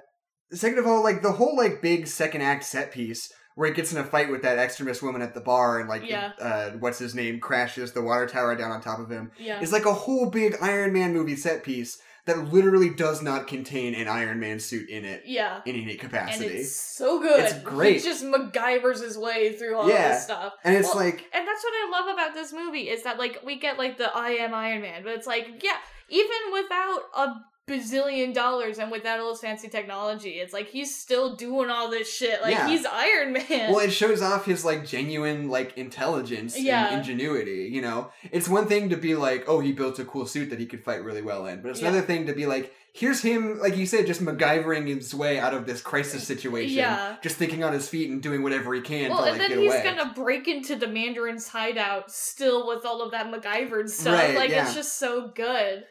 second 0.51 0.79
of 0.79 0.87
all, 0.87 1.03
like 1.03 1.21
the 1.21 1.33
whole 1.33 1.55
like 1.57 1.81
big 1.81 2.07
second 2.07 2.41
act 2.41 2.63
set 2.63 2.91
piece 2.91 3.31
where 3.55 3.67
he 3.69 3.75
gets 3.75 3.91
in 3.91 3.99
a 3.99 4.03
fight 4.03 4.31
with 4.31 4.41
that 4.41 4.57
extremist 4.57 5.03
woman 5.03 5.21
at 5.21 5.35
the 5.35 5.41
bar 5.41 5.79
and 5.79 5.87
like 5.87 6.09
Yeah. 6.09 6.31
uh, 6.41 6.71
what's 6.79 6.97
his 6.97 7.13
name 7.13 7.39
crashes 7.39 7.91
the 7.91 8.01
water 8.01 8.25
tower 8.25 8.55
down 8.55 8.71
on 8.71 8.81
top 8.81 8.97
of 8.99 9.11
him. 9.11 9.31
yeah. 9.37 9.59
It's 9.61 9.71
like 9.71 9.85
a 9.85 9.93
whole 9.93 10.29
big 10.31 10.55
Iron 10.61 10.91
Man 10.93 11.13
movie 11.13 11.35
set 11.35 11.63
piece 11.63 11.99
that 12.25 12.53
literally 12.53 12.89
does 12.89 13.21
not 13.21 13.47
contain 13.47 13.93
an 13.95 14.07
Iron 14.07 14.39
Man 14.39 14.59
suit 14.59 14.89
in 14.89 15.03
it 15.05 15.23
yeah. 15.25 15.61
in 15.65 15.75
any 15.75 15.91
And 15.91 15.99
capacity. 15.99 16.45
it's 16.45 16.75
so 16.75 17.19
good. 17.19 17.39
It's 17.41 17.59
great. 17.59 17.97
He 17.97 18.03
just 18.03 18.23
MacGyver's 18.23 19.01
his 19.01 19.17
way 19.17 19.53
through 19.57 19.75
all 19.77 19.89
Yeah. 19.89 20.09
this 20.13 20.23
stuff. 20.23 20.53
And 20.63 20.75
it's 20.75 20.87
Well, 20.87 21.03
like 21.03 21.29
And 21.33 21.47
that's 21.47 21.63
what 21.63 21.73
I 21.73 21.89
love 21.91 22.13
about 22.13 22.33
this 22.33 22.53
movie 22.53 22.89
is 22.89 23.03
that 23.03 23.17
like 23.19 23.39
we 23.45 23.57
get 23.59 23.77
like 23.77 23.97
the 23.97 24.09
I 24.15 24.29
am 24.31 24.53
Iron 24.53 24.81
Man, 24.81 25.03
but 25.03 25.13
it's 25.13 25.27
like 25.27 25.61
yeah, 25.63 25.77
even 26.09 26.37
without 26.53 27.01
a 27.15 27.35
bazillion 27.67 28.33
dollars 28.33 28.77
and 28.77 28.91
without 28.91 29.19
all 29.19 29.31
this 29.31 29.39
fancy 29.41 29.69
technology, 29.69 30.31
it's 30.31 30.51
like 30.53 30.67
he's 30.69 30.93
still 30.95 31.35
doing 31.35 31.69
all 31.69 31.89
this 31.89 32.13
shit. 32.13 32.41
Like 32.41 32.51
Yeah. 32.53 32.67
he's 32.67 32.85
Iron 32.85 33.33
Man. 33.33 33.71
Well, 33.71 33.79
it 33.79 33.91
shows 33.91 34.21
off 34.21 34.45
his 34.45 34.65
like 34.65 34.85
genuine 34.85 35.47
like 35.49 35.77
intelligence 35.77 36.59
Yeah. 36.59 36.87
and 36.89 36.97
ingenuity. 36.97 37.69
You 37.71 37.81
know, 37.81 38.11
it's 38.31 38.49
one 38.49 38.67
thing 38.67 38.89
to 38.89 38.97
be 38.97 39.15
like, 39.15 39.45
oh, 39.47 39.59
he 39.61 39.71
built 39.71 39.97
a 39.99 40.05
cool 40.05 40.25
suit 40.25 40.49
that 40.49 40.59
he 40.59 40.65
could 40.65 40.83
fight 40.83 41.03
really 41.03 41.21
well 41.21 41.45
in, 41.45 41.61
but 41.61 41.69
it's 41.71 41.81
Yeah. 41.81 41.89
another 41.89 42.05
thing 42.05 42.27
to 42.27 42.33
be 42.33 42.45
like, 42.45 42.73
here's 42.95 43.21
him, 43.21 43.57
like 43.59 43.75
you 43.77 43.85
said, 43.87 44.05
just 44.05 44.23
MacGyvering 44.23 44.87
his 44.87 45.15
way 45.15 45.39
out 45.39 45.53
of 45.53 45.65
this 45.65 45.81
crisis 45.81 46.27
situation. 46.27 46.77
Yeah. 46.77 47.15
just 47.23 47.37
thinking 47.37 47.63
on 47.63 47.71
his 47.73 47.87
feet 47.87 48.09
and 48.09 48.21
doing 48.21 48.43
whatever 48.43 48.73
he 48.73 48.81
can 48.81 49.09
well, 49.09 49.19
to 49.19 49.23
like 49.31 49.31
and 49.33 49.41
then 49.41 49.59
he's 49.59 49.71
away. 49.73 49.83
gonna 49.83 50.11
break 50.13 50.47
into 50.49 50.75
the 50.75 50.85
Mandarin's 50.87 51.47
hideout 51.47 52.11
still 52.11 52.67
with 52.67 52.85
all 52.85 53.01
of 53.01 53.11
that 53.11 53.31
MacGyver 53.31 53.89
stuff. 53.89 54.13
Right, 54.13 54.35
like 54.35 54.49
it's 54.51 54.75
just 54.75 54.97
so 54.99 55.29
good. 55.33 55.85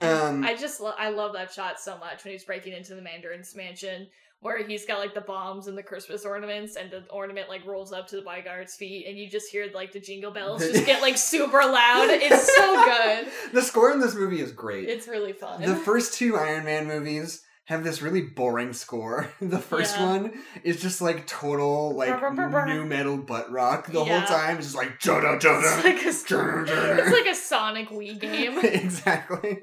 Um, 0.00 0.44
I 0.44 0.54
just 0.54 0.80
lo- 0.80 0.94
I 0.98 1.10
love 1.10 1.32
that 1.34 1.52
shot 1.52 1.78
so 1.80 1.96
much 1.98 2.24
when 2.24 2.32
he's 2.32 2.44
breaking 2.44 2.72
into 2.72 2.94
the 2.94 3.02
Mandarin's 3.02 3.54
mansion 3.54 4.08
where 4.40 4.62
he's 4.62 4.84
got 4.84 4.98
like 4.98 5.14
the 5.14 5.22
bombs 5.22 5.68
and 5.68 5.78
the 5.78 5.82
Christmas 5.82 6.26
ornaments 6.26 6.76
and 6.76 6.90
the 6.90 7.02
ornament 7.10 7.48
like 7.48 7.64
rolls 7.64 7.92
up 7.94 8.06
to 8.08 8.16
the 8.16 8.22
bodyguard's 8.22 8.74
feet 8.74 9.06
and 9.06 9.16
you 9.16 9.26
just 9.30 9.50
hear 9.50 9.70
like 9.74 9.92
the 9.92 10.00
jingle 10.00 10.30
bells 10.32 10.60
just 10.60 10.84
get 10.84 11.00
like 11.00 11.16
super 11.32 11.60
loud. 11.60 12.08
It's 12.10 12.54
so 12.56 12.84
good. 12.84 13.32
the 13.54 13.62
score 13.62 13.92
in 13.92 14.00
this 14.00 14.14
movie 14.14 14.40
is 14.40 14.52
great. 14.52 14.88
It's 14.88 15.08
really 15.08 15.32
fun. 15.32 15.62
The 15.62 15.76
first 15.76 16.14
two 16.14 16.36
Iron 16.36 16.64
Man 16.64 16.86
movies 16.86 17.43
have 17.66 17.82
this 17.82 18.02
really 18.02 18.20
boring 18.20 18.72
score. 18.74 19.28
The 19.40 19.58
first 19.58 19.96
Yeah. 19.96 20.06
one 20.06 20.32
is 20.64 20.82
just 20.82 21.00
like 21.00 21.26
total 21.26 21.94
like 21.94 22.20
nu 22.66 22.84
metal 22.84 23.16
butt 23.16 23.50
rock 23.50 23.86
the 23.86 24.04
Yeah. 24.04 24.18
whole 24.20 24.28
time. 24.28 24.58
It's 24.58 24.66
just 24.66 24.76
like 24.76 24.98
Joda 25.00 25.40
Joda. 25.40 25.62
it's 25.76 25.84
like 25.84 26.04
a 26.04 26.08
it's 27.02 27.10
like 27.12 27.26
a 27.26 27.34
Sonic 27.34 27.88
Wii 27.88 28.18
game. 28.26 28.58
exactly. 28.58 29.60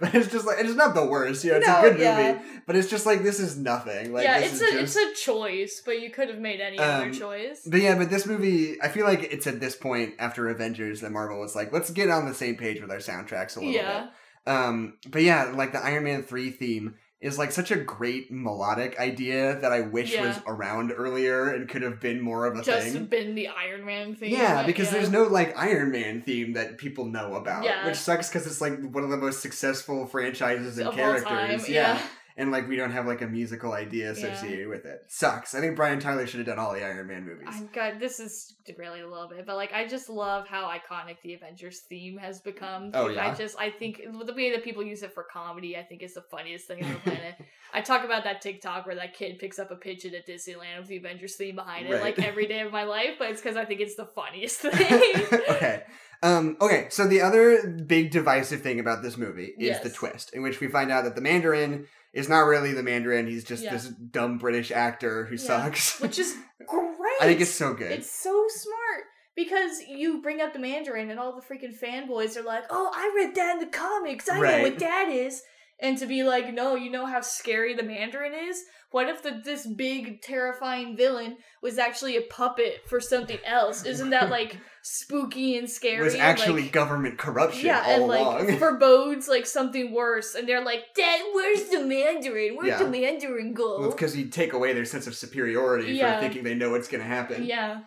But 0.00 0.14
it's 0.14 0.30
just 0.30 0.46
like 0.46 0.58
it's 0.60 0.74
not 0.74 0.94
the 0.94 1.04
worst, 1.04 1.44
you 1.44 1.50
know, 1.52 1.58
it's 1.58 1.66
No, 1.66 1.78
a 1.80 1.90
good 1.90 2.00
yeah. 2.00 2.32
movie. 2.32 2.44
But 2.66 2.76
it's 2.76 2.88
just 2.88 3.04
like 3.06 3.22
this 3.22 3.40
is 3.40 3.56
nothing. 3.58 4.12
Like 4.12 4.24
yeah, 4.24 4.38
it's 4.38 4.60
a 4.60 4.70
just 4.72 4.96
it's 4.96 4.96
a 4.96 5.22
choice, 5.22 5.82
but 5.84 6.00
you 6.00 6.10
could 6.10 6.28
have 6.28 6.38
made 6.38 6.60
any 6.60 6.78
Um, 6.78 7.02
other 7.02 7.12
choice. 7.12 7.62
But 7.66 7.80
yeah, 7.80 7.96
but 7.96 8.08
this 8.10 8.26
movie 8.26 8.80
I 8.82 8.88
feel 8.88 9.04
like 9.04 9.22
it's 9.32 9.46
at 9.46 9.60
this 9.60 9.76
point 9.76 10.14
after 10.18 10.48
Avengers 10.48 11.00
that 11.02 11.12
Marvel 11.12 11.40
was 11.40 11.54
like, 11.54 11.72
let's 11.72 11.90
get 11.90 12.08
on 12.10 12.26
the 12.26 12.34
same 12.34 12.56
page 12.56 12.80
with 12.80 12.90
our 12.90 12.98
soundtracks 12.98 13.56
a 13.56 13.60
little 13.60 13.74
Yeah. 13.74 14.00
bit. 14.46 14.52
Um 14.52 14.98
but 15.10 15.22
yeah, 15.22 15.52
like 15.54 15.72
the 15.72 15.82
Iron 15.84 16.04
Man 16.04 16.22
3 16.22 16.50
theme 16.50 16.94
is 17.24 17.38
like 17.38 17.50
such 17.50 17.70
a 17.70 17.76
great 17.76 18.30
melodic 18.30 18.98
idea 19.00 19.58
that 19.60 19.72
I 19.72 19.80
wish 19.80 20.12
Yeah. 20.12 20.26
was 20.28 20.36
around 20.46 20.92
earlier 20.94 21.48
and 21.48 21.66
could 21.68 21.82
have 21.82 21.98
been 21.98 22.20
more 22.20 22.44
of 22.46 22.52
a 22.56 22.62
thing 22.62 22.74
Just 22.74 22.92
thing. 22.92 23.06
been 23.06 23.34
the 23.34 23.48
Iron 23.48 23.84
Man 23.86 24.14
thing. 24.14 24.30
Yeah, 24.30 24.56
but 24.56 24.66
because 24.66 24.88
yeah. 24.88 24.98
there's 24.98 25.10
no 25.10 25.22
like 25.24 25.56
Iron 25.58 25.90
Man 25.90 26.20
theme 26.20 26.52
that 26.52 26.76
people 26.76 27.06
know 27.06 27.34
about, 27.34 27.64
Yeah. 27.64 27.86
which 27.86 27.96
sucks 27.96 28.28
because 28.28 28.46
it's 28.46 28.60
like 28.60 28.78
one 28.80 29.04
of 29.04 29.10
the 29.10 29.16
most 29.16 29.40
successful 29.40 30.06
franchises 30.06 30.76
and 30.78 30.88
Of 30.88 30.94
characters. 30.94 31.68
yeah. 31.68 31.98
Yeah. 32.36 32.42
and 32.42 32.52
like 32.52 32.68
we 32.68 32.76
don't 32.76 32.90
have 32.90 33.06
like 33.06 33.22
a 33.22 33.26
musical 33.26 33.72
idea 33.72 34.10
associated 34.10 34.68
with 34.68 34.84
it. 34.84 35.00
Sucks. 35.08 35.54
I 35.54 35.60
think 35.60 35.76
Brian 35.76 36.00
Tyler 36.00 36.26
should 36.26 36.38
have 36.38 36.46
done 36.46 36.58
all 36.58 36.72
the 36.72 36.84
Iron 36.84 37.06
Man 37.06 37.24
movies. 37.24 37.48
I'm 37.50 37.68
God, 37.72 37.94
this 38.00 38.20
is 38.20 38.54
really 38.78 39.00
a 39.00 39.08
little 39.08 39.28
bit, 39.28 39.46
but 39.46 39.56
like 39.56 39.72
I 39.72 39.86
just 39.86 40.08
love 40.08 40.46
how 40.48 40.68
iconic 40.68 41.16
the 41.22 41.34
Avengers 41.34 41.80
theme 41.88 42.16
has 42.18 42.40
become. 42.40 42.90
Oh, 42.94 43.06
Like, 43.06 43.16
yeah? 43.16 43.30
I 43.30 43.34
just 43.34 43.56
I 43.58 43.70
think 43.70 44.00
the 44.26 44.34
way 44.34 44.50
that 44.52 44.64
people 44.64 44.82
use 44.82 45.02
it 45.02 45.12
for 45.12 45.24
comedy, 45.24 45.76
I 45.76 45.82
think 45.82 46.02
is 46.02 46.14
the 46.14 46.22
funniest 46.22 46.66
thing 46.66 46.84
on 46.84 46.92
the 46.92 46.98
planet. 46.98 47.34
I 47.72 47.80
talk 47.80 48.04
about 48.04 48.24
that 48.24 48.40
TikTok 48.40 48.86
where 48.86 48.94
that 48.94 49.14
kid 49.14 49.38
picks 49.38 49.58
up 49.58 49.70
a 49.72 49.76
pigeon 49.76 50.14
at 50.14 50.26
Disneyland 50.26 50.78
with 50.78 50.88
the 50.88 50.96
Avengers 50.98 51.34
theme 51.36 51.56
behind 51.56 51.86
it, 51.88 51.92
Right. 51.94 52.02
like 52.02 52.18
every 52.20 52.46
day 52.46 52.60
of 52.60 52.70
my 52.72 52.84
life. 52.84 53.16
But 53.18 53.30
it's 53.30 53.40
because 53.40 53.56
I 53.56 53.64
think 53.64 53.80
it's 53.80 53.96
the 53.96 54.06
funniest 54.06 54.60
thing. 54.60 55.12
okay. 55.50 55.82
Um, 56.22 56.56
okay, 56.60 56.86
so 56.90 57.06
the 57.06 57.20
other 57.20 57.66
big 57.68 58.10
divisive 58.10 58.62
thing 58.62 58.80
about 58.80 59.02
this 59.02 59.18
movie 59.18 59.52
is 59.58 59.78
the 59.80 59.90
twist, 59.90 60.32
in 60.32 60.42
which 60.42 60.58
we 60.60 60.68
find 60.68 60.90
out 60.90 61.04
that 61.04 61.16
the 61.16 61.20
Mandarin 61.20 61.86
is 62.14 62.28
not 62.28 62.40
really 62.46 62.72
the 62.72 62.82
Mandarin, 62.82 63.26
he's 63.26 63.44
just 63.44 63.62
Yeah. 63.62 63.72
this 63.72 63.88
dumb 63.88 64.38
British 64.38 64.70
actor 64.70 65.26
who 65.26 65.34
Yeah. 65.34 65.40
sucks. 65.42 66.00
Which 66.00 66.18
is 66.18 66.34
great. 66.66 67.16
I 67.20 67.24
think 67.26 67.40
it's 67.40 67.50
so 67.50 67.74
good. 67.74 67.92
It's 67.92 68.10
so 68.10 68.46
smart 68.48 69.04
because 69.36 69.80
you 69.88 70.22
bring 70.22 70.40
up 70.40 70.52
the 70.52 70.58
Mandarin 70.58 71.10
and 71.10 71.18
all 71.20 71.34
the 71.34 71.42
freaking 71.42 71.78
fanboys 71.78 72.36
are 72.36 72.42
like, 72.42 72.64
"Oh, 72.70 72.90
I 72.94 73.12
read 73.16 73.34
that 73.34 73.54
in 73.54 73.60
the 73.60 73.66
comics. 73.66 74.28
I 74.28 74.36
know 74.36 74.42
Right. 74.42 74.62
what 74.62 74.78
that 74.78 75.08
is." 75.08 75.42
And 75.80 75.98
to 75.98 76.06
be 76.06 76.22
like, 76.22 76.52
"No, 76.54 76.76
you 76.76 76.90
know 76.90 77.04
how 77.06 77.20
scary 77.20 77.74
the 77.74 77.82
Mandarin 77.82 78.32
is? 78.32 78.62
What 78.92 79.08
if 79.08 79.22
the 79.24 79.40
this 79.44 79.66
big 79.66 80.22
terrifying 80.22 80.96
villain 80.96 81.36
was 81.60 81.78
actually 81.78 82.16
a 82.16 82.20
puppet 82.22 82.82
for 82.88 83.00
something 83.00 83.38
else? 83.44 83.84
Isn't 83.84 84.10
that 84.10 84.30
like 84.30 84.56
spooky 84.82 85.58
and 85.58 85.68
scary?" 85.68 85.98
It 85.98 86.04
was 86.04 86.14
actually 86.14 86.62
like, 86.62 86.72
government 86.72 87.18
corruption 87.18 87.66
yeah, 87.66 87.82
all 87.86 87.92
and 87.92 88.06
like 88.06 88.20
along. 88.20 88.58
forebodes 88.58 89.26
like 89.26 89.46
something 89.46 89.92
worse, 89.92 90.36
and 90.36 90.48
they're 90.48 90.64
like, 90.64 90.84
"Dad, 90.94 91.20
where's 91.34 91.64
the 91.70 91.80
Mandarin? 91.84 92.54
Where's 92.56 92.68
Yeah. 92.68 92.78
the 92.78 92.88
Mandarin 92.88 93.52
go?" 93.52 93.80
Well, 93.80 93.90
because 93.90 94.16
you 94.16 94.26
take 94.26 94.52
away 94.52 94.74
their 94.74 94.84
sense 94.84 95.08
of 95.08 95.16
superiority 95.16 95.92
Yeah. 95.94 96.14
for 96.14 96.20
thinking 96.20 96.44
they 96.44 96.54
know 96.54 96.70
what's 96.70 96.86
going 96.88 97.02
to 97.02 97.08
happen. 97.08 97.44
yeah. 97.44 97.80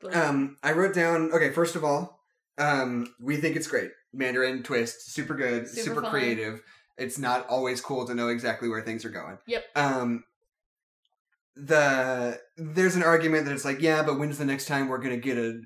But- 0.00 0.14
Um, 0.16 0.56
I 0.62 0.72
wrote 0.72 0.94
down. 0.94 1.30
Okay, 1.32 1.50
first 1.50 1.76
of 1.76 1.84
all, 1.84 2.20
um, 2.58 3.14
we 3.20 3.36
think 3.36 3.56
it's 3.56 3.66
great. 3.66 3.90
Mandarin 4.16 4.62
twist, 4.62 5.12
super 5.12 5.34
good, 5.34 5.68
Super 5.68 5.96
super, 5.96 6.10
creative. 6.10 6.62
It's 6.96 7.18
not 7.18 7.46
always 7.48 7.80
cool 7.80 8.06
to 8.06 8.14
know 8.14 8.28
exactly 8.28 8.68
where 8.68 8.82
things 8.82 9.04
are 9.04 9.10
going. 9.10 9.38
Yep. 9.46 9.64
Um, 9.76 10.24
the 11.56 12.38
there's 12.56 12.96
an 12.96 13.02
argument 13.02 13.46
that 13.46 13.54
it's 13.54 13.64
like, 13.64 13.80
yeah, 13.80 14.02
but 14.02 14.18
when's 14.18 14.38
the 14.38 14.44
next 14.44 14.66
time 14.66 14.88
we're 14.88 14.98
gonna 14.98 15.16
get 15.16 15.38
a 15.38 15.60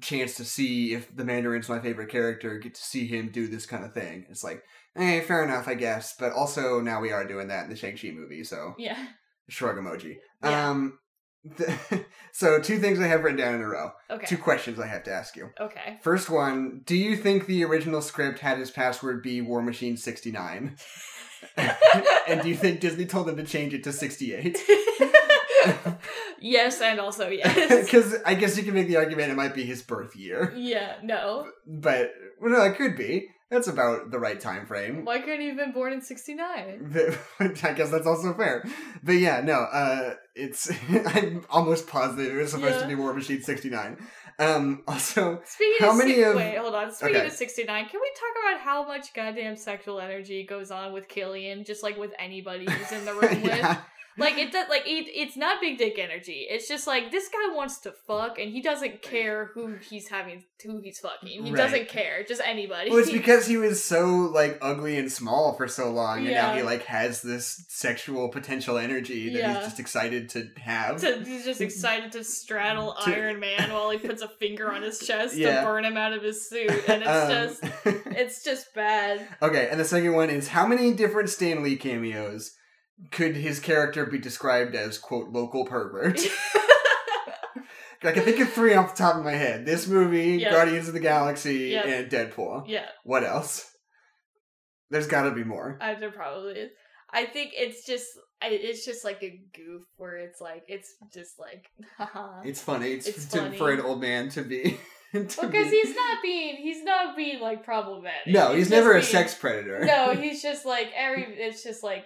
chance 0.00 0.36
to 0.36 0.44
see 0.44 0.94
if 0.94 1.14
the 1.14 1.24
Mandarin's 1.24 1.68
my 1.68 1.80
favorite 1.80 2.10
character? 2.10 2.58
Get 2.58 2.74
to 2.74 2.82
see 2.82 3.06
him 3.06 3.30
do 3.30 3.46
this 3.46 3.66
kind 3.66 3.84
of 3.84 3.94
thing. 3.94 4.26
It's 4.30 4.44
like, 4.44 4.62
eh, 4.96 5.20
fair 5.20 5.44
enough, 5.44 5.68
I 5.68 5.74
guess. 5.74 6.14
But 6.18 6.32
also 6.32 6.80
now 6.80 7.00
we 7.00 7.12
are 7.12 7.26
doing 7.26 7.48
that 7.48 7.64
in 7.64 7.70
the 7.70 7.76
Shang 7.76 7.96
Chi 7.96 8.10
movie, 8.10 8.44
so 8.44 8.74
yeah. 8.78 9.06
shrug 9.48 9.76
emoji. 9.76 10.16
Yeah. 10.42 10.70
Um, 10.70 10.98
so 12.32 12.58
two 12.60 12.78
things 12.78 13.00
I 13.00 13.06
have 13.06 13.22
written 13.22 13.38
down 13.38 13.54
in 13.54 13.60
a 13.60 13.68
row. 13.68 13.92
Okay. 14.10 14.26
Two 14.26 14.38
questions 14.38 14.78
I 14.78 14.86
have 14.86 15.04
to 15.04 15.12
ask 15.12 15.36
you. 15.36 15.50
Okay. 15.60 15.98
First 16.02 16.30
one, 16.30 16.82
do 16.86 16.96
you 16.96 17.16
think 17.16 17.46
the 17.46 17.64
original 17.64 18.00
script 18.02 18.38
had 18.38 18.58
his 18.58 18.70
password 18.70 19.22
be 19.22 19.40
War 19.40 19.62
Machine 19.62 19.96
69? 19.96 20.76
and 21.56 22.42
do 22.42 22.48
you 22.48 22.56
think 22.56 22.80
Disney 22.80 23.06
told 23.06 23.26
them 23.26 23.36
to 23.36 23.44
change 23.44 23.74
it 23.74 23.84
to 23.84 23.92
68? 23.92 24.58
yes, 26.40 26.80
and 26.80 26.98
also 26.98 27.28
yes. 27.28 27.84
Because 27.84 28.14
I 28.24 28.34
guess 28.34 28.56
you 28.56 28.62
can 28.62 28.74
make 28.74 28.88
the 28.88 28.96
argument 28.96 29.30
it 29.30 29.36
might 29.36 29.54
be 29.54 29.64
his 29.64 29.82
birth 29.82 30.16
year. 30.16 30.52
yeah, 30.56 30.96
no. 31.02 31.50
But, 31.66 32.12
well, 32.40 32.52
no, 32.52 32.62
it 32.62 32.76
could 32.76 32.96
be. 32.96 33.28
That's 33.50 33.68
about 33.68 34.10
the 34.10 34.18
right 34.18 34.40
time 34.40 34.66
frame. 34.66 35.04
Why 35.04 35.20
couldn't 35.20 35.40
he 35.42 35.48
have 35.48 35.56
been 35.56 35.72
born 35.72 35.92
in 35.92 36.00
69? 36.00 36.92
I 37.40 37.72
guess 37.72 37.90
that's 37.90 38.06
also 38.06 38.32
fair. 38.34 38.64
But 39.02 39.12
yeah, 39.12 39.42
no, 39.42 39.54
uh, 39.60 40.14
it's, 40.34 40.70
I'm 41.06 41.44
almost 41.50 41.86
positive 41.86 42.34
it 42.34 42.40
was 42.40 42.50
supposed 42.52 42.76
Yeah. 42.76 42.82
to 42.82 42.88
be 42.88 42.94
War 42.94 43.12
Machine 43.14 43.42
69. 43.42 43.98
Um, 44.38 44.82
also, 44.88 45.40
Speaking 45.44 45.76
How 45.78 45.90
of 45.92 45.98
many 45.98 46.14
si- 46.14 46.22
of- 46.22 46.34
wait, 46.34 46.56
hold 46.56 46.74
on. 46.74 46.90
Speaking 46.92 47.16
Okay. 47.16 47.26
of 47.26 47.32
69, 47.32 47.88
can 47.88 48.00
we 48.00 48.10
talk 48.18 48.42
about 48.54 48.60
how 48.64 48.84
much 48.88 49.14
goddamn 49.14 49.56
sexual 49.56 50.00
energy 50.00 50.44
goes 50.44 50.70
on 50.72 50.92
with 50.92 51.06
Killian, 51.06 51.64
just 51.64 51.82
like 51.84 51.96
with 51.96 52.12
anybody 52.18 52.66
he's 52.66 52.92
in 52.92 53.04
the 53.04 53.12
room 53.14 53.42
with? 53.42 53.78
Yeah. 54.16 54.24
Like 54.24 54.38
it 54.38 54.52
does, 54.52 54.68
like 54.68 54.82
it, 54.86 55.06
it's 55.08 55.36
not 55.36 55.60
big 55.60 55.78
dick 55.78 55.98
energy. 55.98 56.46
It's 56.48 56.68
just 56.68 56.86
like 56.86 57.10
this 57.10 57.28
guy 57.28 57.54
wants 57.54 57.78
to 57.80 57.92
fuck, 58.06 58.38
and 58.38 58.50
he 58.52 58.60
doesn't 58.62 59.02
care 59.02 59.46
who 59.54 59.74
he's 59.76 60.08
having, 60.08 60.44
who 60.64 60.80
he's 60.80 60.98
fucking. 61.00 61.28
He 61.44 61.50
Right. 61.50 61.56
doesn't 61.56 61.88
care, 61.88 62.22
just 62.26 62.40
anybody. 62.44 62.90
Well, 62.90 63.00
it's 63.00 63.10
because 63.20 63.46
he 63.46 63.56
was 63.56 63.82
so 63.84 64.06
like 64.32 64.58
ugly 64.62 64.96
and 64.98 65.10
small 65.10 65.54
for 65.54 65.66
so 65.68 65.90
long, 65.90 66.18
and 66.18 66.30
now 66.34 66.54
he 66.54 66.62
like 66.62 66.84
has 66.84 67.22
this 67.22 67.64
sexual 67.68 68.28
potential 68.28 68.78
energy 68.78 69.30
that 69.32 69.38
Yeah. 69.38 69.54
he's 69.54 69.64
just 69.64 69.80
excited 69.80 70.28
to 70.30 70.48
have. 70.60 71.00
to, 71.00 71.22
he's 71.24 71.44
just 71.44 71.60
excited 71.60 72.12
to 72.12 72.24
straddle 72.24 72.94
To- 73.04 73.10
Iron 73.14 73.40
Man 73.40 73.72
while 73.72 73.90
he 73.90 73.98
puts 73.98 74.22
a 74.22 74.28
finger 74.28 74.70
on 74.72 74.82
his 74.82 74.98
chest 75.00 75.36
Yeah. 75.36 75.60
to 75.60 75.66
burn 75.66 75.84
him 75.84 75.96
out 75.96 76.12
of 76.12 76.22
his 76.22 76.48
suit, 76.48 76.70
and 76.88 77.02
it's 77.02 77.08
Um, 77.08 77.30
just 77.30 77.60
it's 78.06 78.44
just 78.44 78.72
bad. 78.74 79.26
okay, 79.42 79.68
and 79.70 79.78
the 79.80 79.84
second 79.84 80.12
one 80.14 80.30
is 80.30 80.48
how 80.48 80.66
many 80.66 80.92
different 80.92 81.28
Stan 81.30 81.62
Lee 81.62 81.76
cameos 81.76 82.52
could 83.10 83.36
his 83.36 83.60
character 83.60 84.06
be 84.06 84.18
described 84.18 84.74
as 84.74 84.98
quote 84.98 85.28
local 85.30 85.64
pervert? 85.64 86.20
I 88.02 88.12
can 88.12 88.22
think 88.24 88.38
of 88.40 88.52
three 88.52 88.74
off 88.74 88.94
the 88.94 89.02
top 89.02 89.16
of 89.16 89.24
my 89.24 89.32
head. 89.32 89.64
This 89.64 89.86
movie, 89.88 90.36
Yeah. 90.36 90.50
Guardians 90.50 90.88
of 90.88 90.94
the 90.94 91.00
Galaxy, 91.00 91.70
Yep. 91.70 91.84
and 91.86 92.10
Deadpool. 92.10 92.64
yeah, 92.68 92.86
What 93.02 93.24
else? 93.24 93.70
There's 94.90 95.06
got 95.06 95.22
to 95.22 95.30
be 95.30 95.42
more. 95.44 95.78
I, 95.80 95.94
there 95.94 96.10
probably 96.10 96.52
is. 96.54 96.70
I 97.10 97.24
think 97.24 97.52
it's 97.54 97.86
just 97.86 98.06
it's 98.42 98.84
just 98.84 99.04
like 99.04 99.22
a 99.22 99.40
goof 99.56 99.82
where 99.96 100.16
it's 100.18 100.40
like 100.40 100.64
it's 100.68 100.94
just 101.14 101.38
like 101.38 101.66
haha. 101.96 102.42
It's 102.44 102.60
funny. 102.60 102.92
It's, 102.92 103.06
It's 103.06 103.24
to, 103.26 103.38
funny. 103.38 103.56
for 103.56 103.70
an 103.72 103.80
old 103.80 104.00
man 104.02 104.28
to 104.30 104.42
be. 104.42 104.78
because 105.12 105.36
be- 105.50 105.70
he's 105.70 105.94
not 105.96 106.18
being 106.22 106.56
he's 106.56 106.82
not 106.84 107.16
being 107.16 107.40
like 107.40 107.64
problematic. 107.64 108.26
No, 108.26 108.48
he's, 108.52 108.64
just 108.64 108.70
never 108.72 108.90
a 108.90 108.94
being- 108.96 109.04
sex 109.04 109.34
predator. 109.34 109.84
No, 109.86 110.14
he's 110.14 110.42
just 110.42 110.66
like 110.66 110.88
every. 110.94 111.22
It's 111.24 111.62
just 111.64 111.82
like 111.82 112.04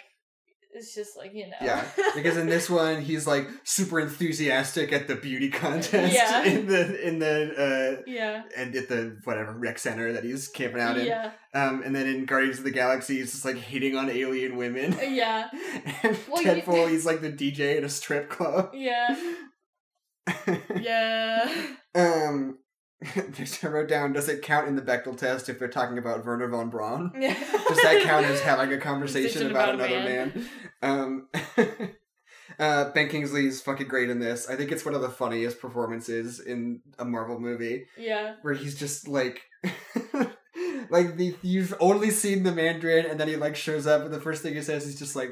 it's 0.72 0.94
just 0.94 1.16
like 1.16 1.32
you 1.34 1.46
know. 1.46 1.56
Yeah, 1.62 1.84
because 2.14 2.36
in 2.36 2.46
this 2.46 2.68
one 2.82 3.00
he's 3.00 3.26
like 3.26 3.48
super 3.64 3.98
enthusiastic 4.00 4.92
at 4.92 5.08
the 5.08 5.16
beauty 5.16 5.50
contest 5.50 6.14
Yeah. 6.14 6.44
in 6.44 6.66
the 6.66 7.06
in 7.08 7.18
the 7.18 7.98
uh 7.98 8.02
yeah. 8.06 8.42
uh 8.46 8.60
and 8.60 8.74
at 8.76 8.88
the 8.88 9.18
whatever 9.24 9.52
rec 9.58 9.78
center 9.78 10.12
that 10.12 10.24
he's 10.24 10.48
camping 10.48 10.80
out 10.80 10.98
in. 10.98 11.06
Yeah. 11.06 11.32
Um, 11.54 11.82
and 11.84 11.94
then 11.96 12.06
in 12.06 12.24
Guardians 12.26 12.58
of 12.58 12.64
the 12.64 12.70
Galaxy 12.70 13.16
he's 13.18 13.32
just 13.32 13.44
like 13.44 13.56
hitting 13.56 13.96
on 13.96 14.10
alien 14.10 14.56
women. 14.56 14.96
Yeah. 15.00 15.48
and 16.02 16.18
Well, 16.28 16.42
you- 16.42 16.48
Deadpool 16.62 16.88
he's 16.90 17.06
like 17.06 17.20
the 17.20 17.32
DJ 17.32 17.76
at 17.78 17.84
a 17.84 17.88
strip 17.88 18.28
club. 18.28 18.70
Yeah. 18.74 19.16
Yeah. 20.76 21.52
um. 21.94 22.58
I 23.62 23.66
wrote 23.68 23.88
down, 23.88 24.12
does 24.12 24.28
it 24.28 24.42
count 24.42 24.66
in 24.68 24.74
the 24.76 24.82
Bechdel 24.82 25.16
test 25.16 25.48
if 25.48 25.58
they're 25.58 25.68
talking 25.68 25.98
about 25.98 26.24
Wernher 26.24 26.48
von 26.48 26.68
Braun? 26.68 27.12
Does 27.20 27.82
that 27.82 28.02
count 28.02 28.26
as 28.26 28.40
having 28.40 28.72
a 28.72 28.78
conversation 28.78 29.50
about, 29.50 29.74
about 29.76 29.88
another 29.90 30.04
man? 30.04 30.48
Um, 30.82 31.28
uh, 32.58 32.90
ben 32.90 33.08
Kingsley's 33.08 33.60
fucking 33.60 33.86
great 33.86 34.10
in 34.10 34.18
this. 34.18 34.48
I 34.48 34.56
think 34.56 34.72
it's 34.72 34.84
one 34.84 34.94
of 34.94 35.00
the 35.02 35.08
funniest 35.10 35.60
performances 35.60 36.40
in 36.40 36.80
a 36.98 37.04
Marvel 37.04 37.38
movie 37.38 37.86
Yeah. 37.96 38.34
where 38.42 38.54
he's 38.54 38.74
just 38.78 39.06
like. 39.06 39.42
like 40.90 41.16
the 41.16 41.36
you've 41.42 41.74
only 41.80 42.10
seen 42.10 42.42
the 42.42 42.52
Mandarin, 42.52 43.06
and 43.06 43.20
then 43.20 43.28
he 43.28 43.36
like 43.36 43.54
shows 43.56 43.86
up, 43.86 44.02
and 44.02 44.12
the 44.12 44.20
first 44.20 44.42
thing 44.42 44.54
he 44.54 44.62
says 44.62 44.86
is 44.86 44.98
just 44.98 45.14
like, 45.16 45.30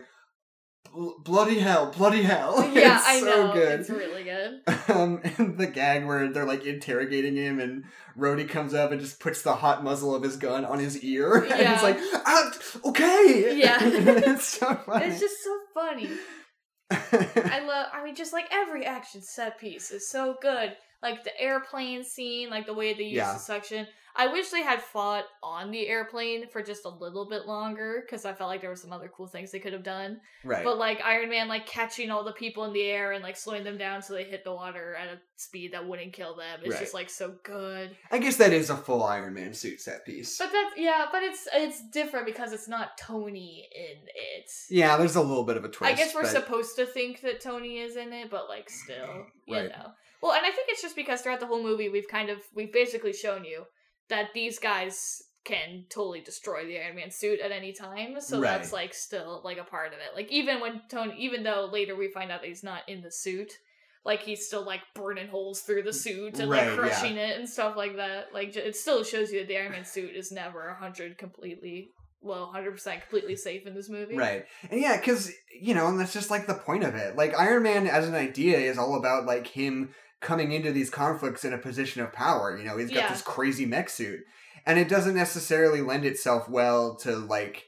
"Bloody 1.25 1.59
hell, 1.59 1.93
bloody 1.97 2.23
hell!" 2.23 2.57
Yeah, 2.75 2.97
it's 2.99 3.07
I 3.09 3.21
so 3.21 3.47
know. 3.49 3.53
good. 3.55 3.81
It's 3.81 3.91
really 3.91 4.16
good. 4.49 4.61
Um, 4.89 5.21
and 5.37 5.59
the 5.59 5.67
gag 5.67 6.07
where 6.07 6.29
they're 6.29 6.47
like 6.47 6.65
interrogating 6.65 7.37
him, 7.37 7.59
and 7.59 7.85
Rhodey 8.17 8.49
comes 8.49 8.73
up 8.73 8.93
and 8.93 9.01
just 9.01 9.19
puts 9.19 9.43
the 9.43 9.57
hot 9.57 9.83
muzzle 9.83 10.15
of 10.15 10.23
his 10.23 10.37
gun 10.37 10.65
on 10.65 10.79
his 10.79 11.03
ear, 11.03 11.43
and 11.51 11.69
he's 11.69 11.83
like, 11.83 11.99
ah, 12.15 12.51
"Okay." 12.85 13.59
Yeah. 13.59 13.79
it's 13.83 14.47
so 14.47 14.75
funny. 14.75 15.07
It's 15.07 15.21
just 15.21 15.43
so 15.43 15.59
funny. 15.75 16.09
I 16.91 17.65
love. 17.67 17.87
I 17.93 18.05
mean, 18.05 18.15
just 18.15 18.33
like 18.33 18.47
every 18.53 18.87
action 18.87 19.23
set 19.23 19.59
piece 19.59 19.91
is 19.91 20.09
so 20.09 20.37
good. 20.41 20.77
Like 21.03 21.25
the 21.25 21.39
airplane 21.41 22.05
scene, 22.05 22.51
like 22.51 22.67
the 22.67 22.75
way 22.75 22.95
they 22.95 23.05
use 23.05 23.17
Yeah. 23.17 23.33
the 23.35 23.39
suction. 23.39 23.87
I 24.19 24.29
wish 24.29 24.49
they 24.49 24.63
had 24.63 24.81
fought 24.81 25.25
on 25.43 25.71
the 25.71 25.87
airplane 25.89 26.49
for 26.49 26.63
just 26.63 26.87
a 26.87 26.89
little 26.89 27.29
bit 27.29 27.45
longer 27.45 28.01
because 28.01 28.25
I 28.25 28.33
felt 28.33 28.49
like 28.49 28.63
there 28.63 28.71
were 28.71 28.75
some 28.77 28.91
other 28.91 29.13
cool 29.15 29.27
things 29.27 29.53
they 29.53 29.59
could 29.59 29.75
have 29.75 29.83
done. 29.83 30.23
right. 30.43 30.65
But 30.65 30.79
like 30.79 31.03
Iron 31.05 31.29
Man, 31.29 31.49
like 31.49 31.67
catching 31.67 32.11
all 32.11 32.25
the 32.25 32.33
people 32.33 32.65
in 32.65 32.73
the 32.73 32.81
air 32.85 33.13
and 33.13 33.23
like 33.23 33.37
slowing 33.37 33.63
them 33.63 33.77
down 33.77 34.01
so 34.01 34.15
they 34.15 34.25
hit 34.25 34.43
the 34.43 34.55
water 34.55 34.97
at 34.99 35.09
a 35.09 35.21
speed 35.37 35.75
that 35.75 35.87
wouldn't 35.87 36.15
kill 36.15 36.35
them. 36.35 36.61
It's 36.63 36.71
Right. 36.73 36.81
just 36.81 36.95
like 36.95 37.11
so 37.11 37.35
good. 37.45 37.95
I 38.11 38.17
guess 38.17 38.39
that 38.39 38.55
is 38.55 38.71
a 38.71 38.77
full 38.79 39.05
Iron 39.05 39.35
Man 39.35 39.53
suit 39.53 39.83
set 39.83 40.07
piece. 40.07 40.39
But 40.39 40.51
that's 40.51 40.79
yeah, 40.79 41.05
but 41.13 41.23
it's 41.23 41.47
it's 41.53 41.87
different 41.91 42.25
because 42.25 42.55
it's 42.55 42.69
not 42.69 42.97
Tony 42.97 43.69
in 43.77 43.99
it. 44.15 44.51
yeah, 44.71 44.97
there's 44.97 45.17
a 45.17 45.21
little 45.21 45.45
bit 45.45 45.59
of 45.59 45.65
a 45.67 45.69
twist. 45.69 45.93
I 45.93 45.95
guess 45.95 46.15
we're 46.15 46.23
but- 46.23 46.31
supposed 46.31 46.77
to 46.77 46.87
think 46.87 47.21
that 47.21 47.43
Tony 47.43 47.81
is 47.81 47.97
in 47.97 48.15
it, 48.15 48.31
but 48.31 48.49
like 48.49 48.71
still, 48.71 49.27
you 49.45 49.57
Right. 49.57 49.69
know. 49.69 49.93
Well, 50.23 50.33
and 50.33 50.45
I 50.45 50.51
think 50.51 50.69
it's 50.69 50.83
just 50.83 50.97
because 50.97 51.21
throughout 51.21 51.41
the 51.41 51.47
whole 51.47 51.63
movie 51.63 51.89
we've 51.89 52.09
kind 52.09 52.31
of 52.31 52.39
we've 52.55 52.73
basically 52.73 53.13
shown 53.13 53.45
you 53.45 53.65
that 54.09 54.29
these 54.35 54.59
guys 54.59 55.23
can 55.45 55.85
totally 55.91 56.21
destroy 56.21 56.65
the 56.67 56.79
Iron 56.79 56.97
Man 56.97 57.11
suit 57.11 57.41
at 57.41 57.53
any 57.53 57.73
time. 57.73 58.21
So 58.21 58.41
Right. 58.41 58.51
that's 58.51 58.73
like 58.73 58.93
still 58.95 59.41
like 59.45 59.59
a 59.59 59.65
part 59.65 59.89
of 59.89 60.01
it. 60.01 60.15
Like 60.15 60.31
even 60.33 60.61
when 60.61 60.83
Tony, 60.91 61.15
even 61.19 61.43
though 61.45 61.69
later 61.73 61.95
we 61.95 62.11
find 62.11 62.33
out 62.33 62.41
that 62.41 62.49
he's 62.49 62.65
not 62.65 62.83
in 62.89 63.03
the 63.03 63.13
suit, 63.13 63.53
like 64.05 64.23
he's 64.23 64.47
still 64.47 64.65
like 64.65 64.81
burning 64.95 65.29
holes 65.29 65.61
through 65.61 65.83
the 65.85 65.93
suit 65.93 66.39
and 66.41 66.51
Right, 66.51 66.67
like 66.67 66.71
yeah. 66.71 66.77
crushing 66.77 67.17
it 67.17 67.39
and 67.39 67.49
stuff 67.49 67.77
like 67.77 67.97
that. 67.97 68.33
Like 68.35 68.57
it 68.57 68.75
still 68.77 69.05
shows 69.05 69.31
you 69.33 69.39
that 69.41 69.49
the 69.49 69.57
Iron 69.59 69.73
Man 69.73 69.85
suit 69.85 70.17
is 70.17 70.33
never 70.33 70.75
hundred 70.75 71.17
completely. 71.19 71.91
Well, 72.23 72.47
hundred 72.47 72.73
percent 72.73 73.03
completely 73.03 73.37
safe 73.37 73.67
in 73.69 73.75
this 73.75 73.89
movie. 73.89 74.17
Right. 74.17 74.47
And 74.69 74.81
yeah, 74.81 74.97
because, 74.97 75.31
you 75.61 75.75
know, 75.75 75.87
and 75.87 76.01
that's 76.01 76.13
just 76.15 76.31
like 76.31 76.49
the 76.49 76.55
point 76.55 76.83
of 76.83 76.97
it. 76.97 77.15
Like, 77.15 77.39
Iron 77.39 77.63
Man 77.63 77.87
as 77.87 78.09
an 78.09 78.17
idea 78.17 78.59
is 78.59 78.79
all 78.79 78.97
about, 78.97 79.27
like, 79.27 79.47
him 79.47 79.91
coming 80.21 80.53
into 80.53 80.73
these 80.73 80.91
conflicts 80.91 81.45
in 81.45 81.53
a 81.53 81.59
position 81.59 82.03
of 82.03 82.13
power. 82.13 82.57
You 82.57 82.65
know, 82.65 82.77
he's 82.79 82.89
got 82.91 82.97
Yeah. 83.05 83.09
this 83.13 83.23
crazy 83.23 83.67
mech 83.67 83.89
suit. 83.91 84.21
And 84.65 84.79
it 84.79 84.89
doesn't 84.89 85.15
necessarily 85.15 85.81
lend 85.81 86.05
itself 86.05 86.49
well 86.49 86.97
to, 86.97 87.15
like, 87.17 87.65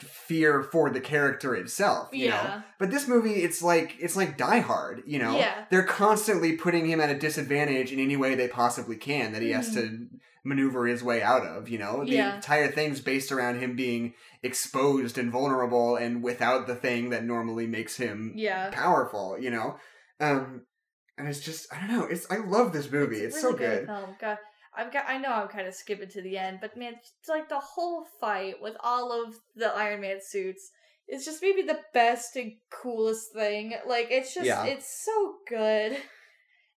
fear 0.00 0.62
for 0.62 0.90
the 0.90 1.00
character 1.00 1.54
itself, 1.54 2.08
you 2.12 2.28
know? 2.28 2.62
But 2.78 2.90
this 2.90 3.06
movie, 3.06 3.34
it's 3.44 3.62
like 3.62 3.94
it's 4.00 4.16
like 4.16 4.36
Die 4.36 4.58
Hard, 4.60 5.02
you 5.06 5.18
know. 5.20 5.36
Yeah. 5.38 5.64
They're 5.70 5.84
constantly 5.84 6.56
putting 6.56 6.86
him 6.86 7.00
at 7.00 7.10
a 7.10 7.14
disadvantage 7.18 7.92
in 7.92 8.00
any 8.00 8.16
way 8.16 8.34
they 8.34 8.48
possibly 8.48 8.96
can 8.96 9.32
that 9.32 9.42
he 9.42 9.50
has 9.52 9.72
to 9.74 10.08
maneuver 10.44 10.86
his 10.88 11.04
way 11.04 11.22
out 11.22 11.46
of. 11.46 11.68
You 11.68 11.78
know, 11.78 11.98
the 11.98 12.06
Mm-hmm. 12.06 12.12
Yeah. 12.14 12.34
entire 12.34 12.68
thing's 12.68 13.00
based 13.00 13.30
around 13.30 13.60
him 13.60 13.76
being 13.76 14.14
exposed 14.42 15.18
and 15.18 15.30
vulnerable 15.30 15.94
and 15.94 16.20
without 16.20 16.66
the 16.66 16.74
thing 16.74 17.10
that 17.10 17.22
normally 17.24 17.68
makes 17.68 17.96
him 17.96 18.32
Yeah. 18.34 18.70
powerful. 18.72 19.38
You 19.38 19.50
know, 19.52 19.76
um, 20.18 20.62
and 21.18 21.28
it's 21.28 21.40
just 21.40 21.72
I 21.72 21.80
don't 21.80 21.96
know. 21.96 22.06
It's 22.06 22.30
I 22.30 22.38
love 22.38 22.72
this 22.72 22.90
movie. 22.90 23.18
It's, 23.18 23.40
so 23.40 23.48
really 23.52 23.58
good. 23.58 23.86
film. 23.86 24.16
God, 24.20 24.38
I've 24.76 24.92
got. 24.92 25.04
I 25.08 25.18
know 25.18 25.30
I'm 25.30 25.48
kind 25.48 25.66
of 25.66 25.74
skipping 25.74 26.08
to 26.10 26.22
the 26.22 26.38
end, 26.38 26.58
but 26.60 26.76
man, 26.76 26.94
it's 26.94 27.28
like 27.28 27.48
the 27.48 27.60
whole 27.60 28.04
fight 28.20 28.62
with 28.62 28.76
all 28.82 29.12
of 29.12 29.34
the 29.54 29.72
Iron 29.74 30.00
Man 30.00 30.18
suits 30.22 30.70
is 31.08 31.24
just 31.24 31.42
maybe 31.42 31.62
the 31.62 31.80
best 31.92 32.36
and 32.36 32.52
coolest 32.70 33.32
thing. 33.34 33.74
Like 33.86 34.08
it's 34.10 34.34
just, 34.34 34.46
Yeah. 34.46 34.64
it's 34.64 35.04
so 35.04 35.34
good. 35.48 35.96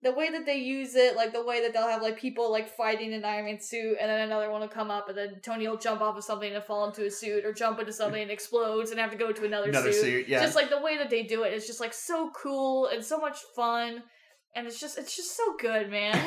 The 0.02 0.12
way 0.12 0.32
that 0.32 0.46
they 0.46 0.56
use 0.56 0.96
it, 0.96 1.14
like 1.14 1.32
the 1.32 1.44
way 1.44 1.62
that 1.62 1.72
they'll 1.72 1.86
have 1.86 2.02
like 2.02 2.18
people 2.18 2.50
like 2.50 2.68
fighting 2.68 3.12
in 3.12 3.18
an 3.18 3.24
Iron 3.24 3.44
Man 3.44 3.60
suit, 3.60 3.98
and 4.00 4.10
then 4.10 4.22
another 4.22 4.50
one 4.50 4.60
will 4.60 4.68
come 4.68 4.90
up, 4.90 5.08
and 5.08 5.16
then 5.16 5.40
Tony 5.44 5.68
will 5.68 5.76
jump 5.76 6.00
off 6.00 6.16
of 6.16 6.24
something 6.24 6.52
and 6.52 6.64
fall 6.64 6.88
into 6.88 7.06
a 7.06 7.10
suit, 7.10 7.44
or 7.44 7.52
jump 7.52 7.78
into 7.78 7.92
mm. 7.92 7.94
something 7.94 8.20
and 8.20 8.30
explodes 8.30 8.90
and 8.90 8.98
have 8.98 9.12
to 9.12 9.16
go 9.16 9.30
to 9.30 9.44
another, 9.44 9.68
Another 9.68 9.92
suit, 9.92 10.26
yeah. 10.26 10.40
Just 10.42 10.56
like 10.56 10.70
the 10.70 10.80
way 10.80 10.96
that 10.96 11.08
they 11.08 11.22
do 11.22 11.44
it 11.44 11.52
is 11.52 11.68
just 11.68 11.78
like 11.78 11.94
so 11.94 12.32
cool 12.34 12.86
and 12.86 13.04
so 13.04 13.18
much 13.18 13.38
fun, 13.54 14.02
and 14.54 14.66
it's 14.66 14.78
just 14.80 14.98
it's 14.98 15.14
just 15.16 15.36
so 15.36 15.56
good, 15.58 15.90
man. 15.90 16.18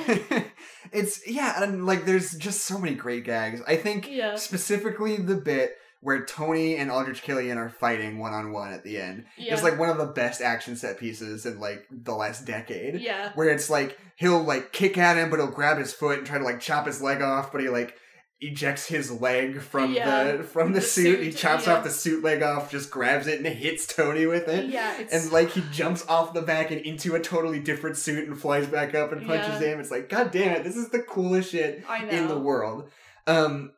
it's 0.91 1.28
yeah, 1.28 1.61
and 1.63 1.86
like 1.86 2.05
there's 2.05 2.34
just 2.36 2.61
so 2.65 2.78
many 2.78 2.95
great 2.95 3.23
gags. 3.26 3.61
I 3.67 3.76
think 3.76 4.09
Yeah. 4.09 4.36
specifically 4.36 5.17
the 5.17 5.36
bit 5.36 5.76
where 6.01 6.23
Tony 6.26 6.76
and 6.76 6.91
Aldrich 6.91 7.23
Killian 7.23 7.57
are 7.57 7.69
fighting 7.69 8.19
one 8.19 8.32
on 8.34 8.51
one 8.51 8.71
at 8.71 8.84
the 8.84 8.97
end 8.97 9.26
Yeah. 9.38 9.55
is 9.55 9.63
like 9.63 9.80
one 9.80 9.89
of 9.89 9.97
the 9.97 10.05
best 10.05 10.39
action 10.39 10.76
set 10.76 10.99
pieces 10.99 11.45
in 11.47 11.59
like 11.59 11.86
the 11.89 12.13
last 12.13 12.45
decade. 12.45 13.01
Yeah. 13.01 13.32
Where 13.34 13.49
it's 13.49 13.69
like 13.71 13.97
he'll 14.15 14.43
like 14.43 14.71
kick 14.71 14.97
at 14.99 15.17
him, 15.17 15.30
but 15.32 15.39
he'll 15.39 15.47
grab 15.47 15.78
his 15.80 15.93
foot 15.93 16.19
and 16.19 16.28
try 16.28 16.38
to 16.38 16.43
like 16.43 16.59
chop 16.59 16.86
his 16.86 17.01
leg 17.01 17.21
off, 17.23 17.51
but 17.51 17.61
he 17.61 17.69
like 17.69 17.95
ejects 18.41 18.86
his 18.88 19.09
leg 19.11 19.61
from 19.61 19.93
Yeah, 19.93 20.33
the 20.38 20.43
from 20.43 20.73
the, 20.73 20.79
the 20.79 20.86
suit. 20.86 21.21
He 21.21 21.31
chops 21.31 21.67
yeah. 21.67 21.73
off 21.75 21.83
the 21.83 21.89
suit 21.89 22.23
leg 22.23 22.41
off, 22.43 22.69
just 22.69 22.91
grabs 22.91 23.27
it 23.27 23.38
and 23.39 23.47
hits 23.47 23.88
Tony 23.88 24.25
with 24.25 24.47
it. 24.47 24.65
Yeah, 24.69 24.99
it's 24.99 25.13
And 25.13 25.31
like 25.31 25.51
he 25.51 25.63
jumps 25.71 26.05
off 26.07 26.33
the 26.33 26.41
back 26.41 26.71
and 26.71 26.81
into 26.81 27.15
a 27.15 27.19
totally 27.19 27.59
different 27.59 27.97
suit 27.97 28.27
and 28.27 28.38
flies 28.39 28.67
back 28.67 28.93
up 28.93 29.11
and 29.11 29.25
punches 29.25 29.61
Yeah. 29.61 29.67
him. 29.73 29.79
It's 29.79 29.91
like, 29.91 30.09
God 30.09 30.31
damn 30.31 30.55
it, 30.57 30.63
this 30.63 30.75
is 30.75 30.89
the 30.89 30.99
coolest 31.01 31.51
shit 31.51 31.83
in 32.09 32.27
the 32.27 32.38
world. 32.39 32.89
Um 33.25 33.71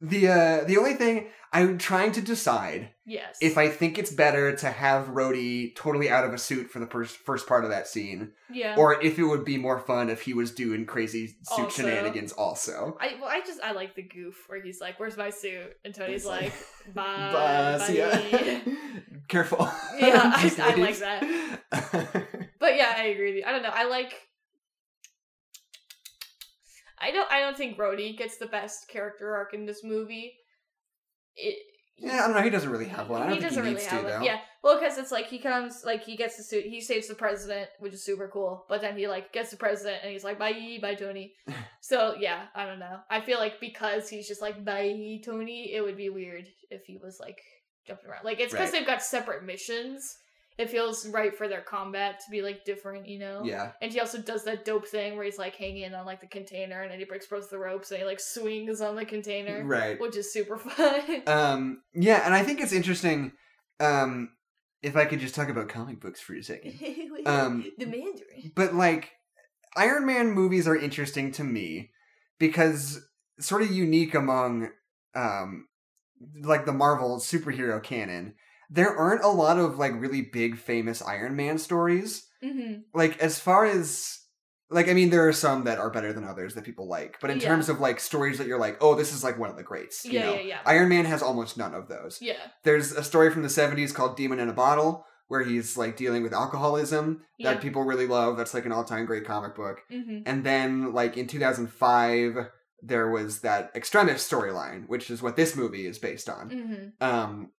the 0.00 0.28
uh 0.28 0.64
the 0.64 0.76
only 0.78 0.94
thing 0.94 1.28
I'm 1.52 1.78
trying 1.78 2.12
to 2.12 2.20
decide 2.22 2.90
Yes. 3.04 3.38
if 3.40 3.58
I 3.58 3.68
think 3.68 3.98
it's 3.98 4.12
better 4.12 4.54
to 4.54 4.70
have 4.70 5.08
Rhodey 5.08 5.74
totally 5.74 6.08
out 6.08 6.24
of 6.24 6.32
a 6.32 6.38
suit 6.38 6.70
for 6.70 6.78
the 6.78 6.86
first 6.86 7.16
first 7.16 7.48
part 7.48 7.64
of 7.64 7.70
that 7.70 7.88
scene, 7.88 8.30
yeah. 8.48 8.76
or 8.78 9.02
if 9.02 9.18
it 9.18 9.24
would 9.24 9.44
be 9.44 9.58
more 9.58 9.80
fun 9.80 10.08
if 10.08 10.20
he 10.22 10.34
was 10.34 10.52
doing 10.52 10.86
crazy 10.86 11.26
suit 11.42 11.64
Also. 11.64 11.82
shenanigans 11.82 12.30
also. 12.30 12.96
I 13.00 13.16
well, 13.20 13.28
I 13.28 13.40
just 13.40 13.60
I 13.60 13.72
like 13.72 13.96
the 13.96 14.02
goof 14.02 14.36
where 14.46 14.62
he's 14.62 14.80
like, 14.80 15.00
"Where's 15.00 15.16
my 15.16 15.30
suit?" 15.30 15.76
and 15.84 15.92
Tony's 15.92 16.24
like, 16.24 16.42
like, 16.44 16.54
"Bye, 16.94 17.30
But 17.32 17.78
see 17.80 17.98
ya. 17.98 18.10
buddy." 18.10 18.62
Careful. 19.28 19.68
Yeah, 19.98 20.20
I- 20.36 20.54
I 20.60 20.74
like 20.76 20.98
that. 20.98 22.26
But 22.60 22.76
yeah, 22.76 22.94
I 22.96 23.04
agree 23.06 23.30
with 23.32 23.36
you. 23.38 23.44
I 23.44 23.50
don't 23.50 23.62
know. 23.64 23.72
I 23.72 23.88
like. 23.88 24.12
I 27.00 27.10
don't. 27.10 27.30
I 27.32 27.40
don't 27.40 27.56
think 27.56 27.78
Rhodey 27.78 28.16
gets 28.16 28.36
the 28.36 28.46
best 28.46 28.88
character 28.88 29.34
arc 29.34 29.54
in 29.54 29.66
this 29.66 29.82
movie. 29.82 30.34
It. 31.34 31.58
Yeah, 31.98 32.14
I 32.14 32.26
don't 32.26 32.34
know. 32.36 32.42
He 32.42 32.50
doesn't 32.50 32.70
really 32.70 32.86
have 32.88 33.08
one. 33.08 33.22
I 33.22 33.26
don't 33.26 33.34
he 33.34 33.40
think 33.40 33.50
doesn't 33.50 33.62
he 33.64 33.70
really 33.70 33.80
needs 33.82 33.90
have 33.90 34.00
to 34.02 34.08
one. 34.08 34.20
though. 34.20 34.24
Yeah, 34.26 34.38
well, 34.62 34.78
because 34.80 34.98
it's 34.98 35.12
like 35.12 35.26
he 35.26 35.38
comes, 35.38 35.82
like 35.84 36.02
he 36.04 36.16
gets 36.16 36.36
the 36.36 36.42
suit, 36.42 36.64
he 36.64 36.80
saves 36.80 37.08
the 37.08 37.14
president, 37.14 37.68
which 37.78 37.92
is 37.94 38.04
super 38.04 38.28
cool. 38.32 38.64
But 38.68 38.80
then 38.80 38.96
he 38.96 39.06
like 39.08 39.32
gets 39.32 39.50
the 39.50 39.56
president, 39.56 39.98
and 40.02 40.12
he's 40.12 40.24
like, 40.24 40.38
"Bye, 40.38 40.78
bye, 40.80 40.94
Tony." 40.94 41.34
so 41.80 42.14
yeah, 42.18 42.44
I 42.54 42.66
don't 42.66 42.78
know. 42.78 42.98
I 43.10 43.20
feel 43.20 43.38
like 43.38 43.60
because 43.60 44.08
he's 44.08 44.26
just 44.28 44.42
like, 44.42 44.64
"Bye, 44.64 45.20
Tony," 45.24 45.72
it 45.72 45.80
would 45.82 45.96
be 45.96 46.08
weird 46.10 46.46
if 46.70 46.84
he 46.84 46.98
was 47.02 47.18
like 47.20 47.40
jumping 47.86 48.08
around. 48.10 48.24
Like 48.24 48.40
it's 48.40 48.52
because 48.52 48.72
Right. 48.72 48.80
they've 48.80 48.86
got 48.86 49.02
separate 49.02 49.44
missions. 49.44 50.16
It 50.58 50.68
feels 50.70 51.06
right 51.08 51.34
for 51.36 51.48
their 51.48 51.62
combat 51.62 52.20
to 52.20 52.30
be 52.30 52.42
like 52.42 52.64
different, 52.64 53.08
you 53.08 53.18
know. 53.18 53.42
Yeah. 53.44 53.72
And 53.80 53.90
he 53.90 54.00
also 54.00 54.18
does 54.18 54.44
that 54.44 54.64
dope 54.64 54.86
thing 54.86 55.16
where 55.16 55.24
he's 55.24 55.38
like 55.38 55.56
hanging 55.56 55.94
on 55.94 56.04
like 56.06 56.20
the 56.20 56.26
container, 56.26 56.82
and 56.82 56.90
then 56.90 56.98
he 56.98 57.04
breaks 57.04 57.26
both 57.26 57.48
the 57.50 57.58
ropes, 57.58 57.90
and 57.90 58.00
he 58.00 58.04
like 58.06 58.20
swings 58.20 58.80
on 58.80 58.94
the 58.96 59.04
container, 59.04 59.64
Right. 59.64 59.98
which 60.00 60.16
is 60.16 60.32
super 60.32 60.56
fun. 60.58 61.22
Um, 61.26 61.82
yeah, 61.94 62.22
and 62.24 62.34
I 62.34 62.42
think 62.42 62.60
it's 62.60 62.72
interesting. 62.72 63.32
Um, 63.80 64.30
if 64.82 64.96
I 64.96 65.04
could 65.06 65.20
just 65.20 65.34
talk 65.34 65.48
about 65.48 65.68
comic 65.68 66.00
books 66.00 66.20
for 66.20 66.34
a 66.34 66.42
second, 66.42 66.74
um, 67.26 67.64
the 67.78 67.86
Mandarin. 67.86 68.52
but 68.54 68.74
like 68.74 69.10
Iron 69.76 70.04
Man 70.06 70.30
movies 70.32 70.68
are 70.68 70.76
interesting 70.76 71.32
to 71.32 71.44
me 71.44 71.90
because 72.38 73.00
sort 73.40 73.62
of 73.62 73.70
unique 73.72 74.14
among 74.14 74.68
um, 75.14 75.66
like 76.42 76.66
the 76.66 76.72
Marvel 76.72 77.18
superhero 77.18 77.82
canon. 77.82 78.34
There 78.74 78.96
aren't 78.96 79.22
a 79.22 79.28
lot 79.28 79.58
of 79.58 79.78
like 79.78 79.92
really 80.00 80.22
big 80.22 80.56
famous 80.56 81.02
Iron 81.02 81.36
Man 81.36 81.58
stories. 81.58 82.26
Mm-hmm. 82.42 82.80
Like 82.94 83.18
as 83.20 83.38
far 83.38 83.66
as 83.66 84.18
like 84.70 84.88
I 84.88 84.94
mean 84.94 85.10
there 85.10 85.28
are 85.28 85.32
some 85.34 85.64
that 85.64 85.78
are 85.78 85.90
better 85.90 86.12
than 86.14 86.24
others 86.24 86.54
that 86.54 86.64
people 86.64 86.88
like, 86.88 87.18
but 87.20 87.28
in 87.30 87.38
Yeah. 87.38 87.48
terms 87.48 87.68
of 87.68 87.80
like 87.80 88.00
stories 88.00 88.38
that 88.38 88.46
you're 88.46 88.58
like, 88.58 88.78
"Oh, 88.80 88.94
this 88.94 89.12
is 89.12 89.22
like 89.22 89.38
one 89.38 89.50
of 89.50 89.56
the 89.56 89.62
greats." 89.62 90.04
You 90.06 90.12
Yeah, 90.12 90.26
know? 90.26 90.34
yeah, 90.36 90.40
yeah. 90.40 90.58
Iron 90.64 90.88
Man 90.88 91.04
has 91.04 91.22
almost 91.22 91.58
none 91.58 91.74
of 91.74 91.88
those. 91.88 92.18
Yeah. 92.22 92.38
There's 92.64 92.92
a 92.92 93.04
story 93.04 93.30
from 93.30 93.42
the 93.42 93.50
70s 93.50 93.92
called 93.94 94.16
Demon 94.16 94.38
in 94.40 94.48
a 94.48 94.54
Bottle 94.54 95.04
where 95.28 95.42
he's 95.44 95.76
like 95.76 95.96
dealing 95.96 96.22
with 96.22 96.32
alcoholism 96.32 97.22
Yeah. 97.38 97.52
that 97.52 97.62
people 97.62 97.84
really 97.84 98.06
love. 98.06 98.36
That's 98.38 98.54
like 98.54 98.64
an 98.66 98.72
all-time 98.72 99.04
great 99.06 99.26
comic 99.26 99.54
book. 99.54 99.80
Mm-hmm. 99.90 100.20
And 100.26 100.44
then 100.44 100.92
like 100.94 101.16
in 101.18 101.26
2005 101.26 102.48
there 102.84 103.08
was 103.10 103.40
that 103.40 103.70
Extremis 103.76 104.28
storyline, 104.28 104.88
which 104.88 105.10
is 105.10 105.22
what 105.22 105.36
this 105.36 105.54
movie 105.54 105.86
is 105.86 105.98
based 105.98 106.28
on. 106.28 106.50
Mm-hmm. 106.50 107.04
Um 107.04 107.50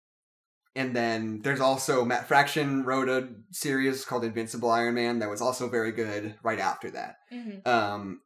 and 0.74 0.94
then 0.96 1.40
there's 1.42 1.60
also 1.60 2.04
Matt 2.04 2.28
Fraction 2.28 2.84
wrote 2.84 3.08
a 3.08 3.28
series 3.50 4.04
called 4.04 4.24
Invincible 4.24 4.70
Iron 4.70 4.94
Man 4.94 5.18
that 5.18 5.30
was 5.30 5.42
also 5.42 5.68
very 5.68 5.92
good 5.92 6.34
right 6.42 6.58
after 6.58 6.90
that. 6.90 7.16
Mm-hmm. 7.32 7.68
Um 7.68 8.20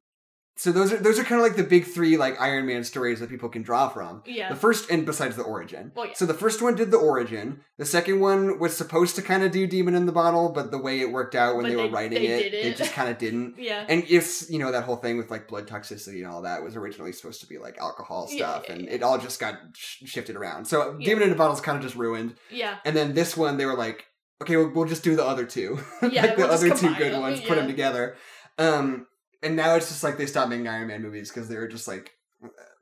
so 0.58 0.72
those 0.72 0.92
are 0.92 0.96
those 0.96 1.18
are 1.18 1.24
kind 1.24 1.40
of 1.40 1.46
like 1.46 1.56
the 1.56 1.62
big 1.62 1.84
3 1.84 2.16
like 2.16 2.40
Iron 2.40 2.66
Man 2.66 2.82
stories 2.82 3.20
that 3.20 3.28
people 3.28 3.48
can 3.48 3.62
draw 3.62 3.88
from. 3.88 4.22
Yeah. 4.24 4.48
The 4.48 4.56
first, 4.56 4.90
and 4.90 5.04
besides 5.04 5.36
the 5.36 5.42
origin. 5.42 5.92
Well, 5.94 6.06
yeah. 6.06 6.12
So 6.14 6.24
the 6.26 6.34
first 6.34 6.62
one 6.62 6.74
did 6.74 6.90
the 6.90 6.96
origin. 6.96 7.60
The 7.76 7.84
second 7.84 8.20
one 8.20 8.58
was 8.58 8.76
supposed 8.76 9.16
to 9.16 9.22
kind 9.22 9.42
of 9.42 9.52
do 9.52 9.66
Demon 9.66 9.94
in 9.94 10.06
the 10.06 10.12
Bottle, 10.12 10.48
but 10.48 10.70
the 10.70 10.78
way 10.78 11.00
it 11.00 11.12
worked 11.12 11.34
out 11.34 11.56
when 11.56 11.64
But 11.64 11.68
they, 11.70 11.76
were 11.76 11.88
writing 11.88 12.22
they 12.22 12.26
it, 12.28 12.54
it 12.54 12.76
just 12.76 12.92
kind 12.94 13.10
of 13.10 13.18
didn't. 13.18 13.56
yeah. 13.58 13.84
And 13.88 14.04
if 14.08 14.50
you 14.50 14.58
know 14.58 14.72
that 14.72 14.84
whole 14.84 14.96
thing 14.96 15.18
with 15.18 15.30
like 15.30 15.46
blood 15.46 15.66
toxicity 15.68 16.16
and 16.18 16.26
all 16.26 16.42
that 16.42 16.62
was 16.64 16.74
originally 16.74 17.12
supposed 17.12 17.40
to 17.42 17.46
be 17.46 17.58
like 17.58 17.76
alcohol 17.78 18.26
stuff, 18.26 18.64
yeah, 18.66 18.74
and 18.74 18.88
it 18.88 19.02
all 19.02 19.18
just 19.18 19.38
got 19.38 19.56
sh- 19.74 20.04
shifted 20.06 20.36
around. 20.36 20.64
So. 20.66 20.96
Demon 20.98 21.22
in 21.24 21.30
the 21.30 21.36
Bottle 21.36 21.54
is 21.54 21.60
kind 21.60 21.76
of 21.76 21.82
just 21.84 21.94
ruined. 21.96 22.34
yeah. 22.50 22.78
And 22.84 22.96
then 22.96 23.14
this 23.14 23.36
one, 23.36 23.58
they 23.58 23.66
were 23.66 23.76
like, 23.76 24.06
okay, 24.42 24.56
we'll, 24.56 24.72
we'll 24.72 24.86
just 24.88 25.04
do 25.04 25.14
the 25.16 25.24
other 25.24 25.44
two, 25.44 25.78
Yeah, 26.02 26.22
like 26.22 26.36
the 26.36 26.42
we'll 26.42 26.50
just 26.50 26.64
other 26.64 26.74
two 26.76 26.94
good 26.96 27.20
ones, 27.20 27.40
put 27.42 27.56
them 27.56 27.66
together. 27.66 28.16
Um, 28.58 29.06
and 29.46 29.56
now 29.56 29.74
it's 29.76 29.88
just 29.88 30.02
like 30.02 30.18
they 30.18 30.26
stopped 30.26 30.50
making 30.50 30.68
Iron 30.68 30.88
Man 30.88 31.02
movies 31.02 31.30
because 31.30 31.48
they 31.48 31.56
were 31.56 31.68
just 31.68 31.88
like, 31.88 32.12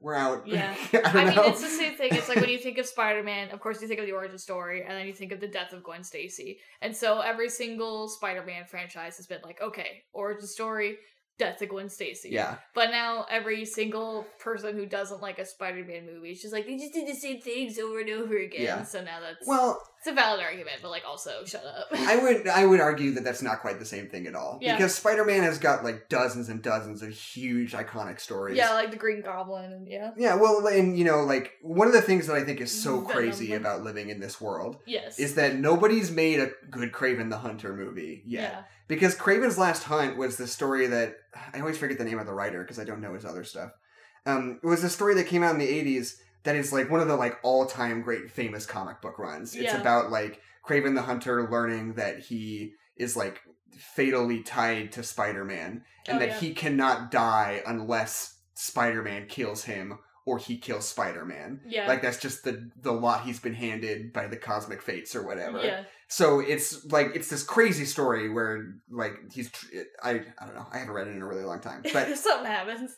we're 0.01 0.15
out. 0.15 0.47
Yeah. 0.47 0.74
I 0.93 1.01
I 1.05 1.24
mean, 1.24 1.39
it's 1.39 1.62
the 1.62 1.69
same 1.69 1.97
thing. 1.97 2.11
It's 2.12 2.28
like 2.28 2.41
when 2.41 2.51
you 2.51 2.59
think 2.62 2.78
of 2.78 2.86
Spider 2.86 3.23
Man, 3.23 3.51
of 3.51 3.61
course, 3.61 3.81
you 3.81 3.89
think 3.89 4.01
of 4.01 4.07
the 4.07 4.12
origin 4.12 4.39
story, 4.39 4.82
and 4.82 4.91
then 4.91 5.07
you 5.07 5.15
think 5.15 5.32
of 5.32 5.41
the 5.41 5.49
death 5.49 5.73
of 5.73 5.82
Gwen 5.82 6.05
Stacy. 6.05 6.59
And 6.82 6.95
so 6.95 7.20
every 7.20 7.49
single 7.49 8.09
Spider 8.09 8.45
Man 8.45 8.65
franchise 8.66 9.16
has 9.16 9.27
been 9.27 9.41
like, 9.43 9.62
okay, 9.62 10.03
origin 10.12 10.47
story, 10.47 10.99
death 11.39 11.62
of 11.62 11.70
Gwen 11.70 11.89
Stacy. 11.89 12.31
yeah. 12.31 12.57
But 12.74 12.91
now 12.91 13.27
every 13.31 13.65
single 13.65 14.27
person 14.39 14.77
who 14.77 14.86
doesn't 14.86 15.23
like 15.23 15.39
a 15.39 15.47
Spider 15.47 15.85
Man 15.85 16.07
movie 16.07 16.32
is 16.32 16.43
just 16.43 16.53
like, 16.53 16.66
they 16.66 16.77
just 16.77 16.93
did 16.93 17.09
the 17.09 17.15
same 17.15 17.41
things 17.41 17.78
over 17.78 18.01
and 18.01 18.11
over 18.11 18.36
again. 18.36 18.62
Yeah. 18.62 18.82
So 18.85 19.03
now 19.03 19.20
that's. 19.20 19.47
Well, 19.47 19.81
It's 20.07 20.13
a 20.13 20.15
valid 20.15 20.43
argument, 20.43 20.77
but 20.83 20.91
like 20.91 21.05
also 21.09 21.47
shut 21.47 21.65
up. 21.65 21.87
I 21.93 22.17
would 22.19 22.47
I 22.47 22.67
would 22.67 22.79
argue 22.81 23.13
that 23.13 23.25
that's 23.25 23.41
not 23.41 23.61
quite 23.61 23.79
the 23.79 23.87
same 23.87 24.09
thing 24.09 24.27
at 24.27 24.35
all. 24.35 24.59
Yeah. 24.61 24.77
Because 24.77 24.95
Spider-Man 24.95 25.43
has 25.45 25.57
got 25.57 25.83
like 25.83 26.11
dozens 26.11 26.51
and 26.51 26.61
dozens 26.61 27.01
of 27.01 27.09
huge 27.09 27.73
iconic 27.73 28.21
stories. 28.21 28.55
yeah, 28.59 28.75
like 28.75 28.91
the 28.91 28.99
Green 28.99 29.23
Goblin 29.23 29.73
and 29.73 29.89
yeah. 29.89 30.11
Yeah, 30.15 30.35
well, 30.35 30.67
and 30.67 30.99
you 30.99 31.07
know, 31.07 31.23
like 31.23 31.53
one 31.63 31.87
of 31.87 31.95
the 31.95 32.03
things 32.03 32.27
that 32.27 32.37
I 32.37 32.45
think 32.45 32.61
is 32.61 32.71
so 32.71 32.97
Venom. 33.01 33.07
crazy 33.13 33.55
about 33.55 33.83
living 33.83 34.11
in 34.11 34.21
this 34.21 34.39
world 34.43 34.77
Yes. 34.85 35.19
is 35.19 35.37
that 35.37 35.57
nobody's 35.57 36.11
made 36.11 36.39
a 36.39 36.51
good 36.71 36.93
Kraven 36.93 37.31
the 37.31 37.39
Hunter 37.39 37.73
movie 37.75 38.23
yet. 38.27 38.43
yeah. 38.53 38.63
Because 38.89 39.17
Kraven's 39.17 39.57
Last 39.57 39.85
Hunt 39.85 40.19
was 40.19 40.37
the 40.37 40.47
story 40.47 40.87
that 40.89 41.17
I 41.55 41.61
always 41.61 41.79
forget 41.79 41.97
the 41.97 42.05
name 42.05 42.19
of 42.19 42.27
the 42.27 42.35
writer 42.35 42.61
because 42.63 42.79
I 42.79 42.85
don't 42.85 43.01
know 43.01 43.15
his 43.15 43.25
other 43.25 43.43
stuff. 43.45 43.71
Um, 44.27 44.61
it 44.63 44.67
was 44.67 44.85
a 44.85 44.91
story 44.91 45.15
that 45.15 45.29
came 45.29 45.43
out 45.43 45.53
in 45.55 45.59
the 45.59 45.67
'80s 45.67 46.17
that 46.45 46.57
is 46.57 46.73
like 46.73 46.91
one 46.91 47.01
of 47.01 47.09
the 47.09 47.16
like 47.16 47.39
all-time 47.43 48.03
great 48.03 48.31
famous 48.31 48.66
comic 48.66 49.01
book 49.01 49.19
runs. 49.19 49.55
It's 49.55 49.65
Yeah. 49.65 49.81
about 49.81 50.11
like 50.11 50.41
Kraven 50.66 50.95
the 50.95 51.03
Hunter 51.03 51.49
learning 51.51 51.95
that 51.95 52.21
he 52.21 52.75
is 52.97 53.16
like 53.16 53.41
fatally 53.77 54.43
tied 54.43 54.93
to 54.93 55.03
Spider-Man 55.03 55.85
and 56.09 56.16
Oh, 56.16 56.19
that 56.21 56.29
yeah. 56.29 56.39
he 56.41 56.55
cannot 56.55 57.11
die 57.11 57.62
unless 57.66 58.39
Spider-Man 58.55 59.27
kills 59.27 59.65
him 59.65 59.99
or 60.27 60.39
he 60.39 60.57
kills 60.57 60.89
Spider-Man. 60.89 61.61
Yeah. 61.66 61.87
Like 61.89 62.01
that's 62.03 62.19
just 62.19 62.45
the 62.45 62.71
the 62.81 62.93
lot 62.93 63.25
he's 63.25 63.41
been 63.41 63.55
handed 63.55 64.12
by 64.12 64.27
the 64.27 64.37
cosmic 64.37 64.81
fates 64.81 65.15
or 65.15 65.27
whatever. 65.27 65.62
Yeah. 65.62 65.85
So 66.09 66.41
it's 66.41 66.85
like 66.87 67.09
it's 67.15 67.29
this 67.29 67.43
crazy 67.43 67.85
story 67.85 68.31
where 68.31 68.75
like 68.91 69.15
he's 69.33 69.51
tr- 69.51 69.66
I 70.03 70.11
I 70.39 70.47
don't 70.47 70.55
know 70.55 70.66
I 70.73 70.79
haven't 70.79 70.95
read 70.95 71.09
it 71.09 71.16
in 71.16 71.23
a 71.23 71.27
really 71.27 71.43
long 71.45 71.61
time, 71.61 71.83
but 71.93 72.16
Something 72.16 72.47
happens. 72.47 72.93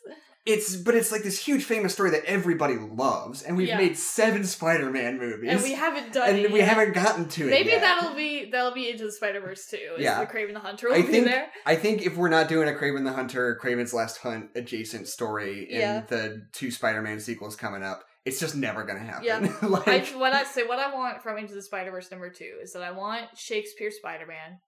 It's 0.47 0.77
but 0.77 0.95
it's 0.95 1.11
like 1.11 1.23
this 1.23 1.37
huge 1.43 1.65
famous 1.65 1.91
story 1.93 2.09
that 2.11 2.23
everybody 2.25 2.75
loves, 2.77 3.41
and 3.43 3.57
we've 3.57 3.67
Yeah. 3.67 3.77
made 3.77 3.97
seven 3.97 4.45
Spider-Man 4.45 5.19
movies, 5.19 5.49
And 5.51 5.61
we 5.61 5.73
haven't 5.73 6.13
done 6.13 6.29
and 6.29 6.37
it 6.39 6.51
we 6.51 6.59
yet. 6.59 6.69
haven't 6.69 6.93
gotten 6.93 7.27
to 7.27 7.47
it. 7.47 7.51
Maybe 7.51 7.69
yet. 7.71 7.81
that'll 7.81 8.15
be 8.15 8.49
that'll 8.49 8.73
be 8.73 8.89
into 8.89 9.03
the 9.03 9.11
Spider 9.11 9.41
Verse 9.41 9.67
too. 9.67 9.75
Is 9.97 10.03
Yeah. 10.03 10.23
the 10.23 10.25
Kraven 10.25 10.53
the 10.53 10.59
Hunter 10.61 10.87
will 10.87 10.95
I 10.95 11.01
be 11.01 11.07
think- 11.07 11.25
there. 11.25 11.47
I 11.65 11.75
think 11.75 12.05
if 12.05 12.15
we're 12.15 12.29
not 12.29 12.47
doing 12.47 12.69
a 12.69 12.71
Kraven 12.71 13.03
the 13.03 13.11
Hunter, 13.11 13.59
Kraven's 13.61 13.93
Last 13.93 14.19
Hunt 14.19 14.49
adjacent 14.55 15.07
story 15.09 15.69
in 15.69 15.79
Yeah. 15.81 16.01
the 16.07 16.47
two 16.53 16.71
Spider-Man 16.71 17.19
sequels 17.19 17.57
coming 17.57 17.83
up, 17.83 18.05
it's 18.23 18.39
just 18.39 18.55
never 18.55 18.83
gonna 18.85 18.99
happen. 18.99 19.25
Yeah. 19.25 19.49
like, 19.67 19.87
I 19.87 19.99
what 20.17 20.31
I 20.33 20.43
say 20.45 20.63
what 20.63 20.79
I 20.79 20.93
want 20.93 21.21
from 21.23 21.37
Into 21.37 21.55
the 21.55 21.61
Spider 21.61 21.91
Verse 21.91 22.09
number 22.09 22.29
two 22.29 22.53
is 22.63 22.71
that 22.71 22.83
I 22.83 22.91
want 22.91 23.37
Shakespeare 23.37 23.91
Spider 23.91 24.25
Man, 24.25 24.59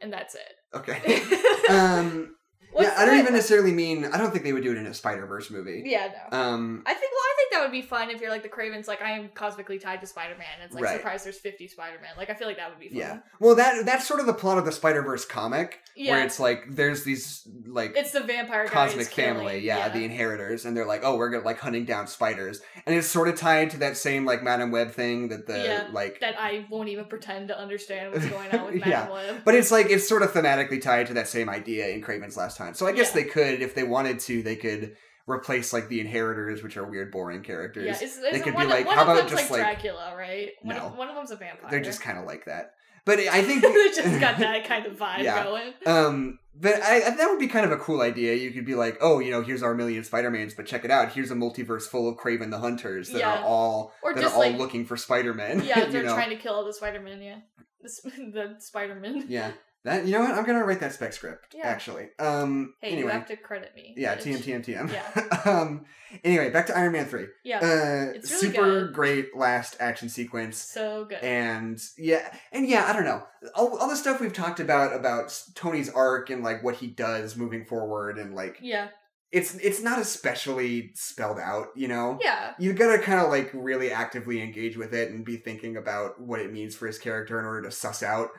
and 0.00 0.12
that's 0.12 0.34
it. 0.34 0.52
okay. 0.74 1.22
um, 1.68 2.06
What's 2.26 2.39
yeah, 2.78 2.94
I 2.96 3.04
don't 3.04 3.18
even 3.18 3.34
necessarily 3.34 3.72
mean. 3.72 4.04
I 4.04 4.18
don't 4.18 4.30
think 4.30 4.44
they 4.44 4.52
would 4.52 4.62
do 4.62 4.72
it 4.72 4.76
in 4.78 4.86
a 4.86 4.94
Spider 4.94 5.26
Verse 5.26 5.50
movie. 5.50 5.82
Yeah, 5.84 6.12
no. 6.30 6.38
Um, 6.38 6.82
I 6.86 6.94
think 6.94 7.12
well, 7.12 7.20
I 7.22 7.34
think 7.36 7.52
that 7.52 7.62
would 7.62 7.72
be 7.72 7.82
fun 7.82 8.10
if 8.10 8.20
you're 8.20 8.30
like 8.30 8.42
the 8.42 8.48
Kravens, 8.48 8.86
like 8.88 9.02
I 9.02 9.12
am 9.12 9.28
cosmically 9.34 9.78
tied 9.78 10.00
to 10.02 10.06
Spider 10.06 10.34
Man. 10.36 10.46
And 10.60 10.64
it's 10.66 10.74
like 10.74 10.84
Right. 10.84 10.96
surprise, 10.96 11.24
there's 11.24 11.38
50 11.38 11.68
Spider 11.68 11.96
Man. 12.00 12.10
Like 12.16 12.30
I 12.30 12.34
feel 12.34 12.46
like 12.48 12.56
that 12.58 12.70
would 12.70 12.78
be 12.78 12.88
fun. 12.88 12.98
yeah. 12.98 13.18
Well, 13.40 13.54
that 13.56 13.84
that's 13.86 14.06
sort 14.06 14.20
of 14.20 14.26
the 14.26 14.34
plot 14.34 14.58
of 14.58 14.64
the 14.64 14.72
Spider 14.72 15.02
Verse 15.02 15.24
comic, 15.24 15.80
Yeah. 15.96 16.12
where 16.16 16.24
it's 16.24 16.38
like 16.40 16.64
there's 16.70 17.04
these 17.04 17.46
like 17.66 17.94
It's 17.96 18.12
the 18.12 18.20
vampire 18.20 18.66
cosmic 18.66 19.08
family, 19.08 19.58
yeah, 19.60 19.88
the 19.88 20.04
inheritors, 20.04 20.64
and 20.64 20.76
they're 20.76 20.86
like, 20.86 21.00
oh, 21.04 21.16
we're 21.16 21.30
gonna 21.30 21.44
like 21.44 21.58
hunting 21.58 21.84
down 21.84 22.06
spiders, 22.06 22.60
and 22.86 22.94
it's 22.94 23.06
sort 23.08 23.28
of 23.28 23.36
tied 23.36 23.70
to 23.70 23.78
that 23.78 23.96
same 23.96 24.24
like 24.24 24.42
Madame 24.42 24.70
Web 24.70 24.92
thing 24.92 25.28
that 25.28 25.46
the 25.46 25.58
Yeah, 25.64 25.88
like. 25.92 26.20
that 26.20 26.36
I 26.38 26.66
won't 26.70 26.88
even 26.88 27.06
pretend 27.06 27.48
to 27.48 27.58
understand 27.58 28.12
what's 28.12 28.26
going 28.36 28.50
on 28.52 28.66
with 28.66 28.76
Yeah. 28.76 28.88
Madame 29.08 29.10
Web. 29.12 29.36
But 29.44 29.54
it's 29.54 29.70
like 29.70 29.90
it's 29.90 30.08
sort 30.08 30.22
of 30.22 30.32
thematically 30.32 30.80
tied 30.80 31.06
to 31.08 31.14
that 31.14 31.26
same 31.28 31.48
idea 31.48 31.88
in 31.88 32.02
Kraven's 32.02 32.36
Last 32.36 32.56
Hunt. 32.60 32.76
So 32.76 32.86
I 32.86 32.92
guess 32.92 33.08
Yeah. 33.14 33.22
they 33.22 33.28
could, 33.28 33.60
if 33.62 33.74
they 33.74 33.82
wanted 33.84 34.20
to, 34.20 34.42
they 34.42 34.56
could 34.56 34.96
replace 35.26 35.72
like 35.72 35.88
the 35.88 36.00
inheritors, 36.00 36.62
which 36.62 36.76
are 36.76 36.84
weird, 36.84 37.10
boring 37.12 37.42
characters. 37.42 37.84
Yeah, 37.86 37.98
it's, 38.06 38.18
They 38.20 38.40
could 38.40 38.56
be 38.56 38.64
like, 38.64 38.86
one 38.86 38.96
how 38.96 39.02
of 39.02 39.08
about 39.08 39.16
them's 39.28 39.30
just, 39.32 39.50
like, 39.50 39.60
like- 39.60 39.80
Dracula, 39.82 40.14
right? 40.16 40.50
One, 40.62 40.76
No. 40.76 40.82
of, 40.86 40.96
one 40.96 41.08
of 41.08 41.14
them's 41.16 41.30
a 41.30 41.36
vampire. 41.36 41.70
They're 41.70 41.80
just 41.80 42.00
kind 42.00 42.18
of 42.18 42.24
like 42.24 42.44
that. 42.46 42.72
But 43.04 43.18
I 43.20 43.42
think 43.44 43.62
they 43.62 43.72
just 44.02 44.20
got 44.20 44.38
that 44.38 44.64
kind 44.66 44.86
of 44.86 44.96
vibe 44.96 45.22
Yeah. 45.22 45.44
going. 45.44 45.72
Um, 45.86 46.38
but 46.54 46.82
I, 46.82 46.96
I- 47.06 47.10
that 47.16 47.28
would 47.30 47.38
be 47.38 47.46
kind 47.48 47.64
of 47.64 47.72
a 47.72 47.76
cool 47.78 48.02
idea. 48.02 48.34
You 48.34 48.50
could 48.50 48.66
be 48.66 48.74
like, 48.74 48.98
oh, 49.00 49.20
you 49.20 49.30
know, 49.30 49.40
here's 49.42 49.62
our 49.62 49.72
million 49.74 50.02
Spider-Mans, 50.04 50.54
but 50.54 50.66
check 50.66 50.84
it 50.84 50.90
out. 50.90 51.12
Here's 51.12 51.30
a 51.30 51.34
multiverse 51.34 51.84
full 51.84 52.08
of 52.08 52.16
Kraven 52.16 52.50
the 52.50 52.58
Hunters 52.58 53.08
that 53.10 53.18
Yeah. 53.20 53.38
are 53.40 53.44
all 53.44 53.92
Or 54.02 54.12
that 54.14 54.24
are 54.24 54.30
all 54.32 54.38
like 54.40 54.58
looking 54.58 54.84
for 54.84 54.96
Spider-Man. 54.96 55.62
yeah, 55.64 55.84
they're 55.88 56.02
know? 56.02 56.14
trying 56.14 56.30
to 56.30 56.36
kill 56.36 56.54
all 56.54 56.64
the 56.64 56.72
Spider-Man. 56.74 57.22
Yeah, 57.22 57.38
the, 57.82 57.90
the 58.32 58.54
Spider-Man. 58.58 59.26
Yeah. 59.28 59.52
That 59.84 60.04
you 60.06 60.12
know 60.12 60.20
what? 60.20 60.32
I'm 60.34 60.44
gonna 60.44 60.64
write 60.64 60.80
that 60.80 60.92
spec 60.92 61.12
script. 61.12 61.54
Yeah. 61.56 61.66
Actually. 61.66 62.08
Um. 62.18 62.74
Hey, 62.80 62.88
anyway. 62.92 63.12
you 63.12 63.18
have 63.18 63.26
to 63.28 63.36
credit 63.36 63.72
me. 63.74 63.94
yeah. 63.96 64.14
bitch. 64.16 64.24
TM 64.42 64.62
TM 64.62 64.64
TM. 64.66 64.92
Yeah. 64.92 65.40
um. 65.50 65.84
Anyway, 66.24 66.50
back 66.50 66.66
to 66.66 66.76
Iron 66.76 66.92
Man 66.92 67.06
three. 67.06 67.26
Yeah, 67.44 67.58
Uh, 67.58 68.12
It's 68.16 68.30
really 68.30 68.52
super 68.54 68.80
good. 68.86 68.92
great 68.94 69.36
last 69.36 69.76
action 69.80 70.08
sequence. 70.08 70.58
so 70.58 71.04
good. 71.04 71.18
and 71.22 71.80
yeah 71.96 72.36
and 72.52 72.68
yeah 72.68 72.84
i 72.88 72.92
don't 72.92 73.04
know 73.04 73.22
all, 73.54 73.78
all 73.78 73.88
the 73.88 73.94
stuff 73.96 74.20
we've 74.20 74.32
talked 74.32 74.58
about 74.58 74.94
about 74.94 75.40
tony's 75.54 75.88
arc 75.88 76.28
and 76.30 76.42
like 76.42 76.64
what 76.64 76.74
he 76.74 76.88
does 76.88 77.36
moving 77.36 77.64
forward 77.64 78.18
and 78.18 78.34
like 78.34 78.58
yeah, 78.60 78.88
it's 79.30 79.54
it's 79.54 79.80
not 79.80 80.00
especially 80.00 80.90
spelled 80.94 81.38
out 81.38 81.68
you 81.76 81.86
know 81.88 82.18
yeah, 82.20 82.54
you 82.58 82.72
gotta 82.72 82.98
kind 83.00 83.20
of 83.20 83.28
like 83.30 83.50
really 83.54 83.90
actively 83.92 84.42
engage 84.42 84.76
with 84.76 84.92
it 84.92 85.10
and 85.12 85.24
be 85.24 85.36
thinking 85.36 85.76
about 85.76 86.20
what 86.20 86.40
it 86.40 86.52
means 86.52 86.74
for 86.74 86.86
his 86.88 86.98
character 86.98 87.38
in 87.38 87.46
order 87.46 87.62
to 87.62 87.70
suss 87.70 88.02
out 88.02 88.30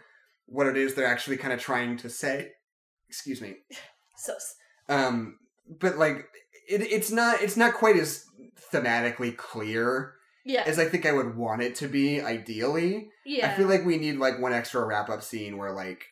what 0.52 0.68
it 0.68 0.78
is 0.78 0.94
they're 0.94 1.08
actually 1.08 1.38
kind 1.38 1.54
of 1.54 1.60
trying 1.60 1.98
to 1.98 2.10
say 2.10 2.52
excuse 3.08 3.42
me 3.42 3.56
so 4.18 4.34
um 4.90 5.38
but 5.80 5.98
like 5.98 6.26
it, 6.68 6.82
it's 6.82 7.12
not 7.12 7.42
it's 7.42 7.58
not 7.58 7.74
quite 7.74 7.96
as 7.96 8.26
thematically 8.72 9.36
clear 9.36 10.14
yeah, 10.44 10.64
as 10.66 10.80
I 10.80 10.86
think 10.86 11.06
I 11.06 11.12
would 11.12 11.36
want 11.36 11.62
it 11.62 11.76
to 11.76 11.88
be 11.88 12.22
ideally. 12.22 13.10
yeah. 13.26 13.52
I 13.52 13.56
feel 13.56 13.68
like 13.68 13.86
we 13.86 13.98
need 13.98 14.18
like 14.18 14.40
one 14.40 14.54
extra 14.54 14.84
wrap 14.84 15.10
up 15.10 15.22
scene 15.22 15.58
where 15.58 15.72
like 15.72 16.06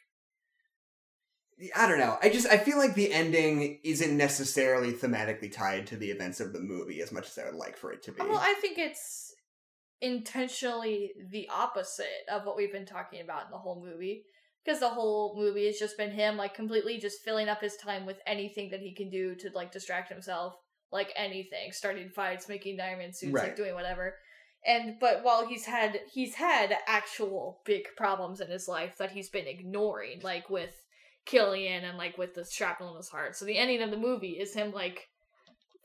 I 1.76 1.88
don't 1.88 1.99
know. 1.99 2.18
I 2.22 2.30
just 2.30 2.48
I 2.48 2.57
feel 2.57 2.78
like 2.78 2.95
the 2.95 3.11
ending 3.11 3.80
isn't 3.84 4.16
necessarily 4.16 4.94
thematically 4.94 5.52
tied 5.52 5.88
to 5.88 5.98
the 5.98 6.11
events 6.11 6.40
of 6.40 6.53
the 6.53 6.60
movie 6.60 7.02
as 7.02 7.11
much 7.11 7.28
as 7.28 7.38
I 7.38 7.45
would 7.45 7.56
like 7.56 7.76
for 7.76 7.91
it 7.91 8.03
to 8.03 8.11
be. 8.11 8.22
Well, 8.22 8.38
I 8.38 8.53
think 8.61 8.78
it's 8.78 9.28
intentionally 10.02 11.12
the 11.32 11.48
opposite 11.50 12.26
of 12.32 12.46
what 12.46 12.58
we've 12.58 12.72
been 12.72 12.86
talking 12.86 13.22
about 13.22 13.46
in 13.46 13.52
the 13.52 13.58
whole 13.58 13.84
movie. 13.86 14.24
Because 14.64 14.82
the 14.82 14.90
whole 14.90 15.36
movie 15.38 15.66
has 15.68 15.78
just 15.78 15.98
been 15.98 16.12
him, 16.12 16.36
like, 16.36 16.54
completely 16.54 16.98
just 16.98 17.24
filling 17.24 17.48
up 17.48 17.62
his 17.62 17.78
time 17.78 18.06
with 18.06 18.18
anything 18.28 18.70
that 18.72 18.82
he 18.82 18.94
can 18.94 19.10
do 19.10 19.34
to, 19.36 19.50
like, 19.54 19.72
distract 19.72 20.12
himself. 20.12 20.54
Like, 20.92 21.14
anything. 21.16 21.72
Starting 21.72 22.10
fights, 22.10 22.50
making 22.50 22.78
diamond 22.78 23.16
suits, 23.16 23.34
Right. 23.34 23.44
like, 23.46 23.56
doing 23.56 23.74
whatever. 23.74 24.18
And, 24.66 25.00
but 25.00 25.24
while 25.24 25.48
he's 25.48 25.66
had, 25.66 26.02
he's 26.12 26.36
had 26.36 26.78
actual 26.88 27.62
big 27.66 27.84
problems 27.96 28.42
in 28.42 28.50
his 28.50 28.68
life 28.68 28.98
that 28.98 29.12
he's 29.12 29.30
been 29.30 29.48
ignoring, 29.48 30.20
like, 30.22 30.50
with 30.50 30.76
Killian 31.26 31.86
and, 31.86 31.98
like, 31.98 32.18
with 32.18 32.34
the 32.34 32.46
shrapnel 32.46 32.92
in 32.92 32.98
his 32.98 33.10
heart. 33.10 33.38
So 33.38 33.46
the 33.46 33.58
ending 33.58 33.82
of 33.82 33.92
the 33.92 33.98
movie 33.98 34.40
is 34.40 34.54
him, 34.54 34.72
like, 34.72 35.08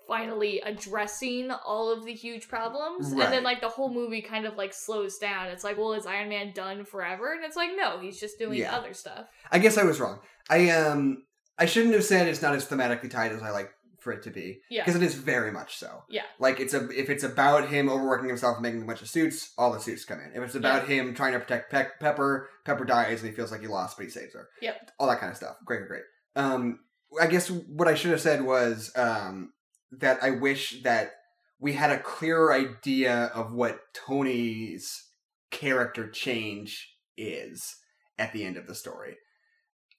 finally 0.06 0.60
addressing 0.60 1.50
all 1.50 1.90
of 1.92 2.04
the 2.04 2.12
huge 2.12 2.48
problems 2.48 3.10
and 3.12 3.20
then 3.20 3.42
like 3.42 3.60
the 3.60 3.68
whole 3.68 3.92
movie 3.92 4.22
kind 4.22 4.44
of 4.46 4.56
like 4.56 4.72
slows 4.72 5.18
down 5.18 5.46
it's 5.48 5.64
like 5.64 5.76
well 5.78 5.92
is 5.94 6.06
iron 6.06 6.28
man 6.28 6.52
done 6.54 6.84
forever 6.84 7.32
and 7.32 7.44
it's 7.44 7.56
like 7.56 7.70
no 7.76 7.98
he's 8.00 8.20
just 8.20 8.38
doing 8.38 8.58
Yeah. 8.60 8.76
other 8.76 8.94
stuff 8.94 9.26
I 9.50 9.58
guess 9.58 9.78
I 9.78 9.84
was 9.84 10.00
wrong. 10.00 10.20
I 10.50 10.70
um 10.70 11.24
I 11.58 11.66
shouldn't 11.66 11.94
have 11.94 12.04
said 12.04 12.28
it's 12.28 12.42
not 12.42 12.54
as 12.54 12.66
thematically 12.66 13.10
tied 13.10 13.32
as 13.32 13.42
I 13.42 13.50
like 13.50 13.70
for 14.00 14.12
it 14.12 14.22
to 14.24 14.30
be 14.30 14.60
yeah 14.68 14.82
because 14.84 15.00
it 15.00 15.02
is 15.02 15.14
very 15.14 15.50
much 15.50 15.76
so. 15.78 16.02
Yeah. 16.10 16.24
Like 16.38 16.60
it's 16.60 16.74
a 16.74 16.88
if 16.90 17.08
it's 17.08 17.24
about 17.24 17.68
him 17.70 17.88
overworking 17.88 18.28
himself 18.28 18.56
and 18.56 18.62
making 18.62 18.82
a 18.82 18.84
bunch 18.84 19.00
of 19.00 19.08
suits, 19.08 19.52
all 19.56 19.72
the 19.72 19.78
suits 19.80 20.04
come 20.04 20.20
in. 20.20 20.32
If 20.34 20.42
it's 20.46 20.54
about 20.54 20.86
him 20.86 21.14
trying 21.14 21.32
to 21.32 21.38
protect 21.40 21.70
Pe- 21.72 21.86
Pepper, 22.00 22.50
Pepper 22.66 22.84
dies 22.84 23.20
and 23.22 23.30
he 23.30 23.34
feels 23.34 23.50
like 23.50 23.62
he 23.62 23.66
lost, 23.66 23.96
but 23.96 24.04
he 24.04 24.10
saves 24.10 24.34
her. 24.34 24.48
Yep. 24.60 24.90
All 24.98 25.06
that 25.08 25.20
kind 25.20 25.30
of 25.30 25.36
stuff. 25.38 25.56
Great, 25.64 25.78
great, 25.80 25.88
great. 25.88 26.02
Um, 26.36 26.80
I 27.18 27.28
guess 27.28 27.50
what 27.50 27.88
I 27.88 27.94
should 27.94 28.10
have 28.10 28.20
said 28.20 28.42
was 28.42 28.92
um 28.96 29.52
that 29.92 30.22
I 30.22 30.30
wish 30.30 30.82
that 30.82 31.12
we 31.58 31.74
had 31.74 31.90
a 31.90 31.98
clearer 31.98 32.52
idea 32.52 33.30
of 33.34 33.52
what 33.52 33.78
Tony's 33.94 35.08
character 35.50 36.10
change 36.10 36.96
is 37.16 37.76
at 38.18 38.32
the 38.32 38.44
end 38.44 38.56
of 38.56 38.66
the 38.66 38.74
story. 38.74 39.16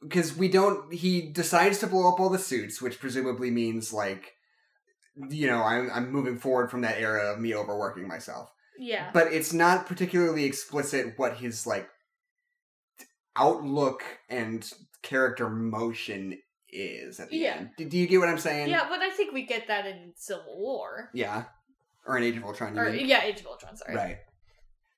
Because 0.02 0.36
we 0.36 0.50
don't 0.50 0.94
he 0.94 1.32
decides 1.32 1.80
to 1.80 1.88
blow 1.88 2.12
up 2.12 2.20
all 2.20 2.30
the 2.30 2.38
suits 2.38 2.82
which 2.82 3.00
presumably 3.00 3.50
means 3.50 3.94
like 3.94 4.34
you 5.30 5.48
know 5.48 5.64
i'm, 5.64 5.90
I'm 5.92 6.12
moving 6.12 6.38
forward 6.38 6.70
from 6.70 6.82
that 6.82 7.00
era 7.00 7.32
of 7.32 7.40
me 7.40 7.56
overworking 7.56 8.08
myself. 8.08 8.50
Yeah. 8.78 9.10
But 9.14 9.32
it's 9.32 9.54
not 9.54 9.88
particularly 9.88 10.44
explicit 10.44 11.14
what 11.18 11.38
his 11.38 11.66
like 11.66 11.88
outlook 13.36 14.04
and 14.30 14.70
character 15.02 15.50
motion 15.50 16.38
is 16.76 17.20
at 17.20 17.30
the 17.30 17.38
Yeah. 17.38 17.56
end. 17.58 17.70
Do, 17.78 17.86
do 17.86 17.98
you 17.98 18.08
get 18.08 18.20
what 18.20 18.30
i'm 18.30 18.38
saying? 18.38 18.70
Yeah 18.70 18.88
but 18.90 19.00
i 19.02 19.10
think 19.10 19.34
we 19.34 19.46
get 19.46 19.68
that 19.68 19.86
in 19.86 20.14
civil 20.16 20.58
war. 20.60 21.10
Yeah. 21.14 21.46
Or 22.06 22.18
in 22.18 22.24
age 22.24 22.38
of 22.38 22.44
ultron 22.44 22.76
you 22.76 22.82
or 22.82 22.90
yeah 22.90 23.24
age 23.24 23.40
of 23.40 23.48
ultron 23.48 23.76
sorry. 23.78 23.96
Right. 23.96 24.18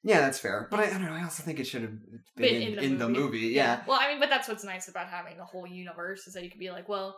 Yeah 0.04 0.22
that's 0.22 0.40
fair. 0.40 0.68
But 0.72 0.80
I, 0.82 0.84
I 0.88 0.90
don't 0.92 1.06
know 1.06 1.14
i 1.14 1.24
also 1.24 1.44
think 1.44 1.60
it 1.60 1.66
should 1.68 1.82
have 1.84 1.92
been, 2.36 2.60
Been 2.60 2.78
in, 2.78 2.80
in 2.80 2.98
the 2.98 3.10
movie. 3.10 3.40
yeah. 3.48 3.82
well 3.88 4.00
i 4.02 4.08
mean 4.10 4.20
but 4.20 4.30
that's 4.30 4.48
what's 4.48 4.64
nice 4.64 4.88
about 4.88 5.08
having 5.08 5.38
the 5.38 5.46
whole 5.46 5.68
universe 5.68 6.28
is 6.28 6.34
that 6.34 6.44
you 6.44 6.50
could 6.50 6.60
be 6.60 6.72
like 6.72 6.88
well 6.90 7.18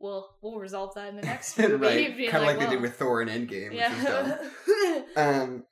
we'll 0.00 0.28
we'll 0.42 0.58
resolve 0.58 0.94
that 0.94 1.08
in 1.08 1.16
the 1.16 1.22
next 1.22 1.58
movie. 1.58 1.74
Right. 1.74 2.16
Kind 2.30 2.42
of 2.42 2.48
like, 2.48 2.58
they 2.58 2.64
well, 2.66 2.70
did 2.72 2.82
with 2.82 2.94
thor 2.96 3.20
and 3.20 3.30
endgame 3.30 3.70
which 3.70 3.80
was 3.80 4.04
dumb. 4.04 4.38
yeah 4.68 5.00
Um. 5.42 5.64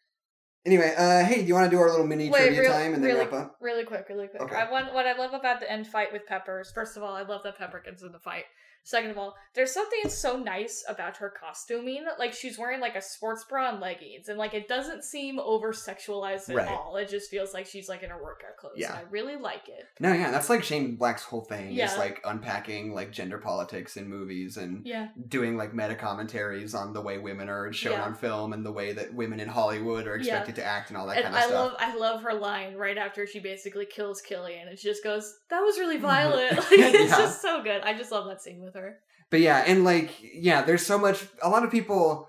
Anyway, 0.67 0.93
uh, 0.99 1.25
hey, 1.25 1.43
do 1.43 1.47
you 1.47 1.55
want 1.55 1.65
to 1.65 1.71
do 1.71 1.81
our 1.81 1.89
little 1.89 2.07
mini 2.07 2.29
Wait, 2.29 2.41
trivia 2.41 2.63
real- 2.63 2.73
time 2.73 2.93
and 2.93 3.03
then 3.03 3.13
really, 3.13 3.25
wrap 3.25 3.33
up? 3.33 3.57
really 3.61 3.85
quick, 3.85 4.07
really 4.09 4.27
quick. 4.27 4.43
Okay. 4.43 4.57
I 4.57 4.69
want 4.69 4.93
what 4.93 5.07
I 5.07 5.17
love 5.17 5.33
about 5.33 5.61
the 5.61 5.71
end 5.71 5.87
fight 5.87 6.13
with 6.13 6.27
Peppers. 6.27 6.73
First 6.73 6.97
of 6.97 7.05
all, 7.05 7.15
I 7.15 7.23
love 7.23 7.43
that 7.45 7.57
Pepper 7.57 7.81
gets 7.85 8.03
in 8.03 8.11
the 8.11 8.19
fight. 8.19 8.47
Second 8.85 9.11
of 9.11 9.19
all, 9.19 9.35
there's 9.55 9.73
something 9.73 10.09
so 10.09 10.37
nice 10.39 10.85
about 10.89 11.17
her 11.17 11.29
costuming. 11.31 12.05
Like 12.19 12.33
she's 12.33 12.59
wearing 12.59 12.81
like 12.81 12.95
a 12.95 13.03
sports 13.03 13.45
bra 13.49 13.71
and 13.71 13.81
leggings, 13.81 14.29
and 14.29 14.39
like 14.39 14.55
it 14.55 14.69
doesn't 14.69 15.03
seem 15.05 15.39
over 15.41 15.73
sexualized 15.73 16.49
at 16.51 16.57
Right. 16.57 16.69
all. 16.69 16.97
It 16.97 17.09
just 17.09 17.31
feels 17.31 17.53
like 17.53 17.67
she's 17.67 17.89
like 17.89 18.03
in 18.03 18.11
her 18.11 18.23
workout 18.23 18.57
clothes. 18.59 18.75
Yeah. 18.77 18.93
I 18.95 19.03
really 19.11 19.37
like 19.37 19.69
it. 19.69 19.87
No, 19.99 20.13
yeah, 20.13 20.31
that's 20.31 20.49
like 20.49 20.63
Shane 20.63 20.97
Black's 20.97 21.25
whole 21.25 21.41
thing. 21.43 21.73
Yeah. 21.73 21.91
Is 21.91 21.99
like 21.99 22.21
unpacking 22.25 22.95
like 22.95 23.11
gender 23.13 23.39
politics 23.39 23.97
in 23.97 24.09
movies 24.09 24.57
and 24.57 24.87
Yeah, 24.87 25.09
doing 25.29 25.57
like 25.57 25.75
meta 25.75 25.95
commentaries 25.97 26.75
on 26.75 26.93
the 26.93 27.01
way 27.01 27.19
women 27.19 27.49
are 27.49 27.73
shown 27.73 27.93
Yeah. 27.95 28.05
on 28.05 28.15
film 28.15 28.53
and 28.53 28.65
the 28.65 28.73
way 28.73 28.93
that 28.93 29.13
women 29.15 29.41
in 29.41 29.49
Hollywood 29.49 30.07
are 30.07 30.17
Yeah. 30.17 30.37
expected 30.39 30.57
to 30.57 30.65
act 30.65 30.91
and 30.91 30.97
all 30.97 31.07
that 31.09 31.17
and 31.17 31.25
kind 31.25 31.37
of 31.37 31.43
I 31.43 31.47
stuff. 31.47 31.55
love 31.55 31.77
I 31.79 31.97
love 31.97 32.23
her 32.23 32.35
line 32.35 32.75
right 32.77 32.97
after 32.99 33.27
she 33.27 33.41
basically 33.41 33.87
kills 33.87 34.21
Killian, 34.21 34.69
and 34.69 34.79
she 34.79 34.87
just 34.89 35.03
goes, 35.03 35.39
"That 35.51 35.61
was 35.61 35.79
really 35.79 35.97
violent." 36.13 36.53
Like 36.57 36.67
it's 36.95 37.11
Yeah. 37.11 37.19
just 37.19 37.43
so 37.43 37.63
good. 37.63 37.83
I 37.83 37.95
just 37.97 38.13
love 38.13 38.27
that 38.27 38.43
scene 38.43 38.61
with 38.67 38.75
her. 38.75 38.99
But 39.31 39.41
yeah, 39.41 39.65
and 39.67 39.83
like 39.85 40.11
yeah, 40.21 40.63
there's 40.63 40.85
so 40.85 40.99
much. 40.99 41.25
A 41.43 41.49
lot 41.49 41.65
of 41.65 41.71
people, 41.71 42.29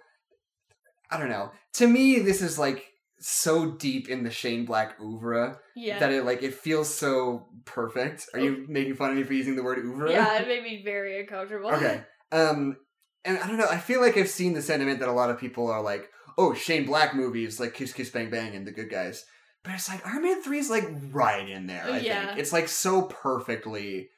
I 1.11 1.18
don't 1.19 1.30
know. 1.30 1.51
To 1.76 1.88
me, 1.88 2.19
this 2.19 2.41
is 2.41 2.57
like 2.57 2.85
so 3.19 3.72
deep 3.72 4.09
in 4.09 4.23
the 4.23 4.30
Shane 4.31 4.65
Black 4.65 4.95
oeuvre 5.01 5.59
Yeah, 5.76 5.99
that 5.99 6.11
it 6.11 6.23
like 6.23 6.43
it 6.43 6.53
feels 6.53 6.93
so 6.93 7.47
perfect. 7.65 8.26
Are 8.34 8.39
you 8.39 8.65
making 8.69 8.95
fun 8.95 9.11
of 9.11 9.18
me 9.18 9.23
for 9.23 9.34
using 9.34 9.55
the 9.55 9.64
word 9.64 9.80
oeuvre? 9.80 10.11
yeah, 10.11 10.38
it 10.41 10.47
made 10.47 10.64
me 10.64 10.81
very 10.84 11.19
uncomfortable. 11.19 11.69
Okay. 11.72 12.01
Um, 12.31 12.77
and 13.26 13.38
I 13.39 13.47
don't 13.47 13.57
know. 13.57 13.68
I 13.69 13.77
feel 13.77 14.01
like 14.01 14.18
I've 14.18 14.30
seen 14.30 14.53
the 14.53 14.61
sentiment 14.61 14.99
that 14.99 15.09
a 15.09 15.14
lot 15.14 15.30
of 15.30 15.39
people 15.39 15.69
are 15.69 15.81
like, 15.81 16.09
"Oh, 16.38 16.53
Shane 16.53 16.85
Black 16.85 17.14
movies 17.15 17.59
like 17.59 17.73
Kiss 17.73 17.93
Kiss 17.93 18.09
Bang 18.09 18.30
Bang 18.30 18.55
and 18.55 18.65
The 18.65 18.72
Good 18.72 18.89
Guys," 18.89 19.23
but 19.64 19.73
it's 19.73 19.89
like 19.89 20.05
Iron 20.07 20.23
Man 20.23 20.41
Three 20.41 20.59
is 20.59 20.69
like 20.69 20.88
right 21.11 21.47
in 21.47 21.68
there. 21.68 21.84
I 21.85 21.99
Yeah. 21.99 22.27
think 22.27 22.39
it's 22.39 22.53
like 22.53 22.68
so 22.68 23.03
perfectly 23.03 24.09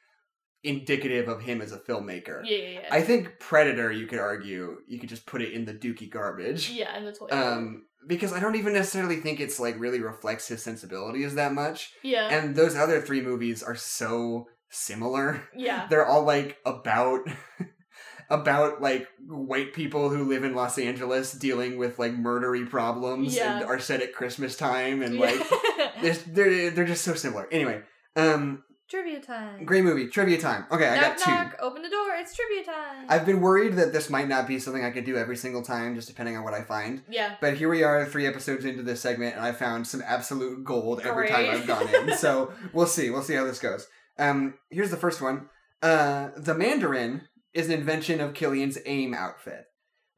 indicative 0.62 1.28
of 1.28 1.40
him 1.42 1.60
as 1.60 1.72
a 1.72 1.78
filmmaker. 1.78 2.42
yeah, 2.44 2.56
yeah, 2.56 2.68
yeah. 2.80 2.88
I 2.90 3.00
think 3.02 3.38
Predator, 3.40 3.90
you 3.92 4.06
could 4.06 4.18
argue, 4.18 4.76
you 4.86 4.98
could 4.98 5.08
just 5.08 5.26
put 5.26 5.40
it 5.42 5.52
in 5.52 5.64
the 5.64 5.72
dookie 5.74 6.10
garbage. 6.10 6.70
yeah, 6.70 6.94
and 6.94 7.06
the 7.06 7.12
toy. 7.12 7.28
Um, 7.30 7.84
because 8.06 8.32
I 8.32 8.40
don't 8.40 8.56
even 8.56 8.72
necessarily 8.72 9.16
think 9.16 9.40
it's 9.40 9.60
like 9.60 9.78
really 9.78 10.00
reflects 10.00 10.48
his 10.48 10.62
sensibilities 10.62 11.34
that 11.34 11.52
much. 11.52 11.92
yeah, 12.02 12.28
And 12.28 12.54
those 12.56 12.74
other 12.76 13.00
three 13.00 13.20
movies 13.20 13.62
are 13.62 13.76
so 13.76 14.46
similar. 14.70 15.42
yeah, 15.56 15.86
They're 15.90 16.06
all 16.06 16.24
like 16.24 16.56
about 16.64 17.20
about 18.30 18.80
like 18.80 19.08
white 19.26 19.72
people 19.74 20.08
who 20.08 20.24
live 20.28 20.44
in 20.44 20.54
Los 20.54 20.78
Angeles 20.78 21.32
dealing 21.32 21.76
with 21.78 21.98
like 21.98 22.12
murdery 22.16 22.68
problems 22.68 23.34
Yeah. 23.36 23.56
and 23.60 23.64
are 23.64 23.78
set 23.80 24.02
at 24.02 24.14
Christmas 24.14 24.56
time 24.56 25.02
and 25.02 25.18
like 25.18 25.40
they're, 26.02 26.14
they're 26.28 26.70
they're 26.70 26.84
just 26.86 27.04
so 27.04 27.14
similar. 27.14 27.48
Anyway, 27.50 27.82
um 28.16 28.62
trivia 28.90 29.20
time. 29.20 29.64
great 29.64 29.84
movie, 29.84 30.08
trivia 30.08 30.38
time. 30.38 30.66
Okay, 30.70 30.88
I 30.88 31.00
got 31.00 31.18
two. 31.18 31.30
knock. 31.30 31.56
Open 31.60 31.82
the 31.82 31.88
door. 31.88 32.08
It's 32.18 32.34
trivia 32.34 32.64
time. 32.64 33.06
I've 33.08 33.24
been 33.24 33.40
worried 33.40 33.74
that 33.76 33.92
this 33.92 34.10
might 34.10 34.28
not 34.28 34.46
be 34.46 34.58
something 34.58 34.84
I 34.84 34.90
could 34.90 35.04
do 35.04 35.16
every 35.16 35.36
single 35.36 35.62
time, 35.62 35.94
just 35.94 36.08
depending 36.08 36.36
on 36.36 36.44
what 36.44 36.54
I 36.54 36.62
find. 36.62 37.02
yeah. 37.08 37.36
But 37.40 37.56
here 37.56 37.70
we 37.70 37.82
are, 37.84 38.04
three 38.04 38.26
episodes 38.26 38.64
into 38.64 38.82
this 38.82 39.00
segment, 39.00 39.36
and 39.36 39.44
I 39.44 39.52
found 39.52 39.86
some 39.86 40.02
absolute 40.04 40.64
gold 40.64 41.00
every 41.00 41.28
time 41.28 41.48
I've 41.48 41.66
gone 41.66 41.88
in. 41.94 42.16
So 42.16 42.52
we'll 42.72 42.86
see. 42.86 43.10
We'll 43.10 43.22
see 43.22 43.34
how 43.34 43.44
this 43.44 43.60
goes. 43.60 43.86
Um, 44.18 44.54
here's 44.70 44.90
the 44.90 44.96
first 44.96 45.22
one. 45.22 45.48
Uh, 45.82 46.30
the 46.36 46.54
Mandarin 46.54 47.22
is 47.54 47.68
an 47.68 47.72
invention 47.72 48.20
of 48.20 48.34
Killian's 48.34 48.78
AIM 48.84 49.14
outfit. 49.14 49.64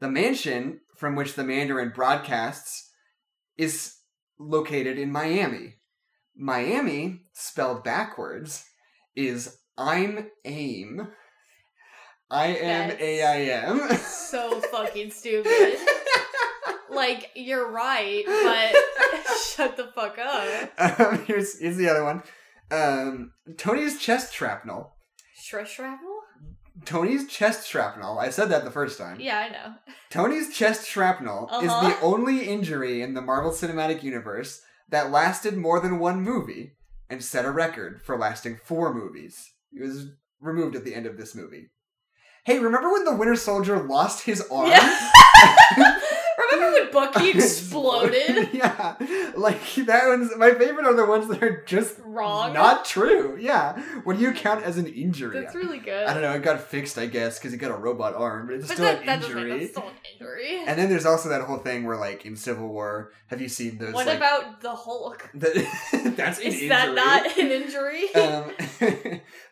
The 0.01 0.11
mansion 0.11 0.81
from 0.97 1.15
which 1.15 1.35
the 1.35 1.45
Mandarin 1.45 1.93
broadcasts 1.95 2.91
is 3.57 3.97
located 4.39 4.99
in 4.99 5.13
Miami. 5.13 5.75
Miami, 6.37 7.21
spelled 7.33 7.85
backwards, 7.85 8.65
is 9.15 9.59
I'm 9.77 10.29
AIM. 10.45 11.09
I 12.31 12.47
am 12.47 12.97
A 12.99 13.23
I 13.23 13.41
M. 13.67 13.97
So 13.99 14.61
fucking 14.61 15.11
stupid. 15.11 15.77
like 16.91 17.31
you're 17.35 17.71
right, 17.71 18.23
but 18.27 19.37
shut 19.45 19.77
the 19.77 19.89
fuck 19.95 20.19
up. 20.19 21.01
Um, 21.01 21.25
here's 21.27 21.59
here's 21.61 21.77
the 21.77 21.89
other 21.91 22.05
one. 22.05 22.23
Um, 22.71 23.33
Tony's 23.59 24.01
chest 24.01 24.33
shrapnel. 24.35 24.95
Shresh 25.47 25.67
shrapnel? 25.67 26.09
Tony's 26.87 27.29
chest 27.29 27.69
shrapnel. 27.69 28.19
I 28.19 28.31
said 28.31 28.49
that 28.49 28.65
the 28.65 28.71
first 28.71 28.99
time. 28.99 29.21
Yeah, 29.21 29.39
I 29.39 29.49
know. 29.51 29.75
Tony's 30.11 30.55
chest 30.57 30.89
shrapnel 30.89 31.49
is 31.63 31.69
Uh-huh. 31.71 31.89
the 31.91 32.01
only 32.01 32.49
injury 32.49 33.03
in 33.03 33.13
the 33.13 33.21
Marvel 33.21 33.51
Cinematic 33.51 34.03
Universe 34.03 34.63
that 34.93 35.11
lasted 35.11 35.57
more 35.57 35.81
than 35.81 35.99
one 35.99 36.23
movie 36.23 36.77
and 37.11 37.25
set 37.25 37.45
a 37.47 37.51
record 37.51 38.01
for 38.03 38.17
lasting 38.17 38.61
four 38.63 38.95
movies. 38.95 39.53
He 39.71 39.81
was 39.81 40.13
removed 40.41 40.77
at 40.77 40.85
the 40.85 40.95
end 40.95 41.07
of 41.07 41.17
this 41.17 41.35
movie. 41.35 41.71
Hey, 42.45 42.59
remember 42.59 42.93
when 42.93 43.05
the 43.05 43.17
Winter 43.17 43.37
Soldier 43.37 43.83
lost 43.83 44.25
his 44.25 44.47
arm? 44.51 44.69
Yeah. 44.69 45.11
When 46.73 46.91
Bucky 46.93 47.31
exploded? 47.31 48.49
yeah, 48.53 48.97
like 49.37 49.61
that 49.87 50.07
one's 50.09 50.37
my 50.37 50.53
favorite 50.55 50.87
are 50.87 50.95
the 50.95 51.07
ones 51.07 51.29
that 51.29 51.43
are 51.43 51.63
just 51.67 51.97
Wrong. 52.05 52.53
not 52.53 52.85
true. 52.85 53.37
Yeah, 53.41 53.81
what 54.05 54.17
do 54.17 54.23
you 54.23 54.33
count 54.33 54.65
as 54.65 54.79
an 54.79 54.87
injury? 54.87 55.41
That's 55.41 55.55
really 55.55 55.79
good. 55.79 56.07
I 56.07 56.13
don't 56.15 56.23
know. 56.23 56.33
It 56.33 56.43
got 56.43 56.61
fixed, 56.61 56.99
I 56.99 57.07
guess, 57.07 57.39
because 57.39 57.53
he 57.53 57.59
got 57.59 57.71
a 57.71 57.77
robot 57.77 58.15
arm, 58.15 58.47
but 58.47 58.57
it's 58.57 58.69
But 58.69 58.75
still 58.75 58.87
that, 58.87 59.01
an 59.01 59.07
that 59.07 59.23
injury. 59.25 59.59
that's 59.59 59.71
still 59.73 59.89
an 59.89 59.95
injury. 60.13 60.65
And 60.67 60.79
then 60.79 60.89
there's 60.91 61.07
also 61.07 61.29
that 61.31 61.43
whole 61.43 61.59
thing 61.59 61.85
where, 61.85 61.97
like, 61.97 62.25
in 62.27 62.37
Civil 62.37 62.69
War, 62.69 63.13
have 63.29 63.41
you 63.41 63.49
seen 63.49 63.79
those? 63.79 63.95
what 63.95 64.07
like, 64.07 64.17
about 64.19 64.61
the 64.61 64.75
Hulk? 64.75 65.29
the, 65.35 65.67
that's 66.17 66.39
an 66.39 66.45
Is 66.47 66.55
injury. 66.55 66.69
that 66.69 66.95
not 66.95 67.39
an 67.39 67.51
injury? 67.51 68.15
um, 68.15 68.53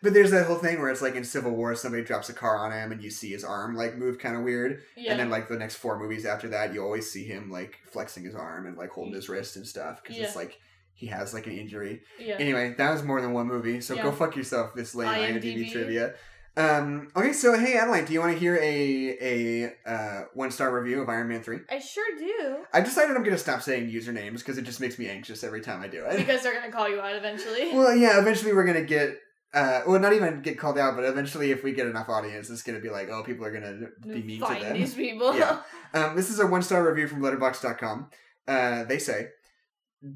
but 0.01 0.13
there's 0.13 0.31
that 0.31 0.45
whole 0.45 0.57
thing 0.57 0.79
where 0.79 0.89
it's 0.89 1.01
like 1.01 1.15
in 1.15 1.23
Civil 1.23 1.51
War, 1.51 1.75
somebody 1.75 2.03
drops 2.03 2.29
a 2.29 2.33
car 2.33 2.57
on 2.57 2.71
him, 2.71 2.91
and 2.91 3.01
you 3.03 3.09
see 3.09 3.31
his 3.31 3.43
arm 3.43 3.75
like 3.75 3.97
move 3.97 4.19
kind 4.19 4.35
of 4.35 4.43
weird. 4.43 4.81
yeah. 4.95 5.11
And 5.11 5.19
then 5.19 5.29
like 5.29 5.47
the 5.47 5.57
next 5.57 5.75
four 5.75 5.99
movies 5.99 6.25
after 6.25 6.47
that, 6.49 6.73
you 6.73 6.81
always 6.83 7.09
see 7.11 7.23
him 7.25 7.51
like 7.51 7.77
flexing 7.91 8.23
his 8.23 8.35
arm 8.35 8.65
and 8.67 8.77
like 8.77 8.89
holding 8.89 9.13
his 9.13 9.29
wrist 9.29 9.55
and 9.55 9.67
stuff 9.67 10.01
because 10.01 10.17
it's 10.17 10.35
like 10.35 10.59
he 10.93 11.07
has 11.07 11.33
like 11.33 11.47
an 11.47 11.53
injury. 11.53 12.01
yeah. 12.19 12.35
Anyway, 12.39 12.75
that 12.77 12.91
was 12.91 13.03
more 13.03 13.21
than 13.21 13.33
one 13.33 13.47
movie, 13.47 13.81
so 13.81 13.95
Yeah. 13.95 14.03
go 14.03 14.11
fuck 14.11 14.35
yourself. 14.35 14.73
This 14.75 14.93
lame 14.95 15.09
IMDb, 15.09 15.55
IMDb. 15.55 15.71
trivia. 15.71 16.13
Um, 16.57 17.07
okay, 17.15 17.31
so 17.31 17.57
hey 17.57 17.77
Adeline, 17.77 18.03
do 18.03 18.11
you 18.11 18.19
want 18.19 18.33
to 18.33 18.37
hear 18.39 18.57
a 18.57 19.17
a 19.21 19.73
uh, 19.89 20.25
one 20.33 20.51
star 20.51 20.73
review 20.77 21.01
of 21.01 21.07
Iron 21.07 21.29
Man 21.29 21.41
three? 21.41 21.59
I 21.69 21.79
sure 21.79 22.05
do. 22.19 22.57
I 22.73 22.81
decided 22.81 23.15
I'm 23.15 23.23
gonna 23.23 23.37
stop 23.37 23.61
saying 23.61 23.89
usernames 23.89 24.39
because 24.39 24.57
it 24.57 24.63
just 24.63 24.81
makes 24.81 24.99
me 24.99 25.07
anxious 25.07 25.45
every 25.45 25.61
time 25.61 25.81
I 25.81 25.87
do 25.87 26.03
it. 26.05 26.17
Because 26.17 26.43
they're 26.43 26.53
gonna 26.53 26.71
call 26.71 26.89
you 26.89 26.99
out 26.99 27.15
eventually. 27.15 27.71
well, 27.73 27.95
yeah, 27.95 28.19
eventually 28.19 28.53
we're 28.53 28.65
gonna 28.65 28.83
get. 28.83 29.17
Uh, 29.53 29.81
well, 29.85 29.99
not 29.99 30.13
even 30.13 30.41
get 30.41 30.57
called 30.57 30.77
out, 30.77 30.95
but 30.95 31.03
eventually, 31.03 31.51
if 31.51 31.61
we 31.63 31.73
get 31.73 31.85
enough 31.87 32.07
audience, 32.07 32.49
it's 32.49 32.63
gonna 32.63 32.79
be 32.79 32.89
like, 32.89 33.09
oh, 33.09 33.21
people 33.23 33.45
are 33.45 33.51
gonna 33.51 33.87
be 34.07 34.23
mean 34.23 34.39
to 34.39 34.45
Find 34.45 34.63
them. 34.63 34.77
these 34.77 34.93
people. 34.93 35.35
Yeah. 35.35 35.61
Um, 35.93 36.15
this 36.15 36.29
is 36.29 36.39
a 36.39 36.47
one 36.47 36.61
star 36.61 36.87
review 36.87 37.05
from 37.05 37.19
Letterboxd.com. 37.21 38.09
Uh, 38.47 38.85
they 38.85 38.97
say, 38.97 39.27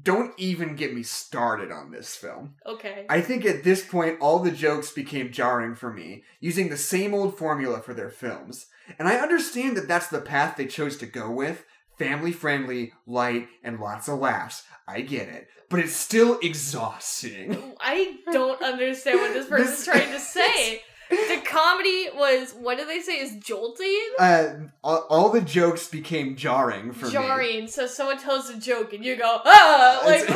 "Don't 0.02 0.32
even 0.38 0.74
get 0.74 0.94
me 0.94 1.02
started 1.02 1.70
on 1.70 1.90
this 1.90 2.16
film. 2.16 2.54
okay. 2.64 3.04
I 3.10 3.20
think 3.20 3.44
at 3.44 3.62
this 3.62 3.84
point, 3.84 4.18
all 4.22 4.38
the 4.38 4.50
jokes 4.50 4.90
became 4.90 5.30
jarring 5.30 5.74
for 5.74 5.92
me, 5.92 6.24
using 6.40 6.70
the 6.70 6.78
same 6.78 7.12
old 7.12 7.36
formula 7.36 7.82
for 7.82 7.92
their 7.92 8.08
films. 8.08 8.66
And 8.98 9.06
I 9.06 9.16
understand 9.16 9.76
that 9.76 9.86
that's 9.86 10.08
the 10.08 10.22
path 10.22 10.56
they 10.56 10.66
chose 10.66 10.96
to 10.98 11.06
go 11.06 11.30
with." 11.30 11.64
Family 11.98 12.32
friendly, 12.32 12.92
light, 13.06 13.48
and 13.64 13.80
lots 13.80 14.06
of 14.06 14.18
laughs. 14.18 14.64
I 14.88 15.00
get 15.00 15.28
it. 15.28 15.48
But 15.68 15.80
it's 15.80 15.94
still 15.96 16.38
exhausting. 16.42 17.74
I 17.80 18.18
don't 18.30 18.62
understand 18.62 19.20
what 19.20 19.32
this 19.32 19.46
person's 19.46 19.70
This- 19.70 19.84
trying 19.84 20.12
to 20.12 20.18
say. 20.38 20.82
The 21.08 21.40
comedy 21.44 22.08
was 22.16 22.52
what 22.58 22.78
do 22.78 22.84
they 22.84 23.00
say 23.00 23.20
is 23.20 23.36
jolting? 23.36 24.00
Uh, 24.18 24.46
all, 24.82 25.06
all 25.08 25.28
the 25.28 25.40
jokes 25.40 25.86
became 25.86 26.34
jarring 26.34 26.92
for 26.92 27.06
me. 27.06 27.12
Jarring. 27.12 27.68
So 27.68 27.86
someone 27.86 28.18
tells 28.18 28.50
a 28.50 28.58
joke 28.58 28.92
and 28.92 29.04
you 29.04 29.14
go, 29.14 29.40
ah, 29.44 30.02
like 30.04 30.28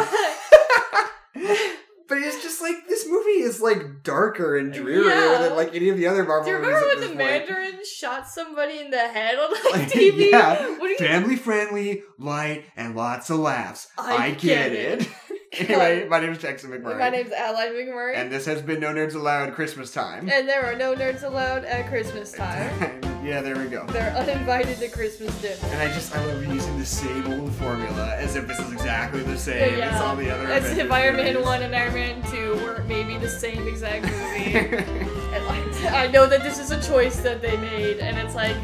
but 2.11 2.19
it's 2.19 2.43
just 2.43 2.61
like 2.61 2.75
this 2.89 3.07
movie 3.09 3.41
is 3.41 3.63
like 3.63 4.03
darker 4.03 4.59
and 4.59 4.71
drearier 4.73 5.09
Yeah. 5.09 5.39
than 5.39 5.57
like 5.57 5.75
any 5.75 5.89
of 5.89 5.97
the 5.97 6.07
other 6.07 6.25
Marvel 6.25 6.45
Do 6.45 6.51
you 6.51 6.59
movies. 6.59 6.75
remember 6.75 6.89
when 6.89 7.01
the 7.01 7.07
point. 7.25 7.49
Mandarin 7.49 7.85
shot 7.87 8.29
somebody 8.29 8.79
in 8.81 8.91
the 8.91 8.99
head 8.99 9.39
on 9.39 9.51
like 9.73 9.89
TV? 9.91 10.31
yeah. 10.33 10.69
You 10.69 10.99
Family 10.99 11.37
friendly, 11.37 12.03
light, 12.19 12.65
and 12.77 12.95
lots 12.95 13.31
of 13.31 13.39
laughs. 13.39 13.89
I 13.97 14.17
I, 14.17 14.31
get 14.33 14.41
get, 14.43 14.73
it. 14.73 15.09
it. 15.53 15.71
anyway, 15.71 16.07
my 16.09 16.21
name 16.21 16.31
is 16.33 16.39
Jackson 16.39 16.71
McMurray. 16.71 16.99
My 16.99 17.09
name's 17.09 17.33
Adeline 17.33 17.73
McMurray. 17.73 18.17
and 18.17 18.31
this 18.31 18.45
has 18.47 18.61
been 18.61 18.81
No 18.81 18.89
Nerds 18.93 19.15
Allowed 19.15 19.55
Christmas 19.55 19.91
time. 19.93 20.29
And 20.29 20.47
there 20.49 20.65
are 20.67 20.77
no 20.77 20.95
nerds 20.95 21.23
allowed 21.23 21.65
at 21.65 21.89
Christmas 21.89 22.33
time. 22.45 23.10
Yeah, 23.23 23.41
there 23.43 23.57
we 23.57 23.67
go. 23.67 23.87
They're 23.87 24.15
uninvited 24.17 24.79
to 24.79 24.89
Christmas 24.89 25.35
dinner. 25.41 25.57
And 25.65 25.83
I 25.83 25.93
just 25.93 26.15
I 26.15 26.25
love 26.25 26.47
using 26.47 26.79
the 26.79 26.87
same 26.87 27.27
old 27.33 27.53
formula 27.55 28.15
as 28.17 28.37
if 28.37 28.47
this 28.47 28.59
is 28.59 28.73
exactly 28.73 29.23
the 29.23 29.37
same 29.37 29.79
Yeah, 29.79 29.95
as 29.95 30.01
all 30.01 30.17
the 30.17 30.31
other. 30.31 30.47
As 30.47 30.77
if 30.77 30.91
Iron 30.91 31.17
Man 31.17 31.43
1 31.43 31.63
and 31.63 31.75
Iron 31.75 31.95
Man 31.95 32.23
2 32.31 32.55
weren't 32.57 32.89
maybe 32.89 33.17
the 33.19 33.29
same 33.29 33.67
exact 33.69 34.05
movie. 34.07 34.55
and 35.35 35.47
like, 35.47 35.93
I 35.93 36.09
know 36.09 36.27
that 36.27 36.43
this 36.43 36.59
is 36.59 36.71
a 36.71 36.83
choice 36.83 37.21
that 37.21 37.43
they 37.43 37.57
made, 37.57 37.99
and 37.99 38.19
it's 38.19 38.35
like, 38.35 38.57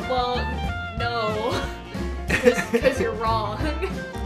well, 0.00 0.36
no. 0.98 1.62
Because 2.72 3.00
you're 3.00 3.12
wrong. 3.12 3.58